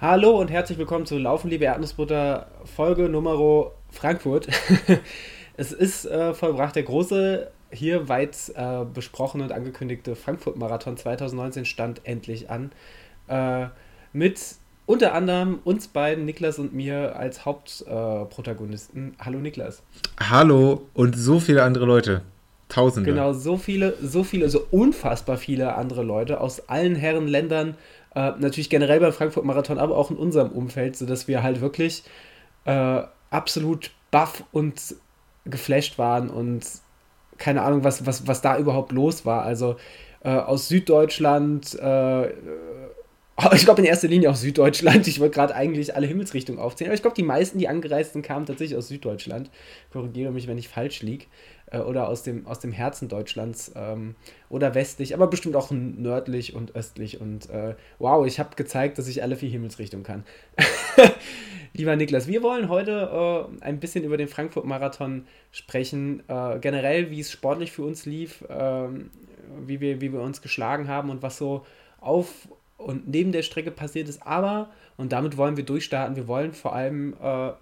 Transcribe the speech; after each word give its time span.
Hallo 0.00 0.40
und 0.40 0.50
herzlich 0.50 0.78
willkommen 0.78 1.04
zu 1.04 1.18
Laufen, 1.18 1.50
liebe 1.50 1.66
Erdnussbutter, 1.66 2.46
Folge 2.64 3.10
Nummer 3.10 3.70
Frankfurt. 3.90 4.48
es 5.58 5.72
ist 5.72 6.06
äh, 6.06 6.32
vollbracht 6.32 6.74
der 6.74 6.84
große, 6.84 7.50
hier 7.70 8.08
weit 8.08 8.34
äh, 8.54 8.86
besprochene 8.86 9.44
und 9.44 9.52
angekündigte 9.52 10.16
Frankfurt-Marathon 10.16 10.96
2019 10.96 11.66
stand 11.66 12.00
endlich 12.04 12.48
an. 12.48 12.72
Äh, 13.28 13.66
mit 14.14 14.40
unter 14.86 15.12
anderem 15.12 15.58
uns 15.64 15.88
beiden, 15.88 16.24
Niklas 16.24 16.58
und 16.58 16.72
mir, 16.72 17.16
als 17.16 17.44
Hauptprotagonisten. 17.44 19.16
Hallo 19.22 19.38
Niklas. 19.38 19.82
Hallo 20.18 20.86
und 20.94 21.14
so 21.14 21.40
viele 21.40 21.62
andere 21.62 21.84
Leute. 21.84 22.22
Tausende. 22.70 23.10
Genau, 23.10 23.34
so 23.34 23.58
viele, 23.58 23.98
so 24.00 24.24
viele, 24.24 24.48
so 24.48 24.64
unfassbar 24.70 25.36
viele 25.36 25.74
andere 25.74 26.02
Leute 26.04 26.40
aus 26.40 26.70
allen 26.70 26.94
Herren 26.94 27.28
Ländern 27.28 27.76
äh, 28.14 28.32
natürlich 28.38 28.70
generell 28.70 29.00
beim 29.00 29.12
Frankfurt-Marathon, 29.12 29.78
aber 29.78 29.96
auch 29.96 30.10
in 30.10 30.16
unserem 30.16 30.50
Umfeld, 30.50 30.96
sodass 30.96 31.28
wir 31.28 31.42
halt 31.42 31.60
wirklich 31.60 32.02
äh, 32.64 33.02
absolut 33.30 33.90
baff 34.10 34.44
und 34.52 34.96
geflasht 35.44 35.98
waren 35.98 36.28
und 36.28 36.64
keine 37.38 37.62
Ahnung, 37.62 37.84
was, 37.84 38.04
was, 38.04 38.26
was 38.26 38.42
da 38.42 38.58
überhaupt 38.58 38.92
los 38.92 39.24
war. 39.24 39.42
Also 39.42 39.76
äh, 40.22 40.28
aus 40.28 40.68
Süddeutschland, 40.68 41.74
äh, 41.80 42.28
ich 43.54 43.64
glaube 43.64 43.80
in 43.80 43.86
erster 43.86 44.08
Linie 44.08 44.30
aus 44.30 44.42
Süddeutschland. 44.42 45.06
Ich 45.06 45.20
wollte 45.20 45.34
gerade 45.34 45.54
eigentlich 45.54 45.94
alle 45.94 46.06
Himmelsrichtungen 46.06 46.60
aufzählen, 46.60 46.90
aber 46.90 46.94
ich 46.96 47.02
glaube, 47.02 47.16
die 47.16 47.22
meisten, 47.22 47.58
die 47.58 47.68
angereisten, 47.68 48.22
kamen 48.22 48.44
tatsächlich 48.44 48.76
aus 48.76 48.88
Süddeutschland. 48.88 49.50
Korrigiere 49.92 50.32
mich, 50.32 50.46
wenn 50.46 50.58
ich 50.58 50.68
falsch 50.68 51.00
liege 51.02 51.26
äh, 51.70 51.78
oder 51.78 52.08
aus 52.08 52.22
dem, 52.22 52.46
aus 52.46 52.58
dem 52.58 52.72
Herzen 52.72 53.08
Deutschlands 53.08 53.72
ähm, 53.74 54.14
oder 54.48 54.74
westlich, 54.74 55.14
aber 55.14 55.26
bestimmt 55.26 55.56
auch 55.56 55.70
nördlich 55.70 56.54
und 56.54 56.74
östlich. 56.74 57.20
Und 57.20 57.48
äh, 57.50 57.74
wow, 57.98 58.26
ich 58.26 58.38
habe 58.38 58.56
gezeigt, 58.56 58.98
dass 58.98 59.08
ich 59.08 59.22
alle 59.22 59.36
vier 59.36 59.50
Himmelsrichtungen 59.50 60.04
kann. 60.04 60.24
Lieber 61.72 61.94
Niklas, 61.94 62.26
wir 62.26 62.42
wollen 62.42 62.68
heute 62.68 63.48
äh, 63.60 63.64
ein 63.64 63.78
bisschen 63.78 64.04
über 64.04 64.16
den 64.16 64.28
Frankfurt-Marathon 64.28 65.26
sprechen. 65.52 66.22
Äh, 66.28 66.58
generell, 66.58 67.10
wie 67.10 67.20
es 67.20 67.30
sportlich 67.30 67.70
für 67.72 67.84
uns 67.84 68.06
lief, 68.06 68.44
ähm, 68.48 69.10
wie, 69.64 69.80
wir, 69.80 70.00
wie 70.00 70.12
wir 70.12 70.20
uns 70.20 70.42
geschlagen 70.42 70.88
haben 70.88 71.10
und 71.10 71.22
was 71.22 71.38
so 71.38 71.64
auf 72.00 72.48
und 72.76 73.08
neben 73.08 73.30
der 73.30 73.42
Strecke 73.42 73.70
passiert 73.70 74.08
ist. 74.08 74.26
Aber, 74.26 74.70
und 74.96 75.12
damit 75.12 75.36
wollen 75.36 75.56
wir 75.56 75.64
durchstarten, 75.64 76.16
wir 76.16 76.26
wollen 76.26 76.52
vor 76.52 76.74
allem 76.74 77.14
äh, 77.22 77.52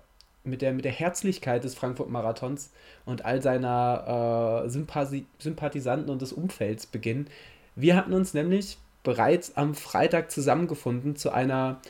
mit 0.48 0.62
der, 0.62 0.72
mit 0.72 0.84
der 0.84 0.92
Herzlichkeit 0.92 1.64
des 1.64 1.74
Frankfurt-Marathons 1.74 2.70
und 3.04 3.24
all 3.24 3.42
seiner 3.42 4.64
äh, 4.64 4.68
Sympathie, 4.68 5.26
Sympathisanten 5.38 6.10
und 6.10 6.22
des 6.22 6.32
Umfelds 6.32 6.86
beginnen. 6.86 7.28
Wir 7.76 7.96
hatten 7.96 8.12
uns 8.12 8.34
nämlich 8.34 8.78
bereits 9.02 9.56
am 9.56 9.74
Freitag 9.74 10.30
zusammengefunden 10.30 11.16
zu 11.16 11.30
einer 11.30 11.80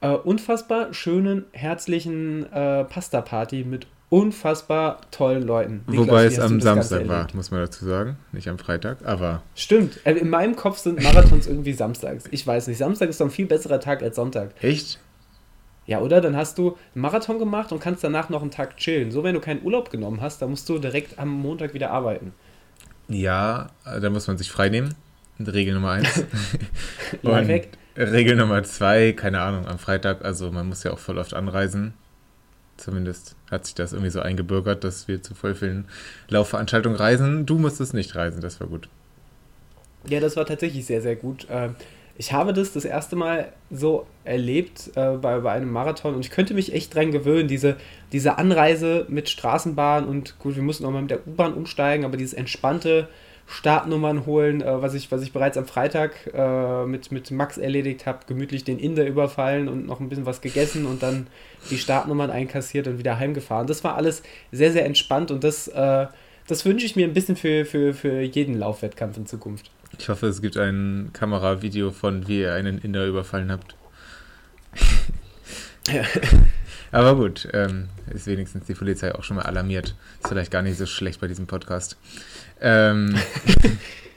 äh, 0.00 0.10
unfassbar 0.10 0.92
schönen, 0.92 1.46
herzlichen 1.52 2.52
äh, 2.52 2.84
Pasta-Party 2.84 3.64
mit 3.64 3.86
unfassbar 4.12 5.00
tollen 5.10 5.42
Leuten. 5.42 5.84
Niklas, 5.86 6.06
Wobei 6.06 6.24
es 6.26 6.38
am 6.38 6.60
Samstag 6.60 7.08
war, 7.08 7.26
muss 7.32 7.50
man 7.50 7.60
dazu 7.60 7.86
sagen. 7.86 8.18
Nicht 8.32 8.46
am 8.46 8.58
Freitag, 8.58 8.98
aber. 9.04 9.42
Stimmt. 9.54 10.00
Äh, 10.04 10.12
in 10.12 10.28
meinem 10.28 10.54
Kopf 10.54 10.76
sind 10.78 11.02
Marathons 11.02 11.46
irgendwie 11.48 11.72
samstags. 11.72 12.24
Ich 12.30 12.46
weiß 12.46 12.66
nicht. 12.66 12.76
Samstag 12.76 13.08
ist 13.08 13.22
doch 13.22 13.26
ein 13.26 13.30
viel 13.30 13.46
besserer 13.46 13.80
Tag 13.80 14.02
als 14.02 14.16
Sonntag. 14.16 14.50
Echt? 14.62 15.00
Ja, 15.86 16.00
oder? 16.00 16.20
Dann 16.20 16.36
hast 16.36 16.58
du 16.58 16.76
einen 16.94 17.02
Marathon 17.02 17.38
gemacht 17.38 17.72
und 17.72 17.80
kannst 17.80 18.04
danach 18.04 18.28
noch 18.28 18.42
einen 18.42 18.50
Tag 18.50 18.76
chillen. 18.76 19.10
So, 19.10 19.24
wenn 19.24 19.34
du 19.34 19.40
keinen 19.40 19.62
Urlaub 19.64 19.90
genommen 19.90 20.20
hast, 20.20 20.40
dann 20.40 20.50
musst 20.50 20.68
du 20.68 20.78
direkt 20.78 21.18
am 21.18 21.28
Montag 21.28 21.74
wieder 21.74 21.90
arbeiten. 21.90 22.32
Ja, 23.08 23.70
da 23.84 24.10
muss 24.10 24.26
man 24.28 24.38
sich 24.38 24.50
frei 24.50 24.68
nehmen. 24.68 24.94
Regel 25.40 25.74
Nummer 25.74 25.92
eins. 25.92 26.24
und 27.22 27.50
Regel 27.96 28.36
Nummer 28.36 28.62
zwei, 28.62 29.12
keine 29.12 29.40
Ahnung, 29.40 29.66
am 29.66 29.78
Freitag, 29.78 30.24
also 30.24 30.50
man 30.52 30.68
muss 30.68 30.84
ja 30.84 30.92
auch 30.92 30.98
voll 30.98 31.18
oft 31.18 31.34
anreisen. 31.34 31.94
Zumindest 32.76 33.36
hat 33.50 33.66
sich 33.66 33.74
das 33.74 33.92
irgendwie 33.92 34.10
so 34.10 34.20
eingebürgert, 34.20 34.82
dass 34.82 35.08
wir 35.08 35.22
zu 35.22 35.34
voll 35.34 35.54
vielen 35.54 35.86
Laufveranstaltungen 36.28 36.96
reisen. 36.96 37.44
Du 37.44 37.58
musstest 37.58 37.92
nicht 37.92 38.14
reisen, 38.14 38.40
das 38.40 38.60
war 38.60 38.66
gut. 38.66 38.88
Ja, 40.08 40.20
das 40.20 40.36
war 40.36 40.46
tatsächlich 40.46 40.86
sehr, 40.86 41.02
sehr 41.02 41.16
gut. 41.16 41.46
Ich 42.18 42.32
habe 42.32 42.52
das 42.52 42.72
das 42.72 42.84
erste 42.84 43.16
Mal 43.16 43.52
so 43.70 44.06
erlebt 44.24 44.90
äh, 44.96 45.16
bei, 45.16 45.40
bei 45.40 45.52
einem 45.52 45.72
Marathon 45.72 46.14
und 46.14 46.20
ich 46.20 46.30
könnte 46.30 46.54
mich 46.54 46.74
echt 46.74 46.94
dran 46.94 47.10
gewöhnen, 47.10 47.48
diese, 47.48 47.76
diese 48.12 48.38
Anreise 48.38 49.06
mit 49.08 49.30
Straßenbahn 49.30 50.04
und 50.04 50.38
gut, 50.38 50.56
wir 50.56 50.62
mussten 50.62 50.84
auch 50.84 50.90
mal 50.90 51.02
mit 51.02 51.10
der 51.10 51.26
U-Bahn 51.26 51.54
umsteigen, 51.54 52.04
aber 52.04 52.16
dieses 52.16 52.34
entspannte 52.34 53.08
Startnummern 53.46 54.26
holen, 54.26 54.62
äh, 54.62 54.82
was, 54.82 54.94
ich, 54.94 55.10
was 55.10 55.22
ich 55.22 55.32
bereits 55.32 55.56
am 55.56 55.66
Freitag 55.66 56.30
äh, 56.32 56.86
mit, 56.86 57.12
mit 57.12 57.30
Max 57.30 57.58
erledigt 57.58 58.06
habe, 58.06 58.20
gemütlich 58.26 58.64
den 58.64 58.78
Inder 58.78 59.06
überfallen 59.06 59.68
und 59.68 59.86
noch 59.86 60.00
ein 60.00 60.08
bisschen 60.08 60.26
was 60.26 60.40
gegessen 60.40 60.86
und 60.86 61.02
dann 61.02 61.26
die 61.70 61.78
Startnummern 61.78 62.30
einkassiert 62.30 62.86
und 62.86 62.98
wieder 62.98 63.18
heimgefahren. 63.18 63.66
Das 63.66 63.84
war 63.84 63.96
alles 63.96 64.22
sehr, 64.52 64.72
sehr 64.72 64.86
entspannt 64.86 65.30
und 65.30 65.44
das, 65.44 65.68
äh, 65.68 66.06
das 66.46 66.64
wünsche 66.64 66.86
ich 66.86 66.96
mir 66.96 67.06
ein 67.06 67.14
bisschen 67.14 67.36
für, 67.36 67.64
für, 67.64 67.94
für 67.94 68.20
jeden 68.20 68.58
Laufwettkampf 68.58 69.16
in 69.16 69.26
Zukunft. 69.26 69.70
Ich 69.98 70.08
hoffe, 70.08 70.26
es 70.26 70.40
gibt 70.42 70.56
ein 70.56 71.10
Kameravideo 71.12 71.90
von, 71.90 72.26
wie 72.26 72.40
ihr 72.40 72.54
einen 72.54 72.78
Inder 72.78 73.06
überfallen 73.06 73.52
habt. 73.52 73.76
Aber 76.92 77.16
gut, 77.16 77.48
ähm, 77.52 77.88
ist 78.12 78.26
wenigstens 78.26 78.66
die 78.66 78.74
Polizei 78.74 79.14
auch 79.14 79.24
schon 79.24 79.36
mal 79.36 79.44
alarmiert. 79.46 79.94
Ist 80.22 80.28
vielleicht 80.28 80.50
gar 80.50 80.62
nicht 80.62 80.76
so 80.78 80.86
schlecht 80.86 81.20
bei 81.20 81.28
diesem 81.28 81.46
Podcast. 81.46 81.96
Ähm, 82.60 83.16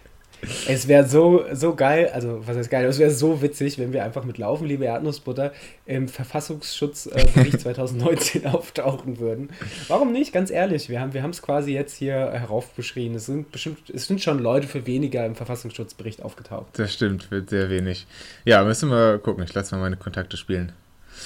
Es 0.67 0.87
wäre 0.87 1.07
so, 1.07 1.45
so 1.53 1.75
geil, 1.75 2.09
also 2.13 2.45
was 2.45 2.57
heißt 2.57 2.69
geil, 2.69 2.85
es 2.85 2.99
wäre 2.99 3.11
so 3.11 3.41
witzig, 3.41 3.77
wenn 3.77 3.93
wir 3.93 4.03
einfach 4.03 4.23
mit 4.23 4.37
Laufen, 4.37 4.67
liebe 4.67 4.85
Erdnussbutter, 4.85 5.53
im 5.85 6.07
Verfassungsschutzbericht 6.07 7.59
2019 7.61 8.45
auftauchen 8.47 9.19
würden. 9.19 9.49
Warum 9.87 10.11
nicht? 10.11 10.33
Ganz 10.33 10.51
ehrlich, 10.51 10.89
wir 10.89 10.99
haben 10.99 11.13
wir 11.13 11.25
es 11.25 11.41
quasi 11.41 11.73
jetzt 11.73 11.95
hier 11.95 12.15
heraufbeschrieben. 12.15 13.17
Es 13.17 13.25
sind 13.25 13.51
bestimmt, 13.51 13.89
es 13.89 14.07
sind 14.07 14.21
schon 14.21 14.39
Leute 14.39 14.67
für 14.67 14.85
weniger 14.85 15.25
im 15.25 15.35
Verfassungsschutzbericht 15.35 16.21
aufgetaucht. 16.21 16.67
Das 16.73 16.93
stimmt, 16.93 17.31
wird 17.31 17.49
sehr 17.49 17.69
wenig. 17.69 18.05
Ja, 18.43 18.63
müssen 18.63 18.89
wir 18.89 19.17
gucken. 19.19 19.43
Ich 19.43 19.53
lasse 19.53 19.75
mal 19.75 19.81
meine 19.81 19.97
Kontakte 19.97 20.37
spielen. 20.37 20.71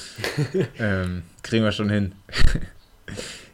ähm, 0.79 1.23
kriegen 1.43 1.63
wir 1.63 1.71
schon 1.71 1.89
hin. 1.89 2.13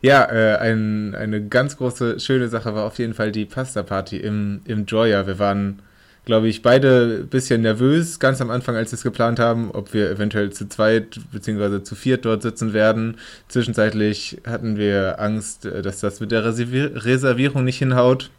Ja, 0.05 0.23
äh, 0.31 0.57
ein, 0.57 1.15
eine 1.15 1.47
ganz 1.47 1.77
große, 1.77 2.19
schöne 2.19 2.47
Sache 2.47 2.75
war 2.75 2.83
auf 2.85 2.99
jeden 2.99 3.15
Fall 3.15 3.31
die 3.31 3.45
Pasta-Party 3.45 4.17
im, 4.17 4.61
im 4.65 4.85
Joya. 4.85 5.25
Wir 5.25 5.39
waren, 5.39 5.81
glaube 6.25 6.47
ich, 6.47 6.61
beide 6.61 7.21
ein 7.23 7.27
bisschen 7.27 7.63
nervös, 7.63 8.19
ganz 8.19 8.39
am 8.39 8.51
Anfang, 8.51 8.75
als 8.75 8.91
wir 8.91 8.97
es 8.97 9.01
geplant 9.01 9.39
haben, 9.39 9.71
ob 9.71 9.95
wir 9.95 10.11
eventuell 10.11 10.51
zu 10.51 10.69
zweit 10.69 11.19
bzw. 11.31 11.81
zu 11.81 11.95
viert 11.95 12.23
dort 12.23 12.43
sitzen 12.43 12.71
werden. 12.71 13.17
Zwischenzeitlich 13.47 14.43
hatten 14.45 14.77
wir 14.77 15.19
Angst, 15.19 15.65
äh, 15.65 15.81
dass 15.81 16.01
das 16.01 16.19
mit 16.19 16.29
der 16.31 16.45
Reservierung 16.45 17.63
nicht 17.63 17.79
hinhaut. 17.79 18.29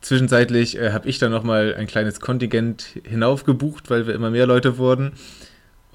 Zwischenzeitlich 0.00 0.78
äh, 0.78 0.92
habe 0.92 1.06
ich 1.06 1.18
dann 1.18 1.32
nochmal 1.32 1.74
ein 1.76 1.86
kleines 1.86 2.18
Kontingent 2.20 2.98
hinaufgebucht, 3.04 3.90
weil 3.90 4.06
wir 4.06 4.14
immer 4.14 4.30
mehr 4.30 4.46
Leute 4.46 4.78
wurden. 4.78 5.12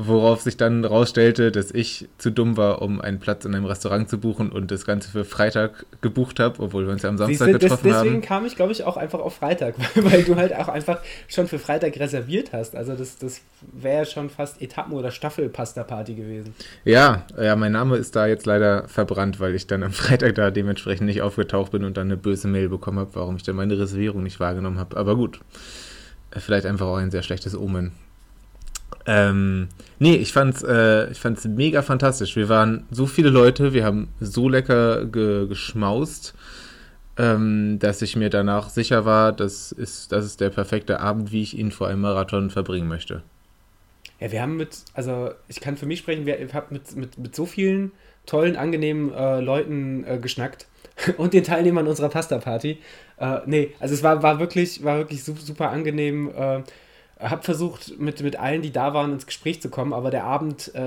Worauf 0.08 0.42
sich 0.42 0.58
dann 0.58 0.86
rausstellte, 0.86 1.52
dass 1.52 1.72
ich 1.72 2.08
zu 2.18 2.32
dumm 2.32 2.58
war, 2.58 2.82
um 2.82 3.02
einen 3.02 3.20
Platz 3.20 3.46
in 3.46 3.54
einem 3.54 3.66
Restaurant 3.66 4.10
zu 4.10 4.20
buchen 4.20 4.52
und 4.52 4.72
das 4.72 4.86
Ganze 4.86 5.12
für 5.12 5.26
Freitag 5.26 5.86
gebucht 6.02 6.40
habe, 6.40 6.62
obwohl 6.64 6.86
wir 6.86 6.94
uns 6.94 7.02
ja 7.02 7.10
am 7.10 7.18
Samstag 7.18 7.46
Siehste, 7.46 7.60
getroffen 7.60 7.70
das, 7.70 7.82
deswegen 7.82 7.96
haben. 7.96 8.06
Deswegen 8.06 8.22
kam 8.22 8.46
ich, 8.46 8.56
glaube 8.56 8.72
ich, 8.72 8.84
auch 8.84 8.98
einfach 8.98 9.20
auf 9.20 9.36
Freitag, 9.36 9.76
weil 9.96 10.24
du 10.24 10.36
halt 10.36 10.56
auch 10.56 10.70
einfach 10.70 11.00
schon 11.28 11.48
für 11.48 11.60
Freitag 11.60 12.00
reserviert 12.00 12.54
hast. 12.54 12.76
Also 12.76 12.96
das, 12.96 13.18
das 13.18 13.42
wäre 13.74 14.00
ja 14.00 14.06
schon 14.06 14.30
fast 14.30 14.62
Etappen- 14.62 14.94
oder 14.94 15.12
Staffelpasta-Party 15.12 16.16
gewesen. 16.16 16.54
Ja, 16.86 17.26
ja, 17.40 17.56
mein 17.56 17.74
Name 17.74 17.98
ist 17.98 18.16
da 18.16 18.28
jetzt 18.28 18.46
leider 18.46 18.88
verbrannt, 18.88 19.40
weil 19.40 19.56
ich 19.56 19.68
dann 19.68 19.84
am 19.84 19.92
Freitag 19.92 20.36
da 20.36 20.52
dementsprechend 20.52 21.06
nicht 21.06 21.22
aufgetaucht 21.22 21.72
bin 21.72 21.84
und 21.84 21.98
dann 21.98 22.08
eine 22.08 22.18
böse 22.18 22.48
Mail 22.48 22.70
bekommen 22.70 23.00
habe, 23.00 23.12
warum 23.14 23.36
ich 23.36 23.44
dann 23.44 23.56
meine 23.56 23.78
Reservierung 23.78 24.24
nicht 24.24 24.40
wahrgenommen 24.40 24.80
habe. 24.80 24.98
Aber 24.98 25.16
gut, 25.16 25.40
vielleicht 26.32 26.66
einfach 26.66 26.88
auch 26.88 26.98
ein 26.98 27.12
sehr 27.12 27.24
schlechtes 27.24 27.58
Omen. 27.58 27.92
Ähm, 29.06 29.70
nee, 30.00 30.16
ich 30.16 30.32
fand's, 30.32 30.64
äh, 30.64 31.10
ich 31.12 31.20
fand's 31.20 31.46
mega 31.46 31.82
fantastisch. 31.82 32.36
Wir 32.36 32.50
waren 32.50 32.86
so 32.92 33.06
viele 33.06 33.30
Leute, 33.30 33.74
wir 33.74 33.84
haben 33.84 34.10
so 34.20 34.48
lecker 34.48 35.06
ge 35.06 35.48
geschmaust, 35.48 36.34
ähm, 37.18 37.80
dass 37.80 38.02
ich 38.02 38.16
mir 38.16 38.30
danach 38.30 38.70
sicher 38.70 39.06
war, 39.06 39.32
das 39.32 39.72
ist, 39.72 40.12
das 40.12 40.26
ist 40.26 40.40
der 40.40 40.50
perfekte 40.50 41.00
Abend, 41.00 41.32
wie 41.32 41.42
ich 41.42 41.58
ihn 41.58 41.72
vor 41.72 41.88
einem 41.88 42.02
Marathon 42.02 42.50
verbringen 42.50 42.88
möchte. 42.88 43.24
Ja, 44.20 44.32
wir 44.32 44.42
haben 44.42 44.56
mit, 44.56 44.78
also 44.94 45.32
ich 45.48 45.60
kann 45.60 45.78
für 45.78 45.88
mich 45.88 46.00
sprechen, 46.00 46.26
wir 46.26 46.38
haben 46.54 46.68
mit, 46.70 46.96
mit, 46.96 47.18
mit 47.18 47.36
so 47.36 47.46
vielen 47.48 47.92
tollen, 48.28 48.56
angenehmen 48.56 49.12
äh, 49.14 49.40
Leuten 49.42 50.04
äh, 50.06 50.20
geschnackt 50.20 50.68
und 51.18 51.34
den 51.34 51.44
Teilnehmern 51.44 51.88
unserer 51.88 52.10
Pasta-Party. 52.10 52.78
Äh, 53.18 53.40
nee, 53.48 53.72
also 53.80 53.96
es 53.96 54.04
war, 54.04 54.22
war 54.22 54.40
wirklich, 54.40 54.84
war 54.84 55.00
wirklich 55.00 55.24
super, 55.24 55.42
super 55.42 55.70
angenehm. 55.72 56.30
Äh, 56.36 56.62
habe 57.22 57.44
versucht, 57.44 58.00
mit, 58.00 58.22
mit 58.22 58.38
allen, 58.38 58.62
die 58.62 58.72
da 58.72 58.94
waren, 58.94 59.14
ins 59.14 59.26
Gespräch 59.26 59.62
zu 59.62 59.70
kommen, 59.70 59.94
aber 59.94 60.10
der 60.10 60.24
Abend 60.24 60.74
äh, 60.76 60.80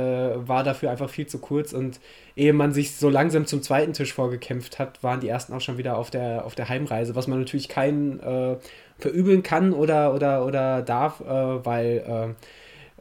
war 0.49 0.65
dafür 0.65 0.91
einfach 0.91 1.09
viel 1.09 1.27
zu 1.27 1.39
kurz 1.39 1.73
und 1.73 2.01
ehe 2.37 2.53
man 2.53 2.73
sich 2.73 2.97
so 2.97 3.09
langsam 3.09 3.47
zum 3.47 3.63
zweiten 3.63 3.93
Tisch 3.93 4.13
vorgekämpft 4.13 4.79
hat, 4.79 5.03
waren 5.03 5.21
die 5.21 5.29
ersten 5.29 5.53
auch 5.53 5.61
schon 5.61 5.79
wieder 5.79 5.97
auf 5.97 6.11
der, 6.11 6.45
auf 6.45 6.55
der 6.55 6.69
Heimreise, 6.69 7.15
was 7.15 7.29
man 7.29 7.39
natürlich 7.39 7.69
keinen 7.69 8.21
äh, 8.21 8.57
verübeln 8.99 9.43
kann 9.43 9.73
oder, 9.73 10.15
oder, 10.15 10.45
oder 10.45 10.83
darf, 10.83 11.21
äh, 11.21 11.25
weil 11.65 12.35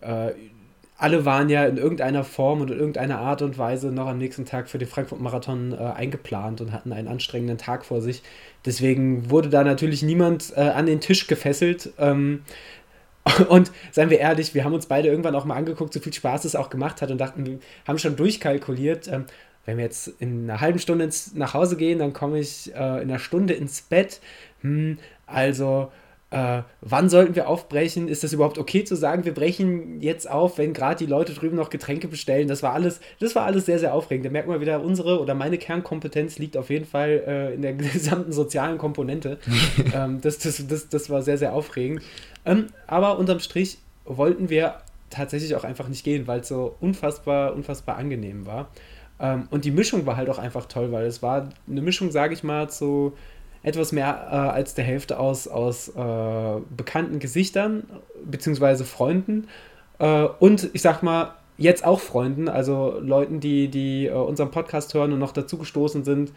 äh, 0.01 0.27
äh, 0.27 0.33
alle 0.97 1.25
waren 1.25 1.49
ja 1.49 1.65
in 1.65 1.77
irgendeiner 1.77 2.23
Form 2.23 2.61
und 2.61 2.71
in 2.71 2.77
irgendeiner 2.77 3.19
Art 3.19 3.41
und 3.41 3.57
Weise 3.57 3.91
noch 3.91 4.07
am 4.07 4.19
nächsten 4.19 4.45
Tag 4.45 4.69
für 4.69 4.77
den 4.77 4.87
Frankfurt-Marathon 4.87 5.73
äh, 5.73 5.83
eingeplant 5.83 6.61
und 6.61 6.71
hatten 6.71 6.93
einen 6.93 7.07
anstrengenden 7.07 7.57
Tag 7.57 7.83
vor 7.83 7.99
sich. 7.99 8.21
Deswegen 8.65 9.29
wurde 9.29 9.49
da 9.49 9.63
natürlich 9.63 10.03
niemand 10.03 10.53
äh, 10.55 10.61
an 10.61 10.85
den 10.85 11.01
Tisch 11.01 11.27
gefesselt. 11.27 11.91
Ähm, 11.97 12.43
und 13.49 13.71
seien 13.91 14.09
wir 14.09 14.19
ehrlich, 14.19 14.53
wir 14.53 14.63
haben 14.63 14.73
uns 14.73 14.85
beide 14.85 15.07
irgendwann 15.07 15.35
auch 15.35 15.45
mal 15.45 15.55
angeguckt, 15.55 15.93
so 15.93 15.99
viel 15.99 16.13
Spaß 16.13 16.45
es 16.45 16.55
auch 16.55 16.69
gemacht 16.69 17.01
hat 17.01 17.11
und 17.11 17.17
dachten, 17.17 17.45
wir 17.45 17.59
haben 17.87 17.99
schon 17.99 18.15
durchkalkuliert, 18.15 19.07
ähm, 19.07 19.25
wenn 19.65 19.77
wir 19.77 19.85
jetzt 19.85 20.07
in 20.19 20.49
einer 20.49 20.59
halben 20.59 20.79
Stunde 20.79 21.05
ins, 21.05 21.33
nach 21.35 21.53
Hause 21.53 21.77
gehen, 21.77 21.99
dann 21.99 22.11
komme 22.11 22.39
ich 22.39 22.73
äh, 22.73 23.01
in 23.01 23.09
einer 23.09 23.19
Stunde 23.19 23.53
ins 23.53 23.81
Bett. 23.81 24.19
Hm, 24.61 24.97
also 25.25 25.91
äh, 26.33 26.63
wann 26.81 27.09
sollten 27.09 27.35
wir 27.35 27.47
aufbrechen? 27.47 28.07
Ist 28.07 28.23
das 28.23 28.33
überhaupt 28.33 28.57
okay 28.57 28.83
zu 28.83 28.95
sagen, 28.95 29.23
wir 29.23 29.35
brechen 29.35 30.01
jetzt 30.01 30.27
auf, 30.27 30.57
wenn 30.57 30.73
gerade 30.73 30.95
die 30.95 31.05
Leute 31.05 31.33
drüben 31.33 31.55
noch 31.55 31.69
Getränke 31.69 32.07
bestellen? 32.07 32.47
Das 32.47 32.63
war 32.63 32.73
alles, 32.73 32.99
das 33.19 33.35
war 33.35 33.45
alles 33.45 33.67
sehr, 33.67 33.77
sehr 33.77 33.93
aufregend. 33.93 34.25
Da 34.25 34.31
merkt 34.31 34.47
man 34.47 34.59
wieder, 34.59 34.81
unsere 34.81 35.21
oder 35.21 35.35
meine 35.35 35.59
Kernkompetenz 35.59 36.39
liegt 36.39 36.57
auf 36.57 36.71
jeden 36.71 36.85
Fall 36.85 37.23
äh, 37.27 37.53
in 37.53 37.61
der 37.61 37.73
gesamten 37.73 38.31
sozialen 38.31 38.79
Komponente. 38.79 39.37
ähm, 39.93 40.21
das, 40.21 40.39
das, 40.39 40.65
das, 40.65 40.89
das 40.89 41.09
war 41.11 41.21
sehr, 41.21 41.37
sehr 41.37 41.53
aufregend. 41.53 42.01
Ähm, 42.45 42.67
aber 42.87 43.19
unterm 43.19 43.39
Strich 43.39 43.77
wollten 44.05 44.49
wir 44.49 44.77
tatsächlich 45.11 45.55
auch 45.55 45.63
einfach 45.63 45.87
nicht 45.87 46.03
gehen, 46.03 46.25
weil 46.25 46.39
es 46.39 46.47
so 46.47 46.75
unfassbar, 46.81 47.53
unfassbar 47.53 47.97
angenehm 47.97 48.47
war. 48.47 48.71
Ähm, 49.19 49.47
und 49.51 49.65
die 49.65 49.71
Mischung 49.71 50.07
war 50.07 50.17
halt 50.17 50.31
auch 50.31 50.39
einfach 50.39 50.65
toll, 50.65 50.91
weil 50.91 51.05
es 51.05 51.21
war 51.21 51.49
eine 51.69 51.81
Mischung, 51.81 52.09
sage 52.09 52.33
ich 52.33 52.43
mal, 52.43 52.71
zu 52.71 53.13
etwas 53.63 53.91
mehr 53.91 54.27
äh, 54.29 54.35
als 54.35 54.75
der 54.75 54.83
Hälfte 54.83 55.19
aus, 55.19 55.47
aus 55.47 55.89
äh, 55.89 56.61
bekannten 56.75 57.19
Gesichtern 57.19 57.85
beziehungsweise 58.25 58.85
Freunden 58.85 59.47
äh, 59.99 60.27
und 60.39 60.69
ich 60.73 60.81
sag 60.81 61.01
mal 61.01 61.33
jetzt 61.57 61.85
auch 61.85 61.99
Freunden, 61.99 62.49
also 62.49 62.99
Leuten, 62.99 63.39
die, 63.39 63.69
die 63.69 64.07
äh, 64.07 64.13
unseren 64.13 64.51
Podcast 64.51 64.93
hören 64.93 65.13
und 65.13 65.19
noch 65.19 65.31
dazugestoßen 65.31 66.03
sind. 66.03 66.31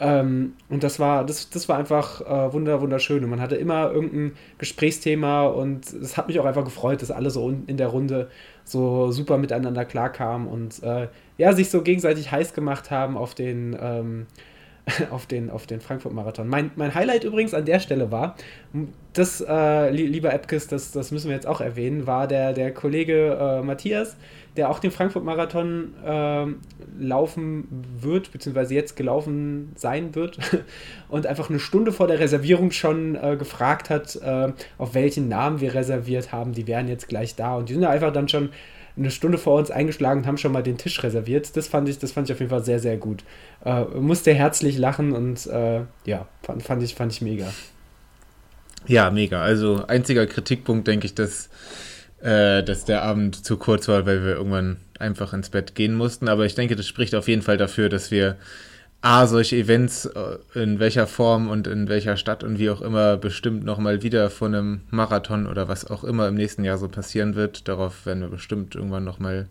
Ähm, 0.00 0.52
und 0.68 0.84
das 0.84 1.00
war, 1.00 1.24
das, 1.24 1.50
das 1.50 1.68
war 1.68 1.76
einfach 1.76 2.20
äh, 2.20 2.52
wunder, 2.52 2.80
wunderschön. 2.80 3.24
Und 3.24 3.30
man 3.30 3.40
hatte 3.40 3.56
immer 3.56 3.90
irgendein 3.90 4.32
Gesprächsthema 4.58 5.46
und 5.46 5.92
es 5.92 6.16
hat 6.16 6.28
mich 6.28 6.38
auch 6.38 6.44
einfach 6.44 6.64
gefreut, 6.64 7.02
dass 7.02 7.10
alle 7.10 7.30
so 7.30 7.52
in 7.66 7.76
der 7.76 7.88
Runde 7.88 8.30
so 8.64 9.10
super 9.10 9.38
miteinander 9.38 9.84
klarkamen 9.84 10.46
und 10.46 10.82
äh, 10.82 11.08
ja, 11.38 11.52
sich 11.52 11.70
so 11.70 11.82
gegenseitig 11.82 12.30
heiß 12.30 12.54
gemacht 12.54 12.90
haben 12.90 13.16
auf 13.16 13.34
den 13.34 13.76
ähm, 13.80 14.26
auf 15.10 15.26
den, 15.26 15.50
auf 15.50 15.66
den 15.66 15.80
Frankfurt-Marathon. 15.80 16.48
Mein, 16.48 16.70
mein 16.76 16.94
Highlight 16.94 17.24
übrigens 17.24 17.54
an 17.54 17.64
der 17.64 17.80
Stelle 17.80 18.10
war, 18.10 18.36
das, 19.12 19.44
äh, 19.46 19.90
lieber 19.90 20.32
Epkes, 20.32 20.68
das, 20.68 20.92
das 20.92 21.10
müssen 21.10 21.28
wir 21.28 21.34
jetzt 21.34 21.46
auch 21.46 21.60
erwähnen, 21.60 22.06
war 22.06 22.26
der, 22.26 22.52
der 22.52 22.72
Kollege 22.72 23.36
äh, 23.40 23.62
Matthias, 23.62 24.16
der 24.56 24.70
auch 24.70 24.78
den 24.78 24.90
Frankfurt-Marathon 24.90 25.94
äh, 26.04 26.46
laufen 26.98 27.68
wird, 28.00 28.32
beziehungsweise 28.32 28.74
jetzt 28.74 28.96
gelaufen 28.96 29.72
sein 29.76 30.14
wird 30.14 30.38
und 31.08 31.26
einfach 31.26 31.48
eine 31.48 31.60
Stunde 31.60 31.92
vor 31.92 32.06
der 32.06 32.18
Reservierung 32.18 32.70
schon 32.70 33.14
äh, 33.14 33.36
gefragt 33.36 33.90
hat, 33.90 34.16
äh, 34.16 34.52
auf 34.78 34.94
welchen 34.94 35.28
Namen 35.28 35.60
wir 35.60 35.74
reserviert 35.74 36.32
haben. 36.32 36.52
Die 36.52 36.66
wären 36.66 36.88
jetzt 36.88 37.08
gleich 37.08 37.34
da 37.34 37.56
und 37.56 37.68
die 37.68 37.74
sind 37.74 37.84
einfach 37.84 38.12
dann 38.12 38.28
schon 38.28 38.50
eine 38.98 39.10
Stunde 39.10 39.38
vor 39.38 39.58
uns 39.58 39.70
eingeschlagen 39.70 40.20
und 40.20 40.26
haben 40.26 40.38
schon 40.38 40.52
mal 40.52 40.62
den 40.62 40.78
Tisch 40.78 41.02
reserviert. 41.02 41.56
Das 41.56 41.68
fand 41.68 41.88
ich, 41.88 41.98
das 41.98 42.12
fand 42.12 42.28
ich 42.28 42.34
auf 42.34 42.40
jeden 42.40 42.50
Fall 42.50 42.64
sehr, 42.64 42.80
sehr 42.80 42.96
gut. 42.96 43.24
Äh, 43.64 43.84
musste 43.84 44.34
herzlich 44.34 44.78
lachen 44.78 45.12
und 45.12 45.46
äh, 45.46 45.82
ja, 46.04 46.26
fand, 46.42 46.62
fand, 46.62 46.82
ich, 46.82 46.94
fand 46.94 47.12
ich 47.12 47.20
mega. 47.20 47.46
Ja, 48.86 49.10
mega. 49.10 49.42
Also 49.42 49.84
einziger 49.86 50.26
Kritikpunkt, 50.26 50.88
denke 50.88 51.06
ich, 51.06 51.14
dass, 51.14 51.48
äh, 52.20 52.62
dass 52.62 52.84
der 52.84 53.02
Abend 53.02 53.44
zu 53.44 53.56
kurz 53.56 53.88
war, 53.88 54.06
weil 54.06 54.24
wir 54.24 54.34
irgendwann 54.34 54.78
einfach 54.98 55.32
ins 55.32 55.50
Bett 55.50 55.74
gehen 55.74 55.94
mussten. 55.94 56.28
Aber 56.28 56.46
ich 56.46 56.54
denke, 56.54 56.76
das 56.76 56.86
spricht 56.86 57.14
auf 57.14 57.28
jeden 57.28 57.42
Fall 57.42 57.56
dafür, 57.56 57.88
dass 57.88 58.10
wir 58.10 58.36
A, 59.00 59.28
solche 59.28 59.56
Events 59.56 60.06
äh, 60.06 60.38
in 60.54 60.80
welcher 60.80 61.06
Form 61.06 61.48
und 61.48 61.68
in 61.68 61.88
welcher 61.88 62.16
Stadt 62.16 62.42
und 62.42 62.58
wie 62.58 62.68
auch 62.68 62.80
immer 62.80 63.16
bestimmt 63.16 63.64
nochmal 63.64 64.02
wieder 64.02 64.28
von 64.28 64.54
einem 64.54 64.80
Marathon 64.90 65.46
oder 65.46 65.68
was 65.68 65.88
auch 65.88 66.02
immer 66.02 66.26
im 66.26 66.34
nächsten 66.34 66.64
Jahr 66.64 66.78
so 66.78 66.88
passieren 66.88 67.36
wird. 67.36 67.68
Darauf 67.68 68.06
werden 68.06 68.22
wir 68.22 68.28
bestimmt 68.28 68.74
irgendwann 68.74 69.04
nochmal 69.04 69.48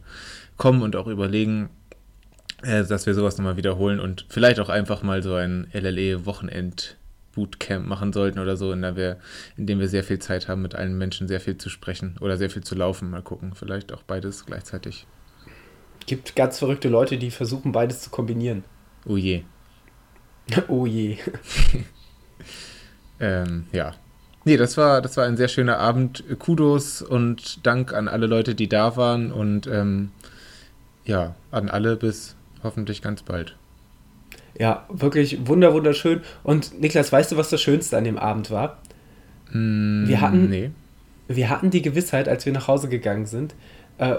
kommen 0.57 0.81
und 0.81 0.97
auch 0.97 1.07
überlegen, 1.07 1.69
äh, 2.61 2.83
dass 2.83 3.05
wir 3.05 3.13
sowas 3.13 3.37
nochmal 3.37 3.55
wiederholen 3.55 4.01
und 4.01 4.25
vielleicht 4.27 4.59
auch 4.59 4.69
einfach 4.69 5.01
mal 5.01 5.23
so 5.23 5.35
ein 5.35 5.67
LLE-Wochenend 5.71 6.97
Bootcamp 7.33 7.87
machen 7.87 8.11
sollten 8.11 8.39
oder 8.39 8.57
so, 8.57 8.73
in, 8.73 8.81
der 8.81 8.97
wir, 8.97 9.17
in 9.55 9.65
dem 9.65 9.79
wir 9.79 9.87
sehr 9.87 10.03
viel 10.03 10.19
Zeit 10.19 10.49
haben, 10.49 10.61
mit 10.61 10.75
allen 10.75 10.97
Menschen 10.97 11.29
sehr 11.29 11.39
viel 11.39 11.57
zu 11.57 11.69
sprechen 11.69 12.17
oder 12.19 12.35
sehr 12.35 12.49
viel 12.49 12.63
zu 12.63 12.75
laufen. 12.75 13.11
Mal 13.11 13.21
gucken, 13.21 13.53
vielleicht 13.53 13.93
auch 13.93 14.03
beides 14.03 14.45
gleichzeitig. 14.45 15.05
Gibt 16.05 16.35
ganz 16.35 16.59
verrückte 16.59 16.89
Leute, 16.89 17.17
die 17.17 17.31
versuchen, 17.31 17.71
beides 17.71 18.01
zu 18.01 18.09
kombinieren. 18.09 18.63
Oh 19.07 19.17
je. 19.17 19.43
oh 20.67 20.85
je. 20.85 21.17
ähm, 23.19 23.65
ja. 23.71 23.93
Nee, 24.45 24.57
das 24.57 24.77
war, 24.77 25.01
das 25.01 25.17
war 25.17 25.25
ein 25.25 25.37
sehr 25.37 25.47
schöner 25.49 25.77
Abend. 25.77 26.23
Kudos 26.39 27.01
und 27.01 27.65
Dank 27.65 27.93
an 27.93 28.07
alle 28.07 28.27
Leute, 28.27 28.55
die 28.55 28.69
da 28.69 28.95
waren 28.95 29.31
und 29.31 29.67
ähm, 29.67 30.11
ja, 31.05 31.35
an 31.51 31.69
alle 31.69 31.95
bis 31.95 32.35
hoffentlich 32.63 33.01
ganz 33.01 33.23
bald. 33.23 33.55
Ja, 34.57 34.85
wirklich 34.89 35.47
wunder, 35.47 35.73
wunderschön. 35.73 36.21
Und 36.43 36.79
Niklas, 36.79 37.11
weißt 37.11 37.31
du, 37.31 37.37
was 37.37 37.49
das 37.49 37.61
Schönste 37.61 37.97
an 37.97 38.03
dem 38.03 38.17
Abend 38.17 38.49
war? 38.49 38.79
Mm, 39.51 40.07
wir, 40.07 40.21
hatten, 40.21 40.49
nee. 40.49 40.71
wir 41.27 41.49
hatten 41.49 41.69
die 41.69 41.81
Gewissheit, 41.81 42.27
als 42.27 42.45
wir 42.45 42.53
nach 42.53 42.67
Hause 42.67 42.89
gegangen 42.89 43.25
sind, 43.25 43.53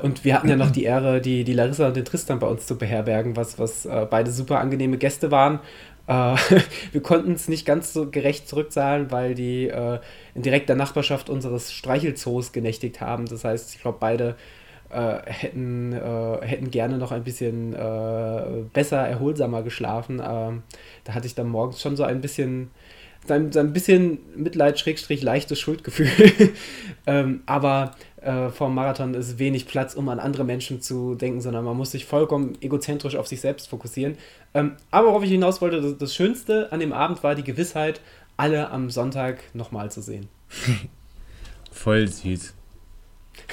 und 0.02 0.24
wir 0.24 0.34
hatten 0.34 0.48
ja 0.48 0.56
noch 0.56 0.70
die 0.70 0.84
Ehre, 0.84 1.20
die, 1.20 1.44
die 1.44 1.52
Larissa 1.52 1.86
und 1.88 1.96
den 1.96 2.04
Tristan 2.04 2.40
bei 2.40 2.46
uns 2.48 2.66
zu 2.66 2.76
beherbergen, 2.76 3.36
was, 3.36 3.58
was 3.58 3.86
äh, 3.86 4.06
beide 4.10 4.30
super 4.30 4.58
angenehme 4.58 4.98
Gäste 4.98 5.30
waren. 5.30 5.60
Äh, 6.08 6.36
wir 6.92 7.02
konnten 7.02 7.32
es 7.32 7.48
nicht 7.48 7.64
ganz 7.64 7.92
so 7.92 8.10
gerecht 8.10 8.48
zurückzahlen, 8.48 9.10
weil 9.12 9.34
die 9.34 9.68
äh, 9.68 10.00
in 10.34 10.42
direkter 10.42 10.74
Nachbarschaft 10.74 11.30
unseres 11.30 11.72
Streichelzoos 11.72 12.52
genächtigt 12.52 13.00
haben. 13.00 13.26
Das 13.26 13.44
heißt, 13.44 13.74
ich 13.74 13.80
glaube, 13.80 13.98
beide 14.00 14.34
äh, 14.90 15.18
hätten, 15.26 15.92
äh, 15.92 16.46
hätten 16.46 16.70
gerne 16.70 16.98
noch 16.98 17.12
ein 17.12 17.22
bisschen 17.22 17.76
besser, 18.72 19.06
erholsamer 19.06 19.62
geschlafen. 19.62 20.18
Da 20.18 21.14
hatte 21.14 21.26
ich 21.26 21.34
dann 21.34 21.48
morgens 21.48 21.80
schon 21.80 21.94
so 21.94 22.02
ein 22.02 22.20
bisschen 22.20 22.70
ein, 23.30 23.56
ein 23.56 23.72
bisschen 23.72 24.18
Mitleid, 24.36 24.78
Schrägstrich, 24.78 25.22
leichtes 25.22 25.60
Schuldgefühl. 25.60 26.08
ähm, 27.06 27.42
aber 27.46 27.92
äh, 28.22 28.50
vor 28.50 28.68
dem 28.68 28.74
Marathon 28.74 29.14
ist 29.14 29.38
wenig 29.38 29.66
Platz, 29.66 29.94
um 29.94 30.08
an 30.08 30.18
andere 30.18 30.44
Menschen 30.44 30.80
zu 30.80 31.14
denken, 31.14 31.40
sondern 31.40 31.64
man 31.64 31.76
muss 31.76 31.92
sich 31.92 32.04
vollkommen 32.04 32.56
egozentrisch 32.60 33.16
auf 33.16 33.28
sich 33.28 33.40
selbst 33.40 33.68
fokussieren. 33.68 34.16
Ähm, 34.54 34.72
aber 34.90 35.08
worauf 35.08 35.22
ich 35.22 35.30
hinaus 35.30 35.60
wollte, 35.60 35.80
das, 35.80 35.98
das 35.98 36.14
Schönste 36.14 36.72
an 36.72 36.80
dem 36.80 36.92
Abend 36.92 37.22
war 37.22 37.34
die 37.34 37.44
Gewissheit, 37.44 38.00
alle 38.36 38.70
am 38.70 38.90
Sonntag 38.90 39.42
nochmal 39.54 39.90
zu 39.90 40.00
sehen. 40.02 40.28
Voll 41.70 42.08
süß. 42.08 42.54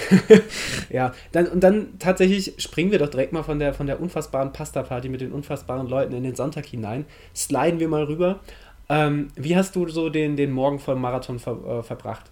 ja, 0.90 1.14
dann, 1.32 1.48
und 1.48 1.64
dann 1.64 2.00
tatsächlich 2.00 2.56
springen 2.58 2.92
wir 2.92 3.00
doch 3.00 3.10
direkt 3.10 3.34
mal 3.34 3.44
von 3.44 3.60
der, 3.60 3.74
von 3.74 3.86
der 3.86 4.02
unfassbaren 4.02 4.52
Pasta-Party 4.52 5.10
mit 5.10 5.22
den 5.22 5.32
unfassbaren 5.32 5.88
Leuten 5.88 6.14
in 6.14 6.24
den 6.24 6.36
Sonntag 6.36 6.66
hinein. 6.66 7.06
Sliden 7.36 7.80
wir 7.80 7.88
mal 7.88 8.04
rüber. 8.04 8.40
Ähm, 8.90 9.30
wie 9.36 9.56
hast 9.56 9.76
du 9.76 9.88
so 9.90 10.10
den, 10.10 10.36
den 10.36 10.52
Morgen 10.52 10.80
vor 10.80 10.96
dem 10.96 11.02
Marathon 11.02 11.40
ver, 11.40 11.80
äh, 11.80 11.84
verbracht? 11.84 12.32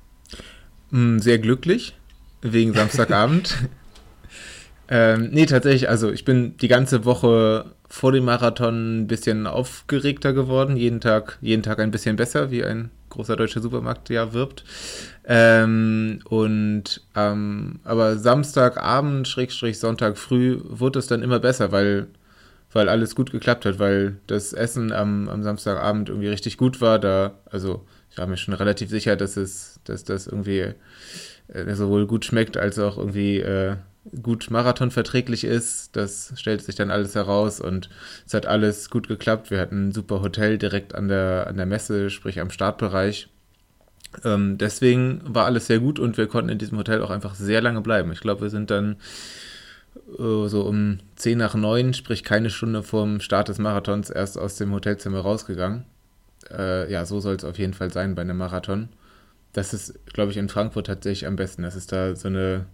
Mm, 0.89 1.19
sehr 1.19 1.37
glücklich 1.37 1.95
wegen 2.43 2.73
Samstagabend. 2.73 3.57
ähm, 4.89 5.29
nee, 5.31 5.45
tatsächlich, 5.45 5.89
also 5.89 6.11
ich 6.11 6.25
bin 6.25 6.57
die 6.57 6.67
ganze 6.67 7.05
Woche 7.05 7.71
vor 7.87 8.11
dem 8.11 8.25
Marathon 8.25 9.01
ein 9.01 9.07
bisschen 9.07 9.47
aufgeregter 9.47 10.33
geworden. 10.33 10.77
Jeden 10.77 10.99
Tag, 10.99 11.37
jeden 11.41 11.63
Tag 11.63 11.79
ein 11.79 11.91
bisschen 11.91 12.15
besser, 12.15 12.51
wie 12.51 12.63
ein 12.63 12.89
großer 13.09 13.35
deutscher 13.35 13.61
Supermarkt 13.61 14.09
ja 14.09 14.33
wirbt. 14.33 14.63
Ähm, 15.25 16.19
und 16.25 17.01
ähm, 17.15 17.79
aber 17.83 18.17
Samstagabend, 18.17 19.27
Schrägstrich 19.27 19.79
Sonntag 19.79 20.17
früh, 20.17 20.59
wurde 20.63 20.99
es 20.99 21.07
dann 21.07 21.21
immer 21.21 21.39
besser, 21.39 21.71
weil, 21.71 22.07
weil 22.71 22.89
alles 22.89 23.15
gut 23.15 23.31
geklappt 23.31 23.65
hat, 23.65 23.79
weil 23.79 24.17
das 24.27 24.53
Essen 24.53 24.91
am, 24.91 25.29
am 25.29 25.43
Samstagabend 25.43 26.09
irgendwie 26.09 26.29
richtig 26.29 26.57
gut 26.57 26.81
war. 26.81 26.97
Da, 26.97 27.35
also 27.45 27.85
ich 28.09 28.17
war 28.17 28.27
mir 28.27 28.37
schon 28.37 28.55
relativ 28.55 28.89
sicher, 28.89 29.15
dass 29.15 29.37
es, 29.37 29.79
dass 29.83 30.03
das 30.03 30.27
irgendwie 30.27 30.73
äh, 31.47 31.73
sowohl 31.73 32.07
gut 32.07 32.25
schmeckt 32.25 32.57
als 32.57 32.79
auch 32.79 32.97
irgendwie 32.97 33.39
äh, 33.39 33.75
gut 34.21 34.49
marathonverträglich 34.49 35.43
ist. 35.43 35.95
Das 35.95 36.33
stellt 36.35 36.61
sich 36.61 36.75
dann 36.75 36.91
alles 36.91 37.15
heraus 37.15 37.59
und 37.59 37.89
es 38.25 38.33
hat 38.33 38.45
alles 38.45 38.89
gut 38.89 39.07
geklappt. 39.07 39.51
Wir 39.51 39.59
hatten 39.59 39.89
ein 39.89 39.91
super 39.91 40.21
Hotel 40.21 40.57
direkt 40.57 40.95
an 40.95 41.07
der, 41.07 41.47
an 41.47 41.57
der 41.57 41.65
Messe, 41.65 42.09
sprich 42.09 42.39
am 42.39 42.49
Startbereich. 42.49 43.29
Ähm, 44.23 44.57
deswegen 44.57 45.21
war 45.25 45.45
alles 45.45 45.67
sehr 45.67 45.79
gut 45.79 45.99
und 45.99 46.17
wir 46.17 46.27
konnten 46.27 46.49
in 46.49 46.59
diesem 46.59 46.77
Hotel 46.77 47.01
auch 47.01 47.09
einfach 47.09 47.35
sehr 47.35 47.61
lange 47.61 47.81
bleiben. 47.81 48.11
Ich 48.11 48.19
glaube, 48.19 48.41
wir 48.41 48.49
sind 48.49 48.69
dann 48.69 48.97
äh, 50.19 50.47
so 50.47 50.61
um 50.67 50.99
10 51.15 51.37
nach 51.37 51.55
9, 51.55 51.93
sprich 51.93 52.23
keine 52.23 52.49
Stunde 52.49 52.83
vorm 52.83 53.21
Start 53.21 53.49
des 53.49 53.57
Marathons, 53.57 54.09
erst 54.09 54.37
aus 54.37 54.55
dem 54.57 54.71
Hotelzimmer 54.71 55.21
rausgegangen. 55.21 55.85
Äh, 56.51 56.91
ja, 56.91 57.05
so 57.05 57.19
soll 57.21 57.35
es 57.35 57.45
auf 57.45 57.57
jeden 57.57 57.73
Fall 57.73 57.91
sein 57.91 58.15
bei 58.15 58.21
einem 58.21 58.37
Marathon 58.37 58.89
das 59.53 59.73
ist, 59.73 59.99
glaube 60.13 60.31
ich, 60.31 60.37
in 60.37 60.49
Frankfurt 60.49 60.87
tatsächlich 60.87 61.27
am 61.27 61.35
besten. 61.35 61.63
Das 61.63 61.75
ist 61.75 61.91
da 61.91 62.15
so 62.15 62.27
eine 62.27 62.65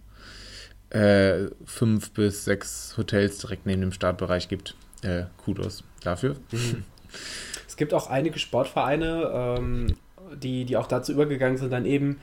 äh, 0.90 1.48
fünf 1.64 2.10
bis 2.12 2.44
sechs 2.44 2.96
Hotels 2.96 3.38
direkt 3.38 3.66
neben 3.66 3.80
dem 3.80 3.92
Startbereich 3.92 4.48
gibt. 4.48 4.74
Äh, 5.02 5.24
Kudos 5.44 5.84
dafür. 6.02 6.36
Mhm. 6.50 6.84
Es 7.66 7.76
gibt 7.76 7.94
auch 7.94 8.08
einige 8.08 8.38
Sportvereine, 8.38 9.30
ähm, 9.32 9.96
die, 10.36 10.64
die 10.64 10.76
auch 10.76 10.86
dazu 10.86 11.12
übergegangen 11.12 11.56
sind, 11.56 11.72
dann 11.72 11.86
eben 11.86 12.20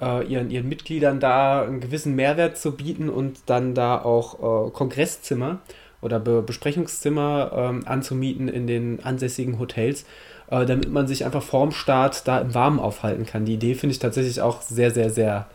äh, 0.00 0.26
ihren, 0.26 0.50
ihren 0.50 0.68
Mitgliedern 0.68 1.20
da 1.20 1.62
einen 1.62 1.80
gewissen 1.80 2.14
Mehrwert 2.14 2.56
zu 2.56 2.72
bieten 2.72 3.08
und 3.08 3.38
dann 3.46 3.74
da 3.74 4.00
auch 4.00 4.68
äh, 4.68 4.70
Kongresszimmer 4.70 5.60
oder 6.00 6.20
Be 6.20 6.42
Besprechungszimmer 6.42 7.52
ähm, 7.54 7.82
anzumieten 7.86 8.48
in 8.48 8.66
den 8.66 9.04
ansässigen 9.04 9.58
Hotels, 9.58 10.04
äh, 10.48 10.66
damit 10.66 10.90
man 10.90 11.06
sich 11.06 11.24
einfach 11.24 11.42
vorm 11.42 11.72
Start 11.72 12.26
da 12.26 12.38
im 12.38 12.54
Warmen 12.54 12.78
aufhalten 12.78 13.26
kann. 13.26 13.44
Die 13.44 13.54
Idee 13.54 13.74
finde 13.74 13.92
ich 13.92 13.98
tatsächlich 13.98 14.40
auch 14.40 14.62
sehr, 14.62 14.90
sehr, 14.90 15.10
sehr, 15.10 15.46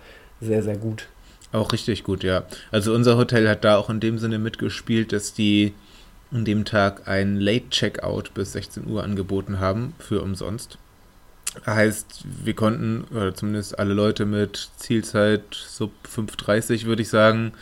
sehr, 0.41 0.63
sehr 0.63 0.77
gut. 0.77 1.08
Auch 1.51 1.72
richtig 1.74 2.03
gut, 2.03 2.24
ja. 2.24 2.43
Also 2.72 2.93
unser 2.93 3.17
Hotel 3.17 3.50
hat 3.50 3.63
da 3.63 3.77
auch 3.77 3.89
in 3.89 4.00
dem 4.00 4.19
Sinne 4.19 4.38
mitgespielt, 4.38 5.12
dass 5.12 5.34
die 5.34 5.74
an 6.31 6.46
dem 6.46 6.63
Tag 6.63 7.08
ein 7.08 7.38
Late 7.38 7.69
Checkout 7.69 8.34
bis 8.36 8.53
16 8.53 8.86
Uhr 8.88 9.03
angeboten 9.03 9.60
haben 9.60 9.93
für 9.98 10.22
umsonst. 10.22 10.77
Heißt, 11.65 12.24
wir 12.43 12.53
konnten, 12.53 13.05
oder 13.12 13.34
zumindest 13.34 13.79
alle 13.79 13.96
Leute 13.96 14.25
mit 14.25 14.69
Zielzeit 14.77 15.41
sub 15.51 15.91
5.30 16.08 16.86
würde 16.86 17.01
ich 17.01 17.10
sagen, 17.10 17.53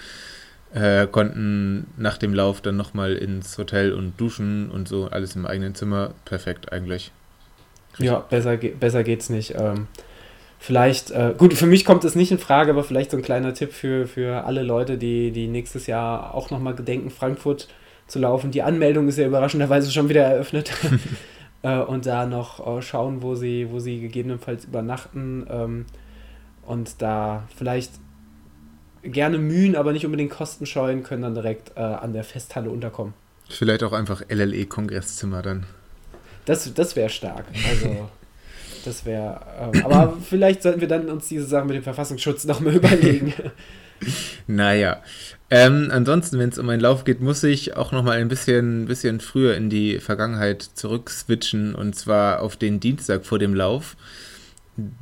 äh, 0.74 1.08
konnten 1.08 1.88
nach 1.96 2.18
dem 2.18 2.34
Lauf 2.34 2.60
dann 2.60 2.76
nochmal 2.76 3.14
ins 3.14 3.58
Hotel 3.58 3.94
und 3.94 4.20
duschen 4.20 4.70
und 4.70 4.90
so, 4.90 5.08
alles 5.08 5.38
im 5.38 5.46
eigenen 5.46 5.76
Zimmer. 5.76 6.14
Perfekt 6.26 6.74
eigentlich. 6.74 7.14
Ja, 8.00 8.20
besser, 8.20 8.58
besser 8.58 9.04
geht's 9.04 9.30
nicht. 9.30 9.56
Ähm, 9.58 9.88
vielleicht, 10.60 11.12
äh, 11.12 11.34
gut, 11.38 11.54
für 11.54 11.66
mich 11.66 11.86
kommt 11.86 12.04
es 12.04 12.16
nicht 12.16 12.32
in 12.32 12.39
Frage, 12.39 12.72
aber 12.72 12.84
vielleicht 12.84 13.12
so 13.12 13.18
ein 13.18 13.24
kleiner 13.24 13.54
Tipp 13.54 13.74
für, 13.74 14.08
für 14.08 14.46
alle 14.46 14.63
Leute, 14.63 14.98
die, 14.98 15.32
die 15.32 15.48
nächstes 15.48 15.88
Jahr 15.88 16.34
auch 16.34 16.51
nochmal 16.51 16.75
gedenken, 16.75 17.10
Frankfurt 17.10 17.68
zu 18.08 18.20
laufen. 18.20 18.51
Die 18.51 18.62
Anmeldung 18.62 19.08
ist 19.08 19.18
ja 19.18 19.27
überraschenderweise 19.27 19.92
schon 19.92 20.10
wieder 20.10 20.24
eröffnet. 20.24 20.72
äh, 21.62 21.80
und 21.80 22.06
da 22.06 22.25
noch 22.25 22.77
äh, 22.77 22.82
schauen, 22.82 23.22
wo 23.22 23.36
sie, 23.36 23.70
wo 23.72 23.80
sie 23.80 24.00
gegebenenfalls 24.00 24.66
übernachten. 24.66 25.46
Ähm, 25.50 25.86
und 26.66 27.01
da 27.01 27.48
vielleicht 27.56 27.92
gerne 29.04 29.38
mühen, 29.38 29.75
aber 29.75 29.94
nicht 29.94 30.06
unbedingt 30.06 30.32
Kosten 30.32 30.66
scheuen, 30.66 31.04
können 31.04 31.22
dann 31.22 31.34
direkt 31.34 31.72
äh, 31.75 31.82
an 31.82 32.13
der 32.13 32.24
Festhalle 32.24 32.70
unterkommen. 32.70 33.13
Vielleicht 33.50 33.84
auch 33.84 33.94
einfach 33.94 34.22
LLE-Kongreszimmer 34.30 35.42
dann. 35.42 35.66
Das, 36.48 36.74
das 36.74 36.96
wäre 36.96 37.10
stark. 37.10 37.46
Also, 37.70 38.10
das 38.86 39.06
wäre. 39.06 39.42
Ähm, 39.60 39.86
aber 39.86 40.18
vielleicht 40.27 40.63
sollten 40.63 40.80
wir 40.80 40.88
dann 40.88 41.10
uns 41.10 41.27
diese 41.27 41.46
Sache 41.46 41.66
mit 41.66 41.75
dem 41.75 41.84
Verfassungsschutz 41.84 42.46
noch 42.46 42.62
mal 42.62 42.74
überlegen. 42.75 43.34
naja. 44.48 45.04
Ähm, 45.50 45.89
ansonsten, 45.92 46.39
wenn 46.39 46.50
es 46.50 46.58
um 46.58 46.70
einen 46.70 46.82
Lauf 46.82 47.04
geht, 47.04 47.20
muss 47.20 47.44
ich 47.44 47.75
auch 47.75 47.92
noch 47.92 48.04
mal 48.04 48.18
ein 48.18 48.30
bisschen, 48.30 48.86
bisschen 48.86 49.20
früher 49.20 49.58
in 49.58 49.70
die 49.70 50.00
Vergangenheit 50.00 50.62
zurückswitchen 50.62 51.75
und 51.75 51.96
zwar 51.96 52.42
auf 52.42 52.56
den 52.56 52.80
Dienstag 52.80 53.25
vor 53.25 53.39
dem 53.39 53.54
Lauf. 53.54 53.98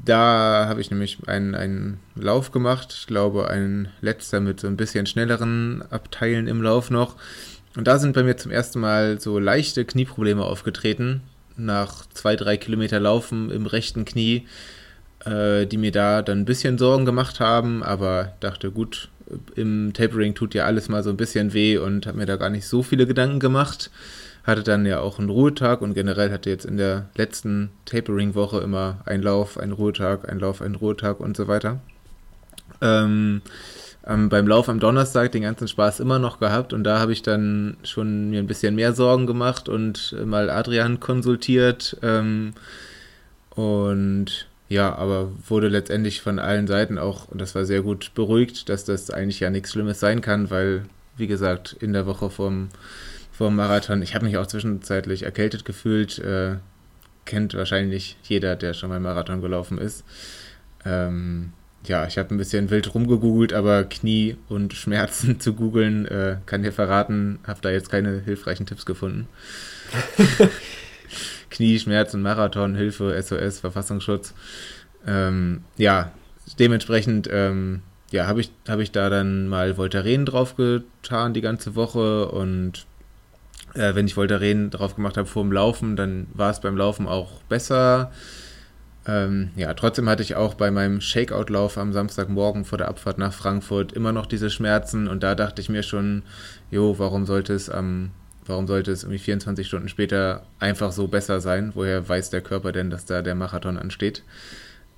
Da 0.03 0.65
habe 0.67 0.81
ich 0.81 0.89
nämlich 0.89 1.19
einen, 1.27 1.53
einen 1.53 1.99
Lauf 2.15 2.51
gemacht, 2.51 2.95
ich 2.97 3.07
glaube 3.07 3.49
ein 3.49 3.89
letzter 4.01 4.39
mit 4.39 4.59
so 4.59 4.67
ein 4.67 4.77
bisschen 4.77 5.05
schnelleren 5.05 5.83
Abteilen 5.91 6.47
im 6.47 6.63
Lauf 6.63 6.89
noch. 6.89 7.17
Und 7.75 7.87
da 7.87 7.99
sind 7.99 8.13
bei 8.13 8.23
mir 8.23 8.37
zum 8.37 8.51
ersten 8.51 8.79
Mal 8.79 9.19
so 9.19 9.37
leichte 9.37 9.85
Knieprobleme 9.85 10.43
aufgetreten, 10.43 11.21
nach 11.57 12.05
zwei, 12.13 12.35
drei 12.35 12.57
Kilometer 12.57 12.99
Laufen 12.99 13.51
im 13.51 13.65
rechten 13.65 14.05
Knie, 14.05 14.47
äh, 15.25 15.65
die 15.65 15.77
mir 15.77 15.91
da 15.91 16.21
dann 16.21 16.39
ein 16.39 16.45
bisschen 16.45 16.77
Sorgen 16.77 17.05
gemacht 17.05 17.39
haben, 17.39 17.83
aber 17.83 18.33
dachte, 18.39 18.71
gut, 18.71 19.09
im 19.55 19.93
Tapering 19.93 20.35
tut 20.35 20.53
ja 20.53 20.65
alles 20.65 20.87
mal 20.89 21.03
so 21.03 21.09
ein 21.09 21.17
bisschen 21.17 21.53
weh 21.53 21.77
und 21.77 22.05
habe 22.05 22.17
mir 22.17 22.25
da 22.25 22.35
gar 22.35 22.49
nicht 22.49 22.67
so 22.67 22.83
viele 22.83 23.07
Gedanken 23.07 23.39
gemacht 23.39 23.89
hatte 24.45 24.61
dann 24.61 24.85
ja 24.85 24.99
auch 24.99 25.17
einen 25.17 25.29
Ruhetag 25.29 25.81
und 25.81 25.95
generell 25.95 26.31
hatte 26.31 26.49
jetzt 26.49 26.65
in 26.65 26.77
der 26.77 27.09
letzten 27.15 27.71
Tapering-Woche 27.85 28.59
immer 28.59 29.01
ein 29.05 29.21
Lauf, 29.21 29.57
ein 29.57 29.71
Ruhetag, 29.71 30.29
ein 30.29 30.39
Lauf, 30.39 30.61
ein 30.61 30.75
Ruhetag 30.75 31.19
und 31.19 31.35
so 31.35 31.47
weiter. 31.47 31.79
Ähm, 32.79 33.41
ähm, 34.07 34.29
beim 34.29 34.47
Lauf 34.47 34.69
am 34.69 34.79
Donnerstag 34.79 35.31
den 35.31 35.43
ganzen 35.43 35.67
Spaß 35.67 35.99
immer 35.99 36.19
noch 36.19 36.39
gehabt 36.39 36.73
und 36.73 36.83
da 36.83 36.99
habe 36.99 37.13
ich 37.13 37.21
dann 37.21 37.77
schon 37.83 38.29
mir 38.29 38.39
ein 38.39 38.47
bisschen 38.47 38.75
mehr 38.75 38.93
Sorgen 38.93 39.27
gemacht 39.27 39.69
und 39.69 40.15
mal 40.25 40.49
Adrian 40.49 40.99
konsultiert 40.99 41.97
ähm, 42.01 42.53
und 43.51 44.47
ja, 44.67 44.95
aber 44.95 45.31
wurde 45.47 45.67
letztendlich 45.67 46.21
von 46.21 46.39
allen 46.39 46.65
Seiten 46.65 46.97
auch, 46.97 47.27
und 47.29 47.39
das 47.39 47.53
war 47.53 47.65
sehr 47.65 47.83
gut 47.83 48.13
beruhigt, 48.15 48.67
dass 48.69 48.83
das 48.83 49.11
eigentlich 49.11 49.39
ja 49.39 49.51
nichts 49.51 49.71
Schlimmes 49.71 49.99
sein 49.99 50.21
kann, 50.21 50.49
weil, 50.49 50.85
wie 51.17 51.27
gesagt, 51.27 51.77
in 51.79 51.93
der 51.93 52.07
Woche 52.07 52.31
vom 52.31 52.69
vor 53.35 53.49
dem 53.49 53.57
Marathon. 53.57 54.01
Ich 54.01 54.15
habe 54.15 54.25
mich 54.25 54.37
auch 54.37 54.47
zwischenzeitlich 54.47 55.23
erkältet 55.23 55.65
gefühlt. 55.65 56.19
Äh, 56.19 56.55
kennt 57.25 57.53
wahrscheinlich 57.53 58.17
jeder, 58.23 58.55
der 58.55 58.73
schon 58.73 58.89
mal 58.89 58.99
Marathon 58.99 59.41
gelaufen 59.41 59.77
ist. 59.77 60.05
Ähm, 60.85 61.51
ja, 61.87 62.05
ich 62.07 62.17
habe 62.17 62.33
ein 62.33 62.37
bisschen 62.37 62.69
wild 62.69 62.93
rumgegoogelt, 62.93 63.53
aber 63.53 63.83
Knie 63.83 64.37
und 64.49 64.73
Schmerzen 64.73 65.39
zu 65.39 65.53
googeln, 65.53 66.05
äh, 66.05 66.37
kann 66.45 66.63
dir 66.63 66.71
verraten, 66.71 67.39
habe 67.45 67.61
da 67.61 67.69
jetzt 67.69 67.89
keine 67.89 68.19
hilfreichen 68.19 68.65
Tipps 68.65 68.85
gefunden. 68.85 69.27
Knie, 71.49 71.79
Schmerzen, 71.79 72.21
Marathon, 72.21 72.75
Hilfe, 72.75 73.21
SOS, 73.21 73.59
Verfassungsschutz. 73.59 74.33
Ähm, 75.07 75.63
ja, 75.77 76.11
dementsprechend 76.59 77.29
ähm, 77.31 77.81
ja, 78.11 78.27
habe 78.27 78.41
ich, 78.41 78.51
hab 78.67 78.79
ich 78.79 78.91
da 78.91 79.09
dann 79.09 79.47
mal 79.47 79.77
Voltaren 79.77 80.25
drauf 80.25 80.55
getan 80.55 81.33
die 81.33 81.41
ganze 81.41 81.75
Woche 81.75 82.27
und 82.29 82.85
äh, 83.73 83.95
wenn 83.95 84.07
ich 84.07 84.15
Voltaren 84.15 84.69
drauf 84.69 84.95
gemacht 84.95 85.17
habe 85.17 85.27
vor 85.27 85.43
dem 85.43 85.51
Laufen, 85.51 85.95
dann 85.95 86.27
war 86.33 86.51
es 86.51 86.61
beim 86.61 86.77
Laufen 86.77 87.07
auch 87.07 87.41
besser. 87.43 88.11
Ähm, 89.07 89.51
ja, 89.55 89.73
trotzdem 89.73 90.09
hatte 90.09 90.23
ich 90.23 90.35
auch 90.35 90.55
bei 90.55 90.71
meinem 90.71 90.99
Shakeout-Lauf 90.99 91.77
am 91.77 91.93
Samstagmorgen 91.93 92.65
vor 92.65 92.77
der 92.77 92.87
Abfahrt 92.87 93.17
nach 93.17 93.33
Frankfurt 93.33 93.93
immer 93.93 94.11
noch 94.11 94.25
diese 94.25 94.49
Schmerzen 94.49 95.07
und 95.07 95.21
da 95.21 95.35
dachte 95.35 95.61
ich 95.61 95.69
mir 95.69 95.83
schon, 95.83 96.23
jo, 96.71 96.97
warum 96.97 97.25
sollte 97.25 97.53
es 97.53 97.69
am 97.69 98.11
warum 98.47 98.67
sollte 98.67 98.91
es 98.91 99.03
irgendwie 99.03 99.19
24 99.19 99.67
Stunden 99.67 99.89
später 99.89 100.43
einfach 100.59 100.91
so 100.91 101.07
besser 101.07 101.41
sein? 101.41 101.71
Woher 101.73 102.07
weiß 102.07 102.29
der 102.29 102.41
Körper 102.41 102.71
denn, 102.71 102.89
dass 102.89 103.05
da 103.05 103.21
der 103.21 103.35
Marathon 103.35 103.77
ansteht? 103.77 104.23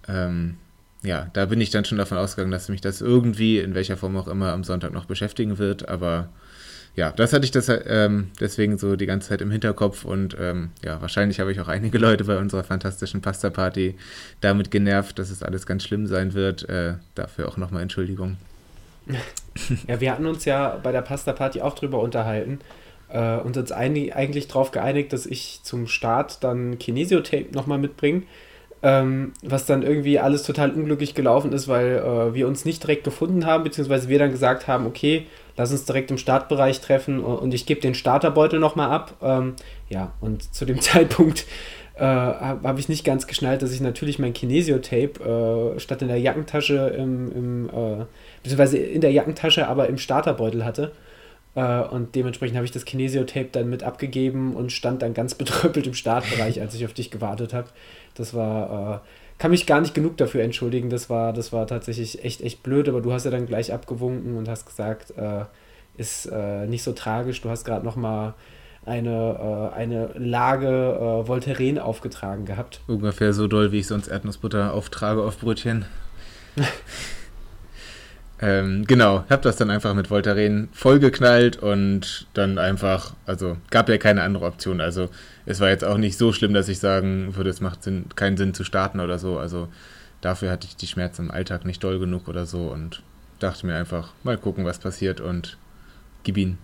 Ähm, 0.07 0.57
ja, 1.03 1.29
da 1.33 1.45
bin 1.45 1.61
ich 1.61 1.69
dann 1.69 1.85
schon 1.85 1.97
davon 1.97 2.17
ausgegangen, 2.17 2.51
dass 2.51 2.69
mich 2.69 2.81
das 2.81 3.01
irgendwie, 3.01 3.59
in 3.59 3.75
welcher 3.75 3.97
Form 3.97 4.17
auch 4.17 4.27
immer, 4.27 4.51
am 4.51 4.63
Sonntag 4.63 4.91
noch 4.93 5.05
beschäftigen 5.05 5.57
wird, 5.57 5.87
aber 5.87 6.29
ja, 6.97 7.11
das 7.11 7.31
hatte 7.31 7.45
ich 7.45 7.51
das, 7.51 7.69
ähm, 7.69 8.31
deswegen 8.39 8.79
so 8.79 8.95
die 8.95 9.05
ganze 9.05 9.29
Zeit 9.29 9.41
im 9.41 9.51
Hinterkopf 9.51 10.03
und 10.03 10.35
ähm, 10.39 10.71
ja, 10.83 10.99
wahrscheinlich 10.99 11.39
habe 11.39 11.51
ich 11.51 11.61
auch 11.61 11.67
einige 11.67 11.99
Leute 11.99 12.23
bei 12.23 12.39
unserer 12.39 12.63
fantastischen 12.63 13.21
Pasta-Party 13.21 13.95
damit 14.41 14.71
genervt, 14.71 15.19
dass 15.19 15.29
es 15.29 15.43
alles 15.43 15.67
ganz 15.67 15.83
schlimm 15.83 16.07
sein 16.07 16.33
wird. 16.33 16.67
Äh, 16.67 16.95
dafür 17.13 17.49
auch 17.49 17.57
nochmal 17.57 17.83
Entschuldigung. 17.83 18.37
Ja, 19.87 19.99
wir 19.99 20.11
hatten 20.11 20.25
uns 20.25 20.45
ja 20.45 20.79
bei 20.83 20.91
der 20.91 21.01
Pasta-Party 21.01 21.61
auch 21.61 21.73
drüber 21.73 21.99
unterhalten 21.99 22.59
äh, 23.09 23.37
und 23.37 23.57
uns 23.57 23.71
eigentlich 23.71 24.47
darauf 24.47 24.71
geeinigt, 24.71 25.13
dass 25.13 25.25
ich 25.25 25.61
zum 25.63 25.87
Start 25.87 26.43
dann 26.43 26.77
Kinesiotape 26.77 27.53
nochmal 27.53 27.77
mitbringe. 27.77 28.23
Ähm, 28.83 29.33
was 29.41 29.65
dann 29.65 29.81
irgendwie 29.81 30.19
alles 30.19 30.43
total 30.43 30.71
unglücklich 30.71 31.15
gelaufen 31.15 31.51
ist, 31.53 31.67
weil 31.67 31.97
äh, 31.97 32.33
wir 32.35 32.47
uns 32.47 32.65
nicht 32.65 32.83
direkt 32.83 33.03
gefunden 33.03 33.45
haben, 33.47 33.63
beziehungsweise 33.63 34.09
wir 34.09 34.19
dann 34.19 34.29
gesagt 34.29 34.67
haben, 34.67 34.85
okay, 34.85 35.25
lass 35.57 35.71
uns 35.71 35.85
direkt 35.85 36.11
im 36.11 36.17
Startbereich 36.17 36.79
treffen 36.79 37.19
und 37.19 37.53
ich 37.53 37.65
gebe 37.65 37.81
den 37.81 37.95
Starterbeutel 37.95 38.59
nochmal 38.59 38.91
ab. 38.91 39.15
Ähm, 39.21 39.55
ja, 39.89 40.13
und 40.21 40.53
zu 40.53 40.65
dem 40.65 40.79
Zeitpunkt 40.81 41.45
äh, 41.95 42.03
habe 42.03 42.67
hab 42.67 42.79
ich 42.79 42.89
nicht 42.89 43.03
ganz 43.03 43.27
geschnallt, 43.27 43.63
dass 43.63 43.71
ich 43.71 43.81
natürlich 43.81 44.19
mein 44.19 44.33
Kinesiotape 44.33 45.75
äh, 45.75 45.79
statt 45.79 46.01
in 46.01 46.07
der 46.07 46.19
Jackentasche 46.19 46.93
im, 46.95 47.31
im 47.31 47.69
äh, 47.69 48.05
beziehungsweise 48.43 48.77
in 48.77 49.01
der 49.01 49.11
Jackentasche, 49.11 49.67
aber 49.67 49.89
im 49.89 49.97
Starterbeutel 49.97 50.63
hatte. 50.63 50.91
Äh, 51.55 51.81
und 51.81 52.13
dementsprechend 52.13 52.55
habe 52.55 52.65
ich 52.65 52.71
das 52.71 52.85
Kinesiotape 52.85 53.49
dann 53.51 53.69
mit 53.69 53.81
abgegeben 53.81 54.55
und 54.55 54.71
stand 54.71 55.01
dann 55.01 55.15
ganz 55.15 55.33
betröppelt 55.35 55.87
im 55.87 55.95
Startbereich, 55.95 56.61
als 56.61 56.75
ich 56.75 56.85
auf 56.85 56.93
dich 56.93 57.09
gewartet 57.09 57.53
habe. 57.53 57.69
Das 58.13 58.33
war 58.35 59.01
äh, 59.03 59.07
kann 59.37 59.51
mich 59.51 59.65
gar 59.65 59.81
nicht 59.81 59.93
genug 59.93 60.17
dafür 60.17 60.43
entschuldigen. 60.43 60.89
Das 60.89 61.09
war, 61.09 61.33
das 61.33 61.53
war 61.53 61.67
tatsächlich 61.67 62.23
echt, 62.23 62.41
echt 62.41 62.63
blöd, 62.63 62.89
aber 62.89 63.01
du 63.01 63.13
hast 63.13 63.25
ja 63.25 63.31
dann 63.31 63.45
gleich 63.45 63.73
abgewunken 63.73 64.37
und 64.37 64.49
hast 64.49 64.65
gesagt, 64.65 65.11
äh, 65.17 65.45
ist 65.97 66.27
äh, 66.27 66.65
nicht 66.65 66.83
so 66.83 66.93
tragisch. 66.93 67.41
Du 67.41 67.49
hast 67.49 67.65
gerade 67.65 67.85
nochmal 67.85 68.33
eine, 68.85 69.71
äh, 69.73 69.75
eine 69.75 70.09
Lage 70.15 70.67
äh, 70.67 71.27
Voltaren 71.27 71.77
aufgetragen 71.79 72.45
gehabt. 72.45 72.81
Ungefähr 72.87 73.33
so 73.33 73.47
doll, 73.47 73.71
wie 73.71 73.79
ich 73.79 73.87
sonst 73.87 74.07
Erdnussbutter 74.07 74.73
auftrage 74.73 75.23
auf 75.23 75.39
Brötchen. 75.39 75.85
ähm, 78.39 78.85
genau, 78.85 79.23
hab 79.29 79.41
das 79.41 79.55
dann 79.55 79.71
einfach 79.71 79.95
mit 79.95 80.11
Voltaren 80.11 80.69
vollgeknallt 80.71 81.57
und 81.57 82.27
dann 82.33 82.59
einfach, 82.59 83.13
also 83.25 83.57
gab 83.71 83.89
ja 83.89 83.97
keine 83.97 84.21
andere 84.21 84.45
Option. 84.45 84.79
Also 84.79 85.09
es 85.45 85.59
war 85.59 85.69
jetzt 85.69 85.83
auch 85.83 85.97
nicht 85.97 86.17
so 86.17 86.31
schlimm, 86.33 86.53
dass 86.53 86.69
ich 86.69 86.79
sagen 86.79 87.35
würde, 87.35 87.49
es 87.49 87.61
macht 87.61 87.83
Sinn, 87.83 88.05
keinen 88.15 88.37
Sinn 88.37 88.53
zu 88.53 88.63
starten 88.63 88.99
oder 88.99 89.17
so. 89.17 89.39
Also 89.39 89.69
dafür 90.21 90.51
hatte 90.51 90.67
ich 90.67 90.75
die 90.75 90.87
Schmerzen 90.87 91.23
im 91.23 91.31
Alltag 91.31 91.65
nicht 91.65 91.83
doll 91.83 91.97
genug 91.97 92.27
oder 92.27 92.45
so. 92.45 92.67
Und 92.67 93.01
dachte 93.39 93.65
mir 93.65 93.75
einfach, 93.75 94.13
mal 94.23 94.37
gucken, 94.37 94.65
was 94.65 94.79
passiert 94.79 95.19
und 95.19 95.57
gib 96.23 96.37
ihn. 96.37 96.57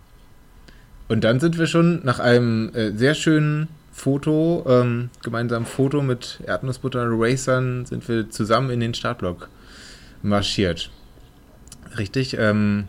Und 1.07 1.23
dann 1.23 1.39
sind 1.39 1.57
wir 1.57 1.67
schon 1.67 2.03
nach 2.03 2.19
einem 2.19 2.73
äh, 2.73 2.91
sehr 2.91 3.15
schönen 3.15 3.67
Foto, 3.91 4.65
ähm, 4.67 5.09
gemeinsamen 5.23 5.65
Foto 5.65 6.01
mit 6.01 6.39
Erdnussbutter 6.45 7.07
Racern, 7.09 7.85
sind 7.85 8.07
wir 8.07 8.29
zusammen 8.29 8.69
in 8.71 8.79
den 8.79 8.93
Startblock 8.93 9.49
marschiert. 10.23 10.89
Richtig, 11.97 12.37
ähm, 12.37 12.85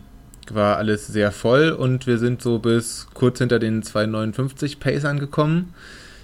war 0.51 0.77
alles 0.77 1.07
sehr 1.07 1.31
voll 1.31 1.71
und 1.71 2.07
wir 2.07 2.17
sind 2.17 2.41
so 2.41 2.59
bis 2.59 3.07
kurz 3.13 3.39
hinter 3.39 3.59
den 3.59 3.83
259 3.83 4.79
Pacern 4.79 5.19
gekommen. 5.19 5.73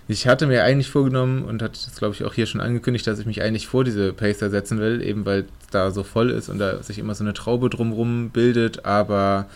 Ich 0.07 0.27
hatte 0.27 0.47
mir 0.47 0.63
eigentlich 0.63 0.89
vorgenommen 0.89 1.43
und 1.43 1.61
hatte 1.61 1.79
das, 1.85 1.95
glaube 1.95 2.13
ich, 2.13 2.23
auch 2.23 2.33
hier 2.33 2.45
schon 2.45 2.59
angekündigt, 2.59 3.07
dass 3.07 3.19
ich 3.19 3.25
mich 3.25 3.41
eigentlich 3.41 3.67
vor 3.67 3.83
diese 3.83 4.13
Pacer 4.13 4.49
setzen 4.49 4.79
will, 4.79 5.01
eben 5.01 5.25
weil 5.25 5.45
es 5.61 5.67
da 5.71 5.91
so 5.91 6.03
voll 6.03 6.31
ist 6.31 6.49
und 6.49 6.59
da 6.59 6.83
sich 6.83 6.99
immer 6.99 7.15
so 7.15 7.23
eine 7.23 7.33
Traube 7.33 7.69
drumrum 7.69 8.29
bildet. 8.29 8.85
Aber 8.85 9.47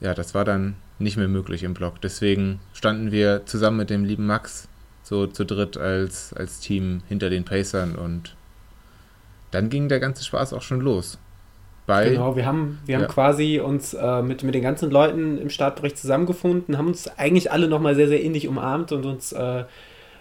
ja, 0.00 0.14
das 0.14 0.34
war 0.34 0.44
dann 0.44 0.74
nicht 0.98 1.16
mehr 1.16 1.28
möglich 1.28 1.62
im 1.62 1.74
Block. 1.74 2.00
Deswegen 2.00 2.60
standen 2.72 3.12
wir 3.12 3.46
zusammen 3.46 3.76
mit 3.76 3.90
dem 3.90 4.04
lieben 4.04 4.26
Max 4.26 4.68
so 5.02 5.26
zu 5.26 5.44
dritt 5.44 5.76
als, 5.76 6.32
als 6.32 6.60
Team 6.60 7.02
hinter 7.08 7.30
den 7.30 7.44
Pacern 7.44 7.94
und 7.94 8.34
dann 9.50 9.68
ging 9.68 9.88
der 9.88 10.00
ganze 10.00 10.24
Spaß 10.24 10.52
auch 10.52 10.62
schon 10.62 10.80
los. 10.80 11.18
Bei, 11.86 12.10
genau, 12.10 12.36
wir 12.36 12.46
haben, 12.46 12.78
wir 12.86 12.94
ja. 12.94 13.00
haben 13.00 13.08
quasi 13.08 13.58
uns 13.58 13.92
äh, 13.94 14.22
mit, 14.22 14.44
mit 14.44 14.54
den 14.54 14.62
ganzen 14.62 14.90
Leuten 14.90 15.38
im 15.38 15.50
Startbericht 15.50 15.98
zusammengefunden, 15.98 16.78
haben 16.78 16.86
uns 16.86 17.08
eigentlich 17.18 17.50
alle 17.50 17.66
nochmal 17.66 17.94
sehr, 17.94 18.08
sehr 18.08 18.22
ähnlich 18.22 18.46
umarmt 18.46 18.92
und 18.92 19.04
uns 19.04 19.32
äh, 19.32 19.64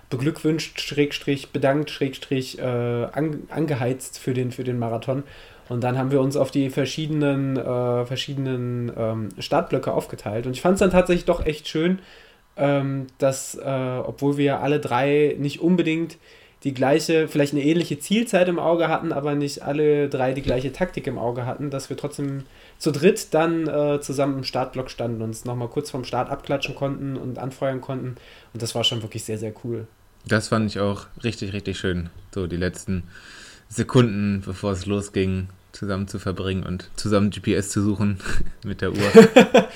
beglückwünscht, 0.10 0.82
Schrägstrich, 0.82 1.52
bedankt, 1.52 1.90
Schrägstrich, 1.90 2.60
äh, 2.60 2.64
an, 2.64 3.44
angeheizt 3.50 4.20
für 4.20 4.34
den, 4.34 4.52
für 4.52 4.64
den 4.64 4.80
Marathon. 4.80 5.24
Und 5.70 5.84
dann 5.84 5.98
haben 5.98 6.12
wir 6.12 6.20
uns 6.20 6.36
auf 6.36 6.52
die 6.52 6.70
verschiedenen, 6.70 7.56
äh, 7.58 8.06
verschiedenen 8.06 8.92
ähm, 8.98 9.30
Startblöcke 9.40 9.94
aufgeteilt. 9.94 10.46
Und 10.46 10.52
ich 10.52 10.62
fand 10.62 10.74
es 10.74 10.80
dann 10.80 10.92
tatsächlich 10.92 11.26
doch 11.26 11.46
echt 11.46 11.68
schön, 11.68 12.00
ähm, 12.58 13.08
dass, 13.20 13.56
äh, 13.56 14.02
obwohl 14.04 14.36
wir 14.36 14.60
alle 14.60 14.80
drei 14.80 15.36
nicht 15.40 15.62
unbedingt 15.62 16.18
die 16.64 16.74
gleiche, 16.74 17.28
vielleicht 17.28 17.54
eine 17.54 17.64
ähnliche 17.64 18.00
Zielzeit 18.00 18.48
im 18.48 18.60
Auge 18.60 18.88
hatten, 18.88 19.12
aber 19.12 19.34
nicht 19.34 19.64
alle 19.64 20.10
drei 20.10 20.34
die 20.34 20.44
gleiche 20.44 20.72
Taktik 20.72 21.08
im 21.08 21.18
Auge 21.18 21.46
hatten, 21.46 21.72
dass 21.72 21.90
wir 21.90 21.98
trotzdem 21.98 22.44
zu 22.78 22.92
dritt 22.92 23.34
dann 23.34 23.68
äh, 23.68 24.00
zusammen 24.00 24.40
im 24.40 24.44
Startblock 24.44 24.92
standen 24.92 25.22
und 25.22 25.30
uns 25.30 25.46
nochmal 25.46 25.70
kurz 25.70 25.90
vorm 25.90 26.04
Start 26.04 26.30
abklatschen 26.30 26.76
konnten 26.76 27.18
und 27.18 27.40
anfeuern 27.40 27.82
konnten. 27.82 28.16
Und 28.54 28.62
das 28.62 28.76
war 28.76 28.84
schon 28.84 29.02
wirklich 29.02 29.24
sehr, 29.24 29.40
sehr 29.40 29.54
cool. 29.64 29.88
Das 30.28 30.50
fand 30.50 30.70
ich 30.70 30.80
auch 30.80 31.08
richtig, 31.24 31.54
richtig 31.54 31.80
schön. 31.80 32.10
So 32.34 32.46
die 32.46 32.58
letzten 32.58 33.04
Sekunden, 33.68 34.42
bevor 34.46 34.74
es 34.74 34.86
losging, 34.86 35.48
zusammen 35.72 36.08
zu 36.08 36.20
verbringen 36.20 36.64
und 36.64 36.92
zusammen 36.96 37.32
GPS 37.32 37.70
zu 37.70 37.82
suchen 37.82 38.20
mit 38.64 38.82
der 38.82 38.92
Uhr. 38.92 38.98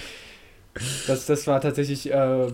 das, 1.07 1.25
das 1.25 1.47
war 1.47 1.61
tatsächlich 1.61 2.11
äh, 2.11 2.47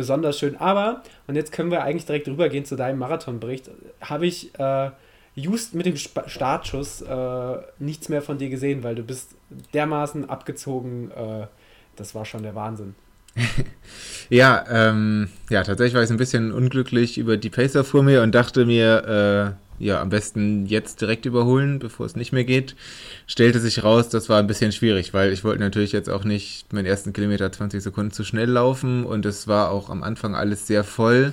besonders 0.00 0.38
schön. 0.38 0.56
Aber, 0.56 1.02
und 1.26 1.36
jetzt 1.36 1.52
können 1.52 1.70
wir 1.70 1.82
eigentlich 1.82 2.06
direkt 2.06 2.26
rübergehen 2.26 2.64
zu 2.64 2.74
deinem 2.74 2.98
Marathonbericht, 2.98 3.70
habe 4.00 4.26
ich 4.26 4.58
äh, 4.58 4.90
just 5.34 5.74
mit 5.74 5.86
dem 5.86 5.94
Sp 6.00 6.26
Startschuss 6.26 7.02
äh, 7.02 7.56
nichts 7.78 8.08
mehr 8.08 8.22
von 8.22 8.38
dir 8.38 8.48
gesehen, 8.48 8.82
weil 8.82 8.94
du 8.94 9.02
bist 9.02 9.34
dermaßen 9.74 10.28
abgezogen. 10.28 11.10
Äh, 11.10 11.46
das 11.96 12.14
war 12.14 12.24
schon 12.24 12.42
der 12.42 12.54
Wahnsinn. 12.54 12.94
ja, 14.30 14.64
ähm, 14.70 15.28
ja, 15.50 15.62
tatsächlich 15.62 15.94
war 15.94 16.02
ich 16.02 16.10
ein 16.10 16.16
bisschen 16.16 16.50
unglücklich 16.50 17.18
über 17.18 17.36
die 17.36 17.50
Pacer 17.50 17.84
vor 17.84 18.02
mir 18.02 18.22
und 18.22 18.34
dachte 18.34 18.64
mir, 18.66 19.54
äh, 19.54 19.69
ja, 19.80 20.00
am 20.00 20.10
besten 20.10 20.66
jetzt 20.66 21.00
direkt 21.00 21.24
überholen, 21.24 21.78
bevor 21.78 22.04
es 22.04 22.14
nicht 22.14 22.32
mehr 22.32 22.44
geht. 22.44 22.76
Stellte 23.26 23.58
sich 23.60 23.82
raus, 23.82 24.10
das 24.10 24.28
war 24.28 24.38
ein 24.38 24.46
bisschen 24.46 24.72
schwierig, 24.72 25.14
weil 25.14 25.32
ich 25.32 25.42
wollte 25.42 25.60
natürlich 25.60 25.92
jetzt 25.92 26.10
auch 26.10 26.24
nicht 26.24 26.72
meinen 26.72 26.84
ersten 26.84 27.14
Kilometer 27.14 27.50
20 27.50 27.82
Sekunden 27.82 28.12
zu 28.12 28.22
schnell 28.22 28.50
laufen 28.50 29.04
und 29.04 29.24
es 29.24 29.48
war 29.48 29.70
auch 29.70 29.88
am 29.88 30.02
Anfang 30.02 30.34
alles 30.34 30.66
sehr 30.66 30.84
voll. 30.84 31.32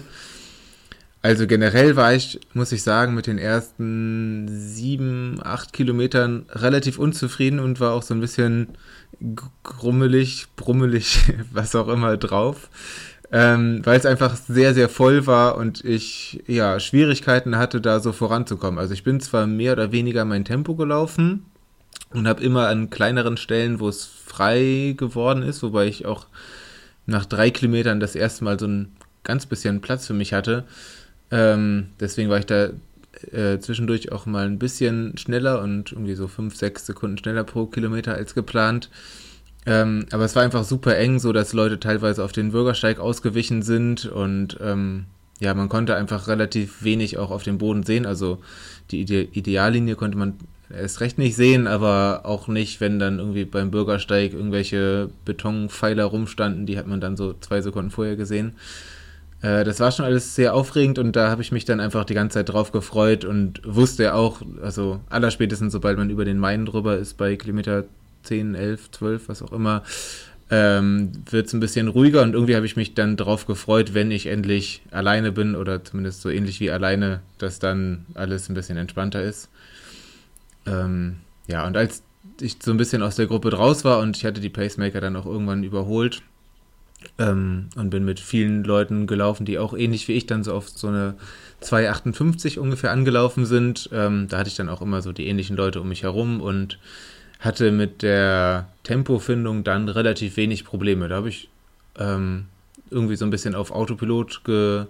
Also 1.21 1.45
generell 1.45 1.97
war 1.97 2.13
ich, 2.13 2.39
muss 2.53 2.71
ich 2.71 2.83
sagen, 2.83 3.13
mit 3.13 3.27
den 3.27 3.37
ersten 3.37 4.47
sieben, 4.47 5.39
acht 5.43 5.73
Kilometern 5.73 6.45
relativ 6.49 6.99
unzufrieden 6.99 7.59
und 7.59 7.81
war 7.81 7.93
auch 7.93 8.03
so 8.03 8.13
ein 8.13 8.21
bisschen 8.21 8.69
grummelig, 9.63 10.47
brummelig, 10.55 11.19
was 11.51 11.75
auch 11.75 11.89
immer 11.89 12.15
drauf 12.15 12.69
ähm, 13.31 13.81
weil 13.83 13.99
es 13.99 14.05
einfach 14.05 14.35
sehr, 14.35 14.73
sehr 14.73 14.89
voll 14.89 15.27
war 15.27 15.57
und 15.57 15.83
ich 15.83 16.43
ja 16.47 16.79
Schwierigkeiten 16.79 17.57
hatte, 17.57 17.81
da 17.81 17.99
so 17.99 18.13
voranzukommen. 18.13 18.79
Also 18.79 18.93
ich 18.93 19.03
bin 19.03 19.19
zwar 19.19 19.47
mehr 19.47 19.73
oder 19.73 19.91
weniger 19.91 20.23
mein 20.25 20.45
Tempo 20.45 20.75
gelaufen 20.75 21.45
und 22.13 22.27
habe 22.27 22.43
immer 22.43 22.67
an 22.67 22.89
kleineren 22.89 23.37
Stellen, 23.37 23.79
wo 23.79 23.89
es 23.89 24.05
frei 24.05 24.95
geworden 24.97 25.43
ist, 25.43 25.61
wobei 25.61 25.87
ich 25.87 26.05
auch 26.05 26.27
nach 27.05 27.25
drei 27.25 27.51
Kilometern 27.51 27.99
das 27.99 28.15
erste 28.15 28.43
Mal 28.43 28.59
so 28.59 28.67
ein 28.67 28.93
ganz 29.23 29.45
bisschen 29.45 29.81
Platz 29.81 30.07
für 30.07 30.13
mich 30.13 30.33
hatte. 30.33 30.63
Ähm, 31.31 31.87
deswegen 31.99 32.29
war 32.29 32.39
ich 32.39 32.45
da 32.45 32.69
äh, 33.31 33.59
zwischendurch 33.59 34.11
auch 34.11 34.25
mal 34.25 34.45
ein 34.45 34.59
bisschen 34.59 35.17
schneller 35.17 35.61
und 35.61 35.91
irgendwie 35.91 36.15
so 36.15 36.27
fünf, 36.27 36.55
sechs 36.55 36.85
Sekunden 36.85 37.17
schneller 37.17 37.43
pro 37.43 37.65
Kilometer 37.65 38.13
als 38.13 38.35
geplant. 38.35 38.89
Ähm, 39.67 40.05
aber 40.11 40.23
es 40.23 40.35
war 40.35 40.43
einfach 40.43 40.63
super 40.63 40.97
eng, 40.97 41.19
so 41.19 41.33
dass 41.33 41.51
Leute 41.51 41.77
teilweise 41.77 42.23
auf 42.23 42.31
den 42.31 42.51
Bürgersteig 42.51 42.99
ausgewichen 42.99 43.61
sind 43.61 44.05
und 44.05 44.57
ähm, 44.61 45.07
ja, 45.39 45.53
man 45.53 45.67
konnte 45.67 45.95
einfach 45.95 46.29
relativ 46.29 46.83
wenig 46.83 47.17
auch 47.17 47.31
auf 47.31 47.43
dem 47.43 47.57
Boden 47.57 47.83
sehen. 47.83 48.05
Also 48.05 48.39
die 48.91 49.01
Ide 49.01 49.23
Ideallinie 49.23 49.95
konnte 49.95 50.17
man 50.17 50.35
erst 50.69 51.01
recht 51.01 51.17
nicht 51.17 51.35
sehen, 51.35 51.67
aber 51.67 52.21
auch 52.23 52.47
nicht, 52.47 52.79
wenn 52.79 52.97
dann 52.97 53.19
irgendwie 53.19 53.43
beim 53.43 53.69
Bürgersteig 53.69 54.33
irgendwelche 54.33 55.09
Betonpfeiler 55.25 56.05
rumstanden, 56.05 56.65
die 56.65 56.77
hat 56.77 56.87
man 56.87 57.01
dann 57.01 57.17
so 57.17 57.33
zwei 57.33 57.59
Sekunden 57.59 57.91
vorher 57.91 58.15
gesehen. 58.15 58.53
Äh, 59.41 59.65
das 59.65 59.81
war 59.81 59.91
schon 59.91 60.05
alles 60.05 60.33
sehr 60.33 60.53
aufregend 60.53 60.97
und 60.97 61.17
da 61.17 61.29
habe 61.29 61.41
ich 61.41 61.51
mich 61.51 61.65
dann 61.65 61.81
einfach 61.81 62.05
die 62.05 62.13
ganze 62.13 62.35
Zeit 62.35 62.49
drauf 62.49 62.71
gefreut 62.71 63.25
und 63.25 63.61
wusste 63.65 64.13
auch, 64.13 64.41
also 64.61 65.01
allerspätestens 65.09 65.73
sobald 65.73 65.97
man 65.97 66.09
über 66.09 66.23
den 66.23 66.39
Main 66.39 66.65
drüber 66.65 66.97
ist 66.97 67.17
bei 67.17 67.35
Kilometer 67.35 67.83
10, 68.23 68.55
11, 68.55 68.91
12, 68.91 69.29
was 69.29 69.41
auch 69.41 69.51
immer, 69.51 69.83
ähm, 70.49 71.11
wird 71.29 71.47
es 71.47 71.53
ein 71.53 71.59
bisschen 71.59 71.87
ruhiger 71.87 72.21
und 72.21 72.33
irgendwie 72.33 72.55
habe 72.55 72.65
ich 72.65 72.77
mich 72.77 72.93
dann 72.93 73.17
darauf 73.17 73.45
gefreut, 73.45 73.93
wenn 73.93 74.11
ich 74.11 74.27
endlich 74.27 74.81
alleine 74.91 75.31
bin 75.31 75.55
oder 75.55 75.83
zumindest 75.83 76.21
so 76.21 76.29
ähnlich 76.29 76.59
wie 76.59 76.71
alleine, 76.71 77.21
dass 77.37 77.59
dann 77.59 78.05
alles 78.13 78.49
ein 78.49 78.53
bisschen 78.53 78.77
entspannter 78.77 79.21
ist. 79.21 79.49
Ähm, 80.65 81.17
ja, 81.47 81.65
und 81.67 81.75
als 81.75 82.03
ich 82.39 82.57
so 82.61 82.71
ein 82.71 82.77
bisschen 82.77 83.03
aus 83.03 83.15
der 83.15 83.27
Gruppe 83.27 83.49
draus 83.49 83.83
war 83.83 83.99
und 83.99 84.15
ich 84.15 84.25
hatte 84.25 84.41
die 84.41 84.49
Pacemaker 84.49 85.01
dann 85.01 85.15
auch 85.15 85.25
irgendwann 85.25 85.63
überholt 85.63 86.21
ähm, 87.17 87.69
und 87.75 87.89
bin 87.89 88.05
mit 88.05 88.19
vielen 88.19 88.63
Leuten 88.63 89.07
gelaufen, 89.07 89.45
die 89.45 89.59
auch 89.59 89.77
ähnlich 89.77 90.07
wie 90.07 90.13
ich 90.13 90.27
dann 90.27 90.43
so 90.43 90.53
auf 90.53 90.69
so 90.69 90.87
eine 90.87 91.15
2,58 91.61 92.59
ungefähr 92.59 92.91
angelaufen 92.91 93.45
sind. 93.45 93.89
Ähm, 93.91 94.27
da 94.29 94.39
hatte 94.39 94.49
ich 94.49 94.55
dann 94.55 94.69
auch 94.69 94.81
immer 94.81 95.01
so 95.01 95.11
die 95.11 95.27
ähnlichen 95.27 95.57
Leute 95.57 95.81
um 95.81 95.89
mich 95.89 96.03
herum 96.03 96.41
und 96.41 96.79
hatte 97.39 97.71
mit 97.71 98.01
der 98.01 98.67
Tempofindung 98.83 99.63
dann 99.63 99.89
relativ 99.89 100.37
wenig 100.37 100.65
Probleme. 100.65 101.07
Da 101.07 101.17
habe 101.17 101.29
ich 101.29 101.49
ähm, 101.97 102.45
irgendwie 102.89 103.15
so 103.15 103.25
ein 103.25 103.31
bisschen 103.31 103.55
auf 103.55 103.71
Autopilot 103.71 104.43
ge, 104.43 104.85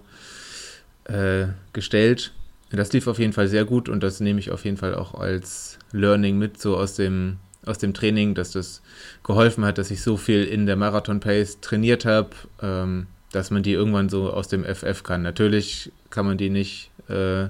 äh, 1.04 1.46
gestellt. 1.72 2.32
Das 2.70 2.92
lief 2.92 3.06
auf 3.06 3.18
jeden 3.18 3.32
Fall 3.32 3.48
sehr 3.48 3.64
gut 3.64 3.88
und 3.88 4.02
das 4.02 4.20
nehme 4.20 4.40
ich 4.40 4.50
auf 4.50 4.64
jeden 4.64 4.76
Fall 4.76 4.94
auch 4.94 5.14
als 5.14 5.78
Learning 5.92 6.38
mit, 6.38 6.60
so 6.60 6.76
aus 6.76 6.94
dem, 6.94 7.38
aus 7.64 7.78
dem 7.78 7.94
Training, 7.94 8.34
dass 8.34 8.52
das 8.52 8.82
geholfen 9.24 9.64
hat, 9.64 9.78
dass 9.78 9.90
ich 9.90 10.02
so 10.02 10.16
viel 10.16 10.44
in 10.44 10.66
der 10.66 10.76
Marathon-Pace 10.76 11.60
trainiert 11.60 12.04
habe, 12.04 12.30
ähm, 12.60 13.06
dass 13.32 13.50
man 13.50 13.62
die 13.62 13.72
irgendwann 13.72 14.08
so 14.08 14.30
aus 14.30 14.48
dem 14.48 14.64
FF 14.64 15.02
kann. 15.02 15.22
Natürlich 15.22 15.92
kann 16.10 16.26
man 16.26 16.36
die 16.36 16.50
nicht 16.50 16.90
äh, 17.08 17.48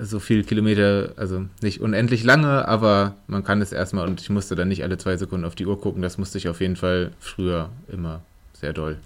so 0.00 0.20
viele 0.20 0.44
Kilometer, 0.44 1.12
also 1.16 1.46
nicht 1.62 1.80
unendlich 1.80 2.24
lange, 2.24 2.66
aber 2.66 3.16
man 3.26 3.44
kann 3.44 3.60
es 3.60 3.72
erstmal 3.72 4.06
und 4.06 4.20
ich 4.20 4.30
musste 4.30 4.54
dann 4.54 4.68
nicht 4.68 4.82
alle 4.82 4.98
zwei 4.98 5.16
Sekunden 5.16 5.44
auf 5.44 5.54
die 5.54 5.66
Uhr 5.66 5.80
gucken. 5.80 6.02
Das 6.02 6.18
musste 6.18 6.38
ich 6.38 6.48
auf 6.48 6.60
jeden 6.60 6.76
Fall 6.76 7.12
früher 7.20 7.70
immer 7.88 8.22
sehr 8.52 8.72
doll. 8.72 8.98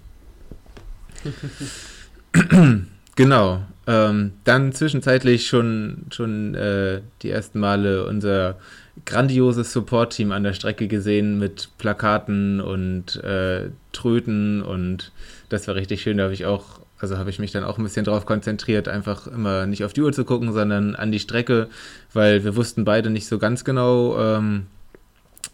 genau. 3.15 3.63
Ähm, 3.87 4.33
dann 4.43 4.73
zwischenzeitlich 4.73 5.47
schon, 5.47 6.05
schon 6.11 6.55
äh, 6.55 7.01
die 7.23 7.31
ersten 7.31 7.59
Male 7.59 8.05
unser 8.05 8.57
grandioses 9.05 9.73
Support-Team 9.73 10.31
an 10.31 10.43
der 10.43 10.53
Strecke 10.53 10.87
gesehen 10.87 11.39
mit 11.39 11.69
Plakaten 11.77 12.61
und 12.61 13.15
äh, 13.23 13.69
Tröten 13.91 14.61
und 14.61 15.11
das 15.49 15.67
war 15.67 15.75
richtig 15.75 16.01
schön. 16.01 16.17
Da 16.17 16.23
habe 16.25 16.33
ich 16.33 16.45
auch 16.45 16.80
also 17.01 17.17
habe 17.17 17.29
ich 17.29 17.39
mich 17.39 17.51
dann 17.51 17.63
auch 17.63 17.77
ein 17.77 17.83
bisschen 17.83 18.05
darauf 18.05 18.25
konzentriert, 18.25 18.87
einfach 18.87 19.27
immer 19.27 19.65
nicht 19.65 19.83
auf 19.83 19.93
die 19.93 20.01
Uhr 20.01 20.13
zu 20.13 20.23
gucken, 20.23 20.53
sondern 20.53 20.95
an 20.95 21.11
die 21.11 21.19
Strecke, 21.19 21.67
weil 22.13 22.43
wir 22.43 22.55
wussten 22.55 22.85
beide 22.85 23.09
nicht 23.09 23.27
so 23.27 23.39
ganz 23.39 23.63
genau, 23.63 24.19
ähm, 24.19 24.67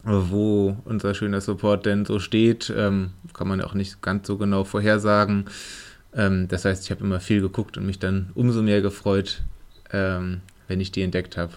wo 0.03 0.77
unser 0.85 1.13
schöner 1.13 1.41
Support 1.41 1.85
denn 1.85 2.05
so 2.05 2.19
steht. 2.19 2.71
Ähm, 2.75 3.11
kann 3.33 3.47
man 3.47 3.61
auch 3.61 3.73
nicht 3.73 4.01
ganz 4.01 4.27
so 4.27 4.37
genau 4.37 4.63
vorhersagen. 4.63 5.45
Ähm, 6.13 6.47
das 6.47 6.65
heißt, 6.65 6.83
ich 6.83 6.91
habe 6.91 7.03
immer 7.03 7.19
viel 7.19 7.41
geguckt 7.41 7.77
und 7.77 7.85
mich 7.85 7.99
dann 7.99 8.29
umso 8.33 8.61
mehr 8.61 8.81
gefreut, 8.81 9.41
ähm, 9.91 10.41
wenn 10.67 10.81
ich 10.81 10.91
die 10.91 11.01
entdeckt 11.01 11.37
habe. 11.37 11.53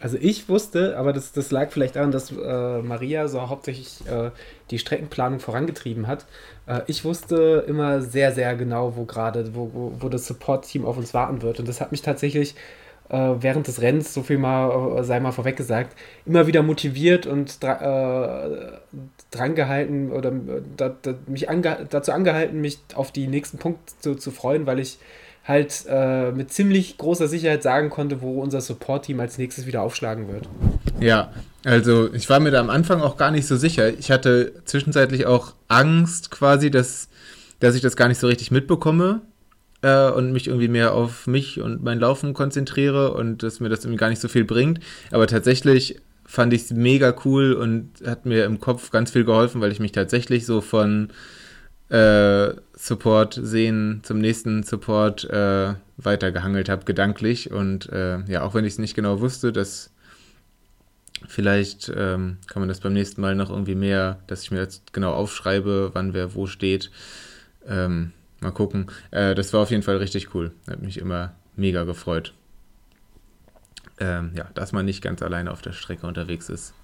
Also 0.00 0.18
ich 0.20 0.48
wusste, 0.48 0.96
aber 0.98 1.12
das, 1.12 1.32
das 1.32 1.50
lag 1.50 1.70
vielleicht 1.70 1.96
daran, 1.96 2.10
dass 2.10 2.30
äh, 2.30 2.82
Maria 2.82 3.28
so 3.28 3.48
hauptsächlich 3.48 4.06
äh, 4.06 4.30
die 4.70 4.78
Streckenplanung 4.78 5.40
vorangetrieben 5.40 6.06
hat. 6.06 6.26
Äh, 6.66 6.82
ich 6.86 7.04
wusste 7.04 7.64
immer 7.66 8.02
sehr, 8.02 8.32
sehr 8.32 8.54
genau, 8.56 8.96
wo 8.96 9.04
gerade, 9.04 9.54
wo, 9.54 9.70
wo, 9.72 9.92
wo 9.98 10.08
das 10.08 10.26
Support-Team 10.26 10.84
auf 10.84 10.96
uns 10.98 11.14
warten 11.14 11.42
wird. 11.42 11.60
Und 11.60 11.68
das 11.68 11.80
hat 11.80 11.92
mich 11.92 12.02
tatsächlich 12.02 12.54
äh, 13.08 13.34
während 13.38 13.66
des 13.66 13.80
Rennens, 13.80 14.12
so 14.12 14.22
viel 14.22 14.38
mal, 14.38 14.98
äh, 14.98 15.04
sei 15.04 15.20
mal 15.20 15.32
vorweg 15.32 15.56
gesagt, 15.56 15.96
immer 16.24 16.46
wieder 16.46 16.62
motiviert 16.62 17.26
und 17.26 17.62
dra 17.62 18.44
äh, 18.44 18.48
drangehalten 19.30 20.12
oder 20.12 20.32
da, 20.76 20.94
da, 21.02 21.14
mich 21.26 21.48
ange 21.48 21.86
dazu 21.90 22.12
angehalten, 22.12 22.60
mich 22.60 22.80
auf 22.94 23.12
die 23.12 23.28
nächsten 23.28 23.58
Punkte 23.58 23.92
zu, 24.00 24.14
zu 24.14 24.30
freuen, 24.30 24.66
weil 24.66 24.78
ich 24.80 24.98
halt 25.46 25.84
äh, 25.88 26.32
mit 26.32 26.52
ziemlich 26.52 26.98
großer 26.98 27.28
Sicherheit 27.28 27.62
sagen 27.62 27.88
konnte, 27.90 28.20
wo 28.20 28.40
unser 28.42 28.60
Support-Team 28.60 29.20
als 29.20 29.38
nächstes 29.38 29.66
wieder 29.66 29.82
aufschlagen 29.82 30.28
wird. 30.28 30.48
Ja, 31.00 31.32
also 31.64 32.12
ich 32.12 32.28
war 32.28 32.40
mir 32.40 32.50
da 32.50 32.60
am 32.60 32.70
Anfang 32.70 33.00
auch 33.00 33.16
gar 33.16 33.30
nicht 33.30 33.46
so 33.46 33.56
sicher. 33.56 33.88
Ich 33.96 34.10
hatte 34.10 34.52
zwischenzeitlich 34.64 35.26
auch 35.26 35.54
Angst 35.68 36.30
quasi, 36.30 36.70
dass, 36.70 37.08
dass 37.60 37.76
ich 37.76 37.82
das 37.82 37.96
gar 37.96 38.08
nicht 38.08 38.18
so 38.18 38.26
richtig 38.26 38.50
mitbekomme 38.50 39.20
äh, 39.82 40.10
und 40.10 40.32
mich 40.32 40.48
irgendwie 40.48 40.68
mehr 40.68 40.94
auf 40.94 41.28
mich 41.28 41.60
und 41.60 41.82
mein 41.82 42.00
Laufen 42.00 42.34
konzentriere 42.34 43.14
und 43.14 43.42
dass 43.42 43.60
mir 43.60 43.68
das 43.68 43.84
irgendwie 43.84 43.98
gar 43.98 44.08
nicht 44.08 44.20
so 44.20 44.28
viel 44.28 44.44
bringt. 44.44 44.80
Aber 45.12 45.28
tatsächlich 45.28 46.00
fand 46.24 46.52
ich 46.54 46.62
es 46.62 46.70
mega 46.72 47.14
cool 47.24 47.52
und 47.52 47.90
hat 48.04 48.26
mir 48.26 48.44
im 48.46 48.58
Kopf 48.58 48.90
ganz 48.90 49.12
viel 49.12 49.24
geholfen, 49.24 49.60
weil 49.60 49.70
ich 49.70 49.78
mich 49.78 49.92
tatsächlich 49.92 50.44
so 50.44 50.60
von 50.60 51.10
äh, 51.88 52.54
Support 52.74 53.38
sehen 53.40 54.00
zum 54.02 54.18
nächsten 54.18 54.62
Support 54.62 55.24
äh, 55.24 55.74
weitergehangelt 55.96 56.68
habe, 56.68 56.84
gedanklich. 56.84 57.50
Und 57.50 57.88
äh, 57.90 58.20
ja, 58.26 58.42
auch 58.42 58.54
wenn 58.54 58.64
ich 58.64 58.74
es 58.74 58.78
nicht 58.78 58.94
genau 58.94 59.20
wusste, 59.20 59.52
dass 59.52 59.90
vielleicht 61.26 61.90
ähm, 61.94 62.38
kann 62.46 62.60
man 62.60 62.68
das 62.68 62.80
beim 62.80 62.92
nächsten 62.92 63.20
Mal 63.20 63.34
noch 63.34 63.50
irgendwie 63.50 63.74
mehr, 63.74 64.20
dass 64.26 64.42
ich 64.42 64.50
mir 64.50 64.58
jetzt 64.58 64.92
genau 64.92 65.12
aufschreibe, 65.12 65.90
wann 65.94 66.12
wer 66.12 66.34
wo 66.34 66.46
steht. 66.46 66.90
Ähm, 67.66 68.12
mal 68.40 68.52
gucken. 68.52 68.86
Äh, 69.10 69.34
das 69.34 69.52
war 69.52 69.60
auf 69.60 69.70
jeden 69.70 69.82
Fall 69.82 69.96
richtig 69.96 70.34
cool. 70.34 70.52
Hat 70.68 70.82
mich 70.82 70.98
immer 70.98 71.34
mega 71.56 71.84
gefreut. 71.84 72.34
Ähm, 73.98 74.32
ja, 74.36 74.48
dass 74.54 74.72
man 74.72 74.84
nicht 74.84 75.02
ganz 75.02 75.22
alleine 75.22 75.50
auf 75.50 75.62
der 75.62 75.72
Strecke 75.72 76.06
unterwegs 76.06 76.48
ist. 76.50 76.74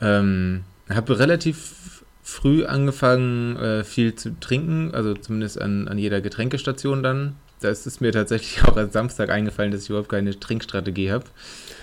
Ähm, 0.00 0.64
habe 0.88 1.18
relativ 1.18 1.97
früh 2.28 2.66
angefangen, 2.66 3.56
äh, 3.56 3.84
viel 3.84 4.14
zu 4.14 4.38
trinken, 4.38 4.90
also 4.92 5.14
zumindest 5.14 5.58
an, 5.60 5.88
an 5.88 5.96
jeder 5.96 6.20
Getränkestation 6.20 7.02
dann. 7.02 7.36
Da 7.60 7.70
ist 7.70 7.86
es 7.86 8.00
mir 8.00 8.12
tatsächlich 8.12 8.62
auch 8.68 8.76
als 8.76 8.92
Samstag 8.92 9.30
eingefallen, 9.30 9.72
dass 9.72 9.84
ich 9.84 9.88
überhaupt 9.88 10.10
keine 10.10 10.38
Trinkstrategie 10.38 11.10
habe. 11.10 11.24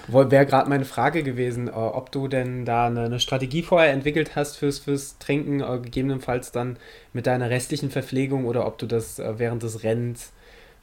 Wäre 0.07 0.45
gerade 0.45 0.69
meine 0.69 0.85
Frage 0.85 1.23
gewesen, 1.23 1.67
äh, 1.67 1.71
ob 1.71 2.11
du 2.11 2.27
denn 2.27 2.63
da 2.63 2.85
eine, 2.85 3.05
eine, 3.05 3.19
Strategie 3.19 3.63
vorher 3.63 3.91
entwickelt 3.91 4.35
hast 4.35 4.57
fürs, 4.57 4.77
fürs 4.77 5.17
Trinken, 5.17 5.61
äh, 5.61 5.79
gegebenenfalls 5.79 6.51
dann 6.51 6.77
mit 7.11 7.25
deiner 7.25 7.49
restlichen 7.49 7.89
Verpflegung 7.89 8.45
oder 8.45 8.67
ob 8.67 8.77
du 8.77 8.85
das 8.85 9.17
äh, 9.17 9.33
während 9.37 9.63
des 9.63 9.81
Rennens 9.81 10.31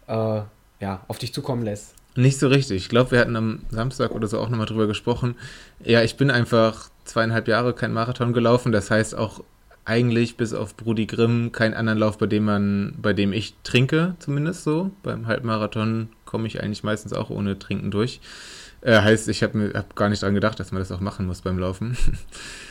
äh, 0.08 0.40
ja, 0.80 1.04
auf 1.06 1.18
dich 1.18 1.32
zukommen 1.32 1.62
lässt. 1.62 1.94
Nicht 2.16 2.38
so 2.40 2.48
richtig. 2.48 2.78
Ich 2.78 2.88
glaube, 2.88 3.12
wir 3.12 3.20
hatten 3.20 3.36
am 3.36 3.60
Samstag 3.70 4.10
oder 4.10 4.26
so 4.26 4.40
auch 4.40 4.48
nochmal 4.48 4.66
drüber 4.66 4.88
gesprochen. 4.88 5.36
Ja, 5.84 6.02
ich 6.02 6.16
bin 6.16 6.32
einfach 6.32 6.90
zweieinhalb 7.04 7.48
Jahre 7.48 7.74
kein 7.74 7.92
Marathon 7.92 8.32
gelaufen. 8.32 8.72
Das 8.72 8.90
heißt 8.90 9.16
auch 9.16 9.42
eigentlich 9.84 10.36
bis 10.36 10.54
auf 10.54 10.76
Brudi 10.76 11.06
Grimm 11.06 11.50
keinen 11.52 11.74
anderen 11.74 11.98
Lauf, 11.98 12.18
bei 12.18 12.26
dem 12.26 12.44
man, 12.44 12.94
bei 13.00 13.12
dem 13.12 13.32
ich 13.32 13.54
trinke, 13.64 14.14
zumindest 14.18 14.64
so. 14.64 14.90
Beim 15.02 15.26
Halbmarathon 15.26 16.08
komme 16.24 16.46
ich 16.46 16.62
eigentlich 16.62 16.84
meistens 16.84 17.12
auch 17.12 17.30
ohne 17.30 17.58
Trinken 17.58 17.90
durch. 17.90 18.20
Äh, 18.82 19.00
heißt, 19.00 19.28
ich 19.28 19.42
habe 19.42 19.58
mir 19.58 19.72
hab 19.74 19.96
gar 19.96 20.08
nicht 20.08 20.22
dran 20.22 20.34
gedacht, 20.34 20.60
dass 20.60 20.72
man 20.72 20.80
das 20.80 20.92
auch 20.92 21.00
machen 21.00 21.26
muss 21.26 21.42
beim 21.42 21.58
Laufen. 21.58 21.96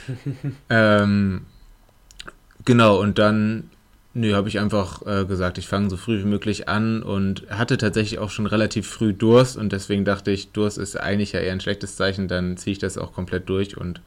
ähm, 0.69 1.45
genau, 2.63 2.99
und 2.99 3.17
dann 3.17 3.69
nö, 4.13 4.33
habe 4.33 4.49
ich 4.49 4.59
einfach 4.59 5.05
äh, 5.05 5.25
gesagt, 5.25 5.57
ich 5.57 5.67
fange 5.67 5.89
so 5.89 5.97
früh 5.97 6.19
wie 6.19 6.27
möglich 6.27 6.67
an 6.67 7.03
und 7.03 7.49
hatte 7.49 7.77
tatsächlich 7.77 8.19
auch 8.19 8.29
schon 8.29 8.45
relativ 8.45 8.87
früh 8.87 9.13
Durst 9.13 9.57
und 9.57 9.71
deswegen 9.71 10.05
dachte 10.05 10.31
ich, 10.31 10.51
Durst 10.51 10.77
ist 10.77 10.99
eigentlich 10.99 11.31
ja 11.31 11.39
eher 11.39 11.53
ein 11.53 11.61
schlechtes 11.61 11.95
Zeichen, 11.95 12.27
dann 12.27 12.57
ziehe 12.57 12.73
ich 12.73 12.79
das 12.79 12.97
auch 12.97 13.13
komplett 13.13 13.49
durch 13.49 13.77
und 13.77 14.01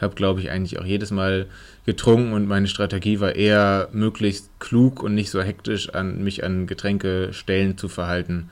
habe, 0.00 0.14
glaube 0.14 0.40
ich, 0.40 0.50
eigentlich 0.50 0.78
auch 0.78 0.84
jedes 0.84 1.10
Mal 1.10 1.46
getrunken 1.86 2.32
und 2.32 2.46
meine 2.46 2.66
Strategie 2.66 3.20
war 3.20 3.36
eher 3.36 3.88
möglichst 3.92 4.50
klug 4.58 5.02
und 5.02 5.14
nicht 5.14 5.30
so 5.30 5.40
hektisch 5.40 5.90
an 5.90 6.22
mich 6.24 6.44
an 6.44 6.66
Getränkestellen 6.66 7.78
zu 7.78 7.88
verhalten. 7.88 8.50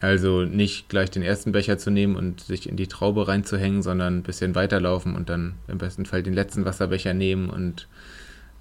Also 0.00 0.42
nicht 0.42 0.90
gleich 0.90 1.10
den 1.10 1.22
ersten 1.22 1.52
Becher 1.52 1.78
zu 1.78 1.90
nehmen 1.90 2.16
und 2.16 2.40
sich 2.40 2.68
in 2.68 2.76
die 2.76 2.86
Traube 2.86 3.28
reinzuhängen, 3.28 3.82
sondern 3.82 4.18
ein 4.18 4.22
bisschen 4.22 4.54
weiterlaufen 4.54 5.16
und 5.16 5.30
dann 5.30 5.54
im 5.68 5.78
besten 5.78 6.04
Fall 6.04 6.22
den 6.22 6.34
letzten 6.34 6.66
Wasserbecher 6.66 7.14
nehmen 7.14 7.48
und 7.48 7.88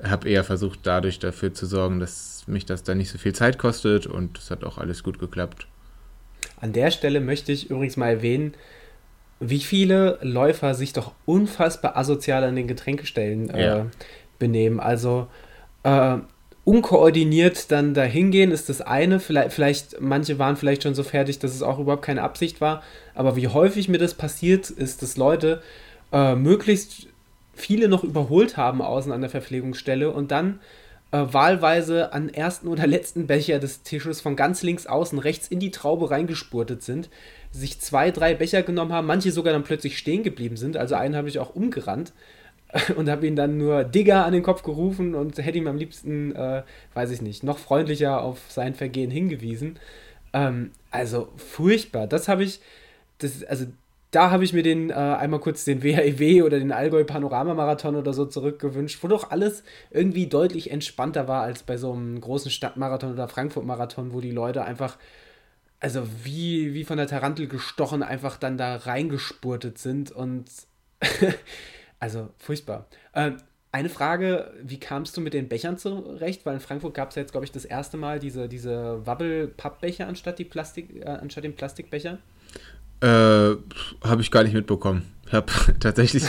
habe 0.03 0.29
eher 0.29 0.43
versucht, 0.43 0.79
dadurch 0.83 1.19
dafür 1.19 1.53
zu 1.53 1.65
sorgen, 1.65 1.99
dass 1.99 2.43
mich 2.47 2.65
das 2.65 2.83
dann 2.83 2.97
nicht 2.97 3.09
so 3.09 3.17
viel 3.17 3.33
Zeit 3.33 3.57
kostet 3.57 4.07
und 4.07 4.37
es 4.37 4.51
hat 4.51 4.63
auch 4.63 4.77
alles 4.77 5.03
gut 5.03 5.19
geklappt. 5.19 5.67
An 6.59 6.73
der 6.73 6.91
Stelle 6.91 7.19
möchte 7.19 7.51
ich 7.51 7.69
übrigens 7.69 7.97
mal 7.97 8.09
erwähnen, 8.09 8.53
wie 9.39 9.59
viele 9.59 10.17
Läufer 10.21 10.73
sich 10.73 10.93
doch 10.93 11.13
unfassbar 11.25 11.97
asozial 11.97 12.43
an 12.43 12.55
den 12.55 12.67
Getränkestellen 12.67 13.49
äh, 13.49 13.65
ja. 13.65 13.85
benehmen. 14.39 14.79
Also 14.79 15.27
äh, 15.83 16.17
unkoordiniert 16.63 17.71
dann 17.71 17.93
dahin 17.93 18.31
gehen 18.31 18.51
ist 18.51 18.69
das 18.69 18.81
eine. 18.81 19.19
Vielleicht, 19.19 19.53
vielleicht, 19.53 20.01
manche 20.01 20.39
waren 20.39 20.55
vielleicht 20.55 20.83
schon 20.83 20.95
so 20.95 21.03
fertig, 21.03 21.39
dass 21.39 21.53
es 21.53 21.61
auch 21.61 21.79
überhaupt 21.79 22.03
keine 22.03 22.23
Absicht 22.23 22.61
war. 22.61 22.81
Aber 23.13 23.35
wie 23.35 23.47
häufig 23.47 23.89
mir 23.89 23.99
das 23.99 24.13
passiert 24.13 24.69
ist, 24.69 25.01
dass 25.01 25.17
Leute 25.17 25.61
äh, 26.11 26.35
möglichst 26.35 27.07
viele 27.55 27.87
noch 27.87 28.03
überholt 28.03 28.57
haben 28.57 28.81
außen 28.81 29.11
an 29.11 29.21
der 29.21 29.29
Verpflegungsstelle 29.29 30.11
und 30.11 30.31
dann 30.31 30.59
äh, 31.11 31.23
wahlweise 31.31 32.13
an 32.13 32.29
ersten 32.29 32.67
oder 32.67 32.85
letzten 32.87 33.27
Becher 33.27 33.59
des 33.59 33.83
Tisches 33.83 34.21
von 34.21 34.35
ganz 34.35 34.61
links 34.61 34.85
außen 34.85 35.17
rechts 35.19 35.47
in 35.47 35.59
die 35.59 35.71
Traube 35.71 36.11
reingespurtet 36.11 36.83
sind 36.83 37.09
sich 37.55 37.79
zwei, 37.79 38.11
drei 38.11 38.33
Becher 38.33 38.63
genommen 38.63 38.91
haben, 38.91 39.07
manche 39.07 39.31
sogar 39.31 39.53
dann 39.53 39.63
plötzlich 39.63 39.97
stehen 39.97 40.23
geblieben 40.23 40.57
sind. 40.57 40.77
Also 40.77 40.95
einen 40.95 41.15
habe 41.15 41.29
ich 41.29 41.39
auch 41.39 41.55
umgerannt 41.55 42.13
und 42.95 43.09
habe 43.09 43.25
ihn 43.25 43.35
dann 43.35 43.57
nur 43.57 43.83
Digger 43.83 44.25
an 44.25 44.33
den 44.33 44.43
Kopf 44.43 44.63
gerufen 44.63 45.15
und 45.15 45.37
hätte 45.37 45.57
ihm 45.57 45.67
am 45.67 45.77
liebsten, 45.77 46.35
äh, 46.35 46.63
weiß 46.93 47.11
ich 47.11 47.21
nicht, 47.21 47.43
noch 47.43 47.57
freundlicher 47.57 48.21
auf 48.21 48.39
sein 48.49 48.75
Vergehen 48.75 49.09
hingewiesen. 49.09 49.79
Ähm, 50.33 50.71
also 50.91 51.29
furchtbar. 51.37 52.07
Das 52.07 52.27
habe 52.27 52.43
ich, 52.43 52.59
das, 53.19 53.43
also 53.43 53.65
da 54.15 54.31
habe 54.31 54.43
ich 54.43 54.53
mir 54.53 54.63
den 54.63 54.89
äh, 54.89 54.93
einmal 54.93 55.39
kurz 55.39 55.65
den 55.65 55.83
WHEW 55.83 56.21
e 56.21 56.41
oder 56.41 56.59
den 56.59 56.71
Allgäu 56.71 57.03
Panoramamarathon 57.03 57.95
oder 57.95 58.13
so 58.13 58.25
zurückgewünscht, 58.25 59.03
wo 59.03 59.07
doch 59.07 59.31
alles 59.31 59.63
irgendwie 59.91 60.27
deutlich 60.27 60.71
entspannter 60.71 61.27
war 61.27 61.41
als 61.41 61.63
bei 61.63 61.77
so 61.77 61.91
einem 61.91 62.21
großen 62.21 62.49
Stadtmarathon 62.49 63.11
oder 63.13 63.27
Frankfurt-Marathon, 63.27 64.13
wo 64.13 64.21
die 64.21 64.31
Leute 64.31 64.63
einfach 64.63 64.97
also 65.79 66.07
wie, 66.23 66.73
wie 66.73 66.83
von 66.83 66.97
der 66.97 67.07
Tarantel 67.07 67.47
gestochen 67.47 68.01
einfach 68.01 68.37
dann 68.37 68.57
da 68.57 68.77
reingespurtet 68.77 69.77
sind 69.77 70.11
und 70.11 70.45
also 71.99 72.29
furchtbar. 72.37 72.87
Ähm, 73.13 73.37
eine 73.71 73.89
Frage, 73.89 74.53
wie 74.63 74.79
kamst 74.79 75.17
du 75.17 75.21
mit 75.21 75.33
den 75.33 75.49
Bechern 75.49 75.77
zurecht? 75.77 76.45
Weil 76.45 76.55
in 76.55 76.59
Frankfurt 76.61 76.93
gab 76.93 77.09
es 77.09 77.15
ja 77.15 77.21
jetzt, 77.21 77.33
glaube 77.33 77.43
ich, 77.43 77.51
das 77.51 77.65
erste 77.65 77.97
Mal 77.97 78.19
diese, 78.19 78.47
diese 78.47 79.05
Wabbel-Pappbecher 79.05 80.07
anstatt, 80.07 80.39
die 80.39 80.47
äh, 80.47 81.05
anstatt 81.05 81.43
den 81.43 81.55
Plastikbecher. 81.55 82.19
Äh, 83.01 83.55
habe 84.03 84.21
ich 84.21 84.31
gar 84.31 84.43
nicht 84.43 84.53
mitbekommen. 84.53 85.03
Ich 85.27 85.33
habe 85.33 85.51
tatsächlich, 85.79 86.23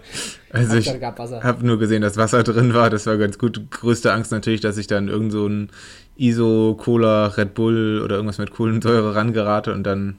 also 0.50 0.76
ich 0.76 0.88
habe 0.88 1.66
nur 1.66 1.78
gesehen, 1.78 2.02
dass 2.02 2.16
Wasser 2.16 2.42
drin 2.44 2.74
war. 2.74 2.90
Das 2.90 3.06
war 3.06 3.16
ganz 3.16 3.38
gut. 3.38 3.70
Größte 3.70 4.12
Angst 4.12 4.32
natürlich, 4.32 4.60
dass 4.60 4.76
ich 4.76 4.86
dann 4.86 5.08
irgend 5.08 5.32
so 5.32 5.46
ein 5.46 5.70
ISO, 6.16 6.76
Cola, 6.78 7.26
Red 7.28 7.54
Bull 7.54 8.02
oder 8.04 8.16
irgendwas 8.16 8.38
mit 8.38 8.50
Kohlensäure 8.50 9.14
rangerate 9.14 9.72
und 9.72 9.84
dann 9.84 10.16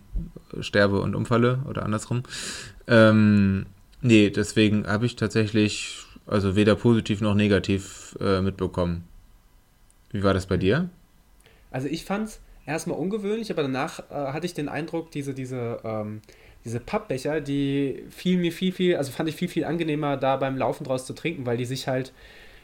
sterbe 0.59 0.99
und 1.01 1.15
umfalle 1.15 1.59
oder 1.69 1.83
andersrum. 1.83 2.23
Ähm, 2.87 3.67
nee, 4.01 4.29
deswegen 4.29 4.87
habe 4.87 5.05
ich 5.05 5.15
tatsächlich 5.15 5.99
also 6.25 6.55
weder 6.55 6.75
positiv 6.75 7.21
noch 7.21 7.35
negativ 7.35 8.17
äh, 8.19 8.41
mitbekommen. 8.41 9.03
Wie 10.11 10.23
war 10.23 10.33
das 10.33 10.45
bei 10.45 10.57
dir? 10.57 10.89
Also 11.71 11.87
ich 11.87 12.05
fand 12.05 12.29
es 12.29 12.39
erstmal 12.65 12.97
ungewöhnlich, 12.97 13.51
aber 13.51 13.63
danach 13.63 13.99
äh, 14.09 14.13
hatte 14.13 14.45
ich 14.45 14.53
den 14.53 14.69
Eindruck, 14.69 15.11
diese, 15.11 15.33
diese, 15.33 15.79
ähm, 15.83 16.21
diese 16.63 16.79
Pappbecher, 16.79 17.41
die 17.41 18.03
fiel 18.09 18.37
mir 18.37 18.51
viel, 18.51 18.71
viel, 18.71 18.95
also 18.95 19.11
fand 19.11 19.29
ich 19.29 19.35
viel, 19.35 19.47
viel 19.47 19.65
angenehmer, 19.65 20.17
da 20.17 20.37
beim 20.37 20.57
Laufen 20.57 20.83
draus 20.83 21.05
zu 21.05 21.13
trinken, 21.13 21.45
weil 21.45 21.57
die 21.57 21.65
sich 21.65 21.87
halt, 21.87 22.13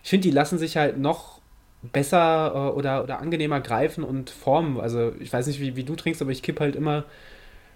ich 0.03 0.09
finde, 0.09 0.27
die 0.27 0.33
lassen 0.33 0.57
sich 0.57 0.77
halt 0.77 0.97
noch 0.97 1.37
besser 1.81 2.51
äh, 2.53 2.75
oder, 2.75 3.03
oder 3.03 3.19
angenehmer 3.19 3.61
greifen 3.61 4.03
und 4.03 4.29
formen. 4.29 4.79
Also 4.79 5.13
ich 5.19 5.31
weiß 5.31 5.47
nicht, 5.47 5.59
wie, 5.59 5.75
wie 5.75 5.83
du 5.83 5.95
trinkst, 5.95 6.21
aber 6.21 6.31
ich 6.31 6.43
kipp 6.43 6.59
halt 6.59 6.75
immer. 6.75 7.05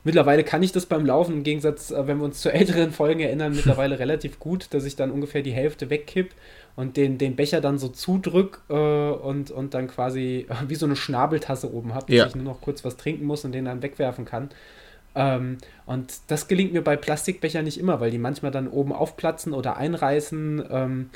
Mittlerweile 0.03 0.43
kann 0.43 0.63
ich 0.63 0.71
das 0.71 0.87
beim 0.87 1.05
Laufen, 1.05 1.37
im 1.37 1.43
Gegensatz, 1.43 1.91
äh, 1.91 2.07
wenn 2.07 2.17
wir 2.17 2.25
uns 2.25 2.41
zu 2.41 2.51
älteren 2.51 2.91
Folgen 2.91 3.19
erinnern, 3.19 3.55
mittlerweile 3.55 3.99
relativ 3.99 4.39
gut, 4.39 4.73
dass 4.73 4.85
ich 4.85 4.95
dann 4.95 5.11
ungefähr 5.11 5.43
die 5.43 5.51
Hälfte 5.51 5.89
wegkipp 5.89 6.31
und 6.75 6.97
den, 6.97 7.17
den 7.17 7.35
Becher 7.35 7.61
dann 7.61 7.77
so 7.77 7.87
zudrück 7.87 8.61
äh, 8.69 8.73
und, 8.73 9.51
und 9.51 9.73
dann 9.73 9.87
quasi 9.87 10.47
wie 10.67 10.75
so 10.75 10.85
eine 10.85 10.95
Schnabeltasse 10.95 11.73
oben 11.73 11.93
habe, 11.93 12.07
dass 12.07 12.15
ja. 12.15 12.27
ich 12.27 12.35
nur 12.35 12.45
noch 12.45 12.61
kurz 12.61 12.83
was 12.85 12.97
trinken 12.97 13.25
muss 13.25 13.45
und 13.45 13.51
den 13.51 13.65
dann 13.65 13.81
wegwerfen 13.81 14.25
kann. 14.25 14.49
Ähm, 15.13 15.57
und 15.85 16.13
das 16.27 16.47
gelingt 16.47 16.73
mir 16.73 16.83
bei 16.83 16.95
Plastikbechern 16.95 17.65
nicht 17.65 17.77
immer, 17.77 17.99
weil 17.99 18.11
die 18.11 18.17
manchmal 18.17 18.51
dann 18.51 18.67
oben 18.67 18.93
aufplatzen 18.93 19.53
oder 19.53 19.77
einreißen. 19.77 20.63
Ähm, 20.69 21.09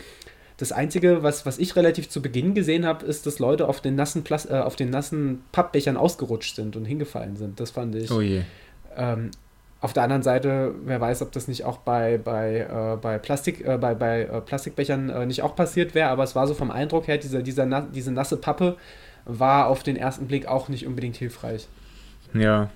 das 0.58 0.72
Einzige, 0.72 1.24
was, 1.24 1.46
was 1.46 1.58
ich 1.58 1.76
relativ 1.76 2.10
zu 2.10 2.22
Beginn 2.22 2.54
gesehen 2.54 2.86
habe, 2.86 3.06
ist, 3.06 3.26
dass 3.26 3.40
Leute 3.40 3.68
auf 3.68 3.82
den 3.82 3.96
nassen, 3.96 4.24
Plas 4.24 4.46
äh, 4.46 4.54
auf 4.54 4.76
den 4.76 4.90
nassen 4.90 5.44
Pappbechern 5.52 5.98
ausgerutscht 5.98 6.56
sind 6.56 6.76
und 6.76 6.86
hingefallen 6.86 7.36
sind. 7.36 7.60
Das 7.60 7.72
fand 7.72 7.96
ich. 7.96 8.12
Oh 8.12 8.22
je. 8.22 8.44
Ähm, 8.96 9.32
auf 9.86 9.94
der 9.94 10.04
anderen 10.04 10.24
Seite, 10.24 10.74
wer 10.84 11.00
weiß, 11.00 11.22
ob 11.22 11.32
das 11.32 11.48
nicht 11.48 11.64
auch 11.64 11.78
bei, 11.78 12.18
bei, 12.18 12.62
äh, 12.62 12.98
bei, 12.98 13.20
Plastik, 13.20 13.66
äh, 13.66 13.78
bei, 13.78 13.94
bei 13.94 14.24
äh, 14.24 14.42
Plastikbechern 14.42 15.10
äh, 15.10 15.26
nicht 15.28 15.44
auch 15.44 15.56
passiert 15.56 15.94
wäre, 15.94 16.10
aber 16.10 16.24
es 16.24 16.36
war 16.36 16.48
so 16.48 16.56
vom 16.56 16.72
Eindruck 16.72 17.08
her, 17.08 17.20
diese, 17.20 17.44
dieser, 17.44 17.68
na 17.68 17.82
diese 17.82 18.12
nasse 18.12 18.38
Pappe 18.38 18.78
war 19.26 19.68
auf 19.68 19.84
den 19.84 19.96
ersten 19.96 20.26
Blick 20.26 20.48
auch 20.48 20.70
nicht 20.70 20.88
unbedingt 20.88 21.18
hilfreich. 21.18 21.68
Ja, 22.34 22.72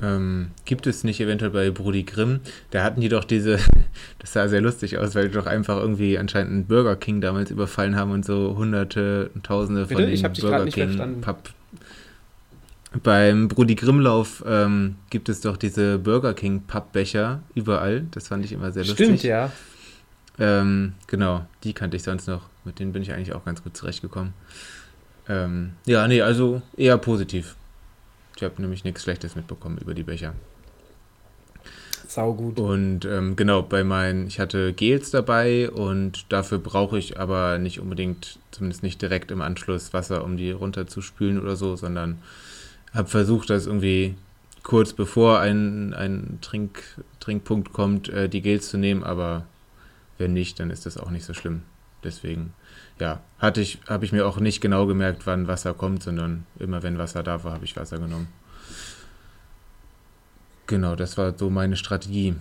ähm, 0.00 0.52
gibt 0.64 0.86
es 0.86 1.04
nicht 1.04 1.20
eventuell 1.20 1.50
bei 1.50 1.70
Brudi 1.70 2.04
Grimm? 2.04 2.40
Da 2.70 2.84
hatten 2.84 3.02
die 3.02 3.10
doch 3.10 3.24
diese, 3.24 3.58
das 4.18 4.32
sah 4.32 4.48
sehr 4.48 4.62
lustig 4.62 4.96
aus, 4.96 5.14
weil 5.14 5.28
die 5.28 5.34
doch 5.34 5.46
einfach 5.46 5.76
irgendwie 5.76 6.16
anscheinend 6.16 6.52
einen 6.52 6.66
Burger 6.66 6.96
King 6.96 7.20
damals 7.20 7.50
überfallen 7.50 7.96
haben 7.96 8.12
und 8.12 8.24
so 8.24 8.56
hunderte 8.56 9.30
und 9.34 9.44
tausende 9.44 9.84
Bitte? 9.84 10.02
von 10.02 10.32
den 10.32 10.32
Burger 10.40 10.66
King 10.66 11.20
Papp. 11.20 11.50
Beim 13.02 13.48
Brudi 13.48 13.74
Grimmlauf 13.74 14.42
ähm, 14.46 14.96
gibt 15.10 15.28
es 15.28 15.42
doch 15.42 15.56
diese 15.56 15.98
Burger 15.98 16.32
King 16.32 16.62
Pappbecher 16.62 17.42
überall. 17.54 18.06
Das 18.12 18.28
fand 18.28 18.44
ich 18.44 18.52
immer 18.52 18.72
sehr 18.72 18.84
lustig. 18.84 19.06
Stimmt, 19.06 19.22
ja. 19.24 19.52
Ähm, 20.38 20.94
genau, 21.06 21.46
die 21.64 21.74
kannte 21.74 21.96
ich 21.96 22.02
sonst 22.02 22.26
noch. 22.28 22.48
Mit 22.64 22.78
denen 22.78 22.92
bin 22.92 23.02
ich 23.02 23.12
eigentlich 23.12 23.34
auch 23.34 23.44
ganz 23.44 23.62
gut 23.62 23.76
zurechtgekommen. 23.76 24.32
Ähm, 25.28 25.72
ja, 25.84 26.08
nee, 26.08 26.22
also 26.22 26.62
eher 26.76 26.96
positiv. 26.96 27.56
Ich 28.36 28.42
habe 28.42 28.60
nämlich 28.62 28.84
nichts 28.84 29.02
Schlechtes 29.02 29.36
mitbekommen 29.36 29.78
über 29.78 29.94
die 29.94 30.04
Becher. 30.04 30.32
Sau 32.06 32.32
gut. 32.32 32.58
Und 32.58 33.04
ähm, 33.04 33.36
genau, 33.36 33.62
bei 33.62 33.84
meinen, 33.84 34.28
ich 34.28 34.40
hatte 34.40 34.72
Gels 34.72 35.10
dabei 35.10 35.70
und 35.70 36.32
dafür 36.32 36.58
brauche 36.58 36.98
ich 36.98 37.20
aber 37.20 37.58
nicht 37.58 37.80
unbedingt, 37.80 38.38
zumindest 38.50 38.82
nicht 38.82 39.02
direkt 39.02 39.30
im 39.30 39.42
Anschluss 39.42 39.92
Wasser, 39.92 40.24
um 40.24 40.38
die 40.38 40.50
runterzuspülen 40.50 41.38
oder 41.38 41.54
so, 41.54 41.76
sondern 41.76 42.18
habe 42.94 43.08
versucht, 43.08 43.50
das 43.50 43.66
irgendwie 43.66 44.16
kurz 44.62 44.92
bevor 44.92 45.40
ein, 45.40 45.94
ein 45.94 46.38
Trink, 46.40 46.82
Trinkpunkt 47.20 47.72
kommt, 47.72 48.08
äh, 48.08 48.28
die 48.28 48.42
Gels 48.42 48.68
zu 48.68 48.76
nehmen, 48.76 49.04
aber 49.04 49.46
wenn 50.18 50.32
nicht, 50.32 50.60
dann 50.60 50.70
ist 50.70 50.86
das 50.86 50.98
auch 50.98 51.10
nicht 51.10 51.24
so 51.24 51.34
schlimm. 51.34 51.62
Deswegen 52.04 52.52
ja, 53.00 53.20
hatte 53.38 53.60
ich, 53.60 53.78
habe 53.88 54.04
ich 54.04 54.12
mir 54.12 54.26
auch 54.26 54.38
nicht 54.40 54.60
genau 54.60 54.86
gemerkt, 54.86 55.26
wann 55.26 55.48
Wasser 55.48 55.74
kommt, 55.74 56.02
sondern 56.02 56.44
immer 56.58 56.82
wenn 56.82 56.98
Wasser 56.98 57.22
da 57.22 57.44
war, 57.44 57.52
habe 57.52 57.64
ich 57.64 57.76
Wasser 57.76 57.98
genommen. 57.98 58.28
Genau, 60.66 60.96
das 60.96 61.16
war 61.16 61.36
so 61.36 61.48
meine 61.48 61.76
Strategie. 61.76 62.34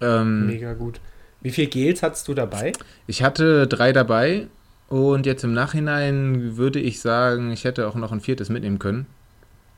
Ähm, 0.00 0.46
Mega 0.46 0.74
gut. 0.74 1.00
Wie 1.40 1.50
viel 1.50 1.66
Gels 1.66 2.02
hattest 2.02 2.28
du 2.28 2.34
dabei? 2.34 2.72
Ich 3.06 3.22
hatte 3.22 3.66
drei 3.66 3.92
dabei 3.92 4.46
und 4.88 5.26
jetzt 5.26 5.44
im 5.44 5.52
Nachhinein 5.52 6.56
würde 6.56 6.78
ich 6.78 7.00
sagen, 7.00 7.50
ich 7.50 7.64
hätte 7.64 7.88
auch 7.88 7.94
noch 7.94 8.12
ein 8.12 8.20
viertes 8.20 8.48
mitnehmen 8.48 8.78
können. 8.78 9.06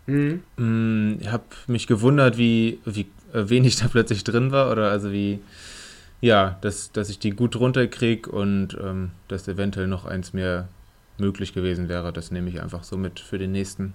Mhm. 0.09 0.43
Mm, 0.57 1.19
ich 1.21 1.31
habe 1.31 1.45
mich 1.67 1.87
gewundert, 1.87 2.39
wie, 2.39 2.81
wie 2.87 3.07
wenig 3.33 3.77
da 3.77 3.89
plötzlich 3.89 4.25
drin 4.25 4.51
war 4.51 4.73
oder 4.73 4.91
also 4.91 5.13
wie, 5.13 5.41
ja, 6.21 6.57
dass, 6.63 6.91
dass 6.93 7.11
ich 7.11 7.19
die 7.19 7.31
gut 7.31 7.57
runterkriege 7.57 8.31
und 8.31 8.77
ähm, 8.83 9.11
dass 9.29 9.47
eventuell 9.47 9.87
noch 9.87 10.07
eins 10.07 10.33
mehr 10.33 10.69
möglich 11.19 11.53
gewesen 11.53 11.89
wäre. 11.91 12.13
Das 12.13 12.31
nehme 12.31 12.49
ich 12.49 12.63
einfach 12.63 12.85
so 12.85 12.97
mit 12.97 13.21
für 13.21 13.39
den 13.39 13.53
nächsten. 13.53 13.93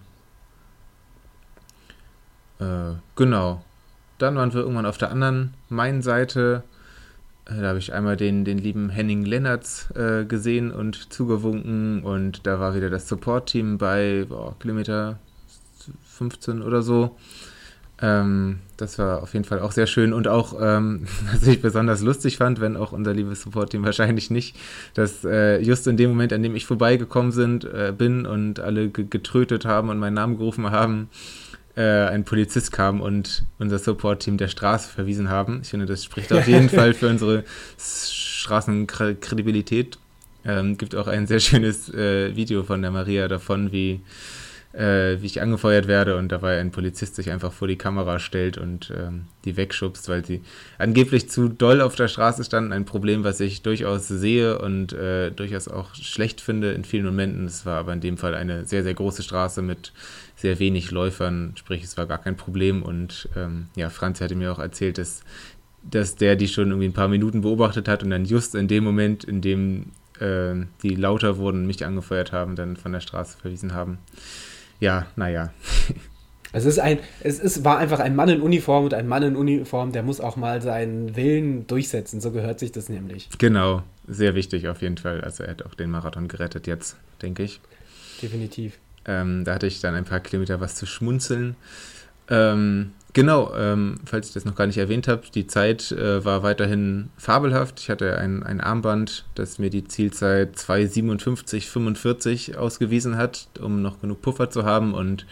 Äh, 2.59 2.93
genau. 3.15 3.63
Dann 4.19 4.35
waren 4.35 4.53
wir 4.53 4.61
irgendwann 4.61 4.85
auf 4.85 4.99
der 4.99 5.09
anderen 5.09 5.55
Main-Seite. 5.69 6.63
Äh, 7.45 7.59
da 7.59 7.69
habe 7.69 7.79
ich 7.79 7.91
einmal 7.91 8.17
den, 8.17 8.45
den 8.45 8.59
lieben 8.59 8.89
Henning 8.89 9.25
Lennertz 9.25 9.89
äh, 9.95 10.25
gesehen 10.25 10.71
und 10.71 11.11
zugewunken. 11.11 12.03
Und 12.03 12.45
da 12.45 12.59
war 12.59 12.75
wieder 12.75 12.91
das 12.91 13.07
Support-Team 13.07 13.79
bei 13.79 14.27
boah, 14.29 14.55
Kilometer 14.59 15.17
15 16.17 16.61
oder 16.61 16.81
so. 16.81 17.15
Ähm, 18.01 18.59
das 18.75 18.99
war 18.99 19.23
auf 19.23 19.33
jeden 19.33 19.45
Fall 19.45 19.59
auch 19.59 19.71
sehr 19.71 19.87
schön 19.87 20.13
und 20.13 20.27
auch, 20.27 20.55
ähm, 20.59 21.07
was 21.31 21.47
ich 21.47 21.61
besonders 21.61 22.01
lustig 22.01 22.37
fand, 22.37 22.59
wenn 22.59 22.75
auch 22.75 22.91
unser 22.91 23.13
liebes 23.13 23.43
Support-Team 23.43 23.85
wahrscheinlich 23.85 24.29
nicht, 24.29 24.57
dass 24.93 25.23
äh, 25.23 25.59
just 25.59 25.87
in 25.87 25.95
dem 25.95 26.09
Moment, 26.09 26.33
an 26.33 26.43
dem 26.43 26.55
ich 26.55 26.65
vorbeigekommen 26.65 27.31
sind, 27.31 27.65
äh, 27.65 27.93
bin 27.95 28.25
und 28.25 28.59
alle 28.59 28.89
getrötet 28.89 29.65
haben 29.65 29.89
und 29.89 29.99
meinen 29.99 30.15
Namen 30.15 30.37
gerufen 30.37 30.71
haben, 30.71 31.09
äh, 31.75 31.81
ein 31.81 32.25
Polizist 32.25 32.71
kam 32.71 32.99
und 32.99 33.45
unser 33.57 33.79
Support-Team 33.79 34.37
der 34.37 34.47
Straße 34.47 34.89
verwiesen 34.89 35.29
haben. 35.29 35.61
Ich 35.63 35.69
finde, 35.69 35.85
das 35.85 36.03
spricht 36.03 36.33
auf 36.33 36.47
jeden 36.47 36.69
Fall 36.69 36.93
für 36.93 37.09
unsere 37.09 37.43
Straßenkredibilität. 37.77 39.97
Ähm, 40.45 40.77
gibt 40.77 40.93
auch 40.95 41.07
ein 41.07 41.25
sehr 41.25 41.39
schönes 41.39 41.87
äh, 41.93 42.35
Video 42.35 42.63
von 42.63 42.81
der 42.81 42.91
Maria 42.91 43.29
davon, 43.29 43.71
wie 43.71 44.01
äh, 44.73 45.21
wie 45.21 45.27
ich 45.27 45.41
angefeuert 45.41 45.87
werde 45.87 46.17
und 46.17 46.31
dabei 46.31 46.59
ein 46.59 46.71
Polizist 46.71 47.15
sich 47.15 47.29
einfach 47.29 47.53
vor 47.53 47.67
die 47.67 47.77
Kamera 47.77 48.19
stellt 48.19 48.57
und 48.57 48.91
ähm, 48.97 49.25
die 49.45 49.55
wegschubst, 49.55 50.09
weil 50.09 50.25
sie 50.25 50.41
angeblich 50.79 51.29
zu 51.29 51.47
doll 51.47 51.79
auf 51.79 51.95
der 51.95 52.07
Straße 52.07 52.43
standen. 52.43 52.73
Ein 52.73 52.85
Problem, 52.85 53.23
was 53.23 53.39
ich 53.39 53.61
durchaus 53.61 54.07
sehe 54.07 54.57
und 54.57 54.91
äh, 54.91 55.29
durchaus 55.29 55.67
auch 55.67 55.93
schlecht 55.93 56.41
finde 56.41 56.71
in 56.71 56.85
vielen 56.85 57.05
Momenten. 57.05 57.45
Es 57.45 57.67
war 57.67 57.77
aber 57.77 57.93
in 57.93 58.01
dem 58.01 58.17
Fall 58.17 58.33
eine 58.33 58.65
sehr, 58.65 58.83
sehr 58.83 58.95
große 58.95 59.21
Straße 59.21 59.61
mit 59.61 59.93
sehr 60.35 60.57
wenig 60.57 60.89
Läufern, 60.89 61.53
sprich 61.55 61.83
es 61.83 61.95
war 61.95 62.07
gar 62.07 62.17
kein 62.17 62.35
Problem 62.35 62.81
und 62.81 63.29
ähm, 63.35 63.67
ja, 63.75 63.91
Franz 63.91 64.19
hatte 64.19 64.35
mir 64.35 64.51
auch 64.51 64.59
erzählt, 64.59 64.97
dass, 64.97 65.21
dass 65.83 66.15
der 66.15 66.35
die 66.35 66.47
schon 66.47 66.69
irgendwie 66.69 66.87
ein 66.87 66.93
paar 66.93 67.07
Minuten 67.07 67.41
beobachtet 67.41 67.87
hat 67.87 68.01
und 68.01 68.09
dann 68.09 68.25
just 68.25 68.55
in 68.55 68.67
dem 68.67 68.83
Moment, 68.83 69.23
in 69.23 69.41
dem 69.41 69.91
äh, 70.19 70.55
die 70.81 70.95
lauter 70.95 71.37
wurden 71.37 71.59
und 71.59 71.67
mich 71.67 71.85
angefeuert 71.85 72.31
haben, 72.31 72.55
dann 72.55 72.75
von 72.75 72.91
der 72.91 73.01
Straße 73.01 73.37
verwiesen 73.37 73.73
haben 73.75 73.99
ja, 74.83 75.07
naja. 75.15 75.51
Es 76.55 76.65
ist 76.65 76.77
ein, 76.77 76.99
es 77.21 77.39
ist, 77.39 77.63
war 77.63 77.79
einfach 77.79 77.99
ein 77.99 78.15
Mann 78.15 78.29
in 78.29 78.39
Uniform 78.39 78.83
und 78.83 78.93
ein 78.93 79.07
Mann 79.07 79.23
in 79.23 79.35
Uniform, 79.35 79.91
der 79.91 80.03
muss 80.03 80.21
auch 80.21 80.35
mal 80.35 80.61
seinen 80.61 81.15
Willen 81.15 81.65
durchsetzen. 81.65 82.21
So 82.21 82.29
gehört 82.29 82.59
sich 82.59 82.71
das 82.71 82.89
nämlich. 82.89 83.27
Genau, 83.39 83.81
sehr 84.07 84.35
wichtig 84.35 84.67
auf 84.67 84.83
jeden 84.83 84.97
Fall. 84.97 85.21
Also 85.21 85.43
er 85.43 85.49
hat 85.49 85.65
auch 85.65 85.73
den 85.73 85.89
Marathon 85.89 86.27
gerettet 86.27 86.67
jetzt, 86.67 86.95
denke 87.23 87.41
ich. 87.41 87.59
Definitiv. 88.21 88.77
Ähm, 89.05 89.45
da 89.45 89.55
hatte 89.55 89.65
ich 89.65 89.81
dann 89.81 89.95
ein 89.95 90.05
paar 90.05 90.19
Kilometer 90.19 90.61
was 90.61 90.75
zu 90.75 90.85
schmunzeln. 90.85 91.55
Ähm, 92.29 92.91
Genau, 93.13 93.53
ähm, 93.55 93.99
falls 94.05 94.29
ich 94.29 94.33
das 94.33 94.43
noch 94.43 94.55
gar 94.55 94.65
nicht 94.65 94.79
erwähnt 94.79 95.07
habe, 95.07 95.21
die 95.33 95.45
Zeit 95.45 95.91
äh, 95.91 96.25
war 96.25 96.41
weiterhin 96.41 97.09
fabelhaft. 97.15 97.79
Ich 97.79 97.91
hatte 97.91 98.17
ein, 98.17 98.41
ein 98.41 98.59
Armband, 98.59 99.25
das 99.35 99.59
mir 99.59 99.69
die 99.69 99.83
Zielzeit 99.83 100.55
2,57,45 100.57 102.55
ausgewiesen 102.55 103.15
hat, 103.15 103.49
um 103.61 103.83
noch 103.83 104.01
genug 104.01 104.23
Puffer 104.23 104.49
zu 104.49 104.65
haben. 104.65 104.95
Und 104.95 105.27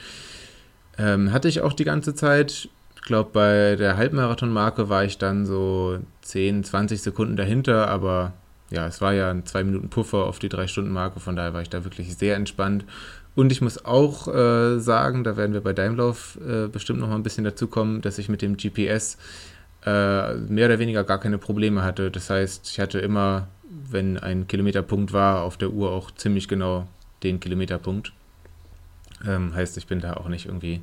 ähm, 0.99 1.33
hatte 1.33 1.47
ich 1.47 1.61
auch 1.61 1.73
die 1.73 1.85
ganze 1.85 2.13
Zeit. 2.13 2.69
Ich 2.95 3.01
glaube, 3.01 3.31
bei 3.33 3.75
der 3.77 3.97
Halbmarathon-Marke 3.97 4.87
war 4.89 5.03
ich 5.03 5.17
dann 5.17 5.47
so 5.47 5.97
10, 6.21 6.63
20 6.63 7.01
Sekunden 7.01 7.35
dahinter, 7.35 7.87
aber 7.87 8.33
ja, 8.69 8.85
es 8.85 9.01
war 9.01 9.13
ja 9.13 9.31
ein 9.31 9.43
2 9.43 9.63
Minuten 9.63 9.89
Puffer 9.89 10.25
auf 10.25 10.37
die 10.37 10.49
3-Stunden-Marke, 10.49 11.19
von 11.19 11.35
daher 11.35 11.55
war 11.55 11.63
ich 11.63 11.69
da 11.69 11.83
wirklich 11.83 12.15
sehr 12.15 12.35
entspannt 12.35 12.85
und 13.35 13.51
ich 13.51 13.61
muss 13.61 13.85
auch 13.85 14.27
äh, 14.27 14.79
sagen, 14.79 15.23
da 15.23 15.37
werden 15.37 15.53
wir 15.53 15.61
bei 15.61 15.73
Daimlauf 15.73 16.37
äh, 16.45 16.67
bestimmt 16.67 16.99
noch 16.99 17.07
mal 17.07 17.15
ein 17.15 17.23
bisschen 17.23 17.43
dazu 17.43 17.67
kommen, 17.67 18.01
dass 18.01 18.17
ich 18.17 18.27
mit 18.27 18.41
dem 18.41 18.57
GPS 18.57 19.17
äh, 19.85 20.35
mehr 20.35 20.67
oder 20.67 20.79
weniger 20.79 21.03
gar 21.03 21.19
keine 21.19 21.37
Probleme 21.37 21.83
hatte. 21.83 22.11
Das 22.11 22.29
heißt, 22.29 22.69
ich 22.69 22.79
hatte 22.79 22.99
immer, 22.99 23.47
wenn 23.89 24.17
ein 24.17 24.47
Kilometerpunkt 24.47 25.13
war, 25.13 25.43
auf 25.43 25.57
der 25.57 25.71
Uhr 25.71 25.91
auch 25.91 26.11
ziemlich 26.11 26.47
genau 26.47 26.87
den 27.23 27.39
Kilometerpunkt. 27.39 28.11
Ähm, 29.25 29.55
heißt, 29.55 29.77
ich 29.77 29.87
bin 29.87 30.01
da 30.01 30.15
auch 30.15 30.27
nicht 30.27 30.47
irgendwie 30.47 30.81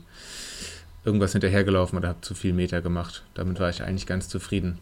irgendwas 1.04 1.32
hinterhergelaufen 1.32 1.98
oder 1.98 2.08
habe 2.08 2.20
zu 2.22 2.34
viel 2.34 2.52
Meter 2.52 2.80
gemacht. 2.80 3.24
Damit 3.34 3.60
war 3.60 3.70
ich 3.70 3.82
eigentlich 3.82 4.06
ganz 4.06 4.28
zufrieden. 4.28 4.78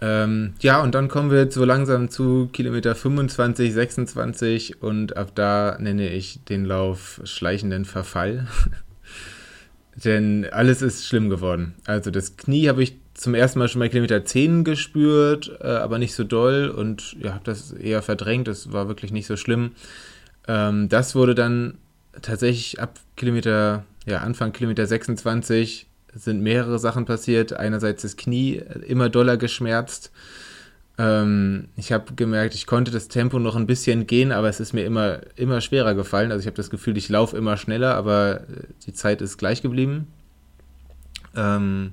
Ähm, 0.00 0.54
ja, 0.60 0.80
und 0.80 0.94
dann 0.94 1.08
kommen 1.08 1.30
wir 1.30 1.38
jetzt 1.38 1.54
so 1.54 1.64
langsam 1.64 2.08
zu 2.08 2.48
Kilometer 2.52 2.94
25, 2.94 3.72
26 3.72 4.82
und 4.82 5.16
ab 5.16 5.32
da 5.34 5.76
nenne 5.80 6.10
ich 6.10 6.44
den 6.44 6.64
Lauf 6.64 7.20
schleichenden 7.24 7.84
Verfall. 7.84 8.46
Denn 10.04 10.46
alles 10.52 10.82
ist 10.82 11.06
schlimm 11.06 11.28
geworden. 11.28 11.74
Also 11.84 12.12
das 12.12 12.36
Knie 12.36 12.68
habe 12.68 12.84
ich 12.84 12.96
zum 13.14 13.34
ersten 13.34 13.58
Mal 13.58 13.68
schon 13.68 13.80
bei 13.80 13.88
Kilometer 13.88 14.24
10 14.24 14.62
gespürt, 14.62 15.50
äh, 15.60 15.66
aber 15.66 15.98
nicht 15.98 16.14
so 16.14 16.22
doll 16.22 16.68
und 16.68 17.16
ja, 17.20 17.34
habe 17.34 17.44
das 17.44 17.72
eher 17.72 18.00
verdrängt. 18.02 18.46
Das 18.46 18.72
war 18.72 18.86
wirklich 18.86 19.10
nicht 19.10 19.26
so 19.26 19.36
schlimm. 19.36 19.72
Ähm, 20.46 20.88
das 20.88 21.16
wurde 21.16 21.34
dann 21.34 21.78
tatsächlich 22.22 22.80
ab 22.80 23.00
Kilometer, 23.16 23.84
ja, 24.06 24.18
Anfang 24.18 24.52
Kilometer 24.52 24.86
26 24.86 25.87
sind 26.18 26.42
mehrere 26.42 26.78
Sachen 26.78 27.04
passiert. 27.04 27.52
Einerseits 27.52 28.02
das 28.02 28.16
Knie 28.16 28.62
immer 28.86 29.08
doller 29.08 29.36
geschmerzt. 29.36 30.10
Ähm, 30.98 31.68
ich 31.76 31.92
habe 31.92 32.14
gemerkt, 32.14 32.54
ich 32.54 32.66
konnte 32.66 32.90
das 32.90 33.08
Tempo 33.08 33.38
noch 33.38 33.54
ein 33.54 33.66
bisschen 33.66 34.06
gehen, 34.06 34.32
aber 34.32 34.48
es 34.48 34.58
ist 34.58 34.72
mir 34.72 34.84
immer, 34.84 35.20
immer 35.36 35.60
schwerer 35.60 35.94
gefallen. 35.94 36.32
Also 36.32 36.40
ich 36.40 36.46
habe 36.46 36.56
das 36.56 36.70
Gefühl, 36.70 36.96
ich 36.96 37.08
laufe 37.08 37.36
immer 37.36 37.56
schneller, 37.56 37.94
aber 37.94 38.40
äh, 38.40 38.64
die 38.86 38.92
Zeit 38.92 39.22
ist 39.22 39.38
gleich 39.38 39.62
geblieben. 39.62 40.08
Ähm, 41.36 41.92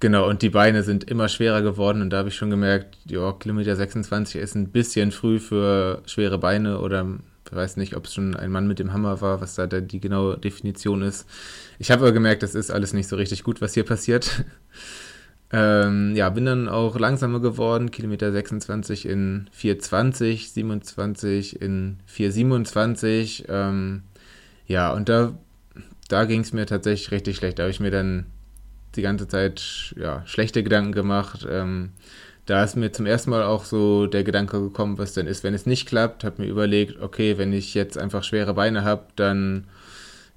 genau, 0.00 0.28
und 0.28 0.42
die 0.42 0.50
Beine 0.50 0.82
sind 0.82 1.04
immer 1.04 1.28
schwerer 1.28 1.62
geworden 1.62 2.02
und 2.02 2.10
da 2.10 2.18
habe 2.18 2.28
ich 2.28 2.34
schon 2.34 2.50
gemerkt, 2.50 2.98
ja, 3.06 3.32
Kilometer 3.32 3.76
26 3.76 4.40
ist 4.40 4.56
ein 4.56 4.70
bisschen 4.70 5.12
früh 5.12 5.38
für 5.38 6.02
schwere 6.06 6.38
Beine 6.38 6.80
oder 6.80 7.06
weiß 7.54 7.76
nicht, 7.76 7.96
ob 7.96 8.06
es 8.06 8.14
schon 8.14 8.36
ein 8.36 8.50
Mann 8.50 8.66
mit 8.66 8.78
dem 8.78 8.92
Hammer 8.92 9.20
war, 9.20 9.40
was 9.40 9.54
da 9.54 9.66
die 9.66 10.00
genaue 10.00 10.38
Definition 10.38 11.02
ist. 11.02 11.28
Ich 11.78 11.90
habe 11.90 12.02
aber 12.02 12.12
gemerkt, 12.12 12.42
das 12.42 12.54
ist 12.54 12.70
alles 12.70 12.92
nicht 12.92 13.08
so 13.08 13.16
richtig 13.16 13.44
gut, 13.44 13.60
was 13.60 13.74
hier 13.74 13.84
passiert. 13.84 14.44
ähm, 15.52 16.14
ja, 16.16 16.28
bin 16.30 16.44
dann 16.44 16.68
auch 16.68 16.98
langsamer 16.98 17.40
geworden, 17.40 17.90
Kilometer 17.90 18.32
26 18.32 19.06
in 19.06 19.48
420, 19.52 20.52
27 20.52 21.60
in 21.60 21.98
427. 22.06 23.44
Ähm, 23.48 24.02
ja, 24.66 24.92
und 24.92 25.08
da, 25.08 25.38
da 26.08 26.24
ging 26.24 26.40
es 26.40 26.52
mir 26.52 26.66
tatsächlich 26.66 27.10
richtig 27.10 27.36
schlecht. 27.36 27.58
Da 27.58 27.64
habe 27.64 27.70
ich 27.70 27.80
mir 27.80 27.90
dann 27.90 28.26
die 28.96 29.02
ganze 29.02 29.28
Zeit 29.28 29.94
ja, 29.98 30.22
schlechte 30.26 30.62
Gedanken 30.62 30.92
gemacht. 30.92 31.46
Ähm, 31.48 31.90
da 32.46 32.62
ist 32.62 32.76
mir 32.76 32.92
zum 32.92 33.06
ersten 33.06 33.30
Mal 33.30 33.42
auch 33.42 33.64
so 33.64 34.06
der 34.06 34.24
Gedanke 34.24 34.60
gekommen, 34.60 34.98
was 34.98 35.14
denn 35.14 35.26
ist, 35.26 35.44
wenn 35.44 35.54
es 35.54 35.66
nicht 35.66 35.86
klappt. 35.86 36.24
Habe 36.24 36.42
mir 36.42 36.48
überlegt, 36.48 37.00
okay, 37.00 37.38
wenn 37.38 37.52
ich 37.52 37.74
jetzt 37.74 37.96
einfach 37.96 38.22
schwere 38.22 38.54
Beine 38.54 38.84
habe, 38.84 39.04
dann 39.16 39.64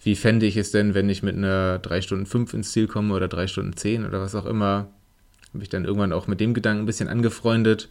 wie 0.04 0.16
fände 0.16 0.46
ich 0.46 0.56
es 0.56 0.72
denn, 0.72 0.94
wenn 0.94 1.10
ich 1.10 1.24
mit 1.24 1.36
einer 1.36 1.80
3 1.80 2.02
Stunden 2.02 2.26
5 2.26 2.54
ins 2.54 2.72
Ziel 2.72 2.88
komme 2.88 3.14
oder 3.14 3.28
3 3.28 3.48
Stunden 3.48 3.76
10 3.76 4.06
oder 4.06 4.22
was 4.22 4.36
auch 4.36 4.46
immer. 4.46 4.88
Habe 5.54 5.64
ich 5.64 5.70
dann 5.70 5.86
irgendwann 5.86 6.14
auch 6.14 6.28
mit 6.28 6.40
dem 6.40 6.54
Gedanken 6.54 6.84
ein 6.84 6.86
bisschen 6.86 7.10
angefreundet. 7.10 7.90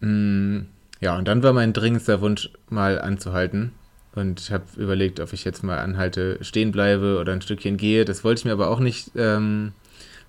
Mm, 0.00 0.60
ja, 1.00 1.16
und 1.18 1.28
dann 1.28 1.42
war 1.42 1.52
mein 1.52 1.72
dringendster 1.72 2.20
Wunsch, 2.20 2.50
mal 2.70 3.00
anzuhalten. 3.00 3.72
Und 4.14 4.40
ich 4.40 4.52
habe 4.52 4.64
überlegt, 4.76 5.20
ob 5.20 5.32
ich 5.32 5.44
jetzt 5.44 5.62
mal 5.62 5.78
anhalte, 5.78 6.38
stehen 6.40 6.72
bleibe 6.72 7.18
oder 7.20 7.32
ein 7.32 7.42
Stückchen 7.42 7.76
gehe. 7.76 8.04
Das 8.04 8.24
wollte 8.24 8.40
ich 8.40 8.44
mir 8.44 8.52
aber 8.52 8.70
auch 8.70 8.80
nicht, 8.80 9.10
ähm, 9.16 9.72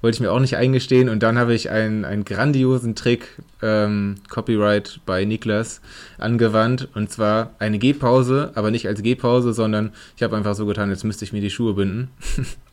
wollte 0.01 0.15
ich 0.15 0.21
mir 0.21 0.31
auch 0.31 0.39
nicht 0.39 0.55
eingestehen. 0.55 1.09
Und 1.09 1.23
dann 1.23 1.37
habe 1.37 1.53
ich 1.53 1.69
einen, 1.69 2.05
einen 2.05 2.25
grandiosen 2.25 2.95
Trick, 2.95 3.27
ähm, 3.61 4.15
Copyright 4.29 5.01
bei 5.05 5.25
Niklas, 5.25 5.81
angewandt. 6.17 6.87
Und 6.93 7.11
zwar 7.11 7.53
eine 7.59 7.79
Gehpause, 7.79 8.51
aber 8.55 8.71
nicht 8.71 8.87
als 8.87 9.01
Gehpause, 9.01 9.53
sondern 9.53 9.91
ich 10.15 10.23
habe 10.23 10.35
einfach 10.37 10.55
so 10.55 10.65
getan, 10.65 10.89
jetzt 10.89 11.03
müsste 11.03 11.25
ich 11.25 11.33
mir 11.33 11.41
die 11.41 11.49
Schuhe 11.49 11.73
binden. 11.73 12.09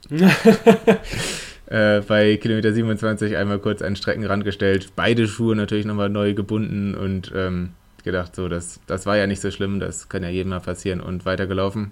äh, 1.67 2.01
bei 2.01 2.37
Kilometer 2.37 2.73
27 2.73 3.37
einmal 3.37 3.59
kurz 3.59 3.83
an 3.83 3.91
den 3.91 3.97
Streckenrand 3.97 4.45
gestellt. 4.45 4.93
Beide 4.95 5.27
Schuhe 5.27 5.57
natürlich 5.57 5.87
nochmal 5.87 6.11
neu 6.11 6.35
gebunden 6.35 6.95
und 6.95 7.33
ähm, 7.35 7.71
gedacht, 8.05 8.37
so, 8.37 8.49
das, 8.49 8.81
das 8.87 9.05
war 9.05 9.17
ja 9.17 9.27
nicht 9.27 9.43
so 9.43 9.51
schlimm, 9.51 9.81
das 9.81 10.09
kann 10.09 10.23
ja 10.23 10.29
jedem 10.29 10.51
mal 10.51 10.61
passieren 10.61 11.01
und 11.01 11.27
weitergelaufen. 11.27 11.91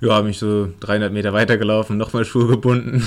Ja, 0.00 0.14
habe 0.14 0.28
mich 0.28 0.38
so 0.38 0.72
300 0.78 1.12
Meter 1.12 1.32
weitergelaufen, 1.32 1.96
nochmal 1.96 2.24
Schuhe 2.24 2.46
gebunden. 2.46 3.02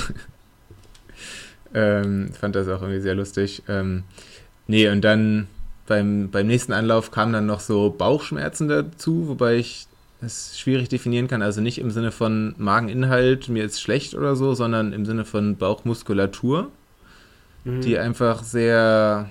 Ähm, 1.74 2.32
fand 2.34 2.56
das 2.56 2.68
auch 2.68 2.82
irgendwie 2.82 3.02
sehr 3.02 3.16
lustig. 3.16 3.64
Ähm, 3.68 4.04
nee, 4.68 4.88
und 4.90 5.02
dann 5.02 5.48
beim, 5.88 6.30
beim 6.30 6.48
nächsten 6.48 6.74
Anlauf 6.74 7.12
kamen 7.12 7.34
dann 7.34 7.46
noch 7.46 7.60
so 7.60 7.90
Bauchschmerzen 7.90 8.68
dazu, 8.68 9.28
wobei 9.28 9.56
ich 9.56 9.88
es 10.22 10.58
schwierig 10.60 10.90
definieren 10.90 11.28
kann. 11.28 11.42
Also 11.42 11.62
nicht 11.62 11.80
im 11.80 11.92
Sinne 11.92 12.12
von 12.12 12.54
Mageninhalt, 12.58 13.50
mir 13.50 13.64
ist 13.66 13.82
schlecht 13.82 14.14
oder 14.16 14.36
so, 14.36 14.54
sondern 14.54 14.94
im 14.94 15.06
Sinne 15.06 15.26
von 15.26 15.58
Bauchmuskulatur, 15.58 16.70
mhm. 17.64 17.82
die 17.82 17.98
einfach 17.98 18.44
sehr, 18.44 19.30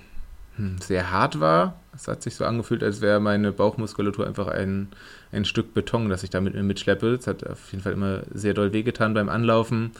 hm, 0.56 0.76
sehr 0.80 1.10
hart 1.10 1.40
war. 1.40 1.76
Es 1.94 2.08
hat 2.08 2.22
sich 2.22 2.34
so 2.34 2.44
angefühlt, 2.44 2.82
als 2.82 3.00
wäre 3.00 3.20
meine 3.20 3.52
Bauchmuskulatur 3.52 4.26
einfach 4.26 4.48
ein, 4.48 4.88
ein 5.32 5.44
Stück 5.44 5.74
Beton, 5.74 6.08
das 6.08 6.22
ich 6.22 6.30
da 6.30 6.40
mit 6.40 6.54
mir 6.54 6.62
mitschleppe. 6.62 7.14
Es 7.14 7.26
hat 7.26 7.46
auf 7.46 7.70
jeden 7.72 7.82
Fall 7.82 7.92
immer 7.92 8.22
sehr 8.32 8.54
doll 8.54 8.72
wehgetan 8.72 9.14
beim 9.14 9.28
Anlaufen. 9.28 9.92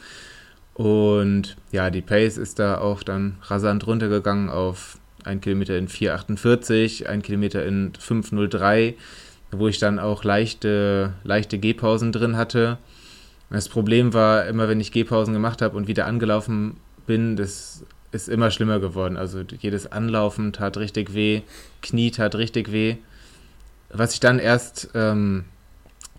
Und 0.81 1.57
ja, 1.71 1.91
die 1.91 2.01
Pace 2.01 2.39
ist 2.39 2.57
da 2.57 2.79
auch 2.79 3.03
dann 3.03 3.37
rasant 3.43 3.85
runtergegangen 3.85 4.49
auf 4.49 4.97
1 5.25 5.39
Kilometer 5.41 5.77
in 5.77 5.87
4,48, 5.87 7.05
1 7.05 7.23
Kilometer 7.23 7.63
in 7.63 7.93
5,03, 7.93 8.95
wo 9.51 9.67
ich 9.67 9.77
dann 9.77 9.99
auch 9.99 10.23
leichte, 10.23 11.13
leichte 11.23 11.59
Gehpausen 11.59 12.11
drin 12.11 12.35
hatte. 12.35 12.79
Das 13.51 13.69
Problem 13.69 14.15
war, 14.15 14.47
immer 14.47 14.69
wenn 14.69 14.79
ich 14.79 14.91
Gehpausen 14.91 15.35
gemacht 15.35 15.61
habe 15.61 15.77
und 15.77 15.87
wieder 15.87 16.07
angelaufen 16.07 16.77
bin, 17.05 17.35
das 17.35 17.85
ist 18.11 18.27
immer 18.27 18.49
schlimmer 18.49 18.79
geworden. 18.79 19.17
Also 19.17 19.41
jedes 19.59 19.91
Anlaufen 19.91 20.51
tat 20.51 20.77
richtig 20.77 21.13
weh, 21.13 21.43
Knie 21.83 22.09
tat 22.09 22.33
richtig 22.33 22.71
weh. 22.71 22.95
Was 23.91 24.15
ich 24.15 24.19
dann 24.19 24.39
erst 24.39 24.89
ähm, 24.95 25.45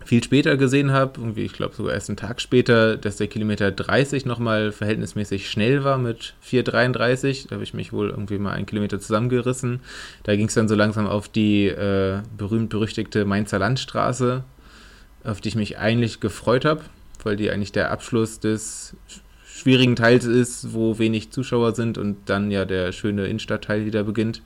viel 0.05 0.23
später 0.23 0.57
gesehen 0.57 0.91
habe, 0.91 1.19
irgendwie, 1.19 1.43
ich 1.43 1.53
glaube 1.53 1.75
sogar 1.75 1.93
erst 1.93 2.09
einen 2.09 2.17
Tag 2.17 2.41
später, 2.41 2.97
dass 2.97 3.17
der 3.17 3.27
Kilometer 3.27 3.71
30 3.71 4.25
nochmal 4.25 4.71
verhältnismäßig 4.71 5.49
schnell 5.49 5.83
war 5.83 5.97
mit 5.97 6.33
4,33. 6.45 7.47
Da 7.47 7.55
habe 7.55 7.63
ich 7.63 7.73
mich 7.73 7.93
wohl 7.93 8.09
irgendwie 8.09 8.37
mal 8.37 8.53
einen 8.53 8.65
Kilometer 8.65 8.99
zusammengerissen. 8.99 9.81
Da 10.23 10.35
ging 10.35 10.47
es 10.47 10.53
dann 10.53 10.67
so 10.67 10.75
langsam 10.75 11.07
auf 11.07 11.29
die 11.29 11.67
äh, 11.67 12.19
berühmt-berüchtigte 12.37 13.25
Mainzer 13.25 13.59
Landstraße, 13.59 14.43
auf 15.23 15.41
die 15.41 15.49
ich 15.49 15.55
mich 15.55 15.77
eigentlich 15.77 16.19
gefreut 16.19 16.65
habe, 16.65 16.81
weil 17.23 17.35
die 17.35 17.49
eigentlich 17.49 17.71
der 17.71 17.91
Abschluss 17.91 18.39
des 18.39 18.95
schwierigen 19.45 19.95
Teils 19.95 20.25
ist, 20.25 20.73
wo 20.73 20.99
wenig 20.99 21.31
Zuschauer 21.31 21.73
sind 21.73 21.97
und 21.97 22.17
dann 22.25 22.51
ja 22.51 22.65
der 22.65 22.91
schöne 22.91 23.27
Innenstadtteil 23.27 23.85
wieder 23.85 24.03
beginnt. 24.03 24.41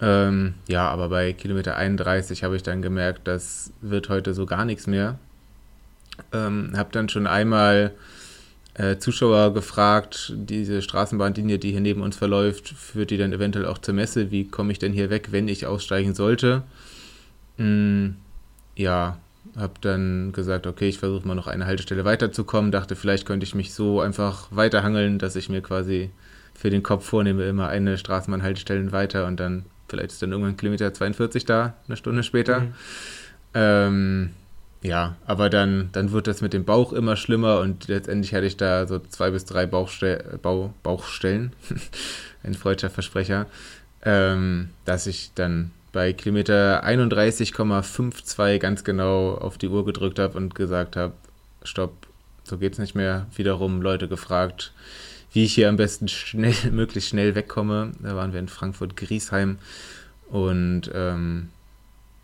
Ähm, 0.00 0.54
ja, 0.68 0.88
aber 0.88 1.08
bei 1.08 1.32
Kilometer 1.32 1.76
31 1.76 2.44
habe 2.44 2.56
ich 2.56 2.62
dann 2.62 2.82
gemerkt, 2.82 3.26
das 3.26 3.72
wird 3.80 4.08
heute 4.08 4.34
so 4.34 4.46
gar 4.46 4.64
nichts 4.64 4.86
mehr. 4.86 5.18
Ähm, 6.32 6.72
habe 6.76 6.90
dann 6.92 7.08
schon 7.08 7.26
einmal 7.26 7.92
äh, 8.74 8.98
Zuschauer 8.98 9.52
gefragt, 9.54 10.32
diese 10.36 10.82
Straßenbahnlinie, 10.82 11.58
die 11.58 11.72
hier 11.72 11.80
neben 11.80 12.02
uns 12.02 12.16
verläuft, 12.16 12.68
führt 12.68 13.10
die 13.10 13.18
dann 13.18 13.32
eventuell 13.32 13.66
auch 13.66 13.78
zur 13.78 13.94
Messe? 13.94 14.30
Wie 14.30 14.46
komme 14.46 14.72
ich 14.72 14.78
denn 14.78 14.92
hier 14.92 15.10
weg, 15.10 15.28
wenn 15.32 15.48
ich 15.48 15.66
aussteigen 15.66 16.14
sollte? 16.14 16.62
Mm, 17.56 18.10
ja, 18.76 19.18
habe 19.56 19.74
dann 19.80 20.32
gesagt, 20.32 20.66
okay, 20.68 20.88
ich 20.88 20.98
versuche 20.98 21.26
mal 21.26 21.34
noch 21.34 21.48
eine 21.48 21.66
Haltestelle 21.66 22.04
weiterzukommen. 22.04 22.70
Dachte, 22.70 22.94
vielleicht 22.94 23.26
könnte 23.26 23.44
ich 23.44 23.54
mich 23.54 23.74
so 23.74 24.00
einfach 24.00 24.48
weiterhangeln, 24.50 25.18
dass 25.18 25.34
ich 25.34 25.48
mir 25.48 25.60
quasi 25.60 26.10
für 26.54 26.70
den 26.70 26.84
Kopf 26.84 27.04
vornehme, 27.04 27.44
immer 27.48 27.68
eine 27.68 27.98
Straßenbahnhaltestelle 27.98 28.92
weiter 28.92 29.26
und 29.26 29.40
dann 29.40 29.64
vielleicht 29.88 30.12
ist 30.12 30.22
dann 30.22 30.32
irgendwann 30.32 30.56
Kilometer 30.56 30.92
42 30.92 31.44
da, 31.44 31.74
eine 31.86 31.96
Stunde 31.96 32.22
später. 32.22 32.60
Mhm. 32.60 32.74
Ähm, 33.54 34.30
ja, 34.82 35.16
aber 35.26 35.50
dann, 35.50 35.88
dann 35.92 36.12
wird 36.12 36.26
das 36.28 36.40
mit 36.40 36.52
dem 36.52 36.64
Bauch 36.64 36.92
immer 36.92 37.16
schlimmer 37.16 37.60
und 37.60 37.88
letztendlich 37.88 38.32
hatte 38.34 38.46
ich 38.46 38.56
da 38.56 38.86
so 38.86 39.00
zwei 39.00 39.30
bis 39.30 39.44
drei 39.44 39.66
Bauchste 39.66 40.38
Bauch 40.40 40.70
Bauchstellen, 40.82 41.52
ein 42.44 42.54
freudscher 42.54 42.90
Versprecher, 42.90 43.46
ähm, 44.04 44.70
dass 44.84 45.06
ich 45.06 45.32
dann 45.34 45.72
bei 45.92 46.12
Kilometer 46.12 46.84
31,52 46.84 48.58
ganz 48.58 48.84
genau 48.84 49.34
auf 49.34 49.58
die 49.58 49.68
Uhr 49.68 49.84
gedrückt 49.84 50.18
habe 50.18 50.36
und 50.36 50.54
gesagt 50.54 50.94
habe, 50.94 51.14
stopp, 51.64 52.06
so 52.44 52.58
geht's 52.58 52.78
nicht 52.78 52.94
mehr. 52.94 53.26
Wiederum 53.34 53.82
Leute 53.82 54.06
gefragt, 54.06 54.72
wie 55.32 55.44
ich 55.44 55.54
hier 55.54 55.68
am 55.68 55.76
besten 55.76 56.08
schnell, 56.08 56.54
möglichst 56.72 57.10
schnell 57.10 57.34
wegkomme. 57.34 57.92
Da 58.02 58.16
waren 58.16 58.32
wir 58.32 58.40
in 58.40 58.48
Frankfurt-Griesheim 58.48 59.58
und 60.28 60.90
ähm, 60.94 61.48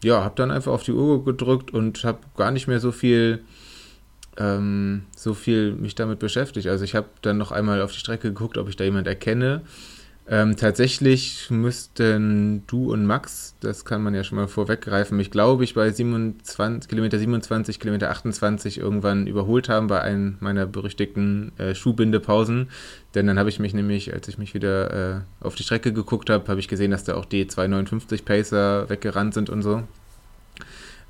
ja, 0.03 0.23
habe 0.23 0.35
dann 0.37 0.51
einfach 0.51 0.73
auf 0.73 0.83
die 0.83 0.93
Uhr 0.93 1.25
gedrückt 1.25 1.73
und 1.73 2.05
habe 2.05 2.19
gar 2.37 2.51
nicht 2.51 2.67
mehr 2.67 2.81
so 2.81 2.93
viel 2.93 3.43
ähm, 4.37 5.05
so 5.17 5.33
viel 5.35 5.73
mich 5.73 5.94
damit 5.94 6.19
beschäftigt. 6.19 6.67
Also 6.67 6.85
ich 6.85 6.94
habe 6.94 7.07
dann 7.23 7.38
noch 7.38 7.52
einmal 7.52 7.81
auf 7.81 7.92
die 7.92 7.98
Strecke 7.98 8.29
geguckt, 8.29 8.59
ob 8.59 8.69
ich 8.69 8.77
da 8.77 8.85
jemand 8.85 9.07
erkenne 9.07 9.63
ähm, 10.27 10.56
tatsächlich 10.56 11.50
müssten 11.50 12.62
du 12.66 12.90
und 12.90 13.04
Max, 13.04 13.56
das 13.60 13.85
kann 13.85 14.02
man 14.02 14.14
ja 14.14 14.25
schon 14.25 14.38
mal 14.38 14.48
vorweggreifen, 14.48 15.18
mich 15.18 15.31
glaube 15.31 15.64
ich 15.64 15.75
bei 15.75 15.90
27, 15.90 16.88
Kilometer 16.88 17.18
27, 17.18 17.79
Kilometer 17.79 18.10
28 18.10 18.79
irgendwann 18.79 19.27
überholt 19.27 19.68
haben 19.68 19.87
bei 19.87 20.00
einem 20.00 20.38
meiner 20.40 20.64
berüchtigten 20.64 21.52
äh, 21.58 21.75
Schuhbindepausen. 21.75 22.70
Denn 23.14 23.27
dann 23.27 23.38
habe 23.38 23.50
ich 23.50 23.58
mich 23.58 23.75
nämlich, 23.75 24.14
als 24.14 24.27
ich 24.29 24.38
mich 24.38 24.54
wieder 24.54 25.16
äh, 25.16 25.20
auf 25.40 25.56
die 25.56 25.62
Strecke 25.62 25.92
geguckt 25.92 26.31
habe, 26.31 26.48
habe 26.48 26.58
ich 26.58 26.68
gesehen, 26.68 26.90
dass 26.90 27.04
da 27.04 27.16
auch 27.16 27.27
die 27.27 27.46
259 27.46 28.25
Pacer 28.25 28.88
weggerannt 28.88 29.35
sind 29.35 29.50
und 29.50 29.62
so. 29.62 29.83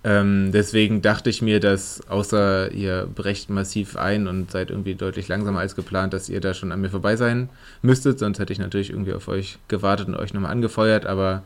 Ähm, 0.07 0.53
deswegen 0.53 1.01
dachte 1.01 1.31
ich 1.31 1.41
mir, 1.41 1.61
dass 1.61 2.07
außer 2.09 2.71
ihr 2.73 3.09
brecht 3.13 3.49
massiv 3.49 3.97
ein 3.97 4.29
und 4.29 4.51
seid 4.51 4.69
irgendwie 4.69 4.95
deutlich 4.95 5.29
langsamer 5.29 5.61
als 5.61 5.75
geplant, 5.75 6.13
dass 6.13 6.29
ihr 6.29 6.43
da 6.43 6.53
schon 6.53 6.73
an 6.73 6.83
mir 6.83 6.91
vorbei 6.91 7.17
sein 7.17 7.49
müsstet. 7.81 8.19
Sonst 8.19 8.39
hätte 8.39 8.53
ich 8.53 8.59
natürlich 8.59 8.91
irgendwie 8.91 9.15
auf 9.15 9.29
euch 9.29 9.59
gewartet 9.69 10.09
und 10.09 10.17
euch 10.17 10.35
nochmal 10.35 10.53
angefeuert. 10.53 11.07
Aber 11.07 11.43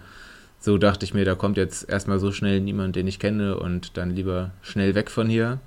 so 0.58 0.76
dachte 0.76 1.04
ich 1.04 1.14
mir, 1.14 1.24
da 1.24 1.36
kommt 1.36 1.56
jetzt 1.56 1.88
erstmal 1.88 2.18
so 2.18 2.32
schnell 2.32 2.60
niemand, 2.60 2.96
den 2.96 3.06
ich 3.06 3.20
kenne 3.20 3.56
und 3.56 3.96
dann 3.96 4.10
lieber 4.10 4.50
schnell 4.62 4.96
weg 4.96 5.08
von 5.08 5.28
hier. 5.28 5.60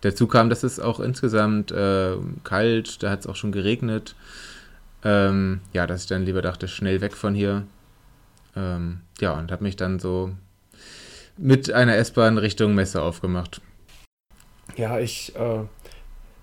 Dazu 0.00 0.26
kam, 0.26 0.48
dass 0.48 0.62
es 0.62 0.80
auch 0.80 1.00
insgesamt 1.00 1.70
äh, 1.70 2.16
kalt, 2.44 3.02
da 3.02 3.10
hat 3.10 3.20
es 3.20 3.26
auch 3.26 3.36
schon 3.36 3.52
geregnet. 3.52 4.14
Ähm, 5.04 5.60
ja, 5.74 5.86
dass 5.86 6.02
ich 6.02 6.08
dann 6.08 6.24
lieber 6.24 6.40
dachte, 6.40 6.66
schnell 6.66 7.02
weg 7.02 7.14
von 7.14 7.34
hier. 7.34 7.64
Ähm, 8.56 9.00
ja, 9.20 9.32
und 9.32 9.52
habe 9.52 9.64
mich 9.64 9.76
dann 9.76 9.98
so 9.98 10.32
mit 11.38 11.72
einer 11.72 11.96
S-Bahn 11.96 12.38
Richtung 12.38 12.74
Messe 12.74 13.00
aufgemacht. 13.02 13.60
Ja, 14.76 14.98
ich, 14.98 15.34
äh, 15.36 15.60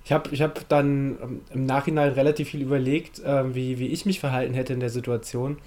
ich 0.04 0.12
habe 0.12 0.30
ich 0.32 0.41
hab 0.41 0.68
dann 0.70 1.18
ähm, 1.22 1.41
im 1.54 1.66
Nachhinein 1.66 2.12
relativ 2.14 2.50
viel 2.50 2.62
überlegt, 2.62 3.20
äh, 3.20 3.54
wie, 3.54 3.80
wie 3.80 3.88
ich 3.88 4.06
mich 4.06 4.20
verhalten 4.20 4.54
hätte 4.54 4.74
in 4.74 4.80
der 4.80 4.89
Situation. 4.89 5.58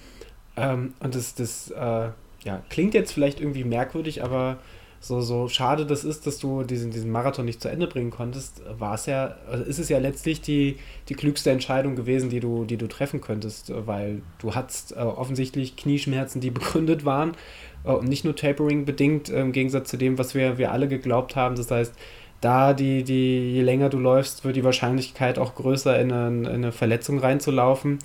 Ähm, 0.57 0.93
und 0.99 1.15
das, 1.15 1.35
das 1.35 1.71
äh, 1.71 2.09
ja, 2.43 2.61
klingt 2.69 2.93
jetzt 2.93 3.13
vielleicht 3.13 3.39
irgendwie 3.39 3.63
merkwürdig, 3.63 4.23
aber 4.23 4.57
so, 5.01 5.21
so 5.21 5.47
schade 5.47 5.85
das 5.85 6.03
ist, 6.03 6.27
dass 6.27 6.39
du 6.39 6.63
diesen, 6.63 6.91
diesen 6.91 7.09
Marathon 7.09 7.45
nicht 7.45 7.61
zu 7.61 7.69
Ende 7.69 7.87
bringen 7.87 8.11
konntest, 8.11 8.61
war 8.77 8.95
es 8.95 9.05
ja, 9.05 9.37
also 9.49 9.63
ist 9.63 9.79
es 9.79 9.87
ja 9.87 9.97
letztlich 9.97 10.41
die, 10.41 10.75
die 11.07 11.13
klügste 11.13 11.51
Entscheidung 11.51 11.95
gewesen, 11.95 12.29
die 12.29 12.41
du, 12.41 12.65
die 12.65 12.75
du 12.75 12.87
treffen 12.87 13.21
könntest, 13.21 13.71
weil 13.87 14.21
du 14.39 14.55
hattest 14.55 14.91
äh, 14.91 14.99
offensichtlich 14.99 15.77
Knieschmerzen, 15.77 16.41
die 16.41 16.51
begründet 16.51 17.05
waren 17.05 17.31
äh, 17.31 17.35
und 17.83 18.07
nicht 18.07 18.25
nur 18.25 18.35
Tapering 18.35 18.85
bedingt, 18.85 19.29
äh, 19.29 19.41
im 19.41 19.51
Gegensatz 19.51 19.89
zu 19.89 19.97
dem, 19.97 20.17
was 20.17 20.35
wir, 20.35 20.57
wir 20.57 20.71
alle 20.71 20.87
geglaubt 20.87 21.35
haben. 21.35 21.55
Das 21.55 21.71
heißt, 21.71 21.93
da 22.41 22.73
die, 22.73 23.03
die, 23.03 23.53
je 23.53 23.61
länger 23.61 23.89
du 23.89 23.99
läufst, 23.99 24.45
wird 24.45 24.55
die 24.55 24.63
Wahrscheinlichkeit 24.63 25.39
auch 25.39 25.55
größer, 25.55 25.99
in 25.99 26.11
eine, 26.11 26.27
in 26.27 26.47
eine 26.47 26.71
Verletzung 26.71 27.19
reinzulaufen. 27.19 27.99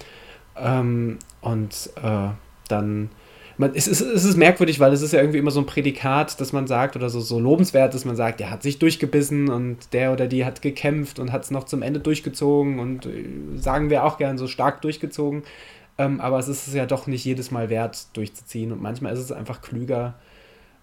Ähm, 0.56 1.18
und 1.40 1.90
äh, 2.02 2.28
dann 2.68 3.10
man, 3.56 3.72
es, 3.74 3.86
ist, 3.86 4.00
es 4.00 4.24
ist 4.24 4.36
merkwürdig, 4.36 4.80
weil 4.80 4.92
es 4.92 5.02
ist 5.02 5.12
ja 5.12 5.20
irgendwie 5.20 5.38
immer 5.38 5.52
so 5.52 5.60
ein 5.60 5.66
Prädikat, 5.66 6.40
dass 6.40 6.52
man 6.52 6.66
sagt, 6.66 6.96
oder 6.96 7.08
so, 7.08 7.20
so 7.20 7.38
lobenswert, 7.38 7.94
dass 7.94 8.04
man 8.04 8.16
sagt, 8.16 8.40
der 8.40 8.50
hat 8.50 8.62
sich 8.62 8.78
durchgebissen 8.78 9.48
und 9.48 9.92
der 9.92 10.12
oder 10.12 10.26
die 10.26 10.44
hat 10.44 10.62
gekämpft 10.62 11.18
und 11.18 11.30
hat 11.30 11.44
es 11.44 11.50
noch 11.50 11.64
zum 11.64 11.82
Ende 11.82 12.00
durchgezogen 12.00 12.80
und 12.80 13.06
äh, 13.06 13.24
sagen 13.56 13.90
wir 13.90 14.04
auch 14.04 14.18
gern 14.18 14.38
so 14.38 14.48
stark 14.48 14.82
durchgezogen. 14.82 15.44
Ähm, 15.98 16.20
aber 16.20 16.38
es 16.38 16.48
ist 16.48 16.66
es 16.66 16.74
ja 16.74 16.86
doch 16.86 17.06
nicht 17.06 17.24
jedes 17.24 17.50
Mal 17.50 17.70
wert, 17.70 18.08
durchzuziehen. 18.16 18.72
Und 18.72 18.82
manchmal 18.82 19.12
ist 19.12 19.20
es 19.20 19.32
einfach 19.32 19.62
klüger, 19.62 20.14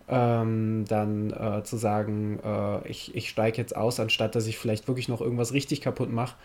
ähm, 0.07 0.85
dann 0.87 1.31
äh, 1.31 1.63
zu 1.63 1.77
sagen, 1.77 2.39
äh, 2.43 2.87
ich, 2.87 3.15
ich 3.15 3.29
steige 3.29 3.57
jetzt 3.57 3.75
aus, 3.75 3.99
anstatt 3.99 4.35
dass 4.35 4.47
ich 4.47 4.57
vielleicht 4.57 4.87
wirklich 4.87 5.07
noch 5.09 5.21
irgendwas 5.21 5.53
richtig 5.53 5.81
kaputt 5.81 6.11
mache. 6.11 6.35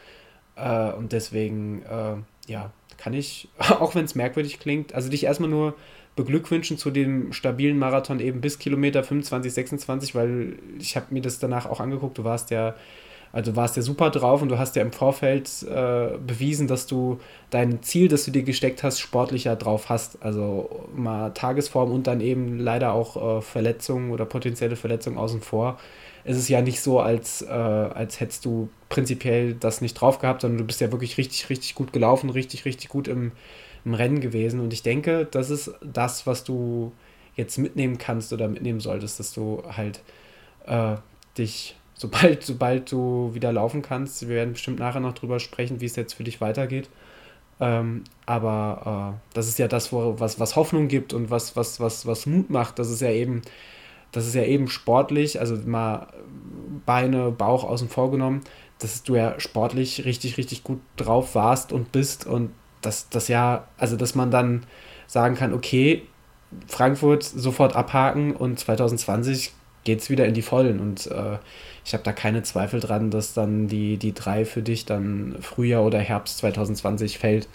Äh, 0.56 0.92
und 0.92 1.12
deswegen, 1.12 1.82
äh, 1.82 2.16
ja, 2.50 2.72
kann 2.98 3.14
ich, 3.14 3.48
auch 3.58 3.94
wenn 3.94 4.04
es 4.04 4.14
merkwürdig 4.14 4.58
klingt, 4.60 4.94
also 4.94 5.08
dich 5.10 5.24
erstmal 5.24 5.50
nur 5.50 5.74
beglückwünschen 6.16 6.78
zu 6.78 6.90
dem 6.90 7.32
stabilen 7.32 7.78
Marathon 7.78 8.20
eben 8.20 8.40
bis 8.40 8.58
Kilometer 8.58 9.04
25, 9.04 9.52
26, 9.52 10.14
weil 10.14 10.58
ich 10.78 10.96
habe 10.96 11.06
mir 11.10 11.20
das 11.20 11.38
danach 11.38 11.66
auch 11.66 11.78
angeguckt. 11.78 12.16
Du 12.16 12.24
warst 12.24 12.50
ja, 12.50 12.74
also 13.32 13.56
warst 13.56 13.76
ja 13.76 13.82
super 13.82 14.10
drauf 14.10 14.42
und 14.42 14.48
du 14.48 14.58
hast 14.58 14.76
ja 14.76 14.82
im 14.82 14.92
Vorfeld 14.92 15.48
äh, 15.62 16.16
bewiesen, 16.18 16.66
dass 16.68 16.86
du 16.86 17.20
dein 17.50 17.82
Ziel, 17.82 18.08
das 18.08 18.24
du 18.24 18.30
dir 18.30 18.42
gesteckt 18.42 18.82
hast, 18.82 19.00
sportlicher 19.00 19.56
drauf 19.56 19.88
hast. 19.88 20.22
Also 20.22 20.86
mal 20.94 21.30
Tagesform 21.30 21.92
und 21.92 22.06
dann 22.06 22.20
eben 22.20 22.58
leider 22.58 22.92
auch 22.92 23.38
äh, 23.38 23.42
Verletzungen 23.42 24.10
oder 24.10 24.24
potenzielle 24.24 24.76
Verletzungen 24.76 25.18
außen 25.18 25.40
vor. 25.40 25.78
Es 26.24 26.36
ist 26.36 26.48
ja 26.48 26.60
nicht 26.60 26.80
so, 26.80 26.98
als, 26.98 27.42
äh, 27.42 27.46
als 27.46 28.18
hättest 28.20 28.44
du 28.44 28.68
prinzipiell 28.88 29.54
das 29.54 29.80
nicht 29.80 29.94
drauf 29.94 30.18
gehabt, 30.18 30.40
sondern 30.40 30.58
du 30.58 30.64
bist 30.64 30.80
ja 30.80 30.90
wirklich 30.90 31.18
richtig, 31.18 31.50
richtig 31.50 31.74
gut 31.74 31.92
gelaufen, 31.92 32.30
richtig, 32.30 32.64
richtig 32.64 32.88
gut 32.88 33.06
im, 33.06 33.32
im 33.84 33.94
Rennen 33.94 34.20
gewesen. 34.20 34.60
Und 34.60 34.72
ich 34.72 34.82
denke, 34.82 35.26
das 35.30 35.50
ist 35.50 35.72
das, 35.84 36.26
was 36.26 36.42
du 36.42 36.92
jetzt 37.36 37.58
mitnehmen 37.58 37.98
kannst 37.98 38.32
oder 38.32 38.48
mitnehmen 38.48 38.80
solltest, 38.80 39.20
dass 39.20 39.32
du 39.32 39.62
halt 39.76 40.00
äh, 40.66 40.96
dich, 41.38 41.75
sobald, 41.96 42.42
sobald 42.42 42.92
du 42.92 43.30
wieder 43.34 43.52
laufen 43.52 43.82
kannst, 43.82 44.28
wir 44.28 44.36
werden 44.36 44.52
bestimmt 44.52 44.78
nachher 44.78 45.00
noch 45.00 45.14
drüber 45.14 45.40
sprechen, 45.40 45.80
wie 45.80 45.86
es 45.86 45.96
jetzt 45.96 46.14
für 46.14 46.24
dich 46.24 46.40
weitergeht. 46.40 46.88
Ähm, 47.58 48.04
aber 48.26 49.16
äh, 49.16 49.34
das 49.34 49.48
ist 49.48 49.58
ja 49.58 49.66
das, 49.66 49.92
wo, 49.92 50.14
was, 50.18 50.38
was 50.38 50.56
Hoffnung 50.56 50.88
gibt 50.88 51.14
und 51.14 51.30
was, 51.30 51.56
was, 51.56 51.80
was, 51.80 52.06
was 52.06 52.26
Mut 52.26 52.50
macht. 52.50 52.78
Das 52.78 52.90
ist 52.90 53.00
ja 53.00 53.10
eben, 53.10 53.42
das 54.12 54.26
ist 54.26 54.34
ja 54.34 54.44
eben 54.44 54.68
sportlich, 54.68 55.40
also 55.40 55.56
mal 55.64 56.08
Beine, 56.84 57.30
Bauch 57.30 57.64
außen 57.64 57.88
vor 57.88 58.10
genommen, 58.10 58.42
dass 58.78 59.02
du 59.02 59.16
ja 59.16 59.40
sportlich 59.40 60.04
richtig, 60.04 60.36
richtig 60.36 60.64
gut 60.64 60.80
drauf 60.96 61.34
warst 61.34 61.72
und 61.72 61.92
bist 61.92 62.26
und 62.26 62.50
dass 62.82 63.08
das 63.08 63.28
ja, 63.28 63.66
also 63.78 63.96
dass 63.96 64.14
man 64.14 64.30
dann 64.30 64.64
sagen 65.06 65.34
kann, 65.34 65.54
okay, 65.54 66.02
Frankfurt 66.66 67.22
sofort 67.22 67.74
abhaken 67.74 68.36
und 68.36 68.58
2020 68.58 69.52
geht 69.84 70.00
es 70.00 70.10
wieder 70.10 70.26
in 70.26 70.34
die 70.34 70.42
Vollen. 70.42 70.80
Und 70.80 71.06
äh, 71.06 71.38
ich 71.86 71.94
habe 71.94 72.02
da 72.02 72.12
keine 72.12 72.42
Zweifel 72.42 72.80
dran, 72.80 73.12
dass 73.12 73.32
dann 73.32 73.68
die, 73.68 73.96
die 73.96 74.12
drei 74.12 74.44
für 74.44 74.60
dich 74.60 74.86
dann 74.86 75.36
Frühjahr 75.40 75.84
oder 75.84 76.00
Herbst 76.00 76.38
2020 76.38 77.18
fällt. 77.18 77.48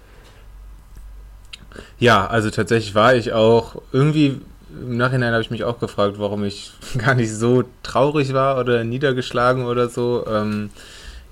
Ja, 2.00 2.28
also 2.28 2.50
tatsächlich 2.50 2.96
war 2.96 3.14
ich 3.14 3.34
auch 3.34 3.82
irgendwie 3.92 4.40
im 4.80 4.96
Nachhinein 4.96 5.34
habe 5.34 5.42
ich 5.42 5.52
mich 5.52 5.66
auch 5.66 5.80
gefragt, 5.80 6.16
warum 6.18 6.46
ich 6.46 6.72
gar 6.98 7.14
nicht 7.14 7.34
so 7.34 7.66
traurig 7.84 8.34
war 8.34 8.58
oder 8.58 8.86
niedergeschlagen 8.86 9.66
oder 9.66 9.90
so. 9.90 10.26
Ähm, 10.26 10.70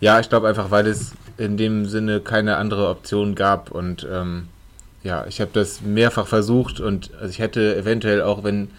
ja, 0.02 0.20
ich 0.20 0.28
glaube 0.28 0.50
einfach, 0.50 0.70
weil 0.70 0.86
es 0.86 1.14
in 1.38 1.56
dem 1.56 1.86
Sinne 1.86 2.20
keine 2.20 2.58
andere 2.58 2.89
Option 2.89 3.34
gab. 3.34 3.72
Und 3.72 4.06
ähm, 4.12 4.50
ja, 5.04 5.26
ich 5.26 5.39
habe 5.39 5.52
das 5.54 5.80
mehrfach 5.82 6.28
versucht 6.28 6.82
und 6.82 7.12
also 7.16 7.30
ich 7.30 7.39
hätte 7.39 7.78
eventuell 7.78 8.22
auch, 8.22 8.43
wenn, 8.43 8.72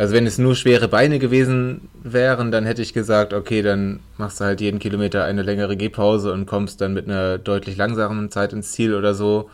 also 0.00 0.14
wenn 0.14 0.26
es 0.26 0.38
nur 0.38 0.56
schwere 0.56 0.88
Beine 0.88 1.18
gewesen 1.18 1.90
wären, 2.02 2.50
dann 2.50 2.64
hätte 2.64 2.80
ich 2.80 2.94
gesagt, 2.94 3.34
okay, 3.34 3.60
dann 3.60 4.00
machst 4.16 4.40
du 4.40 4.44
halt 4.44 4.62
jeden 4.62 4.78
Kilometer 4.78 5.24
eine 5.24 5.42
längere 5.42 5.76
Gehpause 5.76 6.32
und 6.32 6.46
kommst 6.46 6.80
dann 6.80 6.94
mit 6.94 7.06
einer 7.06 7.36
deutlich 7.36 7.76
langsamen 7.76 8.30
Zeit 8.30 8.54
ins 8.54 8.72
Ziel 8.72 8.94
oder 8.94 9.12
so. 9.12 9.50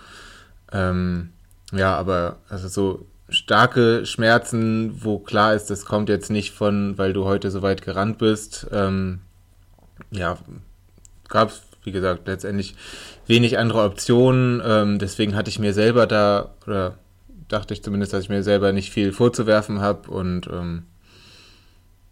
Ähm, 0.72 1.30
ja, 1.72 1.97
aber 1.97 2.36
also 2.49 2.68
so 2.68 3.07
starke 3.28 4.07
Schmerzen, 4.07 5.03
wo 5.03 5.18
klar 5.18 5.53
ist, 5.53 5.68
das 5.68 5.84
kommt 5.84 6.09
jetzt 6.09 6.30
nicht 6.30 6.53
von, 6.53 6.97
weil 6.97 7.12
du 7.12 7.24
heute 7.24 7.51
so 7.51 7.62
weit 7.62 7.82
gerannt 7.82 8.18
bist. 8.18 8.68
Ähm, 8.70 9.22
ja, 10.12 10.38
gab 11.28 11.49
es 11.49 11.62
wie 11.82 11.90
gesagt, 11.90 12.28
letztendlich 12.28 12.76
wenig 13.26 13.59
andere 13.59 13.82
Optionen. 13.82 14.62
Ähm, 14.64 15.01
deswegen 15.01 15.34
hatte 15.34 15.51
ich 15.51 15.59
mir 15.59 15.72
selber 15.72 16.07
da, 16.07 16.55
oder 16.68 16.99
dachte 17.49 17.74
ich 17.74 17.82
zumindest, 17.82 18.12
dass 18.12 18.24
ich 18.24 18.28
mir 18.28 18.42
selber 18.42 18.72
nicht 18.72 18.92
viel 18.92 19.12
vorzuwerfen 19.12 19.80
habe 19.80 20.11
und 20.11 20.49
ähm, 20.49 20.84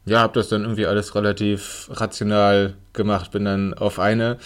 ja, 0.06 0.20
habe 0.20 0.34
das 0.34 0.48
dann 0.48 0.62
irgendwie 0.62 0.86
alles 0.86 1.14
relativ 1.14 1.88
rational 1.90 2.74
gemacht. 2.92 3.30
Bin 3.32 3.44
dann 3.44 3.74
auf 3.74 3.98
eine 3.98 4.38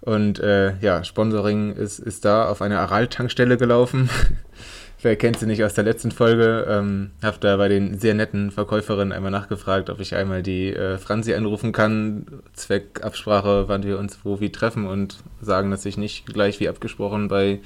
und 0.00 0.38
äh, 0.40 0.76
ja, 0.78 1.02
Sponsoring 1.04 1.72
ist, 1.72 1.98
ist 1.98 2.24
da 2.24 2.48
auf 2.48 2.62
eine 2.62 2.78
Aral-Tankstelle 2.80 3.56
gelaufen. 3.56 4.10
Wer 5.02 5.16
kennt 5.16 5.38
sie 5.38 5.46
nicht 5.46 5.62
aus 5.62 5.74
der 5.74 5.84
letzten 5.84 6.10
Folge? 6.10 6.66
Ähm, 6.68 7.10
habe 7.22 7.38
da 7.40 7.56
bei 7.56 7.68
den 7.68 7.98
sehr 7.98 8.14
netten 8.14 8.50
Verkäuferinnen 8.50 9.12
einmal 9.12 9.30
nachgefragt, 9.30 9.90
ob 9.90 10.00
ich 10.00 10.14
einmal 10.14 10.42
die 10.42 10.72
äh, 10.72 10.98
Franzi 10.98 11.34
anrufen 11.34 11.72
kann. 11.72 12.26
Zweck 12.54 13.04
Absprache, 13.04 13.68
wann 13.68 13.82
wir 13.82 13.98
uns 13.98 14.20
wo 14.24 14.40
wie 14.40 14.50
treffen 14.50 14.86
und 14.86 15.18
sagen, 15.40 15.70
dass 15.70 15.84
ich 15.84 15.96
nicht 15.96 16.26
gleich 16.26 16.60
wie 16.60 16.68
abgesprochen 16.68 17.28
bei 17.28 17.60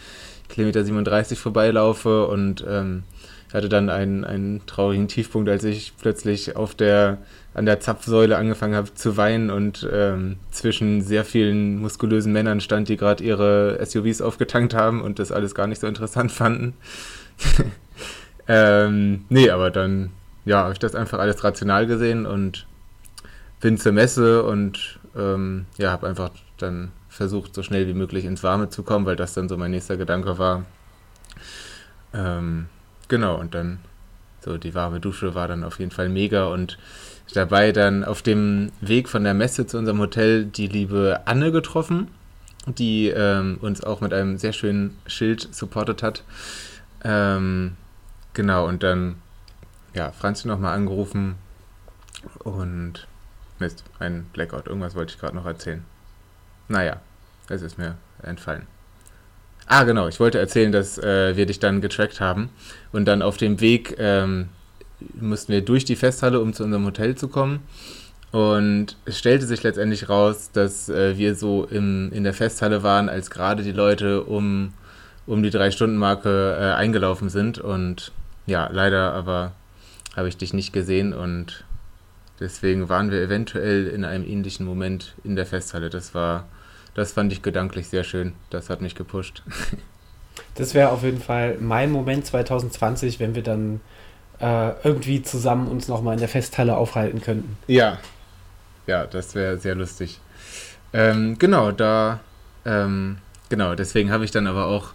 Kilometer 0.50 0.84
37 0.84 1.38
vorbeilaufe 1.38 2.26
und 2.26 2.64
ähm, 2.68 3.04
hatte 3.52 3.68
dann 3.68 3.88
einen, 3.88 4.24
einen 4.24 4.64
traurigen 4.66 5.08
Tiefpunkt, 5.08 5.48
als 5.48 5.64
ich 5.64 5.94
plötzlich 5.98 6.56
auf 6.56 6.74
der 6.74 7.18
an 7.52 7.66
der 7.66 7.80
Zapfsäule 7.80 8.36
angefangen 8.36 8.76
habe 8.76 8.94
zu 8.94 9.16
weinen 9.16 9.50
und 9.50 9.88
ähm, 9.92 10.36
zwischen 10.52 11.02
sehr 11.02 11.24
vielen 11.24 11.80
muskulösen 11.80 12.32
Männern 12.32 12.60
stand, 12.60 12.88
die 12.88 12.96
gerade 12.96 13.24
ihre 13.24 13.84
SUVs 13.84 14.20
aufgetankt 14.22 14.72
haben 14.72 15.02
und 15.02 15.18
das 15.18 15.32
alles 15.32 15.54
gar 15.54 15.66
nicht 15.66 15.80
so 15.80 15.88
interessant 15.88 16.30
fanden. 16.30 16.74
ähm, 18.48 19.24
nee, 19.28 19.50
aber 19.50 19.70
dann, 19.70 20.10
ja, 20.44 20.62
habe 20.62 20.74
ich 20.74 20.78
das 20.78 20.94
einfach 20.94 21.18
alles 21.18 21.42
rational 21.42 21.86
gesehen 21.88 22.24
und 22.24 22.66
bin 23.60 23.78
zur 23.78 23.92
Messe 23.92 24.44
und 24.44 25.00
ähm, 25.16 25.66
ja, 25.76 25.90
habe 25.90 26.06
einfach 26.06 26.30
dann 26.56 26.92
versucht, 27.10 27.54
so 27.54 27.62
schnell 27.62 27.86
wie 27.86 27.94
möglich 27.94 28.24
ins 28.24 28.42
Warme 28.42 28.70
zu 28.70 28.82
kommen, 28.82 29.04
weil 29.04 29.16
das 29.16 29.34
dann 29.34 29.48
so 29.48 29.56
mein 29.58 29.72
nächster 29.72 29.98
Gedanke 29.98 30.38
war. 30.38 30.64
Ähm, 32.14 32.66
genau, 33.08 33.38
und 33.38 33.54
dann 33.54 33.80
so 34.40 34.56
die 34.56 34.74
warme 34.74 35.00
Dusche 35.00 35.34
war 35.34 35.48
dann 35.48 35.64
auf 35.64 35.78
jeden 35.78 35.90
Fall 35.90 36.08
mega 36.08 36.46
und 36.46 36.78
dabei 37.34 37.72
dann 37.72 38.04
auf 38.04 38.22
dem 38.22 38.72
Weg 38.80 39.08
von 39.08 39.24
der 39.24 39.34
Messe 39.34 39.66
zu 39.66 39.76
unserem 39.76 39.98
Hotel 39.98 40.46
die 40.46 40.66
liebe 40.66 41.20
Anne 41.26 41.52
getroffen, 41.52 42.08
die 42.66 43.08
ähm, 43.08 43.58
uns 43.60 43.84
auch 43.84 44.00
mit 44.00 44.14
einem 44.14 44.38
sehr 44.38 44.52
schönen 44.52 44.96
Schild 45.06 45.54
supportet 45.54 46.02
hat. 46.02 46.24
Ähm, 47.04 47.76
genau, 48.32 48.66
und 48.66 48.82
dann, 48.82 49.16
ja, 49.94 50.12
Franzi 50.12 50.48
nochmal 50.48 50.74
angerufen 50.74 51.34
und 52.38 53.06
Mist, 53.58 53.84
ein 53.98 54.26
Blackout. 54.32 54.66
Irgendwas 54.66 54.94
wollte 54.94 55.12
ich 55.14 55.20
gerade 55.20 55.36
noch 55.36 55.46
erzählen. 55.46 55.84
Naja, 56.70 57.00
es 57.48 57.62
ist 57.62 57.78
mir 57.78 57.96
entfallen. 58.22 58.62
Ah, 59.66 59.82
genau, 59.82 60.06
ich 60.06 60.20
wollte 60.20 60.38
erzählen, 60.38 60.70
dass 60.70 60.98
äh, 60.98 61.36
wir 61.36 61.46
dich 61.46 61.58
dann 61.58 61.80
getrackt 61.80 62.20
haben 62.20 62.48
und 62.92 63.06
dann 63.06 63.22
auf 63.22 63.36
dem 63.36 63.60
Weg 63.60 63.96
ähm, 63.98 64.48
mussten 65.20 65.52
wir 65.52 65.62
durch 65.62 65.84
die 65.84 65.96
Festhalle, 65.96 66.40
um 66.40 66.52
zu 66.52 66.62
unserem 66.62 66.84
Hotel 66.84 67.16
zu 67.16 67.26
kommen. 67.26 67.60
Und 68.30 68.96
es 69.04 69.18
stellte 69.18 69.46
sich 69.46 69.64
letztendlich 69.64 70.08
raus, 70.08 70.50
dass 70.52 70.88
äh, 70.88 71.18
wir 71.18 71.34
so 71.34 71.64
im, 71.64 72.12
in 72.12 72.22
der 72.22 72.34
Festhalle 72.34 72.84
waren, 72.84 73.08
als 73.08 73.30
gerade 73.30 73.64
die 73.64 73.72
Leute 73.72 74.22
um 74.22 74.72
um 75.26 75.42
die 75.42 75.50
Drei-Stunden-Marke 75.50 76.56
äh, 76.58 76.74
eingelaufen 76.74 77.28
sind. 77.28 77.58
Und 77.58 78.10
ja, 78.46 78.68
leider 78.72 79.12
aber 79.12 79.52
habe 80.16 80.28
ich 80.28 80.36
dich 80.36 80.54
nicht 80.54 80.72
gesehen 80.72 81.12
und 81.12 81.64
Deswegen 82.40 82.88
waren 82.88 83.10
wir 83.10 83.20
eventuell 83.20 83.86
in 83.86 84.02
einem 84.02 84.24
ähnlichen 84.24 84.64
Moment 84.64 85.14
in 85.24 85.36
der 85.36 85.44
Festhalle. 85.44 85.90
Das 85.90 86.14
war, 86.14 86.48
das 86.94 87.12
fand 87.12 87.32
ich 87.32 87.42
gedanklich 87.42 87.88
sehr 87.88 88.04
schön. 88.04 88.32
Das 88.50 88.70
hat 88.70 88.80
mich 88.80 88.94
gepusht. 88.94 89.42
Das 90.54 90.74
wäre 90.74 90.90
auf 90.90 91.02
jeden 91.02 91.20
Fall 91.20 91.58
mein 91.60 91.90
Moment 91.90 92.24
2020, 92.24 93.20
wenn 93.20 93.34
wir 93.34 93.42
dann 93.42 93.80
äh, 94.40 94.72
irgendwie 94.84 95.22
zusammen 95.22 95.68
uns 95.68 95.88
nochmal 95.88 96.14
in 96.14 96.20
der 96.20 96.28
Festhalle 96.28 96.76
aufhalten 96.76 97.20
könnten. 97.20 97.56
Ja, 97.66 97.98
ja, 98.86 99.06
das 99.06 99.34
wäre 99.34 99.58
sehr 99.58 99.74
lustig. 99.74 100.20
Ähm, 100.92 101.38
genau, 101.38 101.72
da, 101.72 102.20
ähm, 102.64 103.18
genau, 103.48 103.74
deswegen 103.74 104.10
habe 104.10 104.24
ich 104.24 104.30
dann 104.30 104.46
aber 104.46 104.66
auch 104.66 104.92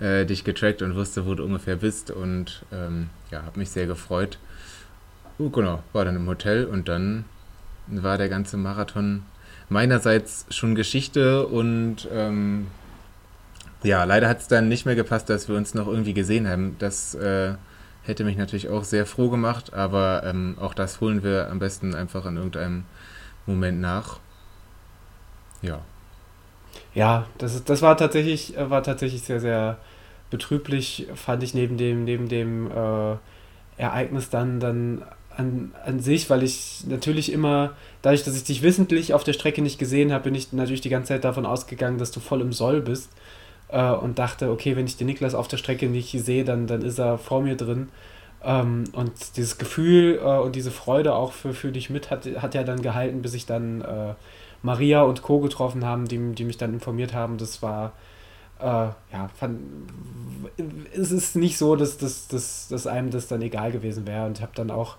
äh, 0.00 0.26
dich 0.26 0.44
getrackt 0.44 0.82
und 0.82 0.94
wusste, 0.94 1.26
wo 1.26 1.34
du 1.34 1.44
ungefähr 1.44 1.76
bist 1.76 2.10
und 2.10 2.64
ähm, 2.72 3.10
ja, 3.30 3.42
habe 3.42 3.58
mich 3.58 3.70
sehr 3.70 3.86
gefreut. 3.86 4.38
Uh, 5.38 5.50
genau, 5.50 5.82
war 5.92 6.04
dann 6.04 6.16
im 6.16 6.28
Hotel 6.28 6.66
und 6.66 6.88
dann 6.88 7.24
war 7.86 8.18
der 8.18 8.28
ganze 8.28 8.56
Marathon 8.56 9.24
meinerseits 9.68 10.46
schon 10.50 10.74
Geschichte 10.74 11.46
und 11.46 12.08
ähm, 12.12 12.66
ja, 13.82 14.04
leider 14.04 14.28
hat 14.28 14.40
es 14.40 14.48
dann 14.48 14.68
nicht 14.68 14.86
mehr 14.86 14.94
gepasst, 14.94 15.28
dass 15.28 15.48
wir 15.48 15.56
uns 15.56 15.74
noch 15.74 15.86
irgendwie 15.86 16.14
gesehen 16.14 16.48
haben. 16.48 16.76
Das 16.78 17.14
äh, 17.14 17.54
hätte 18.02 18.24
mich 18.24 18.36
natürlich 18.36 18.68
auch 18.68 18.84
sehr 18.84 19.06
froh 19.06 19.28
gemacht, 19.30 19.74
aber 19.74 20.22
ähm, 20.24 20.56
auch 20.60 20.74
das 20.74 21.00
holen 21.00 21.22
wir 21.22 21.50
am 21.50 21.58
besten 21.58 21.94
einfach 21.94 22.24
in 22.26 22.36
irgendeinem 22.36 22.84
Moment 23.46 23.80
nach. 23.80 24.20
Ja. 25.62 25.80
Ja, 26.94 27.26
das, 27.38 27.54
ist, 27.54 27.68
das 27.68 27.82
war 27.82 27.96
tatsächlich, 27.96 28.56
äh, 28.56 28.70
war 28.70 28.82
tatsächlich 28.82 29.22
sehr, 29.22 29.40
sehr 29.40 29.78
betrüblich, 30.30 31.06
fand 31.14 31.42
ich 31.42 31.54
neben 31.54 31.76
dem, 31.76 32.04
neben 32.04 32.28
dem 32.28 32.70
äh, 32.70 33.16
Ereignis 33.76 34.30
dann, 34.30 34.60
dann 34.60 35.02
an, 35.36 35.72
an 35.84 36.00
sich, 36.00 36.30
weil 36.30 36.42
ich 36.42 36.84
natürlich 36.86 37.32
immer, 37.32 37.72
dadurch, 38.04 38.22
dass 38.22 38.36
ich 38.36 38.44
dich 38.44 38.62
wissentlich 38.62 39.14
auf 39.14 39.24
der 39.24 39.32
Strecke 39.32 39.62
nicht 39.62 39.78
gesehen 39.78 40.12
habe, 40.12 40.24
bin 40.24 40.34
ich 40.34 40.52
natürlich 40.52 40.82
die 40.82 40.90
ganze 40.90 41.08
Zeit 41.08 41.24
davon 41.24 41.46
ausgegangen, 41.46 41.96
dass 41.96 42.10
du 42.10 42.20
voll 42.20 42.42
im 42.42 42.52
Soll 42.52 42.82
bist 42.82 43.10
äh, 43.68 43.90
und 43.90 44.18
dachte, 44.18 44.50
okay, 44.50 44.76
wenn 44.76 44.86
ich 44.86 44.98
den 44.98 45.06
Niklas 45.06 45.34
auf 45.34 45.48
der 45.48 45.56
Strecke 45.56 45.88
nicht 45.88 46.10
sehe, 46.12 46.44
dann, 46.44 46.66
dann 46.66 46.82
ist 46.82 46.98
er 46.98 47.16
vor 47.16 47.40
mir 47.40 47.56
drin. 47.56 47.88
Ähm, 48.42 48.84
und 48.92 49.38
dieses 49.38 49.56
Gefühl 49.56 50.20
äh, 50.22 50.38
und 50.38 50.54
diese 50.54 50.70
Freude 50.70 51.14
auch 51.14 51.32
für, 51.32 51.54
für 51.54 51.72
dich 51.72 51.88
mit 51.88 52.10
hat, 52.10 52.26
hat 52.26 52.54
ja 52.54 52.62
dann 52.62 52.82
gehalten, 52.82 53.22
bis 53.22 53.32
ich 53.32 53.46
dann 53.46 53.80
äh, 53.80 54.12
Maria 54.60 55.02
und 55.02 55.22
Co. 55.22 55.40
getroffen 55.40 55.86
haben, 55.86 56.06
die, 56.06 56.34
die 56.34 56.44
mich 56.44 56.58
dann 56.58 56.74
informiert 56.74 57.14
haben. 57.14 57.38
Das 57.38 57.62
war, 57.62 57.94
äh, 58.60 58.64
ja, 58.64 59.30
fand, 59.34 59.60
es 60.94 61.10
ist 61.10 61.36
nicht 61.36 61.56
so, 61.56 61.74
dass, 61.74 61.96
dass, 61.96 62.28
dass, 62.28 62.68
dass 62.68 62.86
einem 62.86 63.10
das 63.10 63.28
dann 63.28 63.40
egal 63.40 63.72
gewesen 63.72 64.06
wäre. 64.06 64.26
Und 64.26 64.42
habe 64.42 64.52
dann 64.54 64.70
auch, 64.70 64.96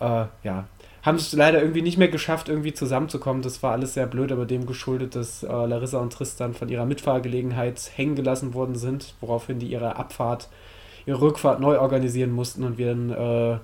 äh, 0.00 0.24
ja, 0.44 0.66
haben 1.08 1.16
es 1.16 1.32
leider 1.32 1.60
irgendwie 1.60 1.82
nicht 1.82 1.98
mehr 1.98 2.08
geschafft, 2.08 2.48
irgendwie 2.48 2.74
zusammenzukommen. 2.74 3.42
Das 3.42 3.62
war 3.62 3.72
alles 3.72 3.94
sehr 3.94 4.06
blöd, 4.06 4.30
aber 4.30 4.46
dem 4.46 4.66
geschuldet, 4.66 5.16
dass 5.16 5.42
äh, 5.42 5.46
Larissa 5.46 5.98
und 5.98 6.12
Tristan 6.12 6.54
von 6.54 6.68
ihrer 6.68 6.84
Mitfahrgelegenheit 6.84 7.90
hängen 7.96 8.14
gelassen 8.14 8.54
worden 8.54 8.76
sind, 8.76 9.14
woraufhin 9.20 9.58
die 9.58 9.66
ihre 9.66 9.96
Abfahrt, 9.96 10.48
ihre 11.06 11.20
Rückfahrt 11.20 11.60
neu 11.60 11.80
organisieren 11.80 12.30
mussten 12.30 12.62
und 12.62 12.78
wir 12.78 12.88
dann 12.88 13.10
äh, 13.10 13.58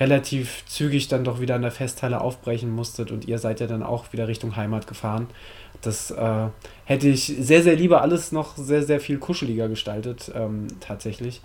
relativ 0.00 0.64
zügig 0.66 1.08
dann 1.08 1.24
doch 1.24 1.40
wieder 1.40 1.54
an 1.54 1.62
der 1.62 1.70
Festhalle 1.70 2.20
aufbrechen 2.20 2.70
musstet 2.70 3.10
und 3.10 3.26
ihr 3.26 3.38
seid 3.38 3.60
ja 3.60 3.66
dann 3.66 3.82
auch 3.82 4.12
wieder 4.12 4.26
Richtung 4.26 4.56
Heimat 4.56 4.86
gefahren. 4.86 5.26
Das 5.82 6.10
äh, 6.10 6.48
hätte 6.84 7.08
ich 7.08 7.26
sehr, 7.38 7.62
sehr 7.62 7.76
lieber 7.76 8.00
alles 8.00 8.32
noch 8.32 8.56
sehr, 8.56 8.82
sehr 8.82 9.00
viel 9.00 9.18
kuscheliger 9.18 9.68
gestaltet, 9.68 10.32
ähm, 10.34 10.68
tatsächlich. 10.80 11.42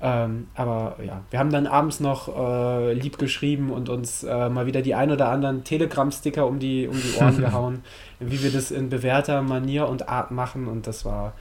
Ähm, 0.00 0.48
aber 0.54 0.96
ja, 1.04 1.22
wir 1.30 1.38
haben 1.38 1.50
dann 1.50 1.66
abends 1.66 2.00
noch 2.00 2.28
äh, 2.28 2.92
lieb 2.92 3.16
geschrieben 3.16 3.70
und 3.70 3.88
uns 3.88 4.22
äh, 4.22 4.48
mal 4.48 4.66
wieder 4.66 4.82
die 4.82 4.94
ein 4.94 5.10
oder 5.10 5.28
anderen 5.28 5.64
Telegram-Sticker 5.64 6.46
um 6.46 6.58
die, 6.58 6.88
um 6.88 6.96
die 7.00 7.18
Ohren 7.18 7.38
gehauen, 7.40 7.84
wie 8.18 8.42
wir 8.42 8.50
das 8.50 8.70
in 8.70 8.90
bewährter 8.90 9.40
Manier 9.42 9.88
und 9.88 10.08
Art 10.08 10.30
machen 10.30 10.66
und 10.66 10.86
das 10.86 11.04
war, 11.04 11.32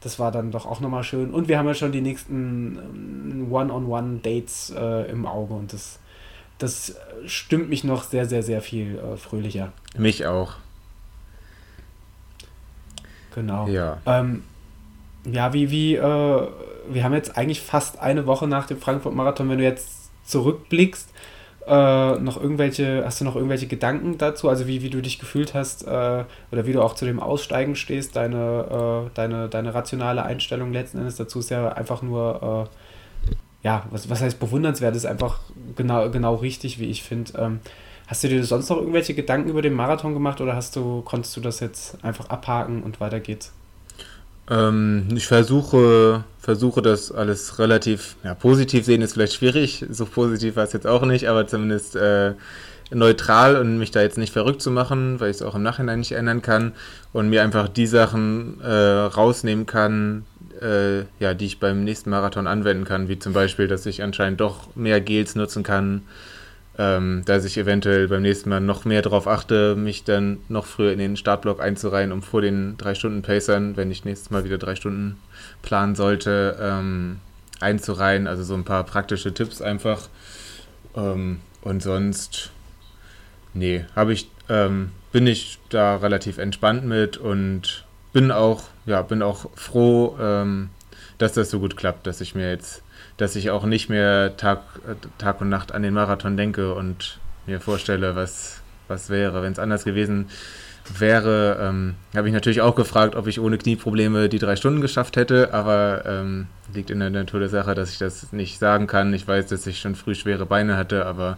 das 0.00 0.18
war 0.18 0.32
dann 0.32 0.50
doch 0.50 0.66
auch 0.66 0.80
nochmal 0.80 1.04
schön. 1.04 1.30
Und 1.30 1.48
wir 1.48 1.58
haben 1.58 1.66
ja 1.66 1.74
schon 1.74 1.92
die 1.92 2.00
nächsten 2.00 2.78
ähm, 2.78 3.52
One-on-One-Dates 3.52 4.74
äh, 4.76 5.10
im 5.10 5.24
Auge 5.24 5.54
und 5.54 5.72
das, 5.72 6.00
das 6.58 6.96
stimmt 7.26 7.70
mich 7.70 7.84
noch 7.84 8.02
sehr, 8.02 8.26
sehr, 8.26 8.42
sehr 8.42 8.60
viel 8.60 8.98
äh, 8.98 9.16
fröhlicher. 9.16 9.72
Mich 9.96 10.26
auch. 10.26 10.54
Genau. 13.34 13.68
Ja. 13.68 13.98
Ähm, 14.04 14.42
ja, 15.24 15.52
wie, 15.52 15.70
wie, 15.70 15.96
äh, 15.96 16.48
wir 16.88 17.04
haben 17.04 17.14
jetzt 17.14 17.36
eigentlich 17.36 17.60
fast 17.60 17.98
eine 17.98 18.26
Woche 18.26 18.46
nach 18.46 18.66
dem 18.66 18.78
Frankfurt-Marathon, 18.78 19.48
wenn 19.48 19.58
du 19.58 19.64
jetzt 19.64 20.10
zurückblickst, 20.24 21.10
äh, 21.66 22.18
noch 22.18 22.40
irgendwelche, 22.40 23.04
hast 23.04 23.20
du 23.20 23.24
noch 23.24 23.36
irgendwelche 23.36 23.66
Gedanken 23.66 24.18
dazu? 24.18 24.48
Also 24.48 24.66
wie, 24.66 24.82
wie 24.82 24.90
du 24.90 25.00
dich 25.02 25.18
gefühlt 25.18 25.54
hast 25.54 25.86
äh, 25.86 26.24
oder 26.50 26.66
wie 26.66 26.72
du 26.72 26.82
auch 26.82 26.94
zu 26.94 27.04
dem 27.04 27.20
Aussteigen 27.20 27.76
stehst, 27.76 28.16
deine, 28.16 29.06
äh, 29.06 29.10
deine, 29.14 29.48
deine 29.48 29.74
rationale 29.74 30.24
Einstellung 30.24 30.72
letzten 30.72 30.98
Endes 30.98 31.16
dazu 31.16 31.38
ist 31.40 31.50
ja 31.50 31.68
einfach 31.68 32.02
nur, 32.02 32.68
äh, 33.22 33.66
ja, 33.66 33.84
was, 33.90 34.08
was 34.08 34.22
heißt 34.22 34.40
bewundernswert, 34.40 34.96
ist 34.96 35.04
einfach 35.04 35.40
genau, 35.76 36.10
genau 36.10 36.36
richtig, 36.36 36.78
wie 36.78 36.86
ich 36.86 37.02
finde. 37.02 37.32
Ähm, 37.38 37.60
hast 38.06 38.24
du 38.24 38.28
dir 38.28 38.42
sonst 38.42 38.70
noch 38.70 38.78
irgendwelche 38.78 39.14
Gedanken 39.14 39.50
über 39.50 39.60
den 39.62 39.74
Marathon 39.74 40.14
gemacht 40.14 40.40
oder 40.40 40.56
hast 40.56 40.76
du, 40.76 41.02
konntest 41.02 41.36
du 41.36 41.40
das 41.40 41.60
jetzt 41.60 42.02
einfach 42.02 42.30
abhaken 42.30 42.82
und 42.82 43.00
weiter 43.00 43.20
geht's? 43.20 43.52
Ähm, 44.50 45.06
ich 45.14 45.26
versuche, 45.26 46.24
versuche 46.40 46.82
das 46.82 47.12
alles 47.12 47.58
relativ 47.58 48.16
ja, 48.24 48.34
positiv 48.34 48.84
sehen, 48.84 49.00
ist 49.00 49.14
vielleicht 49.14 49.34
schwierig. 49.34 49.86
So 49.90 50.04
positiv 50.04 50.56
war 50.56 50.64
es 50.64 50.72
jetzt 50.72 50.86
auch 50.86 51.06
nicht, 51.06 51.28
aber 51.28 51.46
zumindest 51.46 51.96
äh, 51.96 52.34
neutral 52.90 53.56
und 53.56 53.78
mich 53.78 53.92
da 53.92 54.02
jetzt 54.02 54.18
nicht 54.18 54.32
verrückt 54.32 54.60
zu 54.60 54.70
machen, 54.70 55.20
weil 55.20 55.30
ich 55.30 55.36
es 55.36 55.42
auch 55.42 55.54
im 55.54 55.62
Nachhinein 55.62 56.00
nicht 56.00 56.12
ändern 56.12 56.42
kann 56.42 56.72
und 57.12 57.28
mir 57.28 57.42
einfach 57.42 57.68
die 57.68 57.86
Sachen 57.86 58.60
äh, 58.60 58.68
rausnehmen 58.68 59.66
kann, 59.66 60.24
äh, 60.60 61.00
ja, 61.20 61.34
die 61.34 61.46
ich 61.46 61.60
beim 61.60 61.84
nächsten 61.84 62.10
Marathon 62.10 62.48
anwenden 62.48 62.84
kann, 62.84 63.08
wie 63.08 63.18
zum 63.18 63.32
Beispiel, 63.32 63.68
dass 63.68 63.86
ich 63.86 64.02
anscheinend 64.02 64.40
doch 64.40 64.74
mehr 64.74 65.00
Gels 65.00 65.36
nutzen 65.36 65.62
kann, 65.62 66.02
ähm, 66.78 67.22
dass 67.26 67.44
ich 67.44 67.58
eventuell 67.58 68.08
beim 68.08 68.22
nächsten 68.22 68.48
Mal 68.48 68.60
noch 68.60 68.84
mehr 68.84 69.02
darauf 69.02 69.26
achte, 69.26 69.76
mich 69.76 70.04
dann 70.04 70.38
noch 70.48 70.66
früher 70.66 70.92
in 70.92 70.98
den 70.98 71.16
Startblock 71.16 71.60
einzureihen, 71.60 72.12
um 72.12 72.22
vor 72.22 72.40
den 72.40 72.76
drei 72.78 72.94
Stunden 72.94 73.22
Pacern, 73.22 73.76
wenn 73.76 73.90
ich 73.90 74.04
nächstes 74.04 74.30
Mal 74.30 74.44
wieder 74.44 74.58
drei 74.58 74.76
Stunden 74.76 75.18
planen 75.62 75.94
sollte, 75.94 76.56
ähm, 76.60 77.20
einzureihen. 77.60 78.26
Also 78.26 78.44
so 78.44 78.54
ein 78.54 78.64
paar 78.64 78.84
praktische 78.84 79.34
Tipps 79.34 79.60
einfach. 79.60 80.08
Ähm, 80.96 81.40
und 81.62 81.82
sonst, 81.82 82.50
nee, 83.52 83.84
habe 83.94 84.12
ich, 84.12 84.30
ähm, 84.48 84.92
bin 85.12 85.26
ich 85.26 85.58
da 85.68 85.96
relativ 85.96 86.38
entspannt 86.38 86.84
mit 86.84 87.16
und 87.18 87.84
bin 88.12 88.30
auch, 88.30 88.64
ja, 88.86 89.02
bin 89.02 89.22
auch 89.22 89.50
froh, 89.54 90.16
ähm, 90.20 90.70
dass 91.18 91.34
das 91.34 91.50
so 91.50 91.60
gut 91.60 91.76
klappt, 91.76 92.06
dass 92.06 92.20
ich 92.20 92.34
mir 92.34 92.50
jetzt 92.50 92.82
dass 93.20 93.36
ich 93.36 93.50
auch 93.50 93.64
nicht 93.64 93.88
mehr 93.88 94.36
Tag, 94.36 94.62
Tag 95.18 95.40
und 95.40 95.48
Nacht 95.48 95.72
an 95.72 95.82
den 95.82 95.92
Marathon 95.94 96.36
denke 96.36 96.74
und 96.74 97.18
mir 97.46 97.60
vorstelle, 97.60 98.16
was, 98.16 98.60
was 98.88 99.10
wäre. 99.10 99.42
Wenn 99.42 99.52
es 99.52 99.58
anders 99.58 99.84
gewesen 99.84 100.30
wäre, 100.98 101.58
ähm, 101.60 101.94
habe 102.16 102.28
ich 102.28 102.34
natürlich 102.34 102.62
auch 102.62 102.74
gefragt, 102.74 103.14
ob 103.14 103.26
ich 103.26 103.38
ohne 103.38 103.58
Knieprobleme 103.58 104.28
die 104.28 104.38
drei 104.38 104.56
Stunden 104.56 104.80
geschafft 104.80 105.16
hätte, 105.16 105.52
aber 105.52 106.04
ähm, 106.06 106.46
liegt 106.72 106.90
in 106.90 107.00
der 107.00 107.10
Natur 107.10 107.40
der 107.40 107.50
Sache, 107.50 107.74
dass 107.74 107.92
ich 107.92 107.98
das 107.98 108.32
nicht 108.32 108.58
sagen 108.58 108.86
kann. 108.86 109.12
Ich 109.12 109.28
weiß, 109.28 109.46
dass 109.46 109.66
ich 109.66 109.80
schon 109.80 109.94
früh 109.94 110.14
schwere 110.14 110.46
Beine 110.46 110.76
hatte, 110.76 111.04
aber 111.04 111.36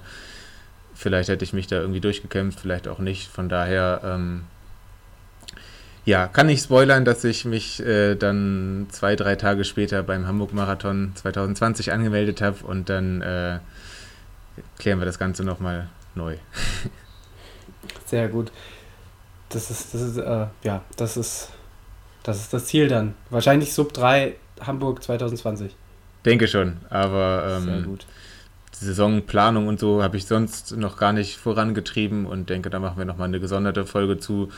vielleicht 0.95 1.29
hätte 1.29 1.45
ich 1.45 1.53
mich 1.53 1.67
da 1.67 1.81
irgendwie 1.81 2.01
durchgekämpft, 2.01 2.61
vielleicht 2.61 2.87
auch 2.87 3.01
nicht. 3.01 3.29
Von 3.29 3.49
daher 3.49 4.01
ähm, 4.05 4.43
ja, 6.05 6.27
kann 6.27 6.49
ich 6.49 6.61
spoilern, 6.61 7.05
dass 7.05 7.23
ich 7.25 7.45
mich 7.45 7.81
äh, 7.81 8.17
dann 8.17 8.89
zwei, 8.91 9.15
drei 9.15 9.37
Tage 9.37 9.65
später 9.65 10.03
beim 10.03 10.27
Hamburg-Marathon 10.27 11.13
2020 11.15 11.93
angemeldet 11.93 12.43
habe 12.43 12.65
und 12.65 12.89
dann 12.89 13.23
äh, 13.23 13.59
klären 14.79 14.99
wir 14.99 15.07
das 15.07 15.19
Ganze 15.19 15.45
nochmal 15.45 15.89
neu. 16.15 16.37
Sehr 18.07 18.29
gut. 18.29 18.51
Das 19.49 19.71
ist, 19.71 19.95
das 19.95 20.01
ist, 20.01 20.17
äh, 20.17 20.47
ja, 20.65 20.83
das 20.97 21.17
ist, 21.17 21.51
das 22.23 22.39
ist 22.39 22.53
das 22.53 22.67
Ziel 22.67 22.89
dann. 22.89 23.15
Wahrscheinlich 23.31 23.73
Sub 23.73 23.93
3 23.93 24.35
Hamburg 24.61 25.03
2020. 25.03 25.77
Denke 26.25 26.49
schon, 26.49 26.79
aber 26.91 27.59
ähm, 27.59 27.65
Sehr 27.65 27.83
gut. 27.83 28.07
Saisonplanung 28.73 29.69
und 29.69 29.79
so 29.79 30.03
habe 30.03 30.17
ich 30.17 30.27
sonst 30.27 30.77
noch 30.77 30.97
gar 30.97 31.13
nicht 31.13 31.37
vorangetrieben 31.37 32.27
und 32.27 32.51
denke, 32.51 32.71
da 32.71 32.79
machen 32.81 32.99
wir 32.99 33.05
nochmal 33.05 33.29
eine 33.29 33.39
gesonderte 33.39 33.87
Folge 33.87 34.19
zu 34.19 34.51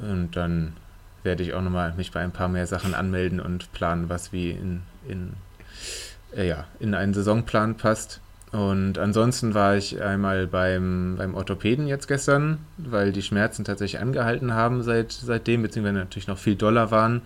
und 0.00 0.36
dann 0.36 0.74
werde 1.22 1.42
ich 1.42 1.54
auch 1.54 1.62
nochmal 1.62 1.92
mich 1.94 2.12
bei 2.12 2.20
ein 2.20 2.32
paar 2.32 2.48
mehr 2.48 2.66
Sachen 2.66 2.94
anmelden 2.94 3.40
und 3.40 3.72
planen, 3.72 4.08
was 4.08 4.32
wie 4.32 4.50
in, 4.50 4.82
in, 5.06 5.34
äh, 6.34 6.48
ja, 6.48 6.64
in 6.80 6.94
einen 6.94 7.14
Saisonplan 7.14 7.76
passt. 7.76 8.20
Und 8.50 8.98
ansonsten 8.98 9.52
war 9.52 9.76
ich 9.76 10.00
einmal 10.00 10.46
beim, 10.46 11.16
beim 11.18 11.34
Orthopäden 11.34 11.86
jetzt 11.86 12.08
gestern, 12.08 12.58
weil 12.78 13.12
die 13.12 13.22
Schmerzen 13.22 13.64
tatsächlich 13.64 14.00
angehalten 14.00 14.54
haben 14.54 14.82
seit, 14.82 15.12
seitdem, 15.12 15.62
beziehungsweise 15.62 15.98
natürlich 15.98 16.28
noch 16.28 16.38
viel 16.38 16.56
doller 16.56 16.90
waren. 16.90 17.22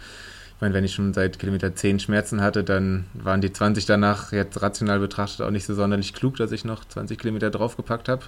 Ich 0.56 0.60
meine, 0.60 0.74
wenn 0.74 0.84
ich 0.84 0.94
schon 0.94 1.14
seit 1.14 1.38
Kilometer 1.38 1.74
10 1.74 2.00
Schmerzen 2.00 2.40
hatte, 2.40 2.64
dann 2.64 3.04
waren 3.14 3.40
die 3.40 3.52
20 3.52 3.86
danach 3.86 4.32
jetzt 4.32 4.60
rational 4.62 4.98
betrachtet 4.98 5.42
auch 5.42 5.50
nicht 5.50 5.66
so 5.66 5.74
sonderlich 5.74 6.12
klug, 6.12 6.36
dass 6.36 6.50
ich 6.50 6.64
noch 6.64 6.84
20 6.84 7.18
Kilometer 7.18 7.50
draufgepackt 7.50 8.08
habe. 8.08 8.22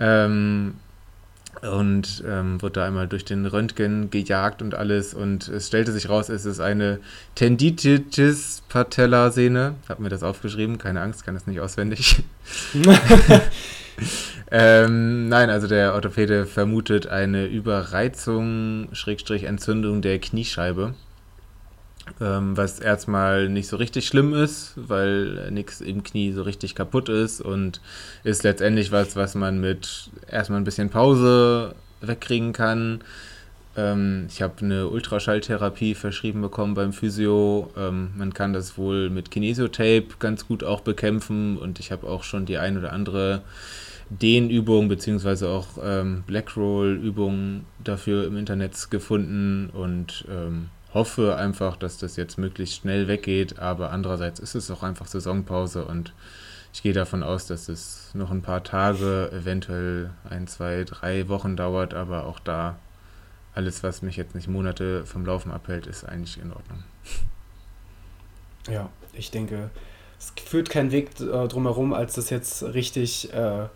Ähm, 0.00 0.74
und 1.60 2.24
ähm, 2.26 2.60
wurde 2.60 2.80
da 2.80 2.86
einmal 2.86 3.06
durch 3.06 3.24
den 3.24 3.46
Röntgen 3.46 4.10
gejagt 4.10 4.62
und 4.62 4.74
alles. 4.74 5.14
Und 5.14 5.48
es 5.48 5.68
stellte 5.68 5.92
sich 5.92 6.08
raus, 6.08 6.28
es 6.28 6.44
ist 6.44 6.60
eine 6.60 6.98
Tenditis 7.34 8.62
Patellasehne. 8.68 9.74
Hab 9.88 10.00
mir 10.00 10.08
das 10.08 10.22
aufgeschrieben, 10.22 10.78
keine 10.78 11.00
Angst, 11.02 11.24
kann 11.24 11.34
das 11.34 11.46
nicht 11.46 11.60
auswendig. 11.60 12.22
ähm, 14.50 15.28
nein, 15.28 15.50
also 15.50 15.68
der 15.68 15.94
Orthopäde 15.94 16.46
vermutet 16.46 17.06
eine 17.06 17.46
Überreizung, 17.46 18.88
Schrägstrich 18.92 19.44
Entzündung 19.44 20.02
der 20.02 20.18
Kniescheibe. 20.18 20.94
Ähm, 22.20 22.56
was 22.56 22.78
erstmal 22.78 23.48
nicht 23.48 23.68
so 23.68 23.76
richtig 23.76 24.06
schlimm 24.06 24.34
ist, 24.34 24.74
weil 24.76 25.50
nichts 25.50 25.80
im 25.80 26.02
Knie 26.02 26.32
so 26.32 26.42
richtig 26.42 26.74
kaputt 26.74 27.08
ist 27.08 27.40
und 27.40 27.80
ist 28.22 28.42
letztendlich 28.42 28.92
was, 28.92 29.16
was 29.16 29.34
man 29.34 29.60
mit 29.60 30.10
erstmal 30.30 30.60
ein 30.60 30.64
bisschen 30.64 30.90
Pause 30.90 31.74
wegkriegen 32.00 32.52
kann. 32.52 33.00
Ähm, 33.76 34.26
ich 34.28 34.42
habe 34.42 34.54
eine 34.60 34.88
Ultraschalltherapie 34.88 35.94
verschrieben 35.94 36.42
bekommen 36.42 36.74
beim 36.74 36.92
Physio. 36.92 37.70
Ähm, 37.76 38.10
man 38.16 38.34
kann 38.34 38.52
das 38.52 38.76
wohl 38.76 39.08
mit 39.08 39.30
Kinesiotape 39.30 40.06
ganz 40.18 40.46
gut 40.46 40.64
auch 40.64 40.80
bekämpfen 40.80 41.56
und 41.56 41.80
ich 41.80 41.90
habe 41.92 42.06
auch 42.06 42.24
schon 42.24 42.44
die 42.44 42.58
ein 42.58 42.76
oder 42.76 42.92
andere 42.92 43.42
Dehnübung 44.10 44.88
beziehungsweise 44.88 45.48
auch 45.48 45.66
ähm, 45.82 46.24
Blackroll-Übungen 46.26 47.64
dafür 47.82 48.26
im 48.26 48.36
Internet 48.36 48.90
gefunden 48.90 49.70
und 49.72 50.26
ähm, 50.30 50.68
hoffe 50.94 51.36
einfach, 51.36 51.76
dass 51.76 51.98
das 51.98 52.16
jetzt 52.16 52.38
möglichst 52.38 52.76
schnell 52.76 53.08
weggeht, 53.08 53.58
aber 53.58 53.90
andererseits 53.90 54.40
ist 54.40 54.54
es 54.54 54.70
auch 54.70 54.82
einfach 54.82 55.06
Saisonpause 55.06 55.84
und 55.84 56.12
ich 56.74 56.82
gehe 56.82 56.92
davon 56.92 57.22
aus, 57.22 57.46
dass 57.46 57.68
es 57.68 58.10
noch 58.14 58.30
ein 58.30 58.42
paar 58.42 58.64
Tage, 58.64 59.30
eventuell 59.32 60.10
ein, 60.28 60.46
zwei, 60.46 60.84
drei 60.84 61.28
Wochen 61.28 61.56
dauert, 61.56 61.92
aber 61.92 62.26
auch 62.26 62.40
da 62.40 62.78
alles, 63.54 63.82
was 63.82 64.00
mich 64.00 64.16
jetzt 64.16 64.34
nicht 64.34 64.48
Monate 64.48 65.04
vom 65.04 65.26
Laufen 65.26 65.50
abhält, 65.50 65.86
ist 65.86 66.04
eigentlich 66.04 66.38
in 66.40 66.52
Ordnung. 66.52 66.82
Ja, 68.70 68.88
ich 69.12 69.30
denke, 69.30 69.70
es 70.18 70.32
führt 70.42 70.70
keinen 70.70 70.92
Weg 70.92 71.20
äh, 71.20 71.48
drumherum, 71.48 71.92
als 71.92 72.14
das 72.14 72.30
jetzt 72.30 72.62
richtig, 72.62 73.32
äh, 73.34 73.66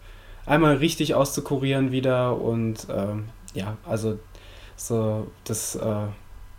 einmal 0.46 0.76
richtig 0.76 1.14
auszukurieren 1.14 1.92
wieder 1.92 2.40
und 2.40 2.88
äh, 2.88 3.14
ja, 3.52 3.76
also 3.84 4.18
so 4.76 5.30
das 5.44 5.74
äh, 5.74 6.06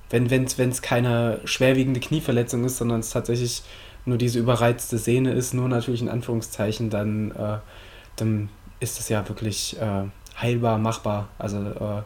wenn 0.09 0.25
es 0.45 0.57
wenn's 0.57 0.81
keine 0.81 1.41
schwerwiegende 1.45 1.99
Knieverletzung 1.99 2.63
ist, 2.63 2.77
sondern 2.77 3.01
es 3.01 3.09
tatsächlich 3.09 3.63
nur 4.05 4.17
diese 4.17 4.39
überreizte 4.39 4.97
Sehne 4.97 5.31
ist, 5.31 5.53
nur 5.53 5.67
natürlich 5.67 6.01
in 6.01 6.09
Anführungszeichen, 6.09 6.89
dann, 6.89 7.31
äh, 7.31 7.57
dann 8.15 8.49
ist 8.79 8.99
es 8.99 9.09
ja 9.09 9.27
wirklich 9.27 9.75
äh, 9.81 10.03
heilbar, 10.41 10.77
machbar. 10.77 11.27
Also 11.37 11.57
äh, 11.57 12.03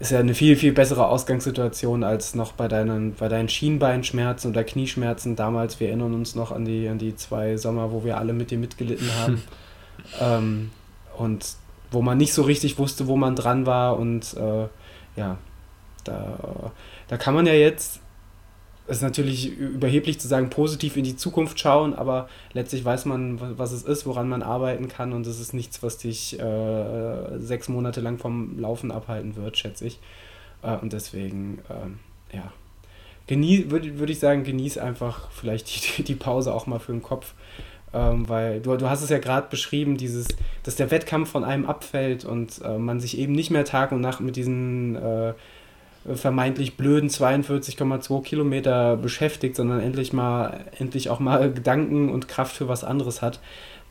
ist 0.00 0.10
ja 0.10 0.20
eine 0.20 0.34
viel, 0.34 0.56
viel 0.56 0.72
bessere 0.72 1.06
Ausgangssituation 1.06 2.02
als 2.02 2.34
noch 2.34 2.52
bei 2.52 2.66
deinen, 2.66 3.14
bei 3.14 3.28
deinen 3.28 3.48
Schienbeinschmerzen 3.48 4.50
oder 4.50 4.64
Knieschmerzen 4.64 5.36
damals. 5.36 5.80
Wir 5.80 5.88
erinnern 5.88 6.14
uns 6.14 6.34
noch 6.34 6.50
an 6.50 6.64
die, 6.64 6.88
an 6.88 6.98
die 6.98 7.14
zwei 7.14 7.56
Sommer, 7.58 7.92
wo 7.92 8.04
wir 8.04 8.16
alle 8.16 8.32
mit 8.32 8.50
dir 8.50 8.58
mitgelitten 8.58 9.10
haben. 9.20 9.42
ähm, 10.20 10.70
und 11.18 11.46
wo 11.90 12.00
man 12.00 12.16
nicht 12.16 12.32
so 12.32 12.42
richtig 12.42 12.78
wusste, 12.78 13.06
wo 13.06 13.16
man 13.16 13.36
dran 13.36 13.66
war 13.66 13.98
und 13.98 14.34
äh, 14.34 14.66
ja, 15.14 15.36
da 16.04 16.72
da 17.12 17.18
kann 17.18 17.34
man 17.34 17.44
ja 17.44 17.52
jetzt, 17.52 18.00
es 18.86 18.96
ist 18.96 19.02
natürlich 19.02 19.54
überheblich 19.54 20.18
zu 20.18 20.28
sagen, 20.28 20.48
positiv 20.48 20.96
in 20.96 21.04
die 21.04 21.14
Zukunft 21.14 21.60
schauen, 21.60 21.92
aber 21.92 22.26
letztlich 22.54 22.86
weiß 22.86 23.04
man, 23.04 23.58
was 23.58 23.72
es 23.72 23.82
ist, 23.82 24.06
woran 24.06 24.30
man 24.30 24.42
arbeiten 24.42 24.88
kann 24.88 25.12
und 25.12 25.26
es 25.26 25.38
ist 25.38 25.52
nichts, 25.52 25.82
was 25.82 25.98
dich 25.98 26.40
äh, 26.40 27.38
sechs 27.38 27.68
Monate 27.68 28.00
lang 28.00 28.16
vom 28.16 28.58
Laufen 28.58 28.90
abhalten 28.90 29.36
wird, 29.36 29.58
schätze 29.58 29.84
ich. 29.84 30.00
Äh, 30.62 30.78
und 30.78 30.94
deswegen, 30.94 31.58
ähm, 31.68 31.98
ja, 32.32 32.50
würde 33.28 33.98
würd 33.98 34.08
ich 34.08 34.18
sagen, 34.18 34.42
genieß 34.42 34.78
einfach 34.78 35.30
vielleicht 35.32 35.98
die, 35.98 36.04
die 36.04 36.14
Pause 36.14 36.54
auch 36.54 36.66
mal 36.66 36.78
für 36.78 36.92
den 36.92 37.02
Kopf. 37.02 37.34
Ähm, 37.92 38.26
weil 38.26 38.62
du, 38.62 38.74
du 38.78 38.88
hast 38.88 39.02
es 39.02 39.10
ja 39.10 39.18
gerade 39.18 39.48
beschrieben, 39.50 39.98
dieses, 39.98 40.28
dass 40.62 40.76
der 40.76 40.90
Wettkampf 40.90 41.30
von 41.30 41.44
einem 41.44 41.66
abfällt 41.66 42.24
und 42.24 42.62
äh, 42.64 42.78
man 42.78 43.00
sich 43.00 43.18
eben 43.18 43.34
nicht 43.34 43.50
mehr 43.50 43.66
Tag 43.66 43.92
und 43.92 44.00
Nacht 44.00 44.22
mit 44.22 44.36
diesen 44.36 44.96
äh, 44.96 45.34
vermeintlich 46.04 46.76
blöden 46.76 47.08
42,2 47.08 48.22
Kilometer 48.22 48.96
beschäftigt, 48.96 49.56
sondern 49.56 49.80
endlich 49.80 50.12
mal, 50.12 50.64
endlich 50.78 51.10
auch 51.10 51.20
mal 51.20 51.52
Gedanken 51.52 52.08
und 52.08 52.28
Kraft 52.28 52.56
für 52.56 52.68
was 52.68 52.84
anderes 52.84 53.22
hat. 53.22 53.40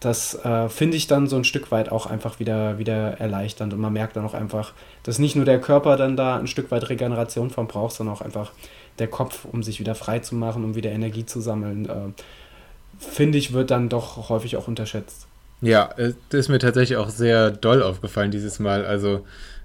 Das 0.01 0.33
äh, 0.43 0.67
finde 0.67 0.97
ich 0.97 1.07
dann 1.07 1.27
so 1.27 1.35
ein 1.35 1.43
Stück 1.43 1.71
weit 1.71 1.91
auch 1.91 2.07
einfach 2.07 2.39
wieder, 2.39 2.79
wieder 2.79 3.19
erleichternd 3.19 3.71
und 3.71 3.79
man 3.79 3.93
merkt 3.93 4.15
dann 4.15 4.25
auch 4.25 4.33
einfach, 4.33 4.73
dass 5.03 5.19
nicht 5.19 5.35
nur 5.35 5.45
der 5.45 5.61
Körper 5.61 5.95
dann 5.95 6.17
da 6.17 6.37
ein 6.37 6.47
Stück 6.47 6.71
weit 6.71 6.89
Regeneration 6.89 7.51
von 7.51 7.67
braucht, 7.67 7.95
sondern 7.95 8.15
auch 8.15 8.21
einfach 8.21 8.51
der 8.97 9.07
Kopf, 9.07 9.45
um 9.45 9.61
sich 9.61 9.79
wieder 9.79 9.93
frei 9.93 10.19
zu 10.19 10.35
machen, 10.35 10.63
um 10.63 10.75
wieder 10.75 10.91
Energie 10.91 11.25
zu 11.25 11.39
sammeln, 11.39 11.87
äh, 11.87 12.21
finde 12.97 13.37
ich, 13.37 13.53
wird 13.53 13.71
dann 13.71 13.89
doch 13.89 14.29
häufig 14.29 14.57
auch 14.57 14.67
unterschätzt. 14.67 15.27
Ja, 15.61 15.91
das 15.95 16.15
ist 16.31 16.49
mir 16.49 16.59
tatsächlich 16.59 16.97
auch 16.97 17.09
sehr 17.09 17.51
doll 17.51 17.83
aufgefallen 17.83 18.31
dieses 18.31 18.57
Mal. 18.59 18.83
Also 18.83 19.17
äh, 19.17 19.21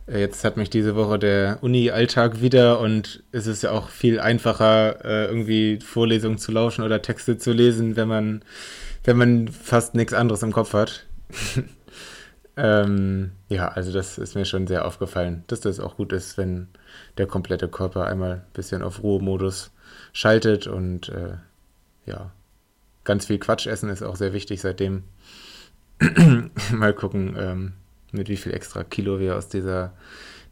jetzt 0.07 0.45
hat 0.45 0.57
mich 0.57 0.71
diese 0.71 0.95
Woche 0.95 1.19
der 1.19 1.59
Uni-Alltag 1.63 2.41
wieder 2.41 2.81
und 2.81 3.25
es 3.33 3.47
ist 3.47 3.63
ja 3.63 3.73
auch 3.73 3.89
viel 3.89 4.21
einfacher, 4.21 5.05
äh, 5.05 5.27
irgendwie 5.27 5.81
Vorlesungen 5.81 6.39
zu 6.39 6.53
lauschen 6.53 6.85
oder 6.85 7.03
Texte 7.03 7.39
zu 7.39 7.53
lesen, 7.53 7.97
wenn 7.97 8.09
man, 8.09 8.43
wenn 9.05 9.17
man 9.17 9.49
fast 9.49 9.95
nichts 9.95 10.15
anderes 10.15 10.43
im 10.43 10.53
Kopf 10.53 10.75
hat. 10.75 11.07
ähm, 12.57 13.33
ja, 13.49 13.69
also 13.69 13.93
das 13.93 14.19
ist 14.19 14.37
mir 14.37 14.45
schon 14.45 14.67
sehr 14.67 14.87
aufgefallen, 14.87 15.45
dass 15.49 15.61
das 15.61 15.81
auch 15.81 15.97
gut 15.97 16.13
ist, 16.13 16.39
wenn 16.39 16.69
der 17.19 17.27
komplette 17.27 17.69
Körper 17.69 18.07
einmal 18.07 18.33
ein 18.33 18.53
bisschen 18.53 18.83
auf 18.83 19.03
Ruhemodus 19.03 19.73
schaltet 20.13 20.67
und 20.69 21.09
äh, 21.09 21.35
ja, 22.07 22.31
ganz 23.03 23.27
viel 23.27 23.39
Quatsch 23.39 23.67
essen 23.67 23.89
ist 23.89 24.03
auch 24.03 24.17
sehr 24.17 24.33
wichtig 24.33 24.61
seitdem. 24.61 25.03
Mal 26.73 26.93
gucken, 26.95 27.35
ähm, 27.39 27.73
mit 28.13 28.29
wie 28.29 28.37
viel 28.37 28.55
extra 28.55 28.85
Kilo 28.85 29.19
wir 29.19 29.37
aus 29.37 29.49
dieser, 29.49 29.93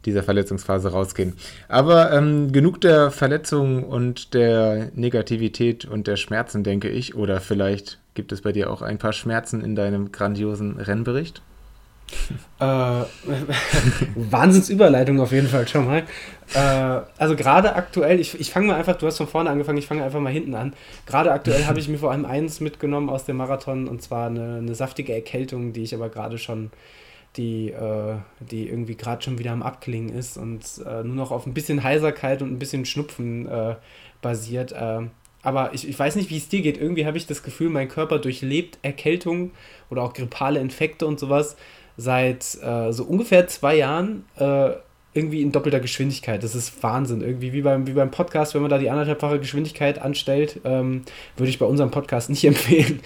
dieser 0.05 0.23
Verletzungsphase 0.23 0.91
rausgehen. 0.91 1.33
Aber 1.67 2.11
ähm, 2.11 2.51
genug 2.51 2.81
der 2.81 3.11
Verletzungen 3.11 3.83
und 3.83 4.33
der 4.33 4.91
Negativität 4.93 5.85
und 5.85 6.07
der 6.07 6.17
Schmerzen, 6.17 6.63
denke 6.63 6.89
ich. 6.89 7.15
Oder 7.15 7.41
vielleicht 7.41 7.99
gibt 8.13 8.31
es 8.31 8.41
bei 8.41 8.51
dir 8.51 8.71
auch 8.71 8.81
ein 8.81 8.97
paar 8.97 9.13
Schmerzen 9.13 9.61
in 9.61 9.75
deinem 9.75 10.11
grandiosen 10.11 10.77
Rennbericht? 10.77 11.41
Äh, 12.57 12.63
Wahnsinnsüberleitung 14.15 15.19
auf 15.19 15.33
jeden 15.33 15.49
Fall 15.49 15.67
schon 15.67 15.85
mal. 15.85 16.03
Äh, 16.53 17.01
also 17.17 17.35
gerade 17.35 17.75
aktuell, 17.75 18.19
ich, 18.19 18.39
ich 18.39 18.51
fange 18.51 18.67
mal 18.67 18.75
einfach, 18.75 18.95
du 18.95 19.07
hast 19.07 19.17
von 19.17 19.27
vorne 19.27 19.49
angefangen, 19.49 19.77
ich 19.77 19.87
fange 19.87 20.03
einfach 20.03 20.21
mal 20.21 20.31
hinten 20.31 20.55
an. 20.55 20.73
Gerade 21.05 21.31
aktuell 21.31 21.65
habe 21.67 21.79
ich 21.79 21.89
mir 21.89 21.97
vor 21.97 22.11
allem 22.11 22.23
eins 22.23 22.61
mitgenommen 22.61 23.09
aus 23.09 23.25
dem 23.25 23.37
Marathon 23.37 23.89
und 23.89 24.01
zwar 24.01 24.27
eine, 24.27 24.59
eine 24.59 24.73
saftige 24.73 25.13
Erkältung, 25.13 25.73
die 25.73 25.83
ich 25.83 25.93
aber 25.93 26.09
gerade 26.09 26.37
schon 26.37 26.71
die, 27.37 27.71
äh, 27.71 28.15
die 28.39 28.67
irgendwie 28.67 28.95
gerade 28.95 29.21
schon 29.21 29.37
wieder 29.37 29.51
am 29.51 29.63
Abklingen 29.63 30.09
ist 30.09 30.37
und 30.37 30.63
äh, 30.85 31.03
nur 31.03 31.15
noch 31.15 31.31
auf 31.31 31.45
ein 31.45 31.53
bisschen 31.53 31.83
Heiserkeit 31.83 32.41
und 32.41 32.51
ein 32.51 32.59
bisschen 32.59 32.85
Schnupfen 32.85 33.47
äh, 33.47 33.75
basiert. 34.21 34.73
Ähm, 34.77 35.11
aber 35.41 35.73
ich, 35.73 35.87
ich 35.87 35.97
weiß 35.97 36.15
nicht, 36.15 36.29
wie 36.31 36.37
es 36.37 36.49
dir 36.49 36.61
geht. 36.61 36.79
Irgendwie 36.79 37.05
habe 37.05 37.17
ich 37.17 37.27
das 37.27 37.43
Gefühl, 37.43 37.69
mein 37.69 37.87
Körper 37.87 38.19
durchlebt 38.19 38.79
Erkältung 38.81 39.51
oder 39.89 40.01
auch 40.01 40.13
grippale 40.13 40.59
Infekte 40.59 41.05
und 41.05 41.19
sowas 41.19 41.55
seit 41.97 42.57
äh, 42.63 42.91
so 42.91 43.03
ungefähr 43.03 43.47
zwei 43.47 43.75
Jahren 43.75 44.25
äh, 44.37 44.71
irgendwie 45.13 45.41
in 45.41 45.51
doppelter 45.51 45.79
Geschwindigkeit. 45.79 46.43
Das 46.43 46.55
ist 46.55 46.83
Wahnsinn. 46.83 47.21
Irgendwie 47.21 47.53
wie 47.53 47.61
beim, 47.61 47.87
wie 47.87 47.93
beim 47.93 48.11
Podcast, 48.11 48.53
wenn 48.53 48.61
man 48.61 48.69
da 48.69 48.77
die 48.77 48.89
anderthalbfache 48.89 49.39
Geschwindigkeit 49.39 50.01
anstellt, 50.01 50.59
ähm, 50.65 51.03
würde 51.37 51.49
ich 51.49 51.59
bei 51.59 51.65
unserem 51.65 51.91
Podcast 51.91 52.29
nicht 52.29 52.43
empfehlen. 52.45 52.99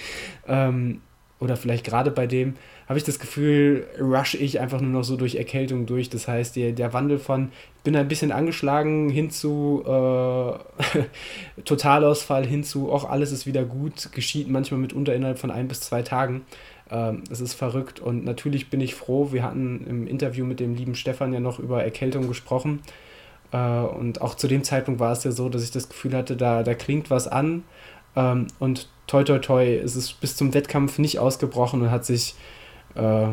Ähm, 0.47 1.01
oder 1.39 1.55
vielleicht 1.55 1.85
gerade 1.85 2.11
bei 2.11 2.25
dem 2.25 2.55
habe 2.89 2.97
ich 2.97 3.05
das 3.05 3.19
Gefühl, 3.19 3.85
rush 4.01 4.33
ich 4.33 4.59
einfach 4.59 4.81
nur 4.81 4.89
noch 4.89 5.03
so 5.03 5.15
durch 5.15 5.35
Erkältung 5.35 5.85
durch. 5.85 6.09
Das 6.09 6.27
heißt, 6.27 6.55
der, 6.55 6.71
der 6.71 6.91
Wandel 6.91 7.19
von 7.19 7.51
bin 7.83 7.95
ein 7.95 8.07
bisschen 8.07 8.31
angeschlagen 8.31 9.09
hin 9.09 9.29
zu 9.29 9.83
äh, 9.85 11.61
Totalausfall 11.65 12.47
hin 12.47 12.63
zu 12.63 12.91
auch 12.91 13.07
alles 13.07 13.31
ist 13.31 13.45
wieder 13.45 13.63
gut, 13.63 14.11
geschieht 14.11 14.49
manchmal 14.49 14.79
mitunter 14.79 15.13
innerhalb 15.13 15.37
von 15.37 15.51
ein 15.51 15.67
bis 15.67 15.81
zwei 15.81 16.01
Tagen. 16.01 16.41
Ähm, 16.89 17.23
es 17.29 17.41
ist 17.41 17.53
verrückt 17.53 17.99
und 17.99 18.25
natürlich 18.25 18.71
bin 18.71 18.81
ich 18.81 18.95
froh. 18.95 19.31
Wir 19.31 19.43
hatten 19.43 19.85
im 19.87 20.07
Interview 20.07 20.43
mit 20.43 20.59
dem 20.59 20.73
lieben 20.73 20.95
Stefan 20.95 21.31
ja 21.31 21.39
noch 21.39 21.59
über 21.59 21.83
Erkältung 21.83 22.27
gesprochen. 22.27 22.81
Äh, 23.51 23.81
und 23.81 24.21
auch 24.21 24.33
zu 24.33 24.47
dem 24.47 24.63
Zeitpunkt 24.63 24.99
war 24.99 25.11
es 25.11 25.23
ja 25.23 25.31
so, 25.31 25.47
dass 25.49 25.63
ich 25.63 25.69
das 25.69 25.89
Gefühl 25.89 26.15
hatte, 26.15 26.35
da, 26.35 26.63
da 26.63 26.73
klingt 26.73 27.11
was 27.11 27.27
an. 27.27 27.65
Ähm, 28.15 28.47
und 28.57 28.89
toi 29.05 29.23
toi 29.23 29.37
toi 29.37 29.75
ist 29.75 29.95
es 29.95 30.11
bis 30.11 30.35
zum 30.35 30.55
Wettkampf 30.55 30.97
nicht 30.97 31.19
ausgebrochen 31.19 31.83
und 31.83 31.91
hat 31.91 32.03
sich 32.03 32.33
äh, 32.95 33.27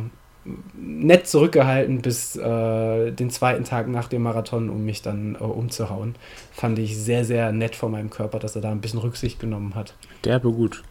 nett 0.75 1.27
zurückgehalten 1.27 2.03
bis 2.03 2.37
äh, 2.37 3.11
den 3.11 3.31
zweiten 3.31 3.65
Tag 3.65 3.89
nach 3.89 4.09
dem 4.09 4.23
Marathon, 4.23 4.71
um 4.71 4.85
mich 4.85 5.03
dann 5.03 5.35
äh, 5.35 5.39
umzuhauen. 5.39 6.15
Fand 6.53 6.79
ich 6.79 6.97
sehr, 6.97 7.25
sehr 7.25 7.53
nett 7.53 7.77
von 7.77 7.91
meinem 7.91 8.11
Körper, 8.11 8.39
dass 8.39 8.55
er 8.55 8.63
da 8.63 8.71
ein 8.71 8.81
bisschen 8.81 9.01
Rücksicht 9.01 9.41
genommen 9.41 9.75
hat. 9.75 9.95
Derbe 10.25 10.53
gut. 10.53 10.83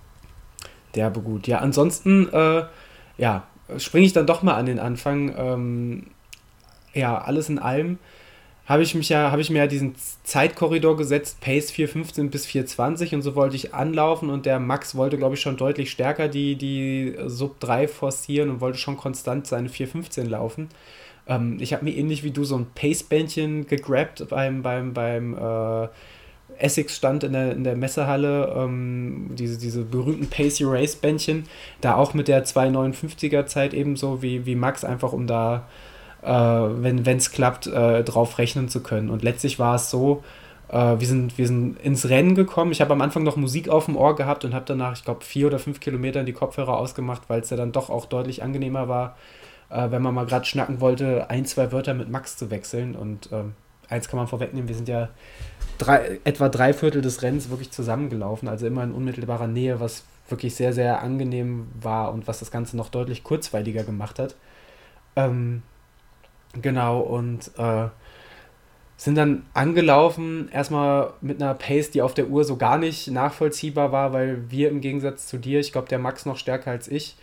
Derbe 0.95 1.21
gut. 1.21 1.47
Ja, 1.47 1.59
ansonsten, 1.59 2.29
äh, 2.33 2.63
ja, 3.17 3.43
springe 3.77 4.05
ich 4.05 4.13
dann 4.13 4.27
doch 4.27 4.43
mal 4.43 4.55
an 4.55 4.65
den 4.65 4.79
Anfang. 4.79 5.33
Ähm, 5.37 6.03
ja, 6.93 7.17
alles 7.17 7.49
in 7.49 7.59
allem 7.59 7.99
habe 8.65 8.81
ich 8.81 8.95
mich 8.95 9.09
ja, 9.09 9.31
habe 9.31 9.41
ich 9.41 9.49
mir 9.49 9.59
ja 9.59 9.67
diesen 9.67 9.95
Zeitkorridor 10.23 10.97
gesetzt, 10.97 11.39
Pace 11.39 11.71
4,15 11.71 12.29
bis 12.29 12.47
4,20 12.47 13.15
und 13.15 13.21
so 13.21 13.35
wollte 13.35 13.55
ich 13.55 13.73
anlaufen 13.73 14.29
und 14.29 14.45
der 14.45 14.59
Max 14.59 14.95
wollte, 14.95 15.17
glaube 15.17 15.35
ich, 15.35 15.41
schon 15.41 15.57
deutlich 15.57 15.91
stärker 15.91 16.27
die, 16.27 16.55
die 16.55 17.15
Sub 17.27 17.59
3 17.59 17.87
forcieren 17.87 18.49
und 18.49 18.61
wollte 18.61 18.79
schon 18.79 18.97
konstant 18.97 19.45
seine 19.45 19.69
4,15 19.69 20.23
laufen. 20.27 20.69
Ähm, 21.27 21.57
ich 21.59 21.73
habe 21.73 21.85
mir 21.85 21.95
ähnlich 21.95 22.23
wie 22.23 22.31
du 22.31 22.43
so 22.43 22.57
ein 22.57 22.65
Pace-Bändchen 22.73 23.67
gegrabt 23.67 24.27
beim, 24.29 24.63
beim, 24.63 24.93
beim 24.93 25.37
äh, 25.37 25.87
Essex-Stand 26.57 27.23
in 27.23 27.33
der, 27.33 27.51
in 27.51 27.63
der 27.63 27.75
Messehalle, 27.75 28.53
ähm, 28.57 29.31
diese, 29.33 29.59
diese 29.59 29.83
berühmten 29.83 30.27
Pace 30.27 30.61
Race 30.63 30.95
Bändchen, 30.95 31.43
da 31.81 31.95
auch 31.95 32.15
mit 32.15 32.27
der 32.27 32.45
2,59er 32.45 33.45
Zeit 33.45 33.75
ebenso 33.75 34.23
wie, 34.23 34.47
wie 34.47 34.55
Max, 34.55 34.83
einfach 34.83 35.13
um 35.13 35.27
da 35.27 35.67
äh, 36.25 36.29
wenn 36.29 37.17
es 37.17 37.31
klappt, 37.31 37.67
äh, 37.67 38.03
drauf 38.03 38.37
rechnen 38.37 38.67
zu 38.67 38.81
können. 38.81 39.09
Und 39.09 39.23
letztlich 39.23 39.59
war 39.59 39.75
es 39.75 39.89
so, 39.89 40.23
äh, 40.69 40.99
wir, 40.99 41.07
sind, 41.07 41.37
wir 41.37 41.47
sind 41.47 41.79
ins 41.81 42.09
Rennen 42.09 42.35
gekommen. 42.35 42.71
Ich 42.71 42.81
habe 42.81 42.93
am 42.93 43.01
Anfang 43.01 43.23
noch 43.23 43.35
Musik 43.35 43.69
auf 43.69 43.85
dem 43.85 43.95
Ohr 43.95 44.15
gehabt 44.15 44.43
und 44.43 44.53
habe 44.53 44.65
danach, 44.67 44.93
ich 44.93 45.03
glaube, 45.03 45.23
vier 45.23 45.47
oder 45.47 45.59
fünf 45.59 45.79
Kilometer 45.79 46.23
die 46.23 46.33
Kopfhörer 46.33 46.77
ausgemacht, 46.77 47.23
weil 47.27 47.41
es 47.41 47.49
ja 47.51 47.57
dann 47.57 47.71
doch 47.71 47.89
auch 47.89 48.05
deutlich 48.05 48.41
angenehmer 48.43 48.87
war, 48.87 49.15
äh, 49.69 49.91
wenn 49.91 50.01
man 50.01 50.15
mal 50.15 50.25
gerade 50.25 50.45
schnacken 50.45 50.81
wollte, 50.81 51.29
ein, 51.29 51.45
zwei 51.45 51.71
Wörter 51.71 51.93
mit 51.93 52.09
Max 52.09 52.37
zu 52.37 52.49
wechseln. 52.49 52.95
Und 52.95 53.29
ähm, 53.31 53.53
eins 53.89 54.09
kann 54.09 54.17
man 54.17 54.27
vorwegnehmen, 54.27 54.67
wir 54.67 54.75
sind 54.75 54.87
ja 54.87 55.09
drei, 55.77 56.19
etwa 56.23 56.49
drei 56.49 56.73
Viertel 56.73 57.03
des 57.03 57.21
Rennens 57.21 57.51
wirklich 57.51 57.69
zusammengelaufen, 57.69 58.47
also 58.47 58.65
immer 58.65 58.83
in 58.83 58.93
unmittelbarer 58.93 59.47
Nähe, 59.47 59.79
was 59.79 60.05
wirklich 60.27 60.55
sehr, 60.55 60.73
sehr 60.73 61.03
angenehm 61.03 61.67
war 61.79 62.11
und 62.11 62.27
was 62.27 62.39
das 62.39 62.49
Ganze 62.49 62.77
noch 62.77 62.89
deutlich 62.89 63.23
kurzweiliger 63.23 63.83
gemacht 63.83 64.17
hat. 64.17 64.35
Ähm, 65.15 65.61
Genau, 66.61 66.99
und 67.01 67.51
äh, 67.57 67.87
sind 68.97 69.15
dann 69.15 69.45
angelaufen, 69.53 70.49
erstmal 70.51 71.13
mit 71.21 71.41
einer 71.41 71.53
Pace, 71.53 71.91
die 71.91 72.01
auf 72.01 72.13
der 72.13 72.27
Uhr 72.27 72.43
so 72.45 72.55
gar 72.55 72.77
nicht 72.77 73.09
nachvollziehbar 73.11 73.91
war, 73.91 74.13
weil 74.13 74.49
wir 74.49 74.69
im 74.69 74.79
Gegensatz 74.81 75.27
zu 75.27 75.37
dir, 75.37 75.59
ich 75.59 75.71
glaube, 75.71 75.89
der 75.89 75.99
Max 75.99 76.25
noch 76.25 76.37
stärker 76.37 76.71
als 76.71 76.87
ich, 76.87 77.17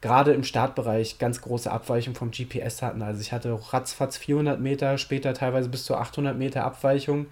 gerade 0.00 0.32
im 0.32 0.42
Startbereich 0.42 1.18
ganz 1.18 1.42
große 1.42 1.70
Abweichung 1.70 2.14
vom 2.14 2.30
GPS 2.30 2.82
hatten. 2.82 3.02
Also 3.02 3.20
ich 3.20 3.32
hatte 3.32 3.56
ratzfatz 3.72 4.16
400 4.16 4.60
Meter, 4.60 4.98
später 4.98 5.34
teilweise 5.34 5.68
bis 5.68 5.84
zu 5.84 5.96
800 5.96 6.36
Meter 6.36 6.64
Abweichung 6.64 7.26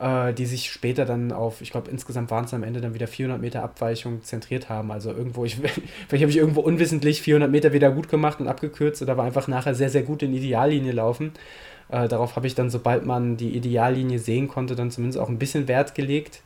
äh, 0.00 0.32
die 0.32 0.46
sich 0.46 0.70
später 0.70 1.04
dann 1.04 1.30
auf, 1.30 1.60
ich 1.60 1.70
glaube, 1.70 1.90
insgesamt 1.90 2.30
waren 2.30 2.46
es 2.46 2.54
am 2.54 2.62
Ende 2.62 2.80
dann 2.80 2.94
wieder 2.94 3.06
400 3.06 3.40
Meter 3.40 3.62
Abweichung 3.62 4.22
zentriert 4.22 4.68
haben. 4.68 4.90
Also 4.90 5.10
irgendwo, 5.12 5.44
ich, 5.44 5.56
vielleicht 6.08 6.22
habe 6.22 6.30
ich 6.30 6.38
irgendwo 6.38 6.60
unwissentlich 6.60 7.22
400 7.22 7.50
Meter 7.50 7.72
wieder 7.72 7.90
gut 7.90 8.08
gemacht 8.08 8.40
und 8.40 8.48
abgekürzt 8.48 9.02
oder 9.02 9.16
war 9.16 9.26
einfach 9.26 9.46
nachher 9.46 9.74
sehr, 9.74 9.90
sehr 9.90 10.02
gut 10.02 10.22
in 10.22 10.32
Ideallinie 10.32 10.92
laufen. 10.92 11.32
Äh, 11.90 12.08
darauf 12.08 12.36
habe 12.36 12.46
ich 12.46 12.54
dann, 12.54 12.70
sobald 12.70 13.04
man 13.04 13.36
die 13.36 13.54
Ideallinie 13.54 14.18
sehen 14.18 14.48
konnte, 14.48 14.74
dann 14.74 14.90
zumindest 14.90 15.18
auch 15.18 15.28
ein 15.28 15.38
bisschen 15.38 15.68
Wert 15.68 15.94
gelegt. 15.94 16.42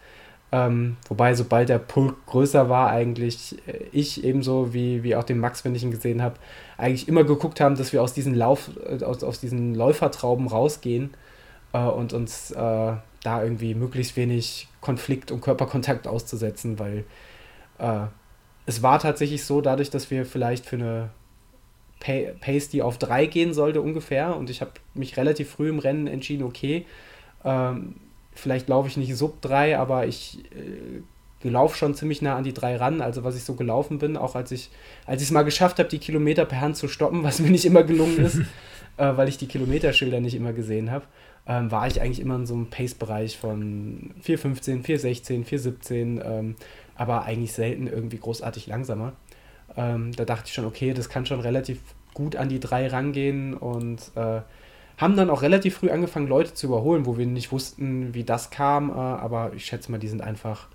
Ähm, 0.51 0.97
wobei, 1.09 1.35
sobald 1.35 1.69
der 1.69 1.79
Pulk 1.79 2.27
größer 2.27 2.69
war, 2.69 2.91
eigentlich 2.91 3.57
äh, 3.69 3.85
ich 3.93 4.25
ebenso 4.25 4.75
wie, 4.75 5.03
wie 5.05 5.17
auch 5.17 5.25
den 5.25 5.39
Max, 5.39 5.65
wenn 5.65 5.75
ich 5.75 5.83
ihn 5.85 5.91
gesehen 5.91 6.23
habe, 6.23 6.37
eigentlich 6.77 7.09
immer 7.09 7.25
geguckt 7.25 7.61
haben, 7.61 7.77
dass 7.77 7.93
wir 7.93 8.03
aus 8.03 8.15
diesen 8.15 8.35
Lauf, 8.35 8.71
äh, 8.87 9.03
aus, 9.05 9.23
aus 9.23 9.41
diesen 9.41 9.75
Läufertrauben 9.75 10.49
rausgehen 10.49 11.15
äh, 11.73 11.79
und 11.79 12.13
uns 12.13 12.51
äh, 12.53 12.93
da 13.25 13.43
irgendwie 13.43 13.75
möglichst 13.75 14.17
wenig 14.17 14.69
Konflikt 14.81 15.33
und 15.33 15.41
Körperkontakt 15.41 16.07
auszusetzen, 16.07 16.79
weil 16.79 17.05
äh, 17.79 18.07
es 18.67 18.83
war 18.83 18.99
tatsächlich 18.99 19.45
so, 19.45 19.61
dadurch, 19.61 19.91
dass 19.91 20.11
wir 20.11 20.25
vielleicht 20.25 20.67
für 20.67 20.77
eine 20.77 21.11
Pace, 22.41 22.69
die 22.69 22.83
auf 22.83 22.99
3 22.99 23.27
gehen 23.27 23.55
sollte 23.55 23.81
ungefähr, 23.81 24.37
und 24.37 24.51
ich 24.51 24.61
habe 24.61 24.73
mich 24.93 25.17
relativ 25.17 25.51
früh 25.51 25.71
im 25.71 25.79
Rennen 25.79 26.07
entschieden, 26.07 26.45
okay, 26.45 26.87
ähm, 27.45 27.97
vielleicht 28.35 28.69
laufe 28.69 28.89
ich 28.89 28.97
nicht 28.97 29.17
sub 29.17 29.41
3, 29.41 29.79
aber 29.79 30.07
ich 30.07 30.39
äh, 30.55 31.49
laufe 31.49 31.77
schon 31.77 31.95
ziemlich 31.95 32.21
nah 32.21 32.37
an 32.37 32.45
die 32.45 32.53
3 32.53 32.77
ran, 32.77 33.01
also 33.01 33.25
was 33.25 33.37
ich 33.37 33.45
so 33.45 33.55
gelaufen 33.55 33.99
bin, 33.99 34.17
auch 34.17 34.35
als 34.35 34.51
ich 34.51 34.71
als 35.07 35.23
ich 35.23 35.29
es 35.29 35.33
mal 35.33 35.45
geschafft 35.45 35.79
habe, 35.79 35.89
die 35.89 35.99
Kilometer 35.99 36.45
per 36.45 36.61
Hand 36.61 36.77
zu 36.77 36.89
stoppen, 36.89 37.23
was 37.23 37.39
mir 37.39 37.51
nicht 37.51 37.65
immer 37.65 37.85
gelungen 37.85 38.19
ist, 38.19 38.39
äh, 38.97 39.17
weil 39.17 39.29
ich 39.29 39.39
die 39.39 39.47
Kilometerschilder 39.47 40.21
nicht 40.21 40.35
immer 40.35 40.53
gesehen 40.53 40.91
habe 40.91 41.05
ähm, 41.47 41.71
war 41.71 41.87
ich 41.87 42.01
eigentlich 42.01 42.21
immer 42.21 42.37
in 42.37 42.47
so 42.47 42.55
einem 42.55 42.71
Pace-Bereich 42.71 43.39
von 43.39 44.15
4,15, 44.25 44.85
4,16, 44.85 45.45
4,17, 45.45 46.25
ähm, 46.25 46.57
aber 46.95 47.25
eigentlich 47.25 47.53
selten 47.53 47.87
irgendwie 47.87 48.19
großartig 48.19 48.67
langsamer. 48.67 49.13
Ähm, 49.77 50.13
da 50.13 50.25
dachte 50.25 50.45
ich 50.47 50.55
schon, 50.55 50.65
okay, 50.65 50.95
das 50.95 51.09
kann 51.09 51.27
schon 51.27 51.41
relativ 51.41 51.81
gut 52.15 52.37
an 52.37 52.49
die 52.49 52.61
drei 52.61 52.87
rangehen 52.87 53.55
und 53.55 54.13
äh, 54.15 54.41
haben 54.97 55.17
dann 55.17 55.31
auch 55.31 55.43
relativ 55.43 55.77
früh 55.79 55.91
angefangen, 55.91 56.29
Leute 56.29 56.55
zu 56.55 56.69
überholen, 56.69 57.07
wo 57.07 57.19
wir 57.19 57.27
nicht 57.27 57.51
wussten, 57.51 58.15
wie 58.15 58.25
das 58.25 58.51
kam, 58.51 58.91
äh, 58.91 58.95
aber 58.95 59.53
ich 59.55 59.67
schätze 59.67 59.91
mal, 59.91 59.99
die 59.99 60.09
sind 60.09 60.23
einfach 60.23 60.69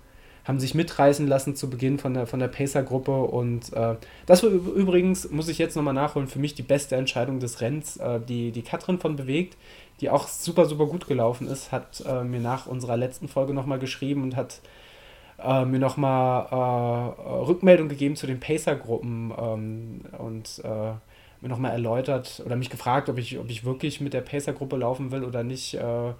haben 0.44 0.58
sich 0.58 0.74
mitreißen 0.74 1.26
lassen 1.26 1.54
zu 1.54 1.70
Beginn 1.70 1.98
von 1.98 2.14
der, 2.14 2.26
von 2.26 2.40
der 2.40 2.48
Pacer-Gruppe 2.48 3.22
und 3.22 3.72
äh, 3.72 3.94
das 4.26 4.42
war 4.42 4.50
übrigens, 4.50 5.30
muss 5.30 5.48
ich 5.48 5.58
jetzt 5.58 5.76
nochmal 5.76 5.94
nachholen, 5.94 6.28
für 6.28 6.38
mich 6.38 6.54
die 6.54 6.62
beste 6.62 6.96
Entscheidung 6.96 7.40
des 7.40 7.60
Rennens, 7.60 7.98
äh, 7.98 8.20
die, 8.20 8.50
die 8.50 8.62
Katrin 8.62 8.98
von 8.98 9.16
Bewegt, 9.16 9.56
die 10.00 10.10
auch 10.10 10.28
super, 10.28 10.64
super 10.64 10.86
gut 10.86 11.06
gelaufen 11.06 11.46
ist, 11.46 11.72
hat 11.72 12.02
äh, 12.06 12.24
mir 12.24 12.40
nach 12.40 12.66
unserer 12.66 12.96
letzten 12.96 13.28
Folge 13.28 13.54
nochmal 13.54 13.78
geschrieben 13.78 14.22
und 14.22 14.36
hat 14.36 14.60
äh, 15.42 15.64
mir 15.64 15.78
nochmal 15.78 16.46
äh, 16.50 17.30
Rückmeldung 17.46 17.88
gegeben 17.88 18.16
zu 18.16 18.26
den 18.26 18.40
Pacer-Gruppen 18.40 19.32
ähm, 19.38 20.00
und 20.18 20.62
äh, 20.64 20.92
mir 21.40 21.48
nochmal 21.48 21.72
erläutert 21.72 22.42
oder 22.44 22.56
mich 22.56 22.70
gefragt, 22.70 23.08
ob 23.08 23.18
ich, 23.18 23.38
ob 23.38 23.48
ich 23.48 23.64
wirklich 23.64 24.00
mit 24.00 24.12
der 24.12 24.20
Pacer-Gruppe 24.20 24.76
laufen 24.76 25.10
will 25.10 25.24
oder 25.24 25.42
nicht, 25.42 25.74
äh, 25.74 26.12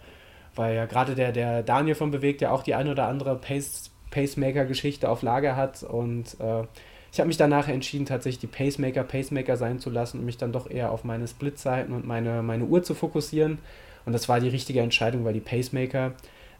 weil 0.54 0.74
ja 0.74 0.86
gerade 0.86 1.14
der, 1.14 1.32
der 1.32 1.62
Daniel 1.62 1.94
von 1.94 2.10
Bewegt 2.10 2.40
ja 2.40 2.50
auch 2.50 2.62
die 2.62 2.74
ein 2.74 2.88
oder 2.88 3.06
andere 3.06 3.36
Pace, 3.36 3.90
Pacemaker-Geschichte 4.10 5.08
auf 5.08 5.22
Lager 5.22 5.56
hat 5.56 5.82
und 5.82 6.38
äh, 6.40 6.64
ich 7.12 7.18
habe 7.18 7.28
mich 7.28 7.36
danach 7.36 7.68
entschieden, 7.68 8.06
tatsächlich 8.06 8.40
die 8.40 8.46
Pacemaker 8.46 9.02
Pacemaker 9.02 9.56
sein 9.56 9.78
zu 9.78 9.90
lassen 9.90 10.18
und 10.18 10.24
mich 10.24 10.38
dann 10.38 10.52
doch 10.52 10.70
eher 10.70 10.92
auf 10.92 11.04
meine 11.04 11.26
Splitzeiten 11.26 11.94
und 11.94 12.06
meine, 12.06 12.42
meine 12.42 12.64
Uhr 12.64 12.82
zu 12.82 12.94
fokussieren. 12.94 13.58
Und 14.06 14.12
das 14.12 14.28
war 14.28 14.40
die 14.40 14.48
richtige 14.48 14.80
Entscheidung, 14.80 15.24
weil 15.24 15.34
die 15.34 15.40
Pacemaker 15.40 16.12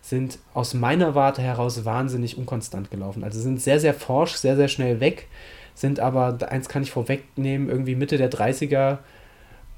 sind 0.03 0.38
aus 0.55 0.74
meiner 0.74 1.14
Warte 1.14 1.42
heraus 1.42 1.84
wahnsinnig 1.84 2.38
unkonstant 2.38 2.90
gelaufen. 2.90 3.22
Also 3.22 3.40
sind 3.40 3.61
sehr, 3.61 3.80
sehr 3.80 3.94
forsch, 3.94 4.34
sehr, 4.34 4.57
sehr 4.57 4.68
schnell 4.68 5.01
weg, 5.01 5.28
sind 5.74 6.01
aber, 6.01 6.38
eins 6.48 6.68
kann 6.68 6.82
ich 6.82 6.90
vorwegnehmen, 6.90 7.68
irgendwie 7.68 7.94
Mitte 7.94 8.16
der 8.16 8.30
30er 8.30 8.98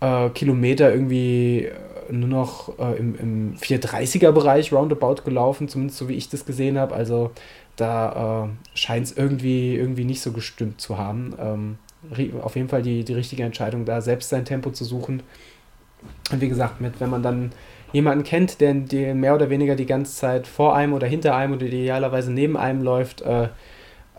äh, 0.01 0.31
Kilometer 0.31 0.93
irgendwie 0.93 1.67
äh, 1.67 2.13
nur 2.13 2.29
noch 2.29 2.79
äh, 2.79 2.97
im, 2.99 3.17
im 3.17 3.57
430er 3.57 4.33
Bereich 4.33 4.73
roundabout 4.73 5.23
gelaufen, 5.25 5.69
zumindest 5.69 5.99
so 5.99 6.09
wie 6.09 6.15
ich 6.15 6.29
das 6.29 6.45
gesehen 6.45 6.79
habe. 6.79 6.95
Also 6.95 7.31
da 7.77 8.45
äh, 8.45 8.77
scheint 8.79 9.07
es 9.07 9.17
irgendwie, 9.17 9.77
irgendwie 9.77 10.05
nicht 10.05 10.21
so 10.21 10.33
gestimmt 10.33 10.81
zu 10.81 10.99
haben. 10.99 11.35
Ähm, 11.39 11.79
auf 12.43 12.57
jeden 12.57 12.69
Fall 12.69 12.83
die, 12.83 13.05
die 13.05 13.15
richtige 13.15 13.45
Entscheidung, 13.45 13.85
da 13.85 14.01
selbst 14.01 14.29
sein 14.29 14.45
Tempo 14.45 14.71
zu 14.71 14.85
suchen. 14.85 15.23
Und 16.31 16.41
wie 16.41 16.49
gesagt, 16.49 16.81
mit, 16.81 17.01
wenn 17.01 17.11
man 17.11 17.23
dann 17.23 17.53
jemanden 17.93 18.25
kennt, 18.25 18.61
der, 18.61 18.75
der 18.75 19.15
mehr 19.15 19.35
oder 19.35 19.51
weniger 19.51 19.77
die 19.77 19.87
ganze 19.87 20.15
Zeit 20.17 20.47
vor 20.47 20.75
einem 20.75 20.95
oder 20.95 21.07
hinter 21.07 21.37
einem 21.37 21.55
oder 21.55 21.67
idealerweise 21.67 22.33
neben 22.33 22.57
einem 22.57 22.83
läuft, 22.83 23.23
äh, 23.23 23.49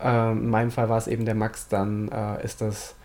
äh, 0.02 0.32
in 0.32 0.50
meinem 0.50 0.72
Fall 0.72 0.90
war 0.90 0.98
es 0.98 1.08
eben 1.08 1.26
der 1.26 1.36
Max, 1.36 1.68
dann 1.68 2.10
äh, 2.10 2.44
ist 2.44 2.62
das 2.62 2.96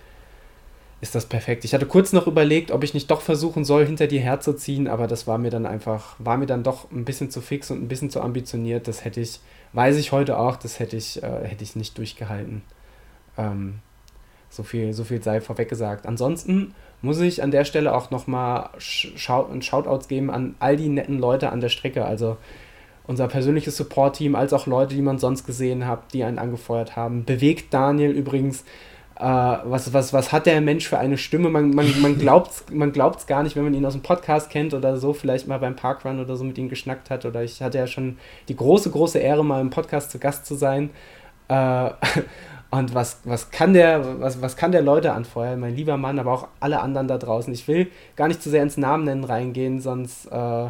ist 1.00 1.14
das 1.14 1.26
perfekt. 1.26 1.64
Ich 1.64 1.74
hatte 1.74 1.86
kurz 1.86 2.12
noch 2.12 2.26
überlegt, 2.26 2.72
ob 2.72 2.82
ich 2.82 2.92
nicht 2.92 3.10
doch 3.10 3.20
versuchen 3.20 3.64
soll, 3.64 3.86
hinter 3.86 4.08
dir 4.08 4.20
herzuziehen, 4.20 4.88
aber 4.88 5.06
das 5.06 5.28
war 5.28 5.38
mir 5.38 5.50
dann 5.50 5.64
einfach, 5.64 6.16
war 6.18 6.36
mir 6.36 6.46
dann 6.46 6.64
doch 6.64 6.90
ein 6.90 7.04
bisschen 7.04 7.30
zu 7.30 7.40
fix 7.40 7.70
und 7.70 7.80
ein 7.80 7.88
bisschen 7.88 8.10
zu 8.10 8.20
ambitioniert. 8.20 8.88
Das 8.88 9.04
hätte 9.04 9.20
ich, 9.20 9.40
weiß 9.72 9.96
ich 9.96 10.12
heute 10.12 10.38
auch, 10.38 10.56
das 10.56 10.78
hätte 10.78 10.96
ich, 10.96 11.22
äh, 11.22 11.44
hätte 11.44 11.64
ich 11.64 11.76
nicht 11.76 11.96
durchgehalten. 11.98 12.62
Ähm, 13.36 13.80
so 14.50 14.62
viel, 14.62 14.92
so 14.92 15.04
viel 15.04 15.22
sei 15.22 15.40
vorweg 15.40 15.68
gesagt. 15.68 16.06
Ansonsten 16.06 16.74
muss 17.02 17.20
ich 17.20 17.42
an 17.42 17.50
der 17.50 17.64
Stelle 17.64 17.94
auch 17.94 18.10
nochmal 18.10 18.70
Shoutouts 18.78 20.08
geben 20.08 20.30
an 20.30 20.56
all 20.58 20.76
die 20.76 20.88
netten 20.88 21.18
Leute 21.18 21.50
an 21.50 21.60
der 21.60 21.68
Strecke. 21.68 22.04
Also 22.04 22.36
unser 23.06 23.28
persönliches 23.28 23.76
Support-Team, 23.76 24.34
als 24.34 24.52
auch 24.52 24.66
Leute, 24.66 24.94
die 24.94 25.02
man 25.02 25.18
sonst 25.18 25.46
gesehen 25.46 25.86
hat, 25.86 26.12
die 26.12 26.24
einen 26.24 26.38
angefeuert 26.38 26.96
haben. 26.96 27.24
Bewegt 27.24 27.72
Daniel 27.72 28.10
übrigens 28.10 28.64
äh, 29.18 29.24
was, 29.24 29.92
was, 29.92 30.12
was 30.12 30.32
hat 30.32 30.46
der 30.46 30.60
Mensch 30.60 30.88
für 30.88 30.98
eine 30.98 31.18
Stimme? 31.18 31.50
Man, 31.50 31.70
man, 31.70 32.00
man 32.00 32.18
glaubt 32.20 32.50
es 32.52 32.64
man 32.72 32.92
glaubt's 32.92 33.26
gar 33.26 33.42
nicht, 33.42 33.56
wenn 33.56 33.64
man 33.64 33.74
ihn 33.74 33.84
aus 33.84 33.94
dem 33.94 34.02
Podcast 34.02 34.48
kennt 34.50 34.74
oder 34.74 34.96
so, 34.96 35.12
vielleicht 35.12 35.48
mal 35.48 35.58
beim 35.58 35.74
Parkrun 35.74 36.20
oder 36.20 36.36
so 36.36 36.44
mit 36.44 36.56
ihm 36.58 36.68
geschnackt 36.68 37.10
hat. 37.10 37.24
Oder 37.24 37.42
ich 37.42 37.60
hatte 37.60 37.78
ja 37.78 37.86
schon 37.86 38.18
die 38.48 38.56
große, 38.56 38.90
große 38.90 39.18
Ehre, 39.18 39.44
mal 39.44 39.60
im 39.60 39.70
Podcast 39.70 40.10
zu 40.12 40.18
Gast 40.18 40.46
zu 40.46 40.54
sein. 40.54 40.90
Äh, 41.48 41.90
und 42.70 42.94
was, 42.94 43.20
was, 43.24 43.50
kann 43.50 43.72
der, 43.74 44.20
was, 44.20 44.40
was 44.40 44.56
kann 44.56 44.70
der 44.72 44.82
Leute 44.82 45.12
anfeuern, 45.12 45.58
mein 45.58 45.74
lieber 45.74 45.96
Mann, 45.96 46.18
aber 46.18 46.32
auch 46.32 46.48
alle 46.60 46.80
anderen 46.80 47.08
da 47.08 47.18
draußen. 47.18 47.52
Ich 47.52 47.66
will 47.66 47.88
gar 48.14 48.28
nicht 48.28 48.42
zu 48.42 48.50
sehr 48.50 48.62
ins 48.62 48.76
Namen 48.76 49.04
nennen 49.04 49.24
reingehen, 49.24 49.80
sonst, 49.80 50.26
äh, 50.26 50.68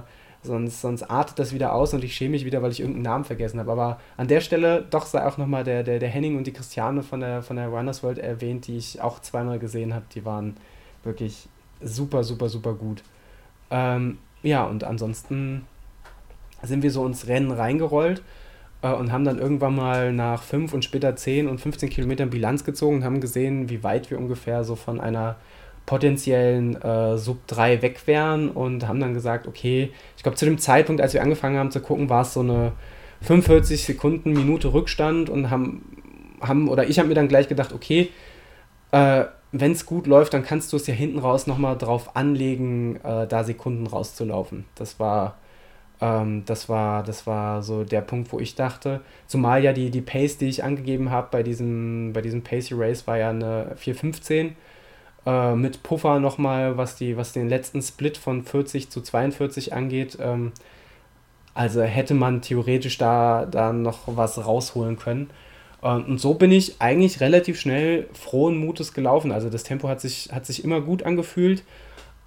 sonst, 0.49 0.81
sonst 0.81 1.05
artet 1.05 1.39
das 1.39 1.53
wieder 1.53 1.73
aus 1.73 1.95
und 1.95 2.03
ich 2.03 2.15
schäme 2.15 2.31
mich 2.31 2.45
wieder, 2.45 2.63
weil 2.63 2.73
ich 2.73 2.81
irgendeinen 2.81 3.05
Namen 3.05 3.25
vergessen 3.25 3.61
habe. 3.61 3.71
Aber 3.71 4.01
an 4.17 4.27
der 4.27 4.41
Stelle 4.41 4.85
doch 4.91 5.07
sei 5.07 5.25
auch 5.25 5.39
nochmal 5.39 5.65
der, 5.65 5.85
der, 5.85 5.99
der 5.99 6.09
Henning 6.09 6.37
und 6.37 6.47
die 6.47 6.53
Christiane 6.53 7.03
von 7.03 7.21
der, 7.21 7.43
von 7.43 7.57
der 7.57 7.69
Runners 7.69 8.03
World 8.03 8.19
erwähnt, 8.19 8.67
die 8.67 8.77
ich 8.77 9.01
auch 9.01 9.21
zweimal 9.21 9.59
gesehen 9.59 9.95
habe. 9.95 10.05
Die 10.15 10.25
waren 10.25 10.57
wirklich 11.05 11.49
super, 11.81 12.25
super, 12.25 12.49
super 12.49 12.75
gut. 12.75 13.03
Ähm, 13.71 14.19
ja, 14.43 14.65
und 14.65 14.85
ansonsten 14.85 15.65
sind 16.63 16.83
wir 16.83 16.91
so 16.91 17.07
ins 17.07 17.27
Rennen 17.29 17.53
reingerollt 17.53 18.23
äh, 18.83 18.93
und 18.93 19.13
haben 19.13 19.25
dann 19.25 19.39
irgendwann 19.39 19.77
mal 19.77 20.13
nach 20.13 20.43
5 20.43 20.73
und 20.75 20.85
später 20.85 21.15
10 21.15 21.49
und 21.49 21.61
15 21.61 21.89
Kilometern 21.91 22.31
Bilanz 22.31 22.65
gezogen 22.65 22.97
und 22.97 23.05
haben 23.05 23.21
gesehen, 23.21 23.69
wie 23.69 23.83
weit 23.83 24.11
wir 24.11 24.19
ungefähr 24.19 24.65
so 24.65 24.77
von 24.77 25.01
einer 25.01 25.37
potenziellen 25.89 26.77
äh, 26.83 27.17
Sub 27.17 27.47
3 27.47 27.81
weg 27.81 28.07
wären 28.07 28.51
und 28.51 28.87
haben 28.87 29.01
dann 29.01 29.15
gesagt, 29.15 29.47
okay, 29.47 29.91
ich 30.19 30.23
glaube 30.23 30.37
zu 30.37 30.45
dem 30.45 30.59
Zeitpunkt, 30.59 31.01
als 31.01 31.15
wir 31.15 31.23
angefangen 31.23 31.57
haben 31.57 31.71
zu 31.71 31.81
gucken, 31.81 32.11
war 32.11 32.23
es 32.23 32.35
so 32.35 32.41
eine 32.41 32.73
45 33.23 33.85
Sekunden, 33.85 34.35
Minute 34.35 34.75
Rückstand 34.75 35.31
und 35.31 35.49
haben, 35.49 36.03
haben 36.43 36.69
oder 36.69 36.87
ich 36.87 36.99
habe 36.99 37.09
mir 37.09 37.15
dann 37.15 37.29
gleich 37.29 37.49
gedacht, 37.49 37.73
okay, 37.73 38.11
äh, 38.93 39.25
wenn 39.51 39.73
es 39.73 39.87
gut 39.87 40.07
läuft, 40.07 40.35
dann 40.35 40.45
kannst 40.45 40.75
du 40.75 40.77
es 40.77 40.87
ja 40.87 40.93
hinten 40.93 41.21
raus 41.21 41.47
nochmal 41.47 41.79
drauf 41.79 42.17
anlegen, 42.17 42.97
äh, 43.03 43.27
da 43.27 43.43
Sekunden 43.43 43.87
rauszulaufen. 43.87 44.67
Das 44.75 45.01
war, 45.01 45.39
ähm, 46.03 46.43
das 46.45 46.69
war, 46.69 47.03
das 47.03 47.27
war 47.27 47.63
so 47.63 47.85
der 47.85 48.03
Punkt, 48.03 48.31
wo 48.31 48.41
ich 48.41 48.57
dachte, 48.57 49.01
zumal 49.27 49.65
ja 49.65 49.73
die, 49.73 49.91
die 49.91 50.03
Pace, 50.03 50.37
die 50.37 50.49
ich 50.49 50.65
angegeben 50.65 51.11
habe 51.11 51.29
bei 51.31 51.43
diesem, 51.43 52.13
bei 52.13 52.21
diesem 52.21 52.43
Pacey 52.43 52.77
Race, 52.79 53.07
war 53.07 53.17
ja 53.17 53.31
eine 53.31 53.73
415 53.77 54.55
äh, 55.29 55.55
mit 55.55 55.83
Puffer 55.83 56.21
nochmal, 56.21 56.79
was, 56.79 56.99
was 57.01 57.33
den 57.35 57.51
letzten 57.51 57.83
Split 57.83 58.17
von 58.17 58.45
40 58.45 58.89
zu 58.89 59.03
42 59.03 59.75
angeht. 59.75 60.17
Ähm, 60.21 60.53
also 61.55 61.83
hätte 61.83 62.15
man 62.15 62.41
theoretisch 62.41 62.97
da, 62.97 63.45
da 63.45 63.73
noch 63.73 64.01
was 64.07 64.45
rausholen 64.45 64.99
können. 64.99 65.31
Und 65.81 66.21
so 66.21 66.35
bin 66.35 66.51
ich 66.51 66.81
eigentlich 66.81 67.21
relativ 67.21 67.61
schnell 67.61 68.09
frohen 68.13 68.59
Mutes 68.59 68.95
gelaufen. 68.95 69.31
Also 69.31 69.49
das 69.49 69.63
Tempo 69.63 69.89
hat 69.89 70.01
sich, 70.01 70.31
hat 70.33 70.45
sich 70.47 70.65
immer 70.65 70.81
gut 70.81 71.05
angefühlt. 71.05 71.63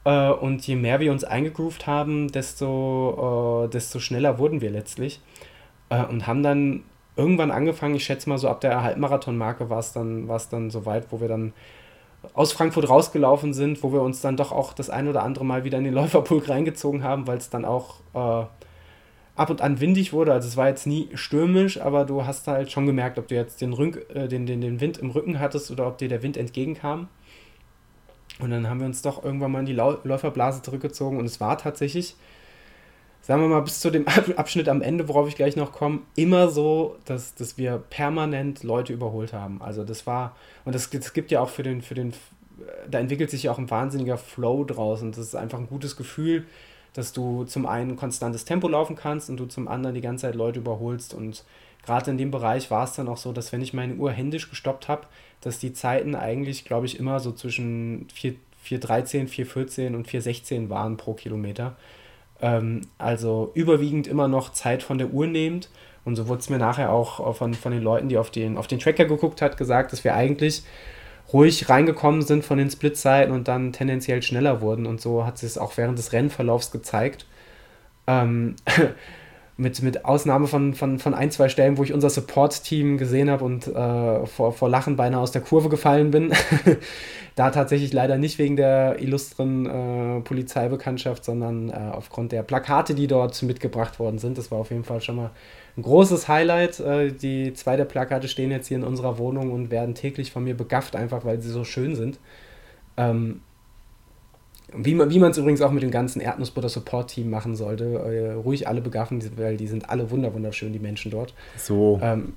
Äh, 0.05 0.29
und 0.29 0.65
je 0.67 0.75
mehr 0.75 0.99
wir 0.99 1.11
uns 1.11 1.23
eingegroovt 1.23 1.87
haben, 1.87 2.31
desto, 2.31 3.65
äh, 3.65 3.69
desto 3.69 3.99
schneller 3.99 4.37
wurden 4.39 4.61
wir 4.61 4.71
letztlich. 4.71 5.21
Äh, 5.89 6.05
und 6.05 6.27
haben 6.27 6.43
dann 6.43 6.83
irgendwann 7.15 7.51
angefangen, 7.51 7.95
ich 7.95 8.05
schätze 8.05 8.29
mal 8.29 8.37
so 8.37 8.49
ab 8.49 8.61
der 8.61 8.83
Halbmarathon-Marke 8.83 9.69
war 9.69 9.79
es 9.79 9.93
dann, 9.93 10.27
dann 10.49 10.69
so 10.69 10.85
wo 10.85 11.21
wir 11.21 11.27
dann 11.27 11.53
aus 12.33 12.53
Frankfurt 12.53 12.89
rausgelaufen 12.89 13.53
sind, 13.53 13.81
wo 13.83 13.91
wir 13.91 14.01
uns 14.01 14.21
dann 14.21 14.37
doch 14.37 14.51
auch 14.51 14.73
das 14.73 14.89
ein 14.89 15.07
oder 15.07 15.23
andere 15.23 15.45
Mal 15.45 15.63
wieder 15.63 15.77
in 15.77 15.83
den 15.83 15.93
Läuferpulk 15.95 16.49
reingezogen 16.49 17.03
haben, 17.03 17.27
weil 17.27 17.37
es 17.37 17.49
dann 17.49 17.65
auch 17.65 17.95
äh, 18.13 18.45
ab 19.35 19.49
und 19.49 19.61
an 19.61 19.79
windig 19.79 20.13
wurde. 20.13 20.33
Also 20.33 20.47
es 20.47 20.57
war 20.57 20.67
jetzt 20.67 20.87
nie 20.87 21.09
stürmisch, 21.13 21.81
aber 21.81 22.05
du 22.05 22.25
hast 22.25 22.47
halt 22.47 22.71
schon 22.71 22.85
gemerkt, 22.85 23.17
ob 23.17 23.27
du 23.27 23.35
jetzt 23.35 23.61
den, 23.61 23.73
Rück, 23.73 24.05
äh, 24.13 24.27
den, 24.27 24.45
den, 24.45 24.61
den 24.61 24.79
Wind 24.79 24.97
im 24.97 25.09
Rücken 25.11 25.39
hattest 25.39 25.71
oder 25.71 25.87
ob 25.87 25.97
dir 25.97 26.09
der 26.09 26.23
Wind 26.23 26.37
entgegenkam. 26.37 27.07
Und 28.39 28.49
dann 28.49 28.69
haben 28.69 28.79
wir 28.79 28.87
uns 28.87 29.01
doch 29.01 29.23
irgendwann 29.23 29.51
mal 29.51 29.59
in 29.59 29.65
die 29.65 29.73
Läuferblase 29.73 30.61
zurückgezogen 30.61 31.19
und 31.19 31.25
es 31.25 31.39
war 31.39 31.57
tatsächlich, 31.57 32.15
sagen 33.21 33.41
wir 33.41 33.47
mal, 33.47 33.61
bis 33.61 33.79
zu 33.79 33.91
dem 33.91 34.05
Abschnitt 34.35 34.67
am 34.67 34.81
Ende, 34.81 35.07
worauf 35.07 35.27
ich 35.27 35.35
gleich 35.35 35.55
noch 35.55 35.71
komme, 35.71 35.99
immer 36.15 36.49
so, 36.49 36.97
dass, 37.05 37.35
dass 37.35 37.57
wir 37.57 37.81
permanent 37.89 38.63
Leute 38.63 38.93
überholt 38.93 39.33
haben. 39.33 39.61
Also 39.61 39.83
das 39.83 40.07
war, 40.07 40.35
und 40.65 40.73
das, 40.75 40.89
das 40.89 41.13
gibt 41.13 41.31
ja 41.31 41.41
auch 41.41 41.49
für 41.49 41.63
den, 41.63 41.81
für 41.81 41.93
den, 41.93 42.13
da 42.89 42.99
entwickelt 42.99 43.29
sich 43.29 43.43
ja 43.43 43.51
auch 43.51 43.59
ein 43.59 43.69
wahnsinniger 43.69 44.17
Flow 44.17 44.63
draus 44.63 45.01
und 45.01 45.17
das 45.17 45.25
ist 45.27 45.35
einfach 45.35 45.59
ein 45.59 45.67
gutes 45.67 45.95
Gefühl, 45.95 46.45
dass 46.93 47.13
du 47.13 47.45
zum 47.45 47.65
einen 47.65 47.95
konstantes 47.95 48.45
Tempo 48.45 48.67
laufen 48.67 48.95
kannst 48.95 49.29
und 49.29 49.37
du 49.37 49.45
zum 49.45 49.67
anderen 49.67 49.95
die 49.95 50.01
ganze 50.01 50.23
Zeit 50.23 50.35
Leute 50.35 50.59
überholst. 50.59 51.13
Und 51.13 51.45
gerade 51.85 52.11
in 52.11 52.17
dem 52.17 52.31
Bereich 52.31 52.69
war 52.69 52.83
es 52.83 52.93
dann 52.93 53.07
auch 53.07 53.17
so, 53.17 53.31
dass 53.31 53.51
wenn 53.51 53.61
ich 53.61 53.73
meine 53.73 53.95
Uhr 53.95 54.11
händisch 54.11 54.49
gestoppt 54.49 54.87
habe, 54.87 55.07
dass 55.39 55.59
die 55.59 55.73
Zeiten 55.73 56.15
eigentlich, 56.15 56.65
glaube 56.65 56.85
ich, 56.85 56.99
immer 56.99 57.19
so 57.19 57.31
zwischen 57.31 58.07
4.13, 58.09 59.29
4.14 59.29 59.95
und 59.95 60.07
4.16 60.07 60.69
waren 60.69 60.97
pro 60.97 61.13
Kilometer. 61.13 61.77
Ähm, 62.41 62.81
also 62.97 63.51
überwiegend 63.53 64.07
immer 64.07 64.27
noch 64.27 64.51
Zeit 64.51 64.83
von 64.83 64.97
der 64.97 65.11
Uhr 65.11 65.27
nehmend. 65.27 65.69
Und 66.03 66.15
so 66.15 66.27
wurde 66.27 66.39
es 66.39 66.49
mir 66.49 66.57
nachher 66.57 66.91
auch 66.91 67.35
von, 67.35 67.53
von 67.53 67.71
den 67.71 67.83
Leuten, 67.83 68.09
die 68.09 68.17
auf 68.17 68.31
den, 68.31 68.57
auf 68.57 68.67
den 68.67 68.79
Tracker 68.79 69.05
geguckt 69.05 69.41
hat, 69.41 69.57
gesagt, 69.57 69.91
dass 69.91 70.03
wir 70.03 70.15
eigentlich 70.15 70.63
ruhig 71.31 71.69
reingekommen 71.69 72.21
sind 72.21 72.43
von 72.43 72.57
den 72.57 72.69
Splitzeiten 72.69 73.33
und 73.33 73.47
dann 73.47 73.71
tendenziell 73.71 74.21
schneller 74.21 74.61
wurden. 74.61 74.85
Und 74.85 74.99
so 74.99 75.25
hat 75.25 75.41
es 75.43 75.57
auch 75.57 75.77
während 75.77 75.97
des 75.97 76.11
Rennverlaufs 76.11 76.71
gezeigt. 76.71 77.25
Ähm, 78.07 78.55
mit, 79.57 79.81
mit 79.81 80.05
Ausnahme 80.05 80.47
von, 80.47 80.73
von, 80.73 80.97
von 80.99 81.13
ein, 81.13 81.31
zwei 81.31 81.49
Stellen, 81.49 81.77
wo 81.77 81.83
ich 81.83 81.93
unser 81.93 82.09
Support-Team 82.09 82.97
gesehen 82.97 83.29
habe 83.29 83.45
und 83.45 83.67
äh, 83.67 84.25
vor, 84.25 84.53
vor 84.53 84.69
Lachen 84.69 84.95
beinahe 84.95 85.21
aus 85.21 85.31
der 85.31 85.41
Kurve 85.41 85.69
gefallen 85.69 86.11
bin. 86.11 86.33
da 87.35 87.49
tatsächlich 87.49 87.93
leider 87.93 88.17
nicht 88.17 88.39
wegen 88.39 88.55
der 88.55 89.01
illustren 89.01 89.65
äh, 89.65 90.21
Polizeibekanntschaft, 90.21 91.23
sondern 91.23 91.69
äh, 91.69 91.73
aufgrund 91.91 92.31
der 92.31 92.43
Plakate, 92.43 92.93
die 92.95 93.07
dort 93.07 93.41
mitgebracht 93.43 93.99
worden 93.99 94.17
sind. 94.17 94.37
Das 94.37 94.51
war 94.51 94.59
auf 94.59 94.71
jeden 94.71 94.83
Fall 94.83 95.01
schon 95.01 95.15
mal 95.15 95.31
ein 95.77 95.83
großes 95.83 96.27
Highlight. 96.27 96.79
Äh, 96.79 97.11
die 97.11 97.53
zwei 97.53 97.77
der 97.77 97.85
Plakate 97.85 98.27
stehen 98.27 98.51
jetzt 98.51 98.67
hier 98.67 98.77
in 98.77 98.83
unserer 98.83 99.17
Wohnung 99.17 99.51
und 99.51 99.71
werden 99.71 99.95
täglich 99.95 100.31
von 100.31 100.43
mir 100.43 100.55
begafft, 100.55 100.95
einfach 100.95 101.23
weil 101.23 101.41
sie 101.41 101.49
so 101.49 101.63
schön 101.63 101.95
sind. 101.95 102.19
Ähm, 102.97 103.41
wie 104.75 104.95
man 104.95 105.31
es 105.31 105.37
übrigens 105.37 105.61
auch 105.61 105.71
mit 105.71 105.83
dem 105.83 105.91
ganzen 105.91 106.21
Erdnussbutter-Support-Team 106.21 107.29
machen 107.29 107.55
sollte. 107.55 107.85
Äh, 107.85 108.33
ruhig 108.33 108.67
alle 108.67 108.81
begaffen, 108.81 109.21
weil 109.37 109.57
die 109.57 109.67
sind 109.67 109.89
alle 109.89 110.09
wunderschön, 110.11 110.73
die 110.73 110.79
Menschen 110.79 111.11
dort. 111.11 111.33
So. 111.57 111.99
Ähm, 112.01 112.33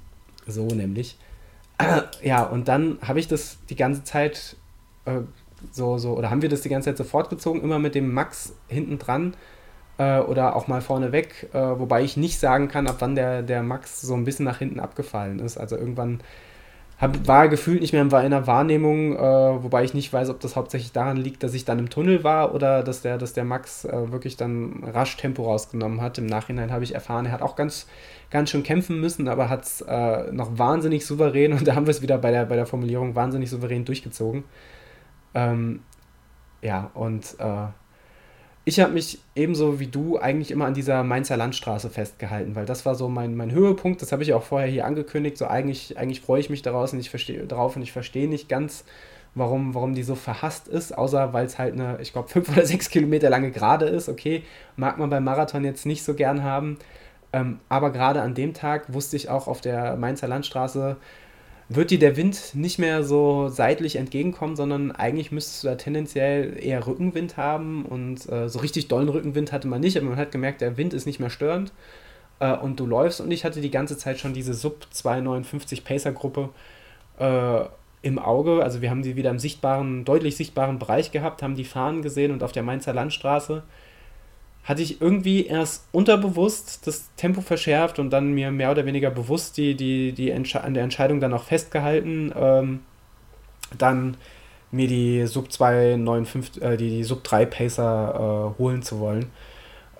so 0.46 0.66
nämlich. 0.66 1.16
Äh, 1.78 2.02
ja, 2.26 2.42
und 2.42 2.68
dann 2.68 2.98
habe 3.02 3.20
ich 3.20 3.28
das 3.28 3.58
die 3.68 3.76
ganze 3.76 4.04
Zeit 4.04 4.56
äh, 5.04 5.20
so, 5.72 5.98
so, 5.98 6.16
oder 6.16 6.30
haben 6.30 6.42
wir 6.42 6.48
das 6.48 6.62
die 6.62 6.68
ganze 6.68 6.90
Zeit 6.90 6.98
so 6.98 7.04
fortgezogen, 7.04 7.62
immer 7.62 7.78
mit 7.78 7.94
dem 7.94 8.12
Max 8.12 8.54
hinten 8.68 8.98
dran 8.98 9.34
äh, 9.98 10.18
oder 10.18 10.56
auch 10.56 10.68
mal 10.68 10.80
vorne 10.80 11.12
weg, 11.12 11.48
äh, 11.52 11.58
wobei 11.58 12.02
ich 12.02 12.16
nicht 12.16 12.38
sagen 12.38 12.68
kann, 12.68 12.86
ab 12.86 12.96
wann 12.98 13.14
der, 13.14 13.42
der 13.42 13.62
Max 13.62 14.00
so 14.00 14.14
ein 14.14 14.24
bisschen 14.24 14.44
nach 14.44 14.58
hinten 14.58 14.80
abgefallen 14.80 15.38
ist. 15.38 15.56
Also 15.56 15.76
irgendwann 15.76 16.20
hab, 16.98 17.26
war 17.26 17.48
gefühlt 17.48 17.80
nicht 17.80 17.92
mehr 17.92 18.02
in 18.02 18.14
einer 18.14 18.46
Wahrnehmung, 18.46 19.16
äh, 19.16 19.18
wobei 19.18 19.84
ich 19.84 19.94
nicht 19.94 20.12
weiß, 20.12 20.30
ob 20.30 20.40
das 20.40 20.56
hauptsächlich 20.56 20.92
daran 20.92 21.16
liegt, 21.16 21.42
dass 21.42 21.54
ich 21.54 21.64
dann 21.64 21.78
im 21.78 21.90
Tunnel 21.90 22.22
war 22.22 22.54
oder 22.54 22.82
dass 22.82 23.02
der, 23.02 23.18
dass 23.18 23.32
der 23.32 23.44
Max 23.44 23.84
äh, 23.84 24.12
wirklich 24.12 24.36
dann 24.36 24.84
rasch 24.84 25.16
Tempo 25.16 25.42
rausgenommen 25.44 26.00
hat. 26.00 26.18
Im 26.18 26.26
Nachhinein 26.26 26.70
habe 26.70 26.84
ich 26.84 26.94
erfahren, 26.94 27.26
er 27.26 27.32
hat 27.32 27.42
auch 27.42 27.56
ganz, 27.56 27.86
ganz 28.30 28.50
schön 28.50 28.62
kämpfen 28.62 29.00
müssen, 29.00 29.28
aber 29.28 29.48
hat 29.48 29.64
es 29.64 29.80
äh, 29.80 30.32
noch 30.32 30.56
wahnsinnig 30.56 31.04
souverän, 31.04 31.52
und 31.52 31.66
da 31.66 31.74
haben 31.74 31.86
wir 31.86 31.90
es 31.90 32.02
wieder 32.02 32.18
bei 32.18 32.30
der, 32.30 32.46
bei 32.46 32.56
der 32.56 32.66
Formulierung, 32.66 33.14
wahnsinnig 33.14 33.50
souverän 33.50 33.84
durchgezogen. 33.84 34.44
Ähm, 35.34 35.80
ja, 36.62 36.90
und 36.94 37.36
äh, 37.38 37.66
ich 38.66 38.80
habe 38.80 38.92
mich 38.92 39.18
ebenso 39.34 39.78
wie 39.78 39.88
du 39.88 40.18
eigentlich 40.18 40.50
immer 40.50 40.64
an 40.64 40.74
dieser 40.74 41.02
Mainzer 41.02 41.36
Landstraße 41.36 41.90
festgehalten, 41.90 42.54
weil 42.54 42.64
das 42.64 42.86
war 42.86 42.94
so 42.94 43.08
mein, 43.08 43.34
mein 43.34 43.52
Höhepunkt. 43.52 44.00
Das 44.00 44.10
habe 44.10 44.22
ich 44.22 44.32
auch 44.32 44.42
vorher 44.42 44.68
hier 44.68 44.86
angekündigt. 44.86 45.36
So 45.36 45.46
eigentlich, 45.46 45.98
eigentlich 45.98 46.22
freue 46.22 46.40
ich 46.40 46.48
mich 46.48 46.62
daraus 46.62 46.94
und 46.94 46.98
ich 46.98 47.10
verstehe 47.10 47.44
darauf 47.46 47.76
und 47.76 47.82
ich 47.82 47.92
verstehe 47.92 48.26
nicht 48.26 48.48
ganz, 48.48 48.84
warum, 49.34 49.74
warum 49.74 49.94
die 49.94 50.02
so 50.02 50.14
verhasst 50.14 50.68
ist, 50.68 50.96
außer 50.96 51.34
weil 51.34 51.44
es 51.44 51.58
halt 51.58 51.74
eine, 51.74 51.98
ich 52.00 52.12
glaube, 52.12 52.28
fünf 52.30 52.48
oder 52.48 52.64
sechs 52.64 52.88
Kilometer 52.88 53.28
lange 53.28 53.50
Gerade 53.50 53.86
ist. 53.86 54.08
Okay, 54.08 54.42
mag 54.76 54.98
man 54.98 55.10
beim 55.10 55.24
Marathon 55.24 55.64
jetzt 55.64 55.84
nicht 55.84 56.02
so 56.02 56.14
gern 56.14 56.42
haben. 56.42 56.78
Ähm, 57.34 57.60
aber 57.68 57.90
gerade 57.90 58.22
an 58.22 58.34
dem 58.34 58.54
Tag 58.54 58.94
wusste 58.94 59.16
ich 59.16 59.28
auch 59.28 59.46
auf 59.46 59.60
der 59.60 59.96
Mainzer 59.96 60.28
Landstraße, 60.28 60.96
wird 61.68 61.90
dir 61.90 61.98
der 61.98 62.16
Wind 62.16 62.54
nicht 62.54 62.78
mehr 62.78 63.04
so 63.04 63.48
seitlich 63.48 63.96
entgegenkommen, 63.96 64.56
sondern 64.56 64.92
eigentlich 64.92 65.32
müsstest 65.32 65.64
du 65.64 65.68
da 65.68 65.74
tendenziell 65.76 66.58
eher 66.60 66.86
Rückenwind 66.86 67.36
haben. 67.36 67.84
Und 67.86 68.28
äh, 68.30 68.48
so 68.48 68.58
richtig 68.58 68.88
dollen 68.88 69.08
Rückenwind 69.08 69.52
hatte 69.52 69.68
man 69.68 69.80
nicht, 69.80 69.96
aber 69.96 70.06
man 70.06 70.18
hat 70.18 70.32
gemerkt, 70.32 70.60
der 70.60 70.76
Wind 70.76 70.94
ist 70.94 71.06
nicht 71.06 71.20
mehr 71.20 71.30
störend. 71.30 71.72
Äh, 72.40 72.56
und 72.56 72.80
du 72.80 72.86
läufst. 72.86 73.20
Und 73.20 73.30
ich 73.30 73.44
hatte 73.44 73.60
die 73.60 73.70
ganze 73.70 73.96
Zeit 73.96 74.18
schon 74.18 74.34
diese 74.34 74.54
Sub 74.54 74.86
259 74.90 75.84
Pacer 75.84 76.12
Gruppe 76.12 76.50
äh, 77.18 77.64
im 78.02 78.18
Auge, 78.18 78.62
also 78.62 78.82
wir 78.82 78.90
haben 78.90 79.02
sie 79.02 79.16
wieder 79.16 79.30
im 79.30 79.38
sichtbaren, 79.38 80.04
deutlich 80.04 80.36
sichtbaren 80.36 80.78
Bereich 80.78 81.10
gehabt, 81.10 81.42
haben 81.42 81.54
die 81.54 81.64
Fahnen 81.64 82.02
gesehen 82.02 82.32
und 82.32 82.42
auf 82.42 82.52
der 82.52 82.62
Mainzer 82.62 82.92
Landstraße 82.92 83.62
hatte 84.64 84.82
ich 84.82 85.00
irgendwie 85.00 85.46
erst 85.46 85.86
unterbewusst 85.92 86.86
das 86.86 87.10
Tempo 87.16 87.42
verschärft 87.42 87.98
und 87.98 88.10
dann 88.10 88.32
mir 88.32 88.50
mehr 88.50 88.70
oder 88.70 88.86
weniger 88.86 89.10
bewusst 89.10 89.58
die, 89.58 89.74
die, 89.74 90.12
die 90.12 90.32
an 90.32 90.74
der 90.74 90.82
Entscheidung 90.82 91.20
dann 91.20 91.34
auch 91.34 91.44
festgehalten, 91.44 92.32
ähm, 92.34 92.80
dann 93.76 94.16
mir 94.70 94.88
die 94.88 95.26
Sub 95.26 95.52
295, 95.52 96.62
äh, 96.62 96.76
die, 96.76 96.90
die 96.90 97.04
Sub 97.04 97.22
3 97.22 97.46
Pacer 97.46 98.54
äh, 98.56 98.58
holen 98.58 98.82
zu 98.82 99.00
wollen. 99.00 99.26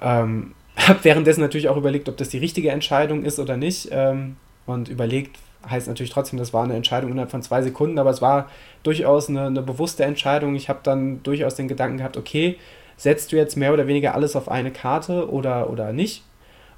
Ähm, 0.00 0.54
habe 0.76 0.98
währenddessen 1.02 1.40
natürlich 1.40 1.68
auch 1.68 1.76
überlegt, 1.76 2.08
ob 2.08 2.16
das 2.16 2.30
die 2.30 2.38
richtige 2.38 2.70
Entscheidung 2.70 3.22
ist 3.22 3.38
oder 3.38 3.56
nicht. 3.56 3.88
Ähm, 3.92 4.36
und 4.66 4.88
überlegt 4.88 5.38
heißt 5.68 5.88
natürlich 5.88 6.10
trotzdem, 6.10 6.38
das 6.38 6.52
war 6.52 6.64
eine 6.64 6.74
Entscheidung 6.74 7.10
innerhalb 7.10 7.30
von 7.30 7.42
zwei 7.42 7.62
Sekunden, 7.62 7.98
aber 7.98 8.10
es 8.10 8.20
war 8.20 8.50
durchaus 8.82 9.28
eine, 9.28 9.46
eine 9.46 9.62
bewusste 9.62 10.04
Entscheidung. 10.04 10.54
Ich 10.54 10.68
habe 10.68 10.80
dann 10.82 11.22
durchaus 11.22 11.54
den 11.54 11.68
Gedanken 11.68 11.98
gehabt, 11.98 12.16
okay, 12.16 12.56
setzt 12.96 13.32
du 13.32 13.36
jetzt 13.36 13.56
mehr 13.56 13.72
oder 13.72 13.86
weniger 13.86 14.14
alles 14.14 14.36
auf 14.36 14.48
eine 14.48 14.70
Karte 14.70 15.30
oder, 15.30 15.70
oder 15.70 15.92
nicht? 15.92 16.24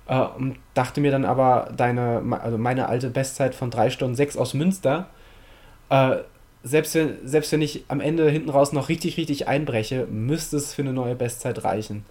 Äh, 0.06 0.20
und 0.20 0.56
dachte 0.74 1.00
mir 1.00 1.10
dann 1.10 1.24
aber, 1.24 1.72
deine, 1.76 2.22
also 2.42 2.58
meine 2.58 2.88
alte 2.88 3.10
Bestzeit 3.10 3.54
von 3.54 3.70
3 3.70 3.90
Stunden 3.90 4.14
6 4.14 4.36
aus 4.36 4.54
Münster, 4.54 5.08
äh, 5.90 6.16
selbst, 6.62 6.94
wenn, 6.96 7.16
selbst 7.24 7.52
wenn 7.52 7.62
ich 7.62 7.84
am 7.88 8.00
Ende 8.00 8.28
hinten 8.28 8.50
raus 8.50 8.72
noch 8.72 8.88
richtig, 8.88 9.16
richtig 9.16 9.46
einbreche, 9.46 10.06
müsste 10.10 10.56
es 10.56 10.74
für 10.74 10.82
eine 10.82 10.92
neue 10.92 11.14
Bestzeit 11.14 11.62
reichen. 11.62 12.04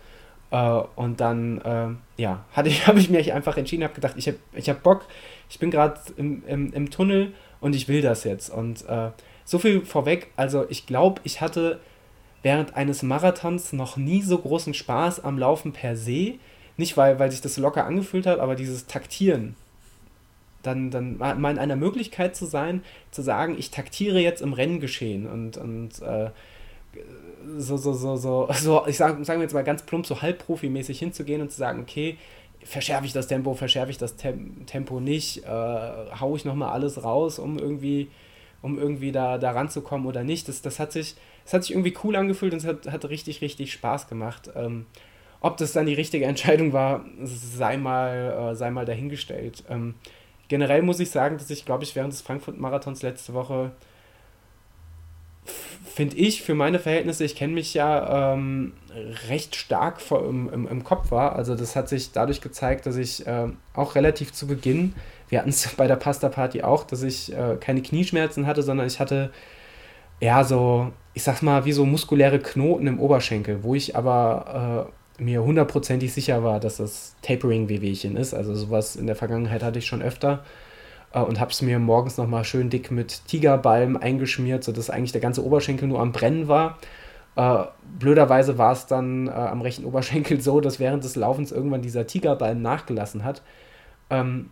Äh, 0.51 0.81
und 0.95 1.19
dann, 1.19 1.59
äh, 1.61 2.21
ja, 2.21 2.45
hatte 2.53 2.69
ich, 2.69 2.87
habe 2.87 2.99
ich 2.99 3.09
mir 3.09 3.35
einfach 3.35 3.57
entschieden, 3.57 3.83
habe 3.83 3.93
gedacht, 3.93 4.13
ich 4.17 4.27
habe 4.27 4.37
ich 4.53 4.69
hab 4.69 4.83
Bock, 4.83 5.05
ich 5.49 5.59
bin 5.59 5.71
gerade 5.71 5.99
im, 6.17 6.43
im, 6.47 6.73
im 6.73 6.89
Tunnel 6.89 7.33
und 7.59 7.75
ich 7.75 7.87
will 7.87 8.01
das 8.01 8.23
jetzt. 8.23 8.49
Und 8.49 8.87
äh, 8.87 9.09
so 9.43 9.59
viel 9.59 9.85
vorweg, 9.85 10.31
also 10.35 10.65
ich 10.69 10.85
glaube, 10.85 11.21
ich 11.23 11.41
hatte 11.41 11.79
während 12.45 12.75
eines 12.75 13.01
Marathons 13.01 13.73
noch 13.73 13.97
nie 13.97 14.21
so 14.21 14.37
großen 14.37 14.75
Spaß 14.75 15.23
am 15.23 15.39
Laufen 15.39 15.73
per 15.73 15.97
se. 15.97 16.35
Nicht, 16.77 16.95
weil, 16.95 17.17
weil 17.17 17.31
sich 17.31 17.41
das 17.41 17.57
locker 17.57 17.85
angefühlt 17.85 18.27
hat, 18.27 18.39
aber 18.39 18.53
dieses 18.53 18.85
Taktieren. 18.85 19.55
Dann, 20.61 20.91
dann 20.91 21.17
mal 21.17 21.49
in 21.51 21.57
einer 21.57 21.75
Möglichkeit 21.75 22.35
zu 22.35 22.45
sein, 22.45 22.83
zu 23.09 23.23
sagen, 23.23 23.55
ich 23.57 23.71
taktiere 23.71 24.19
jetzt 24.19 24.43
im 24.43 24.53
Renngeschehen 24.53 25.25
und, 25.27 25.57
und 25.57 25.99
äh, 26.03 26.29
so, 27.57 27.77
so, 27.77 27.93
so, 27.93 28.15
so, 28.15 28.47
so, 28.53 28.85
ich 28.85 28.97
sage 28.97 29.25
sagen 29.25 29.41
jetzt 29.41 29.55
mal 29.55 29.63
ganz 29.63 29.81
plump, 29.81 30.05
so 30.05 30.21
halbprofimäßig 30.21 30.99
hinzugehen 30.99 31.41
und 31.41 31.51
zu 31.51 31.57
sagen, 31.57 31.81
okay, 31.81 32.17
verschärfe 32.63 33.07
ich 33.07 33.13
das 33.13 33.27
Tempo, 33.27 33.55
verschärfe 33.55 33.89
ich 33.89 33.97
das 33.97 34.17
Tem 34.17 34.67
Tempo 34.67 34.99
nicht, 34.99 35.45
äh, 35.45 35.49
haue 35.49 36.37
ich 36.37 36.45
nochmal 36.45 36.73
alles 36.73 37.03
raus, 37.03 37.39
um 37.39 37.57
irgendwie, 37.57 38.09
um 38.61 38.77
irgendwie 38.77 39.11
da, 39.11 39.39
da 39.39 39.51
ranzukommen 39.51 40.05
oder 40.05 40.23
nicht. 40.23 40.47
Das, 40.47 40.61
das, 40.61 40.79
hat 40.79 40.91
sich, 40.91 41.15
das 41.45 41.53
hat 41.53 41.63
sich 41.63 41.71
irgendwie 41.71 41.95
cool 42.03 42.15
angefühlt 42.15 42.51
und 42.51 42.59
es 42.59 42.65
hat, 42.65 42.91
hat 42.91 43.05
richtig, 43.05 43.41
richtig 43.41 43.71
Spaß 43.71 44.09
gemacht. 44.09 44.51
Ähm, 44.55 44.85
ob 45.39 45.57
das 45.57 45.71
dann 45.71 45.85
die 45.85 45.93
richtige 45.93 46.25
Entscheidung 46.25 46.73
war, 46.73 47.05
sei 47.23 47.77
mal, 47.77 48.51
äh, 48.51 48.55
sei 48.55 48.71
mal 48.71 48.85
dahingestellt. 48.85 49.63
Ähm, 49.69 49.93
generell 50.47 50.81
muss 50.81 50.99
ich 50.99 51.11
sagen, 51.11 51.37
dass 51.37 51.49
ich, 51.49 51.65
glaube 51.65 51.83
ich, 51.83 51.95
während 51.95 52.13
des 52.13 52.21
Frankfurt-Marathons 52.21 53.03
letzte 53.03 53.33
Woche 53.33 53.71
finde 55.95 56.17
ich, 56.17 56.41
für 56.41 56.55
meine 56.55 56.79
Verhältnisse, 56.79 57.23
ich 57.23 57.35
kenne 57.35 57.53
mich 57.53 57.73
ja 57.73 58.33
ähm, 58.33 58.73
recht 59.29 59.55
stark 59.55 60.01
vor, 60.01 60.27
im, 60.27 60.51
im, 60.51 60.67
im, 60.67 60.83
Kopf 60.83 61.11
war. 61.11 61.35
Also 61.35 61.55
das 61.55 61.75
hat 61.75 61.87
sich 61.87 62.11
dadurch 62.11 62.41
gezeigt, 62.41 62.85
dass 62.85 62.97
ich 62.97 63.25
äh, 63.25 63.47
auch 63.73 63.95
relativ 63.95 64.33
zu 64.33 64.47
Beginn, 64.47 64.93
wir 65.29 65.39
hatten 65.39 65.49
es 65.49 65.67
bei 65.77 65.87
der 65.87 65.95
Pasta-Party 65.95 66.63
auch, 66.63 66.83
dass 66.83 67.03
ich 67.03 67.31
äh, 67.31 67.57
keine 67.59 67.81
Knieschmerzen 67.81 68.45
hatte, 68.45 68.63
sondern 68.63 68.87
ich 68.87 68.99
hatte 68.99 69.31
ja 70.20 70.43
so, 70.43 70.91
ich 71.13 71.24
sag's 71.24 71.41
mal, 71.41 71.66
wie 71.66 71.72
so 71.72 71.86
muskuläre 71.86 72.39
Knoten 72.39 72.88
im 72.88 72.99
Oberschenkel, 72.99 73.63
wo 73.63 73.76
ich 73.76 73.95
aber 73.95 74.89
äh, 75.20 75.24
mir 75.24 75.43
hundertprozentig 75.43 76.13
sicher 76.13 76.43
war, 76.43 76.59
dass 76.59 76.78
das 76.78 77.16
Tapering-Wehwehchen 77.22 78.18
ist. 78.18 78.34
Also 78.34 78.53
sowas 78.55 78.95
in 78.95 79.07
der 79.07 79.16
Vergangenheit 79.16 79.63
hatte 79.63 79.80
ich 79.80 79.86
schon 79.86 80.01
öfter 80.01 80.43
äh, 81.13 81.20
und 81.20 81.39
habe 81.39 81.51
es 81.51 81.61
mir 81.61 81.80
morgens 81.80 82.18
nochmal 82.18 82.43
schön 82.43 82.70
dick 82.70 82.91
mit 82.91 83.26
Tigerbalm 83.28 83.97
eingeschmiert, 83.97 84.63
sodass 84.63 84.89
eigentlich 84.89 85.13
der 85.13 85.22
ganze 85.22 85.43
Oberschenkel 85.43 85.88
nur 85.88 85.99
am 85.99 86.11
Brennen 86.11 86.47
war. 86.47 86.78
Äh, 87.36 87.66
blöderweise 87.99 88.57
war 88.57 88.74
es 88.74 88.86
dann 88.88 89.28
äh, 89.28 89.32
am 89.32 89.61
rechten 89.61 89.86
Oberschenkel 89.86 90.41
so, 90.41 90.61
dass 90.61 90.80
während 90.80 91.03
des 91.03 91.16
Laufens 91.16 91.51
irgendwann 91.51 91.82
dieser 91.82 92.07
Tigerbalm 92.07 92.61
nachgelassen 92.61 93.24
hat 93.24 93.41
ähm, 94.09 94.51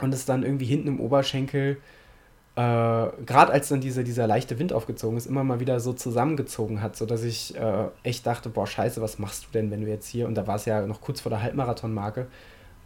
und 0.00 0.14
es 0.14 0.24
dann 0.24 0.42
irgendwie 0.42 0.66
hinten 0.66 0.88
im 0.88 1.00
Oberschenkel 1.00 1.78
äh, 2.58 3.22
gerade 3.24 3.52
als 3.52 3.68
dann 3.68 3.80
diese, 3.80 4.02
dieser 4.02 4.26
leichte 4.26 4.58
Wind 4.58 4.72
aufgezogen 4.72 5.16
ist, 5.16 5.26
immer 5.26 5.44
mal 5.44 5.60
wieder 5.60 5.78
so 5.78 5.92
zusammengezogen 5.92 6.82
hat, 6.82 6.96
sodass 6.96 7.22
ich 7.22 7.54
äh, 7.56 7.84
echt 8.02 8.26
dachte, 8.26 8.48
boah, 8.48 8.66
scheiße, 8.66 9.00
was 9.00 9.20
machst 9.20 9.44
du 9.44 9.48
denn, 9.52 9.70
wenn 9.70 9.82
du 9.82 9.86
jetzt 9.86 10.08
hier, 10.08 10.26
und 10.26 10.34
da 10.34 10.48
war 10.48 10.56
es 10.56 10.64
ja 10.64 10.84
noch 10.84 11.00
kurz 11.00 11.20
vor 11.20 11.30
der 11.30 11.40
Halbmarathon-Marke, 11.40 12.26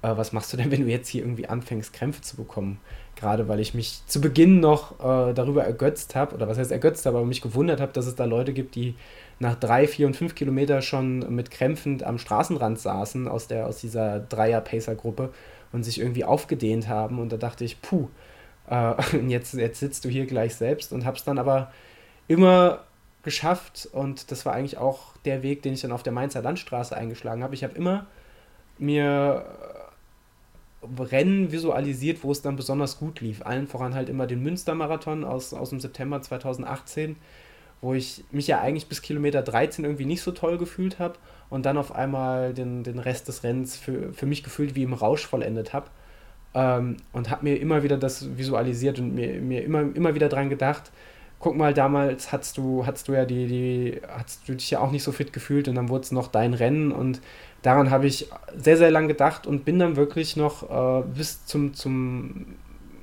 äh, 0.03 0.15
was 0.15 0.35
machst 0.35 0.53
du 0.53 0.59
denn, 0.59 0.71
wenn 0.73 0.83
du 0.83 0.89
jetzt 0.89 1.09
hier 1.09 1.23
irgendwie 1.23 1.49
anfängst, 1.49 1.95
Krämpfe 1.95 2.21
zu 2.21 2.37
bekommen? 2.37 2.81
Gerade 3.17 3.49
weil 3.49 3.61
ich 3.61 3.73
mich 3.73 4.03
zu 4.07 4.21
Beginn 4.21 4.61
noch 4.61 5.01
äh, 5.01 5.33
darüber 5.33 5.65
ergötzt 5.65 6.15
habe, 6.17 6.35
oder 6.35 6.49
was 6.49 6.59
heißt 6.59 6.71
ergötzt 6.71 7.07
habe, 7.07 7.17
aber 7.17 7.27
mich 7.27 7.41
gewundert 7.41 7.81
habe, 7.81 7.95
dass 7.95 8.05
es 8.05 8.15
da 8.15 8.27
Leute 8.27 8.53
gibt, 8.53 8.75
die 8.75 8.95
nach 9.39 9.55
drei, 9.55 9.89
vier 9.89 10.07
und 10.07 10.17
fünf 10.17 10.35
Kilometer 10.35 10.83
schon 10.83 11.35
mit 11.35 11.51
Krämpfen 11.51 12.05
am 12.05 12.19
Straßenrand 12.19 12.79
saßen 12.79 13.27
aus, 13.27 13.47
der, 13.47 13.67
aus 13.67 13.79
dieser 13.79 14.21
Dreier-Pacer-Gruppe 14.21 15.31
und 15.73 15.83
sich 15.83 15.99
irgendwie 15.99 16.25
aufgedehnt 16.25 16.89
haben. 16.89 17.19
Und 17.19 17.33
da 17.33 17.39
dachte 17.39 17.65
ich, 17.65 17.81
puh, 17.81 18.09
äh, 18.73 19.19
jetzt, 19.29 19.55
jetzt 19.55 19.81
sitzt 19.81 20.05
du 20.05 20.09
hier 20.09 20.27
gleich 20.27 20.55
selbst 20.55 20.93
und 20.93 21.05
habe 21.05 21.17
es 21.17 21.25
dann 21.25 21.39
aber 21.39 21.71
immer 22.27 22.85
geschafft 23.23 23.89
und 23.93 24.31
das 24.31 24.45
war 24.47 24.55
eigentlich 24.55 24.79
auch 24.79 25.17
der 25.25 25.43
Weg, 25.43 25.63
den 25.63 25.75
ich 25.75 25.83
dann 25.83 25.93
auf 25.93 26.03
der 26.03 26.13
Mainzer 26.13 26.43
Landstraße 26.43 26.97
eingeschlagen 26.97 27.43
habe. 27.43 27.55
Ich 27.55 27.63
habe 27.63 27.75
immer 27.75 28.07
mir 28.79 29.45
Rennen 30.99 31.53
visualisiert, 31.53 32.25
wo 32.25 32.33
es 32.33 32.43
dann 32.43 32.57
besonders 32.57 32.99
gut 32.99 33.21
lief. 33.21 33.47
Allen 33.47 33.69
voran 33.69 33.95
halt 33.95 34.09
immer 34.09 34.27
den 34.27 34.43
Münstermarathon 34.43 35.23
aus, 35.23 35.55
aus 35.55 35.71
dem 35.71 35.79
September 35.79 36.21
2018, 36.21 37.15
wo 37.81 37.95
ich 37.95 38.25
mich 38.33 38.49
ja 38.49 38.61
eigentlich 38.61 38.89
bis 38.89 39.03
Kilometer 39.03 39.43
13 39.43 39.85
irgendwie 39.85 40.07
nicht 40.07 40.23
so 40.23 40.33
toll 40.33 40.59
gefühlt 40.59 40.99
habe 40.99 41.15
und 41.51 41.67
dann 41.67 41.77
auf 41.77 41.95
einmal 41.95 42.55
den, 42.55 42.83
den 42.83 42.99
Rest 42.99 43.29
des 43.29 43.45
Rennens 43.45 43.77
für, 43.77 44.13
für 44.13 44.27
mich 44.27 44.43
gefühlt 44.43 44.75
wie 44.75 44.83
im 44.83 44.95
Rausch 44.95 45.25
vollendet 45.25 45.73
habe. 45.73 45.89
Ähm, 46.55 46.99
und 47.13 47.31
habe 47.31 47.45
mir 47.45 47.61
immer 47.61 47.83
wieder 47.83 47.97
das 47.97 48.37
visualisiert 48.37 48.99
und 48.99 49.15
mir, 49.15 49.41
mir 49.41 49.65
immer, 49.65 49.81
immer 49.95 50.15
wieder 50.15 50.29
dran 50.29 50.51
gedacht, 50.51 50.93
guck 51.43 51.57
mal, 51.57 51.75
damals 51.75 52.31
hast 52.31 52.57
du, 52.57 52.87
hast 52.87 53.09
du 53.09 53.15
ja 53.15 53.25
die, 53.25 53.47
die, 53.47 54.01
hast 54.09 54.49
du 54.49 54.55
dich 54.55 54.71
ja 54.71 54.81
auch 54.81 54.93
nicht 54.93 55.03
so 55.03 55.13
fit 55.13 55.33
gefühlt 55.33 55.67
und 55.67 55.75
dann 55.75 55.89
wurde 55.89 56.05
es 56.05 56.13
noch 56.13 56.29
dein 56.29 56.55
Rennen 56.55 56.93
und 56.93 57.21
daran 57.63 57.91
habe 57.91 58.07
ich 58.07 58.29
sehr, 58.57 58.77
sehr 58.77 58.91
lange 58.91 59.09
gedacht 59.09 59.47
und 59.47 59.65
bin 59.65 59.79
dann 59.79 59.97
wirklich 59.97 60.37
noch 60.37 60.71
äh, 60.71 61.03
bis 61.17 61.45
zum, 61.45 61.75
zum, 61.75 62.47